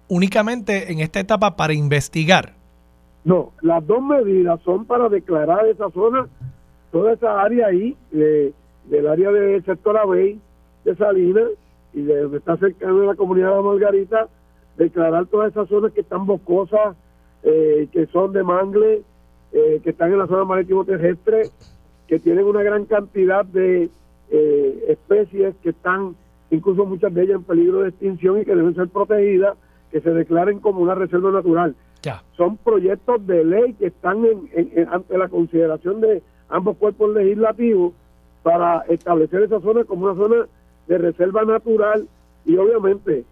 únicamente 0.08 0.92
en 0.92 1.00
esta 1.00 1.20
etapa 1.20 1.56
para 1.56 1.72
investigar. 1.72 2.60
No, 3.24 3.52
las 3.60 3.86
dos 3.86 4.02
medidas 4.02 4.60
son 4.62 4.84
para 4.84 5.08
declarar 5.08 5.66
esa 5.66 5.90
zona, 5.90 6.26
toda 6.90 7.12
esa 7.12 7.40
área 7.40 7.68
ahí, 7.68 7.96
del 8.10 9.06
área 9.06 9.30
del 9.30 9.64
sector 9.64 9.96
Abey, 9.96 10.40
de 10.84 10.96
Salinas 10.96 11.50
y 11.92 12.02
de 12.02 12.22
donde 12.22 12.38
está 12.38 12.56
cercano 12.56 13.02
a 13.02 13.06
la 13.06 13.14
comunidad 13.14 13.56
de 13.56 13.62
Margarita, 13.62 14.28
declarar 14.76 15.26
todas 15.26 15.52
esas 15.52 15.68
zonas 15.68 15.92
que 15.92 16.00
están 16.00 16.26
boscosas, 16.26 16.96
eh, 17.44 17.88
que 17.92 18.06
son 18.06 18.32
de 18.32 18.42
mangle, 18.42 19.02
eh, 19.52 19.80
que 19.84 19.90
están 19.90 20.12
en 20.12 20.18
la 20.18 20.26
zona 20.26 20.44
marítimo 20.44 20.84
terrestre, 20.84 21.50
que 22.08 22.18
tienen 22.18 22.44
una 22.44 22.62
gran 22.62 22.86
cantidad 22.86 23.44
de 23.44 23.90
eh, 24.30 24.84
especies 24.88 25.54
que 25.62 25.70
están, 25.70 26.16
incluso 26.50 26.86
muchas 26.86 27.12
de 27.14 27.22
ellas, 27.22 27.36
en 27.36 27.44
peligro 27.44 27.80
de 27.80 27.90
extinción 27.90 28.40
y 28.40 28.44
que 28.44 28.54
deben 28.54 28.74
ser 28.74 28.88
protegidas, 28.88 29.56
que 29.90 30.00
se 30.00 30.10
declaren 30.10 30.58
como 30.58 30.80
una 30.80 30.94
reserva 30.94 31.30
natural. 31.30 31.74
Son 32.36 32.56
proyectos 32.56 33.26
de 33.26 33.44
ley 33.44 33.74
que 33.74 33.86
están 33.86 34.24
ante 34.90 35.18
la 35.18 35.28
consideración 35.28 36.00
de 36.00 36.22
ambos 36.48 36.76
cuerpos 36.76 37.14
legislativos 37.14 37.92
para 38.42 38.80
establecer 38.88 39.42
esa 39.42 39.60
zona 39.60 39.84
como 39.84 40.06
una 40.06 40.14
zona 40.14 40.46
de 40.88 40.98
reserva 40.98 41.44
natural 41.44 42.08
y 42.44 42.56
obviamente 42.56 43.24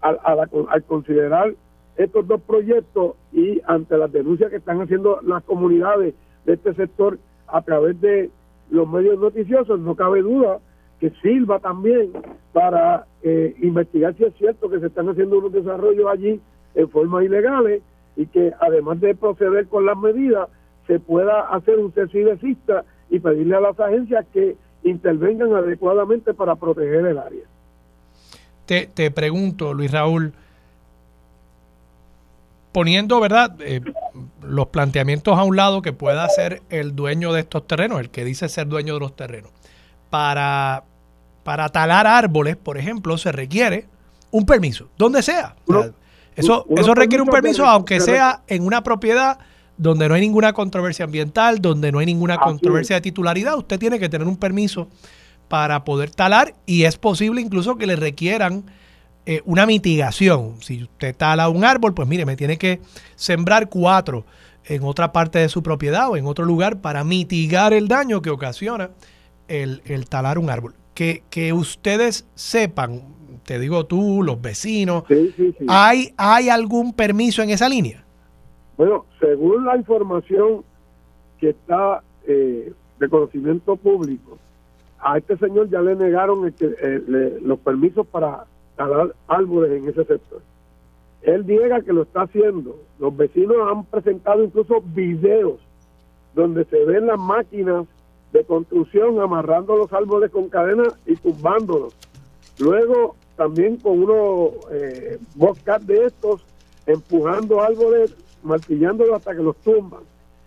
al, 0.00 0.18
al, 0.24 0.82
considerar 0.84 1.54
estos 1.96 2.26
dos 2.28 2.40
proyectos 2.42 3.16
y 3.32 3.60
ante 3.66 3.98
las 3.98 4.12
denuncias 4.12 4.50
que 4.50 4.56
están 4.56 4.80
haciendo 4.80 5.20
las 5.22 5.42
comunidades 5.42 6.14
de 6.44 6.52
este 6.52 6.74
sector 6.74 7.18
a 7.48 7.62
través 7.62 8.00
de 8.00 8.30
los 8.70 8.88
medios 8.88 9.18
noticiosos, 9.18 9.80
no 9.80 9.96
cabe 9.96 10.22
duda 10.22 10.60
que 11.00 11.10
sirva 11.22 11.58
también 11.58 12.12
para 12.52 13.06
eh, 13.22 13.56
investigar 13.60 14.14
si 14.14 14.24
es 14.24 14.34
cierto 14.34 14.68
que 14.68 14.80
se 14.80 14.86
están 14.86 15.08
haciendo 15.08 15.38
unos 15.38 15.52
desarrollos 15.52 16.06
allí 16.08 16.40
en 16.74 16.88
forma 16.88 17.24
ilegales 17.24 17.82
y 18.16 18.26
que 18.26 18.52
además 18.60 19.00
de 19.00 19.14
proceder 19.14 19.68
con 19.68 19.86
las 19.86 19.96
medidas 19.96 20.48
se 20.86 20.98
pueda 20.98 21.40
hacer 21.48 21.78
un 21.78 21.92
cese 21.92 22.24
y 23.10 23.18
pedirle 23.20 23.56
a 23.56 23.60
las 23.60 23.78
agencias 23.78 24.26
que 24.32 24.56
intervengan 24.82 25.54
adecuadamente 25.54 26.34
para 26.34 26.56
proteger 26.56 27.06
el 27.06 27.18
área. 27.18 27.44
Te, 28.66 28.86
te 28.86 29.10
pregunto, 29.10 29.72
Luis 29.72 29.90
Raúl, 29.92 30.32
poniendo, 32.72 33.20
¿verdad?, 33.20 33.56
eh, 33.60 33.80
los 34.42 34.68
planteamientos 34.68 35.38
a 35.38 35.42
un 35.42 35.56
lado 35.56 35.82
que 35.82 35.92
pueda 35.92 36.28
ser 36.28 36.62
el 36.70 36.94
dueño 36.94 37.32
de 37.32 37.40
estos 37.40 37.66
terrenos, 37.66 38.00
el 38.00 38.10
que 38.10 38.24
dice 38.24 38.48
ser 38.48 38.66
dueño 38.68 38.94
de 38.94 39.00
los 39.00 39.16
terrenos. 39.16 39.50
Para, 40.10 40.84
para 41.44 41.68
talar 41.70 42.06
árboles, 42.06 42.56
por 42.56 42.78
ejemplo, 42.78 43.16
se 43.18 43.32
requiere 43.32 43.86
un 44.30 44.44
permiso, 44.44 44.88
donde 44.96 45.22
sea. 45.22 45.54
Eso, 46.38 46.66
eso 46.76 46.94
requiere 46.94 47.22
un 47.22 47.28
permiso, 47.28 47.66
aunque 47.66 48.00
sea 48.00 48.42
en 48.46 48.64
una 48.64 48.82
propiedad 48.82 49.38
donde 49.76 50.08
no 50.08 50.14
hay 50.14 50.20
ninguna 50.20 50.52
controversia 50.52 51.04
ambiental, 51.04 51.60
donde 51.60 51.92
no 51.92 52.00
hay 52.00 52.06
ninguna 52.06 52.38
controversia 52.38 52.96
de 52.96 53.02
titularidad, 53.02 53.56
usted 53.56 53.78
tiene 53.78 53.98
que 53.98 54.08
tener 54.08 54.26
un 54.26 54.36
permiso 54.36 54.88
para 55.48 55.84
poder 55.84 56.10
talar 56.10 56.54
y 56.66 56.84
es 56.84 56.96
posible 56.96 57.40
incluso 57.40 57.76
que 57.76 57.86
le 57.86 57.96
requieran 57.96 58.64
eh, 59.24 59.42
una 59.44 59.66
mitigación. 59.66 60.56
Si 60.60 60.82
usted 60.82 61.14
tala 61.16 61.48
un 61.48 61.64
árbol, 61.64 61.94
pues 61.94 62.06
mire, 62.08 62.24
me 62.24 62.36
tiene 62.36 62.56
que 62.56 62.80
sembrar 63.14 63.68
cuatro 63.68 64.24
en 64.64 64.82
otra 64.84 65.12
parte 65.12 65.38
de 65.38 65.48
su 65.48 65.62
propiedad 65.62 66.10
o 66.10 66.16
en 66.16 66.26
otro 66.26 66.44
lugar 66.44 66.80
para 66.80 67.04
mitigar 67.04 67.72
el 67.72 67.88
daño 67.88 68.20
que 68.22 68.30
ocasiona 68.30 68.90
el, 69.48 70.06
talar 70.08 70.38
un 70.38 70.50
árbol. 70.50 70.74
Que, 70.94 71.22
que, 71.30 71.52
ustedes 71.52 72.26
sepan, 72.34 73.02
te 73.48 73.58
digo 73.58 73.86
tú, 73.86 74.22
los 74.22 74.42
vecinos, 74.42 75.04
¿hay, 75.68 76.12
¿hay 76.18 76.50
algún 76.50 76.92
permiso 76.92 77.42
en 77.42 77.48
esa 77.48 77.66
línea? 77.66 78.04
Bueno, 78.76 79.06
según 79.18 79.64
la 79.64 79.74
información 79.74 80.62
que 81.40 81.48
está 81.48 82.02
eh, 82.26 82.70
de 82.98 83.08
conocimiento 83.08 83.76
público, 83.76 84.36
a 85.00 85.16
este 85.16 85.38
señor 85.38 85.70
ya 85.70 85.80
le 85.80 85.96
negaron 85.96 86.44
el 86.44 86.52
que, 86.52 86.66
eh, 86.66 87.38
los 87.40 87.58
permisos 87.60 88.06
para 88.08 88.44
talar 88.76 89.14
árboles 89.28 89.82
en 89.82 89.88
ese 89.88 90.04
sector. 90.04 90.42
Él 91.22 91.46
niega 91.46 91.80
que 91.80 91.94
lo 91.94 92.02
está 92.02 92.24
haciendo. 92.24 92.78
Los 92.98 93.16
vecinos 93.16 93.56
han 93.66 93.86
presentado 93.86 94.44
incluso 94.44 94.82
videos 94.82 95.58
donde 96.34 96.66
se 96.66 96.84
ven 96.84 97.06
las 97.06 97.18
máquinas 97.18 97.86
de 98.34 98.44
construcción 98.44 99.18
amarrando 99.22 99.74
los 99.74 99.90
árboles 99.90 100.30
con 100.32 100.50
cadenas 100.50 100.98
y 101.06 101.16
tumbándolos. 101.16 101.96
Luego 102.58 103.16
también 103.38 103.76
con 103.76 104.02
unos 104.02 104.50
eh, 104.72 105.16
de 105.82 106.06
estos 106.06 106.44
empujando 106.86 107.62
árboles 107.62 108.12
martillándolos 108.42 109.14
hasta 109.14 109.34
que 109.34 109.42
los 109.42 109.56
tumban 109.58 110.00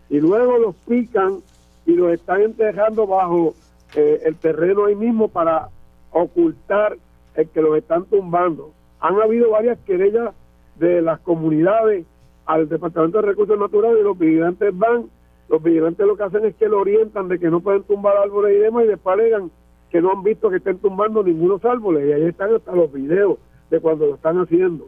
y 0.10 0.20
luego 0.20 0.58
los 0.58 0.76
pican 0.86 1.40
y 1.86 1.94
los 1.94 2.12
están 2.12 2.42
enterrando 2.42 3.08
bajo 3.08 3.56
eh, 3.96 4.24
el 4.26 4.36
terreno 4.36 4.86
ahí 4.86 4.96
mismo 4.96 5.30
para 5.30 5.70
ocultar 6.12 6.98
el 7.36 7.48
que 7.48 7.62
los 7.62 7.78
están 7.78 8.04
tumbando. 8.04 8.74
Han 9.00 9.22
habido 9.22 9.52
varias 9.52 9.80
querellas 9.88 10.34
de 10.76 11.02
las 11.02 11.22
comunidades 11.22 12.06
al 12.46 12.68
Departamento 12.68 13.22
de 13.22 13.28
Recursos 13.30 13.58
Naturales 13.58 14.02
y 14.02 14.04
los 14.04 14.20
vigilantes 14.20 14.78
van, 14.78 15.06
los 15.48 15.64
vigilantes 15.64 16.06
lo 16.06 16.18
que 16.18 16.24
hacen 16.24 16.44
es 16.44 16.56
que 16.56 16.68
lo 16.68 16.82
orientan 16.82 17.30
de 17.30 17.40
que 17.40 17.50
no 17.50 17.62
pueden 17.62 17.84
tumbar 17.84 18.18
árboles 18.18 18.58
y 18.58 18.60
demás 18.60 18.84
y 18.84 18.88
después 18.90 19.14
alegan 19.14 19.50
que 19.92 20.02
no 20.02 20.12
han 20.12 20.24
visto 20.24 20.50
que 20.50 20.58
estén 20.58 20.78
tumbando 20.78 21.22
ningunos 21.22 21.64
árboles 21.66 22.08
y 22.08 22.14
ahí 22.14 22.24
están 22.24 22.56
hasta 22.56 22.74
los 22.74 22.92
videos 22.92 23.38
de 23.70 23.80
cuando 23.80 24.08
lo 24.08 24.16
están 24.16 24.40
haciendo. 24.40 24.88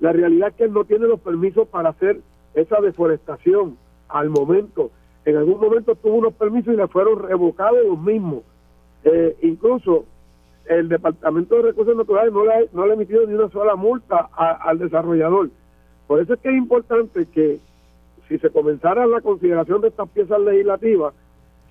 La 0.00 0.12
realidad 0.12 0.48
es 0.48 0.54
que 0.56 0.64
él 0.64 0.72
no 0.72 0.84
tiene 0.84 1.06
los 1.06 1.20
permisos 1.20 1.68
para 1.68 1.90
hacer 1.90 2.20
esa 2.54 2.80
deforestación 2.80 3.76
al 4.08 4.30
momento. 4.30 4.90
En 5.24 5.36
algún 5.36 5.60
momento 5.60 5.94
tuvo 5.94 6.16
unos 6.16 6.34
permisos 6.34 6.74
y 6.74 6.76
le 6.76 6.88
fueron 6.88 7.20
revocados 7.20 7.78
los 7.86 7.98
mismos. 7.98 8.42
Eh, 9.04 9.36
incluso 9.42 10.04
el 10.66 10.88
Departamento 10.88 11.56
de 11.56 11.62
Recursos 11.62 11.96
Naturales 11.96 12.32
no 12.32 12.44
le, 12.44 12.68
no 12.72 12.86
le 12.86 12.92
ha 12.92 12.94
emitido 12.96 13.26
ni 13.26 13.34
una 13.34 13.48
sola 13.50 13.76
multa 13.76 14.30
al 14.34 14.78
desarrollador. 14.78 15.50
Por 16.08 16.20
eso 16.20 16.34
es 16.34 16.40
que 16.40 16.48
es 16.48 16.56
importante 16.56 17.26
que 17.26 17.60
si 18.28 18.38
se 18.38 18.50
comenzara 18.50 19.06
la 19.06 19.20
consideración 19.20 19.80
de 19.80 19.88
estas 19.88 20.08
piezas 20.08 20.40
legislativas, 20.40 21.14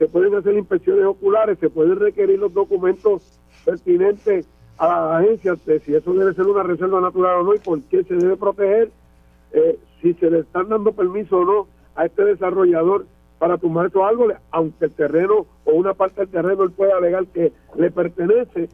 se 0.04 0.10
pueden 0.10 0.36
hacer 0.36 0.54
inspecciones 0.56 1.06
oculares, 1.06 1.58
se 1.60 1.70
pueden 1.70 1.98
requerir 1.98 2.38
los 2.38 2.54
documentos 2.54 3.40
pertinentes 3.64 4.50
a 4.78 4.88
las 4.88 5.24
agencias 5.24 5.66
de 5.66 5.80
si 5.80 5.96
eso 5.96 6.14
debe 6.14 6.34
ser 6.34 6.46
una 6.46 6.64
reserva 6.64 7.00
natural 7.00 7.40
o 7.40 7.44
no 7.44 7.56
y 7.56 7.60
por 7.60 7.82
qué 7.84 8.04
se 8.04 8.16
debe 8.16 8.36
proteger, 8.36 8.92
eh, 9.54 9.80
si 10.02 10.14
se 10.16 10.30
le 10.30 10.40
están 10.40 10.68
dando 10.68 10.92
permiso 10.92 11.38
o 11.38 11.46
no 11.46 11.68
a 11.96 12.06
este 12.06 12.26
desarrollador 12.26 13.06
para 13.40 13.58
tumbar 13.58 13.86
estos 13.86 14.04
árboles, 14.04 14.40
aunque 14.52 14.86
el 14.86 14.92
terreno 14.92 15.46
o 15.64 15.72
una 15.72 15.94
parte 15.94 16.20
del 16.20 16.30
terreno 16.30 16.64
él 16.64 16.72
pueda 16.72 16.98
alegar 16.98 17.26
que 17.28 17.54
le 17.78 17.90
pertenece, 17.90 18.68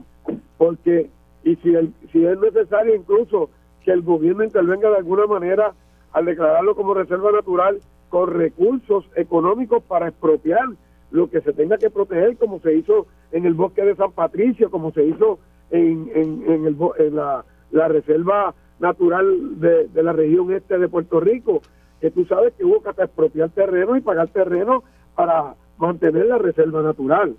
porque 0.58 1.12
y 1.44 1.58
si, 1.58 1.76
el, 1.76 1.94
si 2.12 2.26
es 2.26 2.40
necesario 2.40 2.96
incluso 2.96 3.52
que 3.86 3.92
el 3.92 4.02
gobierno 4.02 4.44
intervenga 4.44 4.90
de 4.90 4.98
alguna 4.98 5.28
manera 5.28 5.74
al 6.12 6.26
declararlo 6.26 6.76
como 6.76 6.96
reserva 6.96 7.32
natural 7.32 7.82
con 8.10 8.34
recursos 8.34 9.06
económicos 9.16 9.84
para 9.84 10.08
expropiar 10.08 10.70
lo 11.12 11.30
que 11.30 11.42
se 11.42 11.54
tenga 11.54 11.78
que 11.78 11.90
proteger, 11.90 12.38
como 12.38 12.60
se 12.60 12.76
hizo 12.76 13.08
en 13.32 13.46
el 13.46 13.54
bosque 13.54 13.84
de 13.84 13.96
San 13.96 14.12
Patricio, 14.12 14.70
como 14.70 14.92
se 14.92 15.06
hizo 15.06 15.40
en, 15.72 16.10
en, 16.14 16.66
el, 16.66 16.78
en 16.98 17.16
la, 17.16 17.46
la, 17.72 17.88
reserva 17.88 18.54
natural 18.80 19.60
de, 19.60 19.88
de, 19.88 20.04
la 20.04 20.14
región 20.14 20.52
este 20.54 20.78
de 20.78 20.88
Puerto 20.88 21.20
Rico, 21.20 21.62
que 22.00 22.12
tú 22.12 22.26
sabes 22.26 22.54
que 22.54 22.66
hubo 22.66 22.82
que 22.82 22.90
expropiar 22.90 23.50
terreno 23.50 23.98
y 23.98 24.02
pagar 24.02 24.30
terreno 24.30 24.84
para 25.16 25.56
mantener 25.78 26.28
la 26.28 26.38
reserva 26.38 26.82
natural. 26.82 27.36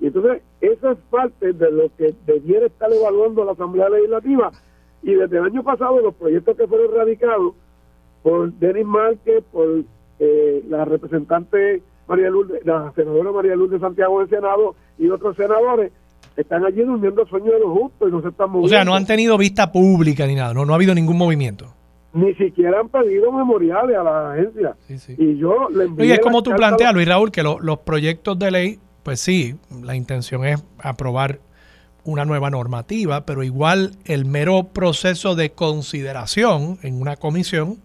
Y 0.00 0.06
entonces, 0.06 0.42
eso 0.60 0.92
es 0.92 0.98
parte 1.10 1.52
de 1.52 1.70
lo 1.72 1.90
que 1.96 2.14
debiera 2.26 2.66
estar 2.66 2.92
evaluando 2.92 3.44
la 3.44 3.52
Asamblea 3.52 3.88
Legislativa. 3.88 4.52
Y 5.02 5.14
desde 5.14 5.38
el 5.38 5.44
año 5.44 5.62
pasado, 5.62 6.00
los 6.00 6.14
proyectos 6.14 6.56
que 6.56 6.66
fueron 6.66 6.94
radicados 6.94 7.54
por 8.22 8.52
Denis 8.52 8.86
Márquez, 8.86 9.44
por 9.50 9.82
eh, 10.18 10.64
la 10.68 10.84
representante 10.84 11.82
María 12.08 12.30
Lourdes, 12.30 12.64
la 12.64 12.92
senadora 12.96 13.30
María 13.30 13.54
Lourdes 13.54 13.80
Santiago 13.80 14.20
del 14.20 14.28
Senado 14.28 14.74
y 14.98 15.08
otros 15.10 15.36
senadores, 15.36 15.92
están 16.36 16.64
allí 16.64 16.82
durmiendo 16.82 17.22
el 17.22 17.28
sueño 17.28 17.52
de 17.52 17.60
los 17.60 17.70
justos 17.70 18.08
y 18.08 18.12
no 18.12 18.22
se 18.22 18.28
están 18.28 18.50
moviendo. 18.50 18.66
O 18.66 18.68
sea, 18.68 18.84
no 18.84 18.94
han 18.94 19.06
tenido 19.06 19.36
vista 19.36 19.70
pública 19.70 20.26
ni 20.26 20.34
nada, 20.34 20.54
no, 20.54 20.64
no 20.64 20.72
ha 20.72 20.76
habido 20.76 20.94
ningún 20.94 21.18
movimiento. 21.18 21.74
Ni 22.14 22.34
siquiera 22.34 22.80
han 22.80 22.88
pedido 22.88 23.30
memoriales 23.30 23.96
a 23.96 24.02
la 24.02 24.32
agencia. 24.32 24.76
Y 25.18 25.36
yo 25.36 25.68
le 25.68 26.06
Y 26.06 26.10
es 26.10 26.20
como 26.20 26.42
tú 26.42 26.52
planteas, 26.52 26.94
Luis 26.94 27.06
Raúl, 27.06 27.30
que 27.30 27.42
los 27.42 27.78
proyectos 27.80 28.38
de 28.38 28.50
ley, 28.50 28.78
pues 29.02 29.20
sí, 29.20 29.56
la 29.82 29.94
intención 29.94 30.44
es 30.44 30.64
aprobar 30.78 31.40
una 32.04 32.24
nueva 32.24 32.48
normativa, 32.48 33.26
pero 33.26 33.42
igual 33.42 33.92
el 34.06 34.24
mero 34.24 34.68
proceso 34.72 35.34
de 35.34 35.50
consideración 35.50 36.78
en 36.82 37.00
una 37.00 37.16
comisión, 37.16 37.76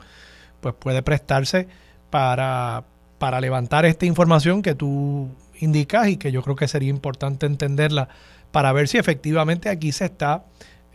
pues 0.61 0.73
puede 0.75 1.03
prestarse 1.03 1.67
para, 2.09 2.85
para 3.23 3.39
levantar 3.39 3.85
esta 3.85 4.05
información 4.05 4.61
que 4.61 4.75
tú 4.75 5.29
indicas 5.61 6.09
y 6.09 6.17
que 6.17 6.33
yo 6.33 6.41
creo 6.41 6.57
que 6.57 6.67
sería 6.67 6.89
importante 6.89 7.45
entenderla 7.45 8.09
para 8.51 8.73
ver 8.73 8.89
si 8.89 8.97
efectivamente 8.97 9.69
aquí 9.69 9.93
se 9.93 10.03
está 10.03 10.43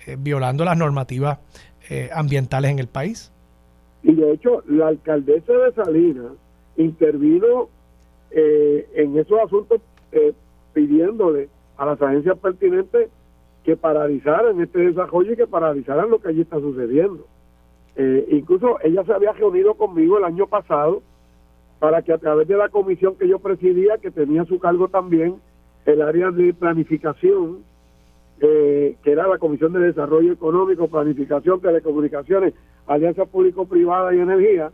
eh, 0.07 0.17
violando 0.19 0.63
las 0.63 0.77
normativas 0.77 1.39
eh, 1.89 2.11
ambientales 2.13 2.71
en 2.71 2.81
el 2.81 2.87
país. 2.87 3.33
Y 4.03 4.15
de 4.15 4.31
hecho, 4.33 4.63
la 4.67 4.89
alcaldesa 4.89 5.55
de 5.55 5.73
Salinas 5.73 6.33
intervino 6.77 7.71
eh, 8.31 8.87
en 8.97 9.17
esos 9.17 9.41
asuntos 9.41 9.81
pidiéndole 10.75 11.49
a 11.79 11.87
las 11.87 12.03
agencias 12.03 12.37
pertinentes 12.37 13.09
que 13.65 13.75
paralizaran 13.75 14.61
este 14.61 14.81
desarrollo 14.81 15.33
y 15.33 15.37
que 15.37 15.47
paralizaran 15.47 16.11
lo 16.11 16.19
que 16.19 16.29
allí 16.29 16.43
está 16.43 16.61
sucediendo. 16.61 17.27
incluso 18.31 18.79
ella 18.83 19.03
se 19.05 19.15
había 19.15 19.33
reunido 19.33 19.73
conmigo 19.77 20.19
el 20.19 20.25
año 20.25 20.47
pasado 20.47 21.01
para 21.79 22.03
que 22.03 22.13
a 22.13 22.19
través 22.19 22.49
de 22.49 22.57
la 22.57 22.69
comisión 22.69 23.15
que 23.17 23.29
yo 23.29 23.39
presidía, 23.39 23.99
que 23.99 24.11
tenía 24.11 24.45
su 24.45 24.59
cargo 24.59 24.89
también 24.89 25.37
el 25.87 26.03
área 26.03 26.31
de 26.31 26.53
planificación, 26.53 27.59
eh, 28.41 28.97
que 29.03 29.13
era 29.13 29.27
la 29.27 29.39
Comisión 29.39 29.73
de 29.73 29.81
Desarrollo 29.81 30.33
Económico, 30.33 30.89
Planificación, 30.89 31.61
Telecomunicaciones, 31.61 32.55
Alianza 32.87 33.25
Público-Privada 33.25 34.15
y 34.15 34.21
Energía, 34.21 34.71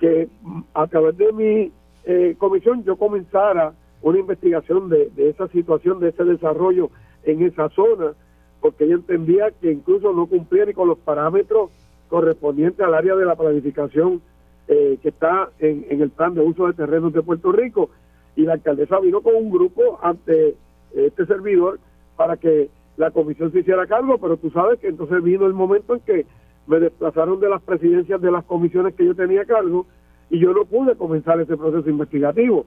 que 0.00 0.28
a 0.74 0.86
través 0.86 1.16
de 1.18 1.32
mi 1.32 1.72
eh, 2.04 2.34
comisión 2.38 2.82
yo 2.82 2.96
comenzara 2.96 3.72
una 4.00 4.18
investigación 4.18 4.88
de, 4.88 5.10
de 5.10 5.28
esa 5.28 5.48
situación, 5.48 6.00
de 6.00 6.08
ese 6.08 6.24
desarrollo 6.24 6.90
en 7.24 7.42
esa 7.42 7.68
zona, 7.68 8.14
porque 8.60 8.84
ella 8.84 8.94
entendía 8.94 9.50
que 9.60 9.70
incluso 9.70 10.12
no 10.12 10.26
cumplía 10.26 10.64
ni 10.64 10.72
con 10.72 10.88
los 10.88 10.98
parámetros 10.98 11.70
correspondientes 12.08 12.84
al 12.84 12.94
área 12.94 13.14
de 13.14 13.24
la 13.24 13.36
planificación 13.36 14.20
eh, 14.68 14.98
que 15.02 15.08
está 15.08 15.50
en, 15.58 15.84
el 15.88 16.10
plan 16.10 16.34
de 16.34 16.40
uso 16.40 16.66
de 16.66 16.74
terrenos 16.74 17.12
de 17.12 17.22
Puerto 17.22 17.52
Rico 17.52 17.90
y 18.36 18.42
la 18.42 18.54
alcaldesa 18.54 19.00
vino 19.00 19.20
con 19.20 19.34
un 19.34 19.50
grupo 19.50 19.98
ante 20.02 20.56
este 20.94 21.26
servidor 21.26 21.78
para 22.16 22.36
que 22.36 22.70
la 22.96 23.10
comisión 23.10 23.50
se 23.52 23.60
hiciera 23.60 23.86
cargo, 23.86 24.18
pero 24.18 24.36
tú 24.36 24.50
sabes 24.50 24.78
que 24.78 24.88
entonces 24.88 25.22
vino 25.22 25.46
el 25.46 25.54
momento 25.54 25.94
en 25.94 26.00
que 26.00 26.26
me 26.66 26.78
desplazaron 26.78 27.40
de 27.40 27.48
las 27.48 27.62
presidencias 27.62 28.20
de 28.20 28.30
las 28.30 28.44
comisiones 28.44 28.94
que 28.94 29.04
yo 29.04 29.14
tenía 29.14 29.44
cargo 29.44 29.86
y 30.30 30.38
yo 30.38 30.52
no 30.52 30.64
pude 30.64 30.94
comenzar 30.96 31.40
ese 31.40 31.56
proceso 31.56 31.88
investigativo. 31.90 32.66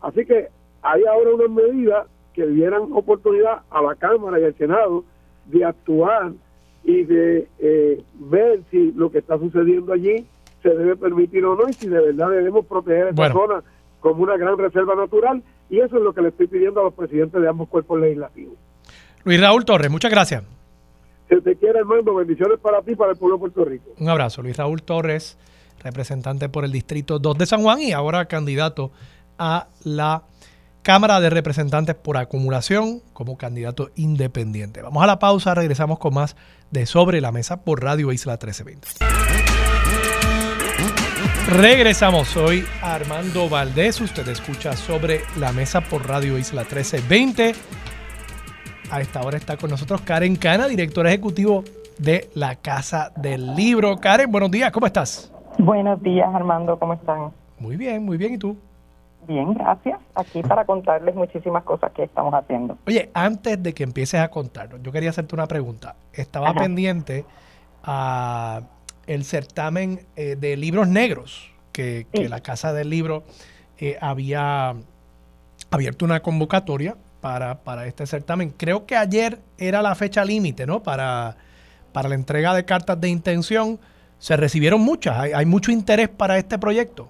Así 0.00 0.24
que 0.24 0.48
hay 0.82 1.04
ahora 1.04 1.34
unas 1.34 1.50
medidas 1.50 2.06
que 2.32 2.46
dieran 2.46 2.92
oportunidad 2.92 3.62
a 3.70 3.82
la 3.82 3.94
Cámara 3.94 4.40
y 4.40 4.44
al 4.44 4.54
Senado 4.54 5.04
de 5.46 5.64
actuar 5.64 6.32
y 6.82 7.04
de 7.04 7.48
eh, 7.58 8.02
ver 8.14 8.62
si 8.70 8.92
lo 8.92 9.10
que 9.10 9.18
está 9.18 9.38
sucediendo 9.38 9.92
allí 9.92 10.26
se 10.64 10.70
debe 10.70 10.96
permitir 10.96 11.44
o 11.44 11.54
no 11.54 11.68
y 11.68 11.74
si 11.74 11.86
de 11.88 12.00
verdad 12.00 12.30
debemos 12.30 12.64
proteger 12.64 13.08
esta 13.08 13.32
zona 13.32 13.62
como 14.00 14.22
una 14.22 14.36
gran 14.38 14.56
reserva 14.56 14.94
natural 14.94 15.42
y 15.68 15.78
eso 15.78 15.98
es 15.98 16.02
lo 16.02 16.14
que 16.14 16.22
le 16.22 16.28
estoy 16.28 16.46
pidiendo 16.46 16.80
a 16.80 16.84
los 16.84 16.94
presidentes 16.94 17.40
de 17.40 17.46
ambos 17.46 17.68
cuerpos 17.68 18.00
legislativos. 18.00 18.54
Luis 19.24 19.40
Raúl 19.40 19.66
Torres, 19.66 19.90
muchas 19.90 20.10
gracias. 20.10 20.42
Si 21.28 21.38
te 21.42 21.56
quiere, 21.56 21.80
hermano, 21.80 22.14
bendiciones 22.14 22.58
para 22.60 22.80
ti 22.80 22.92
y 22.92 22.96
para 22.96 23.12
el 23.12 23.18
pueblo 23.18 23.36
de 23.36 23.40
Puerto 23.40 23.64
Rico. 23.64 23.90
Un 23.98 24.08
abrazo, 24.08 24.42
Luis 24.42 24.56
Raúl 24.56 24.82
Torres, 24.82 25.38
representante 25.82 26.48
por 26.48 26.64
el 26.64 26.72
Distrito 26.72 27.18
2 27.18 27.38
de 27.38 27.46
San 27.46 27.62
Juan 27.62 27.80
y 27.82 27.92
ahora 27.92 28.24
candidato 28.24 28.90
a 29.38 29.68
la 29.84 30.22
Cámara 30.82 31.20
de 31.20 31.28
Representantes 31.28 31.94
por 31.94 32.16
acumulación 32.16 33.00
como 33.12 33.36
candidato 33.36 33.90
independiente. 33.96 34.80
Vamos 34.80 35.02
a 35.02 35.06
la 35.06 35.18
pausa, 35.18 35.54
regresamos 35.54 35.98
con 35.98 36.14
más 36.14 36.36
de 36.70 36.86
Sobre 36.86 37.20
la 37.20 37.32
Mesa 37.32 37.64
por 37.64 37.82
Radio 37.82 38.12
Isla 38.12 38.32
1320. 38.32 38.88
Regresamos, 41.48 42.28
soy 42.28 42.64
Armando 42.82 43.48
Valdés, 43.48 44.00
usted 44.00 44.26
escucha 44.28 44.72
sobre 44.72 45.20
la 45.38 45.52
mesa 45.52 45.82
por 45.82 46.08
Radio 46.08 46.38
Isla 46.38 46.62
1320. 46.62 47.52
A 48.90 49.00
esta 49.00 49.20
hora 49.20 49.36
está 49.36 49.56
con 49.56 49.70
nosotros 49.70 50.00
Karen 50.00 50.36
Cana, 50.36 50.66
directora 50.66 51.10
ejecutivo 51.10 51.62
de 51.98 52.30
la 52.34 52.56
Casa 52.56 53.12
del 53.16 53.54
Libro. 53.54 53.98
Karen, 53.98 54.32
buenos 54.32 54.50
días, 54.50 54.72
¿cómo 54.72 54.86
estás? 54.86 55.32
Buenos 55.58 56.02
días, 56.02 56.28
Armando, 56.34 56.78
¿cómo 56.78 56.94
están? 56.94 57.30
Muy 57.58 57.76
bien, 57.76 58.04
muy 58.04 58.16
bien, 58.16 58.34
¿y 58.34 58.38
tú? 58.38 58.56
Bien, 59.26 59.54
gracias. 59.54 60.00
Aquí 60.14 60.42
para 60.42 60.64
contarles 60.64 61.14
muchísimas 61.14 61.62
cosas 61.64 61.92
que 61.92 62.04
estamos 62.04 62.34
haciendo. 62.34 62.76
Oye, 62.86 63.10
antes 63.14 63.62
de 63.62 63.72
que 63.72 63.84
empieces 63.84 64.20
a 64.20 64.28
contarnos, 64.28 64.82
yo 64.82 64.92
quería 64.92 65.10
hacerte 65.10 65.34
una 65.34 65.46
pregunta. 65.46 65.96
Estaba 66.12 66.52
pendiente 66.52 67.24
a 67.82 68.60
el 69.06 69.24
certamen 69.24 70.00
eh, 70.16 70.36
de 70.36 70.56
libros 70.56 70.88
negros, 70.88 71.50
que, 71.72 72.06
la 72.12 72.40
Casa 72.40 72.72
del 72.72 72.90
Libro 72.90 73.24
eh, 73.78 73.96
había 74.00 74.74
abierto 75.70 76.04
una 76.04 76.20
convocatoria 76.20 76.96
para, 77.20 77.56
para, 77.56 77.86
este 77.86 78.06
certamen. 78.06 78.50
Creo 78.50 78.86
que 78.86 78.96
ayer 78.96 79.38
era 79.58 79.82
la 79.82 79.94
fecha 79.94 80.24
límite, 80.24 80.66
¿no? 80.66 80.82
Para, 80.82 81.36
para 81.92 82.08
la 82.08 82.14
entrega 82.14 82.54
de 82.54 82.64
cartas 82.64 83.00
de 83.00 83.08
intención. 83.08 83.78
Se 84.18 84.36
recibieron 84.36 84.80
muchas. 84.80 85.18
Hay, 85.18 85.32
hay 85.32 85.46
mucho 85.46 85.72
interés 85.72 86.08
para 86.08 86.38
este 86.38 86.58
proyecto. 86.58 87.08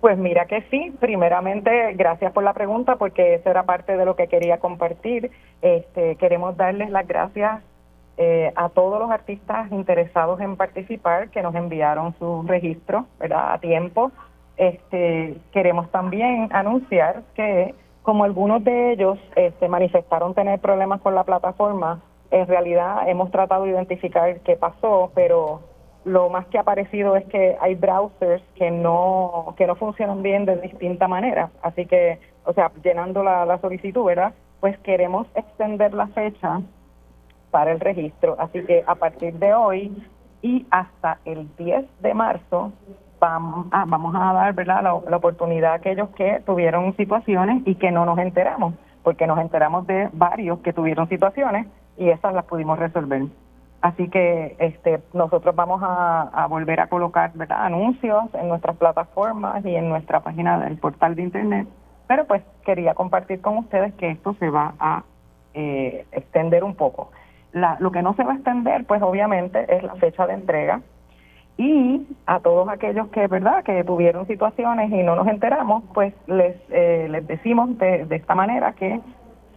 Pues 0.00 0.18
mira 0.18 0.46
que 0.46 0.62
sí, 0.70 0.92
primeramente 1.00 1.94
gracias 1.94 2.32
por 2.32 2.44
la 2.44 2.52
pregunta 2.52 2.96
porque 2.96 3.34
eso 3.34 3.50
era 3.50 3.64
parte 3.64 3.96
de 3.96 4.04
lo 4.04 4.14
que 4.14 4.28
quería 4.28 4.58
compartir. 4.58 5.30
Este, 5.62 6.16
queremos 6.16 6.56
darles 6.56 6.90
las 6.90 7.08
gracias 7.08 7.62
eh, 8.18 8.52
a 8.56 8.70
todos 8.70 8.98
los 8.98 9.10
artistas 9.10 9.70
interesados 9.70 10.40
en 10.40 10.56
participar 10.56 11.28
que 11.28 11.42
nos 11.42 11.54
enviaron 11.54 12.14
su 12.18 12.42
registro 12.46 13.06
¿verdad? 13.18 13.52
a 13.52 13.58
tiempo. 13.58 14.10
Este, 14.56 15.36
queremos 15.52 15.90
también 15.90 16.48
anunciar 16.52 17.24
que 17.34 17.74
como 18.02 18.24
algunos 18.24 18.64
de 18.64 18.92
ellos 18.92 19.18
este, 19.34 19.68
manifestaron 19.68 20.32
tener 20.32 20.60
problemas 20.60 21.00
con 21.02 21.14
la 21.14 21.24
plataforma, 21.24 22.00
en 22.30 22.46
realidad 22.46 23.08
hemos 23.08 23.30
tratado 23.30 23.64
de 23.64 23.72
identificar 23.72 24.40
qué 24.40 24.56
pasó, 24.56 25.10
pero 25.14 25.60
lo 26.04 26.30
más 26.30 26.46
que 26.46 26.56
ha 26.56 26.62
aparecido 26.62 27.16
es 27.16 27.24
que 27.26 27.56
hay 27.60 27.74
browsers 27.74 28.42
que 28.54 28.70
no 28.70 29.54
que 29.58 29.66
no 29.66 29.74
funcionan 29.74 30.22
bien 30.22 30.46
de 30.46 30.56
distinta 30.56 31.08
manera. 31.08 31.50
Así 31.62 31.84
que, 31.84 32.20
o 32.44 32.52
sea, 32.52 32.70
llenando 32.82 33.22
la, 33.22 33.44
la 33.44 33.58
solicitud, 33.58 34.04
¿verdad? 34.04 34.32
Pues 34.60 34.78
queremos 34.78 35.26
extender 35.34 35.92
la 35.92 36.06
fecha 36.08 36.62
para 37.50 37.72
el 37.72 37.80
registro. 37.80 38.36
Así 38.38 38.64
que 38.64 38.84
a 38.86 38.94
partir 38.94 39.34
de 39.34 39.54
hoy 39.54 39.92
y 40.42 40.66
hasta 40.70 41.18
el 41.24 41.48
10 41.56 41.84
de 42.02 42.14
marzo 42.14 42.72
vamos 43.18 43.66
a, 43.70 43.84
vamos 43.84 44.14
a 44.14 44.32
dar 44.32 44.54
¿verdad? 44.54 44.82
La, 44.82 44.94
oportunidad 44.94 45.72
a 45.72 45.74
aquellos 45.74 46.10
que 46.10 46.40
tuvieron 46.44 46.94
situaciones 46.96 47.62
y 47.66 47.76
que 47.76 47.90
no 47.90 48.04
nos 48.04 48.18
enteramos, 48.18 48.74
porque 49.02 49.26
nos 49.26 49.38
enteramos 49.38 49.86
de 49.86 50.08
varios 50.12 50.60
que 50.60 50.72
tuvieron 50.72 51.08
situaciones 51.08 51.66
y 51.96 52.10
esas 52.10 52.34
las 52.34 52.44
pudimos 52.44 52.78
resolver. 52.78 53.22
Así 53.80 54.08
que 54.08 54.56
este, 54.58 55.00
nosotros 55.12 55.54
vamos 55.54 55.80
a, 55.84 56.46
volver 56.48 56.80
a 56.80 56.88
colocar 56.88 57.32
anuncios 57.50 58.24
en 58.34 58.48
nuestras 58.48 58.76
plataformas 58.76 59.64
y 59.64 59.74
en 59.74 59.88
nuestra 59.88 60.20
página 60.20 60.58
del 60.58 60.78
portal 60.78 61.14
de 61.14 61.22
internet, 61.22 61.68
pero 62.06 62.24
pues 62.26 62.42
quería 62.64 62.94
compartir 62.94 63.40
con 63.40 63.58
ustedes 63.58 63.94
que 63.94 64.10
esto 64.10 64.34
se 64.38 64.48
va 64.48 64.74
a 64.78 65.04
eh, 65.54 66.06
extender 66.12 66.64
un 66.64 66.74
poco. 66.74 67.10
La, 67.56 67.78
lo 67.80 67.90
que 67.90 68.02
no 68.02 68.14
se 68.14 68.22
va 68.22 68.32
a 68.32 68.34
extender, 68.34 68.84
pues 68.84 69.00
obviamente, 69.00 69.64
es 69.74 69.82
la 69.82 69.94
fecha 69.94 70.26
de 70.26 70.34
entrega 70.34 70.82
y 71.56 72.06
a 72.26 72.40
todos 72.40 72.68
aquellos 72.68 73.08
que, 73.08 73.26
¿verdad?, 73.28 73.64
que 73.64 73.82
tuvieron 73.82 74.26
situaciones 74.26 74.90
y 74.90 75.02
no 75.02 75.16
nos 75.16 75.26
enteramos, 75.26 75.84
pues 75.94 76.12
les, 76.26 76.56
eh, 76.68 77.08
les 77.10 77.26
decimos 77.26 77.78
de, 77.78 78.06
esta 78.10 78.34
manera 78.34 78.74
que 78.74 79.00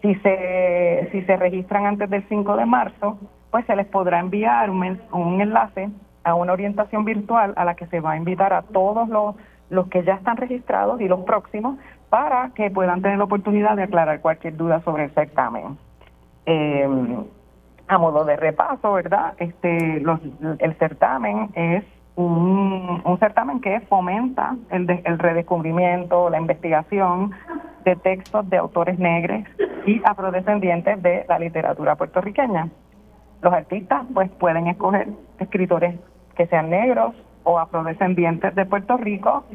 si 0.02 0.16
se, 0.16 1.10
si 1.12 1.24
se 1.24 1.36
registran 1.36 1.86
antes 1.86 2.10
del 2.10 2.24
5 2.30 2.56
de 2.56 2.66
marzo, 2.66 3.18
pues 3.52 3.66
se 3.66 3.76
les 3.76 3.88
podrá 3.88 4.20
enviar 4.20 4.70
un, 4.70 4.98
un 5.12 5.42
enlace 5.42 5.90
a 6.24 6.36
una 6.36 6.54
orientación 6.54 7.04
virtual 7.04 7.54
a 7.58 7.66
la 7.66 7.76
que 7.76 7.88
se 7.88 8.00
va 8.00 8.12
a 8.12 8.18
invitar 8.18 8.54
a 8.54 8.62
todos 8.62 9.10
los, 9.10 9.36
los 9.70 9.88
que 9.90 10.04
ya 10.04 10.14
están 10.14 10.38
registrados 10.38 11.02
y 11.02 11.10
los 11.10 11.26
próximos 11.26 11.78
para 12.10 12.52
que 12.56 12.72
puedan 12.72 13.02
tener 13.02 13.18
la 13.18 13.26
oportunidad 13.26 13.76
de 13.76 13.84
aclarar 13.84 14.22
cualquier 14.22 14.56
duda 14.56 14.80
sobre 14.82 15.06
el 15.06 15.12
certamen. 15.12 15.78
Em, 16.46 17.26
a 17.90 17.98
modo 17.98 18.24
de 18.24 18.36
repaso, 18.38 18.94
¿verdad? 18.94 19.34
Este, 19.40 20.00
los, 20.00 20.20
el 20.60 20.76
certamen 20.76 21.50
es 21.56 21.84
un, 22.16 23.18
certamen 23.20 23.60
que 23.62 23.80
fomenta 23.82 24.56
el, 24.70 24.90
el 25.04 25.20
redescubrimiento, 25.20 26.30
la 26.30 26.38
investigación 26.38 27.32
de 27.84 27.96
textos 27.96 28.48
de 28.50 28.58
autores 28.58 29.00
negros 29.00 29.44
y 29.88 30.02
afrodescendientes 30.06 31.02
de 31.02 31.26
la 31.28 31.40
literatura 31.40 31.96
puertorriqueña. 31.96 32.70
Los 33.42 33.54
artistas 33.54 34.06
pues 34.14 34.30
pueden 34.32 34.68
escoger 34.68 35.08
escritores 35.40 36.00
que 36.36 36.46
sean 36.46 36.70
negros 36.70 37.16
o 37.44 37.58
afrodescendientes 37.58 38.54
de 38.54 38.66
Puerto 38.66 38.98
Rico 38.98 39.46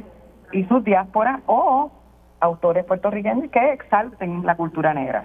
y 0.53 0.65
sus 0.65 0.83
diásporas 0.83 1.41
o 1.47 1.93
autores 2.41 2.85
puertorriqueños 2.85 3.51
que 3.51 3.73
exalten 3.73 4.45
la 4.45 4.57
cultura 4.57 4.93
negra. 4.93 5.25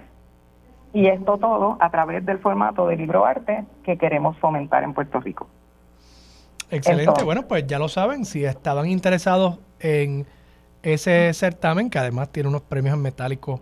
Y 0.92 1.06
esto 1.06 1.38
todo 1.38 1.76
a 1.80 1.90
través 1.90 2.24
del 2.26 2.38
formato 2.38 2.86
de 2.86 2.96
libro 2.96 3.24
arte 3.24 3.64
que 3.84 3.96
queremos 3.96 4.36
fomentar 4.38 4.82
en 4.82 4.92
Puerto 4.92 5.20
Rico. 5.20 5.46
Excelente. 6.70 7.24
bueno, 7.24 7.46
pues 7.48 7.66
ya 7.66 7.78
lo 7.78 7.88
saben, 7.88 8.24
si 8.24 8.44
estaban 8.44 8.86
interesados 8.86 9.58
en 9.80 10.26
ese 10.82 11.32
certamen, 11.34 11.90
que 11.90 11.98
además 11.98 12.30
tiene 12.30 12.48
unos 12.48 12.62
premios 12.62 12.94
en 12.94 13.02
metálico 13.02 13.60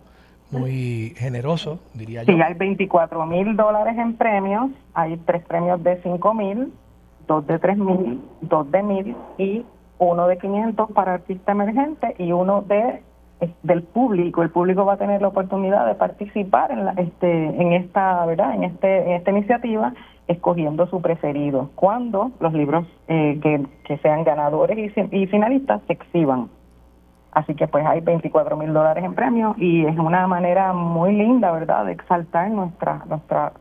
muy 0.51 1.13
generoso, 1.17 1.79
diría 1.93 2.23
yo. 2.23 2.33
Sí, 2.33 2.41
hay 2.41 2.53
24 2.53 3.25
mil 3.25 3.55
dólares 3.55 3.97
en 3.97 4.15
premios, 4.15 4.71
hay 4.93 5.17
tres 5.17 5.43
premios 5.45 5.83
de 5.83 6.01
5 6.01 6.33
mil, 6.33 6.73
dos 7.27 7.45
de 7.45 7.59
3 7.59 7.77
mil, 7.77 8.21
dos 8.41 8.71
de 8.71 8.83
mil 8.83 9.15
y 9.37 9.65
uno 9.99 10.27
de 10.27 10.37
500 10.37 10.91
para 10.91 11.15
artista 11.15 11.51
emergente 11.51 12.15
y 12.17 12.31
uno 12.31 12.61
de 12.61 13.03
del 13.63 13.83
público. 13.83 14.41
El 14.43 14.49
público 14.49 14.85
va 14.85 14.93
a 14.93 14.97
tener 14.97 15.21
la 15.21 15.29
oportunidad 15.29 15.85
de 15.87 15.95
participar 15.95 16.71
en, 16.71 16.85
la, 16.85 16.91
este, 16.91 17.45
en 17.45 17.73
esta, 17.73 18.25
¿verdad? 18.25 18.53
En 18.53 18.63
este, 18.63 19.03
en 19.03 19.11
esta 19.11 19.31
iniciativa, 19.31 19.93
escogiendo 20.27 20.87
su 20.87 21.01
preferido. 21.01 21.69
Cuando 21.75 22.31
los 22.39 22.53
libros 22.53 22.85
eh, 23.07 23.39
que, 23.41 23.65
que 23.85 23.97
sean 23.99 24.23
ganadores 24.23 24.77
y, 24.77 25.17
y 25.17 25.27
finalistas 25.27 25.81
se 25.87 25.93
exhiban. 25.93 26.49
Así 27.31 27.53
que 27.55 27.67
pues 27.67 27.85
hay 27.85 28.01
24 28.01 28.57
mil 28.57 28.73
dólares 28.73 29.03
en 29.03 29.13
premios 29.13 29.55
y 29.57 29.85
es 29.85 29.97
una 29.97 30.25
manera 30.27 30.73
muy 30.73 31.13
linda, 31.13 31.51
¿verdad?, 31.51 31.85
de 31.85 31.91
exaltar 31.91 32.49
nuestra, 32.49 33.03
nuestra 33.07 33.53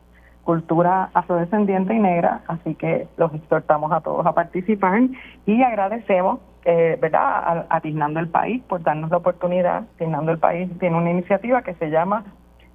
cultura 0.44 1.10
afrodescendiente 1.12 1.94
y 1.94 1.98
negra. 1.98 2.40
Así 2.48 2.74
que 2.74 3.06
los 3.18 3.32
exhortamos 3.34 3.92
a 3.92 4.00
todos 4.00 4.24
a 4.24 4.32
participar 4.32 5.02
y 5.44 5.62
agradecemos, 5.62 6.40
eh, 6.64 6.98
¿verdad?, 7.00 7.66
a, 7.68 7.80
el 7.82 8.28
País 8.28 8.62
por 8.68 8.82
darnos 8.82 9.10
la 9.10 9.18
oportunidad. 9.18 9.84
Tiznando 9.98 10.32
el 10.32 10.38
País 10.38 10.70
tiene 10.78 10.96
una 10.96 11.10
iniciativa 11.10 11.62
que 11.62 11.74
se 11.74 11.90
llama 11.90 12.24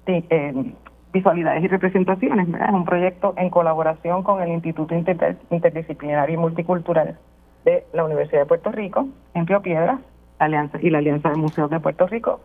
eh, 0.06 0.74
Visualidades 1.12 1.62
y 1.62 1.68
Representaciones, 1.68 2.50
¿verdad? 2.50 2.68
Es 2.68 2.74
un 2.74 2.84
proyecto 2.84 3.34
en 3.36 3.50
colaboración 3.50 4.22
con 4.22 4.42
el 4.42 4.50
Instituto 4.50 4.94
Interdisciplinario 4.94 6.34
y 6.34 6.38
Multicultural 6.38 7.18
de 7.64 7.86
la 7.92 8.04
Universidad 8.04 8.40
de 8.40 8.46
Puerto 8.46 8.72
Rico, 8.72 9.06
en 9.34 9.46
Río 9.46 9.62
Piedras 9.62 10.00
Alianza 10.38 10.78
y 10.80 10.90
la 10.90 10.98
Alianza 10.98 11.30
de 11.30 11.36
Museos 11.36 11.70
de 11.70 11.80
Puerto 11.80 12.06
Rico. 12.06 12.40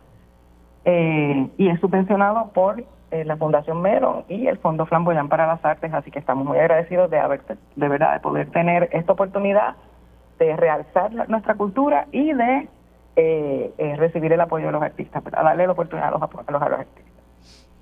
Eh, 0.84 1.48
y 1.58 1.68
es 1.68 1.80
subvencionado 1.80 2.50
por 2.52 2.82
eh, 3.10 3.24
la 3.24 3.36
Fundación 3.36 3.82
Mero 3.82 4.24
y 4.28 4.46
el 4.46 4.58
Fondo 4.58 4.86
Flamboyán 4.86 5.28
para 5.28 5.46
las 5.46 5.64
Artes, 5.64 5.92
así 5.92 6.10
que 6.10 6.18
estamos 6.18 6.46
muy 6.46 6.58
agradecidos 6.58 7.10
de 7.10 7.18
haber, 7.18 7.42
de 7.76 7.88
verdad, 7.88 8.14
de 8.14 8.20
poder 8.20 8.50
tener 8.50 8.88
esta 8.92 9.12
oportunidad 9.12 9.74
de 10.40 10.56
realzar 10.56 11.12
nuestra 11.28 11.54
cultura 11.54 12.06
y 12.10 12.32
de 12.32 12.68
eh, 13.16 13.94
recibir 13.96 14.32
el 14.32 14.40
apoyo 14.40 14.66
de 14.66 14.72
los 14.72 14.82
artistas, 14.82 15.22
para 15.22 15.42
darle 15.42 15.66
la 15.66 15.72
oportunidad 15.72 16.08
a 16.08 16.10
los, 16.12 16.22
a 16.22 16.50
los, 16.50 16.62
artistas. 16.62 17.04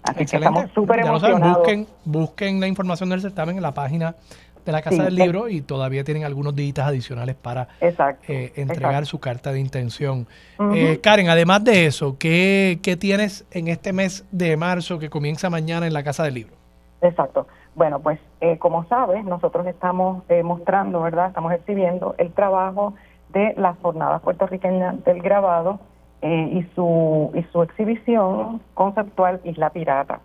Así 0.03 0.27
que 0.27 0.37
estamos 0.37 0.71
súper 0.73 1.01
emocionados. 1.01 1.59
busquen, 1.59 1.87
busquen 2.05 2.61
la 2.61 2.67
información 2.67 3.11
del 3.11 3.21
certamen 3.21 3.57
en 3.57 3.63
la 3.63 3.73
página 3.73 4.17
de 4.65 4.73
la 4.73 4.83
Casa 4.83 5.05
del 5.05 5.15
Libro 5.15 5.49
y 5.49 5.61
todavía 5.61 6.03
tienen 6.03 6.25
algunos 6.25 6.55
días 6.55 6.79
adicionales 6.81 7.37
para 7.37 7.69
eh, 7.81 8.53
entregar 8.57 9.07
su 9.07 9.21
carta 9.21 9.53
de 9.53 9.61
intención. 9.61 10.27
Eh, 10.75 10.99
Karen, 11.01 11.29
además 11.31 11.63
de 11.65 11.87
eso, 11.87 12.17
¿qué, 12.19 12.81
¿qué, 12.83 12.97
tienes 12.97 13.47
en 13.53 13.69
este 13.69 13.93
mes 13.93 14.27
de 14.33 14.57
marzo 14.57 14.99
que 14.99 15.09
comienza 15.09 15.49
mañana 15.49 15.87
en 15.87 15.93
la 15.93 16.03
Casa 16.03 16.25
del 16.25 16.35
Libro? 16.35 16.55
Exacto. 17.01 17.47
Bueno, 17.77 18.01
pues 18.01 18.19
eh, 18.41 18.59
como 18.59 18.85
sabes, 18.85 19.25
nosotros 19.25 19.67
estamos 19.67 20.23
mostrando, 20.45 21.03
¿verdad? 21.03 21.29
Estamos 21.29 21.53
exhibiendo 21.53 22.15
el 22.19 22.33
trabajo 22.33 22.95
de 23.31 23.55
las 23.57 23.79
jornadas 23.79 24.23
puertorriqueñas 24.23 25.05
del 25.05 25.21
grabado 25.21 25.81
y, 26.23 26.63
su, 26.75 27.31
y 27.35 27.43
su 27.53 27.63
exhibición 27.63 28.61
conceptual 28.75 29.41
Isla 29.45 29.71
Pirata. 29.71 30.21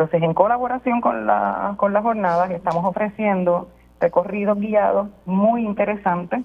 Entonces, 0.00 0.22
en 0.22 0.32
colaboración 0.32 1.02
con, 1.02 1.26
la, 1.26 1.74
con 1.76 1.92
las 1.92 2.02
jornadas, 2.02 2.50
estamos 2.52 2.86
ofreciendo 2.86 3.68
recorridos 4.00 4.58
guiados 4.58 5.08
muy 5.26 5.64
interesantes 5.66 6.40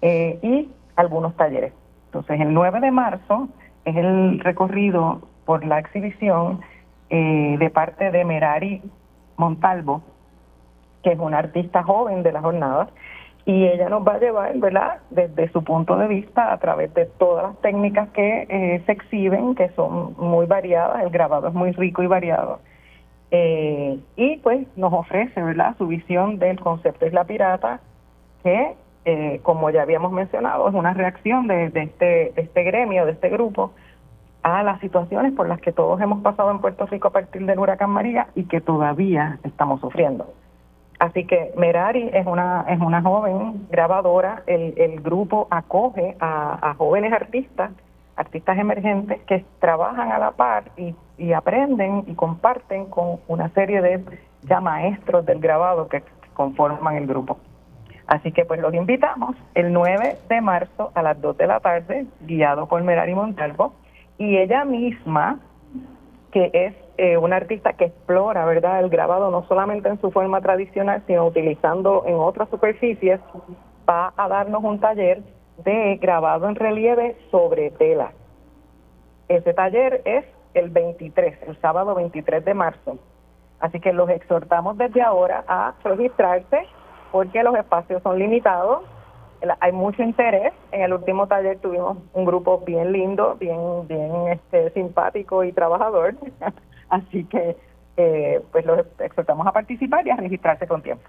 eh, 0.00 0.38
y 0.42 0.70
algunos 0.96 1.36
talleres. 1.36 1.74
Entonces, 2.06 2.40
el 2.40 2.54
9 2.54 2.80
de 2.80 2.90
marzo 2.90 3.48
es 3.84 3.94
el 3.94 4.40
recorrido 4.40 5.20
por 5.44 5.66
la 5.66 5.78
exhibición 5.78 6.60
eh, 7.10 7.56
de 7.58 7.68
parte 7.68 8.10
de 8.10 8.24
Merari 8.24 8.82
Montalvo, 9.36 10.02
que 11.08 11.14
es 11.14 11.18
una 11.18 11.38
artista 11.38 11.82
joven 11.82 12.22
de 12.22 12.32
las 12.32 12.42
jornadas, 12.42 12.88
y 13.46 13.64
ella 13.64 13.88
nos 13.88 14.06
va 14.06 14.16
a 14.16 14.18
llevar, 14.18 14.54
¿verdad?, 14.58 14.98
desde 15.08 15.50
su 15.52 15.64
punto 15.64 15.96
de 15.96 16.06
vista 16.06 16.52
a 16.52 16.58
través 16.58 16.92
de 16.92 17.06
todas 17.06 17.44
las 17.44 17.56
técnicas 17.62 18.10
que 18.10 18.46
eh, 18.46 18.82
se 18.84 18.92
exhiben, 18.92 19.54
que 19.54 19.70
son 19.70 20.14
muy 20.18 20.44
variadas, 20.44 21.02
el 21.02 21.08
grabado 21.08 21.48
es 21.48 21.54
muy 21.54 21.72
rico 21.72 22.02
y 22.02 22.06
variado. 22.06 22.60
Eh, 23.30 23.98
y 24.16 24.36
pues 24.38 24.66
nos 24.76 24.92
ofrece, 24.92 25.42
¿verdad?, 25.42 25.76
su 25.78 25.86
visión 25.86 26.38
del 26.38 26.60
concepto 26.60 27.06
Isla 27.06 27.24
Pirata, 27.24 27.80
que, 28.42 28.74
eh, 29.06 29.40
como 29.42 29.70
ya 29.70 29.80
habíamos 29.80 30.12
mencionado, 30.12 30.68
es 30.68 30.74
una 30.74 30.92
reacción 30.92 31.46
de, 31.46 31.72
este, 31.74 32.32
de 32.36 32.42
este 32.42 32.64
gremio, 32.64 33.06
de 33.06 33.12
este 33.12 33.30
grupo, 33.30 33.72
a 34.42 34.62
las 34.62 34.78
situaciones 34.80 35.32
por 35.32 35.48
las 35.48 35.60
que 35.62 35.72
todos 35.72 35.98
hemos 36.02 36.20
pasado 36.20 36.50
en 36.50 36.58
Puerto 36.58 36.84
Rico 36.84 37.08
a 37.08 37.12
partir 37.12 37.46
del 37.46 37.58
huracán 37.58 37.88
María 37.88 38.26
y 38.34 38.44
que 38.44 38.60
todavía 38.60 39.38
estamos 39.42 39.80
sufriendo. 39.80 40.26
Así 40.98 41.24
que 41.24 41.52
Merari 41.56 42.10
es 42.12 42.26
una 42.26 42.64
es 42.68 42.80
una 42.80 43.02
joven 43.02 43.68
grabadora, 43.70 44.42
el, 44.46 44.74
el 44.76 45.00
grupo 45.00 45.46
acoge 45.50 46.16
a, 46.20 46.74
jóvenes 46.76 47.12
artistas, 47.12 47.70
artistas 48.16 48.58
emergentes 48.58 49.20
que 49.22 49.44
trabajan 49.60 50.10
a 50.10 50.18
la 50.18 50.32
par 50.32 50.64
y 50.76 50.94
y 51.18 51.32
aprenden 51.32 52.04
y 52.06 52.14
comparten 52.14 52.86
con 52.86 53.18
una 53.26 53.48
serie 53.50 53.82
de 53.82 54.02
ya 54.42 54.60
maestros 54.60 55.26
del 55.26 55.40
grabado 55.40 55.88
que 55.88 56.02
conforman 56.32 56.96
el 56.96 57.06
grupo. 57.06 57.38
Así 58.06 58.32
que 58.32 58.44
pues 58.44 58.60
los 58.60 58.72
invitamos 58.72 59.36
el 59.54 59.72
9 59.72 60.16
de 60.28 60.40
marzo 60.40 60.92
a 60.94 61.02
las 61.02 61.20
2 61.20 61.36
de 61.36 61.46
la 61.46 61.60
tarde, 61.60 62.06
guiado 62.20 62.66
por 62.66 62.82
Merari 62.82 63.14
Montalvo, 63.14 63.74
y 64.16 64.38
ella 64.38 64.64
misma, 64.64 65.40
que 66.32 66.50
es 66.54 66.74
eh, 66.98 67.16
una 67.16 67.36
artista 67.36 67.74
que 67.74 67.86
explora, 67.86 68.44
¿verdad?, 68.44 68.80
el 68.80 68.90
grabado 68.90 69.30
no 69.30 69.46
solamente 69.46 69.88
en 69.88 70.00
su 70.00 70.10
forma 70.10 70.40
tradicional, 70.40 71.04
sino 71.06 71.26
utilizando 71.26 72.02
en 72.06 72.16
otras 72.16 72.48
superficies, 72.48 73.20
va 73.88 74.12
a 74.16 74.26
darnos 74.26 74.64
un 74.64 74.80
taller 74.80 75.22
de 75.64 75.96
grabado 75.96 76.48
en 76.48 76.56
relieve 76.56 77.16
sobre 77.30 77.70
tela. 77.70 78.12
Ese 79.28 79.54
taller 79.54 80.02
es 80.04 80.24
el 80.54 80.70
23, 80.70 81.38
el 81.46 81.60
sábado 81.60 81.94
23 81.94 82.44
de 82.44 82.54
marzo. 82.54 82.98
Así 83.60 83.78
que 83.78 83.92
los 83.92 84.10
exhortamos 84.10 84.76
desde 84.76 85.00
ahora 85.00 85.44
a 85.46 85.74
registrarse 85.84 86.66
porque 87.12 87.44
los 87.44 87.54
espacios 87.54 88.02
son 88.02 88.18
limitados. 88.18 88.82
Hay 89.60 89.70
mucho 89.70 90.02
interés. 90.02 90.52
En 90.72 90.82
el 90.82 90.94
último 90.94 91.28
taller 91.28 91.60
tuvimos 91.60 91.98
un 92.12 92.24
grupo 92.24 92.58
bien 92.66 92.90
lindo, 92.90 93.36
bien, 93.38 93.86
bien 93.86 94.28
este, 94.32 94.70
simpático 94.70 95.44
y 95.44 95.52
trabajador. 95.52 96.14
Así 96.88 97.24
que 97.24 97.56
eh, 97.96 98.40
pues 98.52 98.64
los 98.64 98.86
exhortamos 99.00 99.46
a 99.46 99.52
participar 99.52 100.06
y 100.06 100.10
a 100.10 100.16
registrarse 100.16 100.66
con 100.66 100.82
tiempo. 100.82 101.04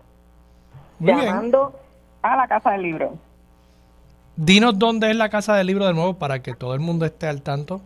Llamando 0.99 1.73
a 2.21 2.35
la 2.35 2.47
Casa 2.47 2.71
del 2.71 2.81
Libro. 2.81 3.13
Dinos 4.35 4.77
dónde 4.79 5.11
es 5.11 5.15
la 5.15 5.29
Casa 5.29 5.55
del 5.55 5.67
Libro 5.67 5.85
de 5.85 5.93
nuevo 5.93 6.15
para 6.15 6.41
que 6.41 6.53
todo 6.53 6.73
el 6.73 6.79
mundo 6.79 7.05
esté 7.05 7.27
al 7.27 7.41
tanto. 7.41 7.81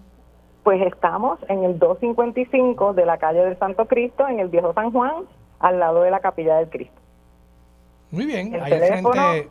Pues 0.63 0.81
estamos 0.81 1.39
en 1.49 1.63
el 1.63 1.77
255 1.77 2.93
de 2.93 3.05
la 3.05 3.17
calle 3.17 3.43
del 3.43 3.57
Santo 3.59 3.85
Cristo, 3.87 4.27
en 4.27 4.39
el 4.39 4.47
Viejo 4.47 4.73
San 4.73 4.91
Juan, 4.91 5.25
al 5.59 5.79
lado 5.79 6.03
de 6.03 6.11
la 6.11 6.19
Capilla 6.19 6.55
del 6.55 6.69
Cristo. 6.69 6.95
Muy 8.11 8.25
bien, 8.25 8.55
ahí 8.61 8.79
frente, 8.79 9.49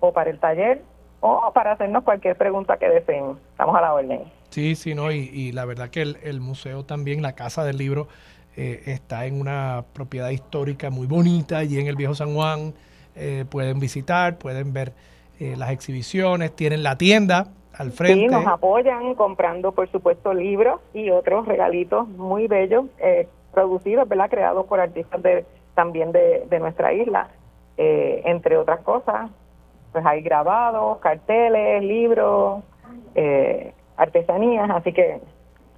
o 0.00 0.12
para 0.12 0.30
el 0.30 0.40
taller 0.40 0.82
o 1.20 1.52
para 1.54 1.72
hacernos 1.72 2.04
cualquier 2.04 2.36
pregunta 2.36 2.76
que 2.78 2.88
deseen. 2.88 3.38
Estamos 3.52 3.76
a 3.76 3.80
la 3.80 3.94
orden. 3.94 4.24
Sí, 4.50 4.74
sí, 4.74 4.94
no, 4.94 5.10
y, 5.10 5.52
la 5.52 5.64
verdad 5.64 5.90
que 5.90 6.02
el, 6.02 6.40
museo 6.40 6.84
también, 6.84 7.22
la 7.22 7.34
Casa 7.34 7.64
del 7.64 7.78
Libro, 7.78 8.08
eh, 8.56 8.82
está 8.86 9.26
en 9.26 9.40
una 9.40 9.84
propiedad 9.92 10.30
histórica 10.30 10.90
muy 10.90 11.06
bonita 11.06 11.58
allí 11.58 11.78
en 11.78 11.88
el 11.88 11.96
Viejo 11.96 12.14
San 12.14 12.34
Juan. 12.34 12.74
Eh, 13.14 13.44
pueden 13.48 13.80
visitar, 13.80 14.38
pueden 14.38 14.72
ver 14.72 14.92
eh, 15.40 15.56
las 15.56 15.70
exhibiciones, 15.70 16.54
tienen 16.54 16.82
la 16.82 16.96
tienda 16.96 17.48
al 17.78 17.92
frente. 17.92 18.20
Sí, 18.20 18.28
nos 18.28 18.46
apoyan 18.46 19.14
comprando, 19.14 19.72
por 19.72 19.90
supuesto, 19.90 20.32
libros 20.34 20.80
y 20.94 21.10
otros 21.10 21.46
regalitos 21.46 22.08
muy 22.08 22.46
bellos, 22.46 22.86
eh, 22.98 23.28
producidos, 23.52 24.08
¿verdad? 24.08 24.30
Creados 24.30 24.66
por 24.66 24.80
artistas 24.80 25.22
de, 25.22 25.44
también 25.74 26.12
de, 26.12 26.58
nuestra 26.58 26.92
isla, 26.92 27.28
eh, 27.76 28.22
entre 28.24 28.56
otras 28.56 28.80
cosas. 28.80 29.30
Pues 29.92 30.04
hay 30.04 30.20
grabados, 30.22 30.98
carteles, 30.98 31.82
libros, 31.82 32.62
artesanías, 33.96 34.68
así 34.70 34.92
que 34.92 35.20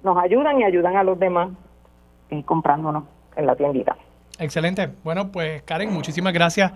nos 0.03 0.17
ayudan 0.17 0.59
y 0.59 0.63
ayudan 0.65 0.97
a 0.97 1.03
los 1.03 1.17
demás 1.17 1.49
comprándonos 2.45 3.03
en 3.35 3.45
la 3.45 3.55
tiendita. 3.55 3.95
Excelente. 4.39 4.89
Bueno, 5.03 5.31
pues 5.31 5.61
Karen, 5.63 5.91
muchísimas 5.91 6.33
gracias 6.33 6.71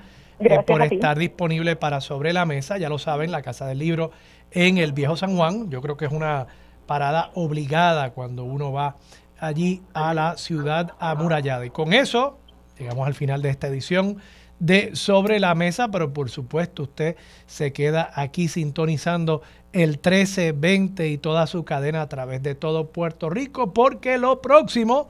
por 0.66 0.82
estar 0.82 1.18
disponible 1.18 1.76
para 1.76 2.02
Sobre 2.02 2.34
la 2.34 2.46
Mesa. 2.46 2.78
Ya 2.78 2.90
lo 2.90 2.98
saben, 2.98 3.32
la 3.32 3.42
Casa 3.42 3.68
del 3.68 3.80
Libro 3.80 4.12
en 4.54 4.78
el 4.78 4.94
Viejo 4.94 5.16
San 5.16 5.36
Juan. 5.36 5.70
Yo 5.70 5.82
creo 5.82 5.98
que 5.98 6.06
es 6.06 6.12
una 6.12 6.48
parada 6.86 7.32
obligada 7.34 8.12
cuando 8.12 8.44
uno 8.44 8.72
va 8.72 8.96
allí 9.40 9.82
a 9.94 10.14
la 10.14 10.38
ciudad 10.38 10.94
amurallada. 11.00 11.66
Y 11.66 11.70
con 11.70 11.94
eso 11.94 12.38
llegamos 12.78 13.08
al 13.08 13.14
final 13.14 13.42
de 13.42 13.50
esta 13.50 13.68
edición 13.68 14.18
de 14.60 14.96
Sobre 14.96 15.40
la 15.40 15.56
Mesa, 15.56 15.90
pero 15.90 16.14
por 16.14 16.30
supuesto 16.30 16.84
usted 16.84 17.18
se 17.48 17.74
queda 17.74 18.12
aquí 18.16 18.48
sintonizando 18.48 19.42
el 19.74 19.90
1320 19.92 21.10
y 21.10 21.18
toda 21.18 21.48
su 21.48 21.66
cadena 21.66 22.02
a 22.02 22.10
través 22.10 22.44
de 22.44 22.56
todo 22.56 22.92
Puerto 22.92 23.30
Rico, 23.30 23.74
porque 23.74 24.18
lo 24.18 24.42
próximo 24.42 25.10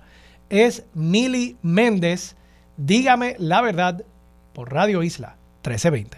es 0.49 0.86
Mili 0.94 1.57
Méndez. 1.61 2.36
Dígame 2.78 3.36
la 3.38 3.61
verdad 3.61 4.03
por 4.53 4.74
Radio 4.74 5.03
Isla 5.03 5.38
1320. 5.64 6.11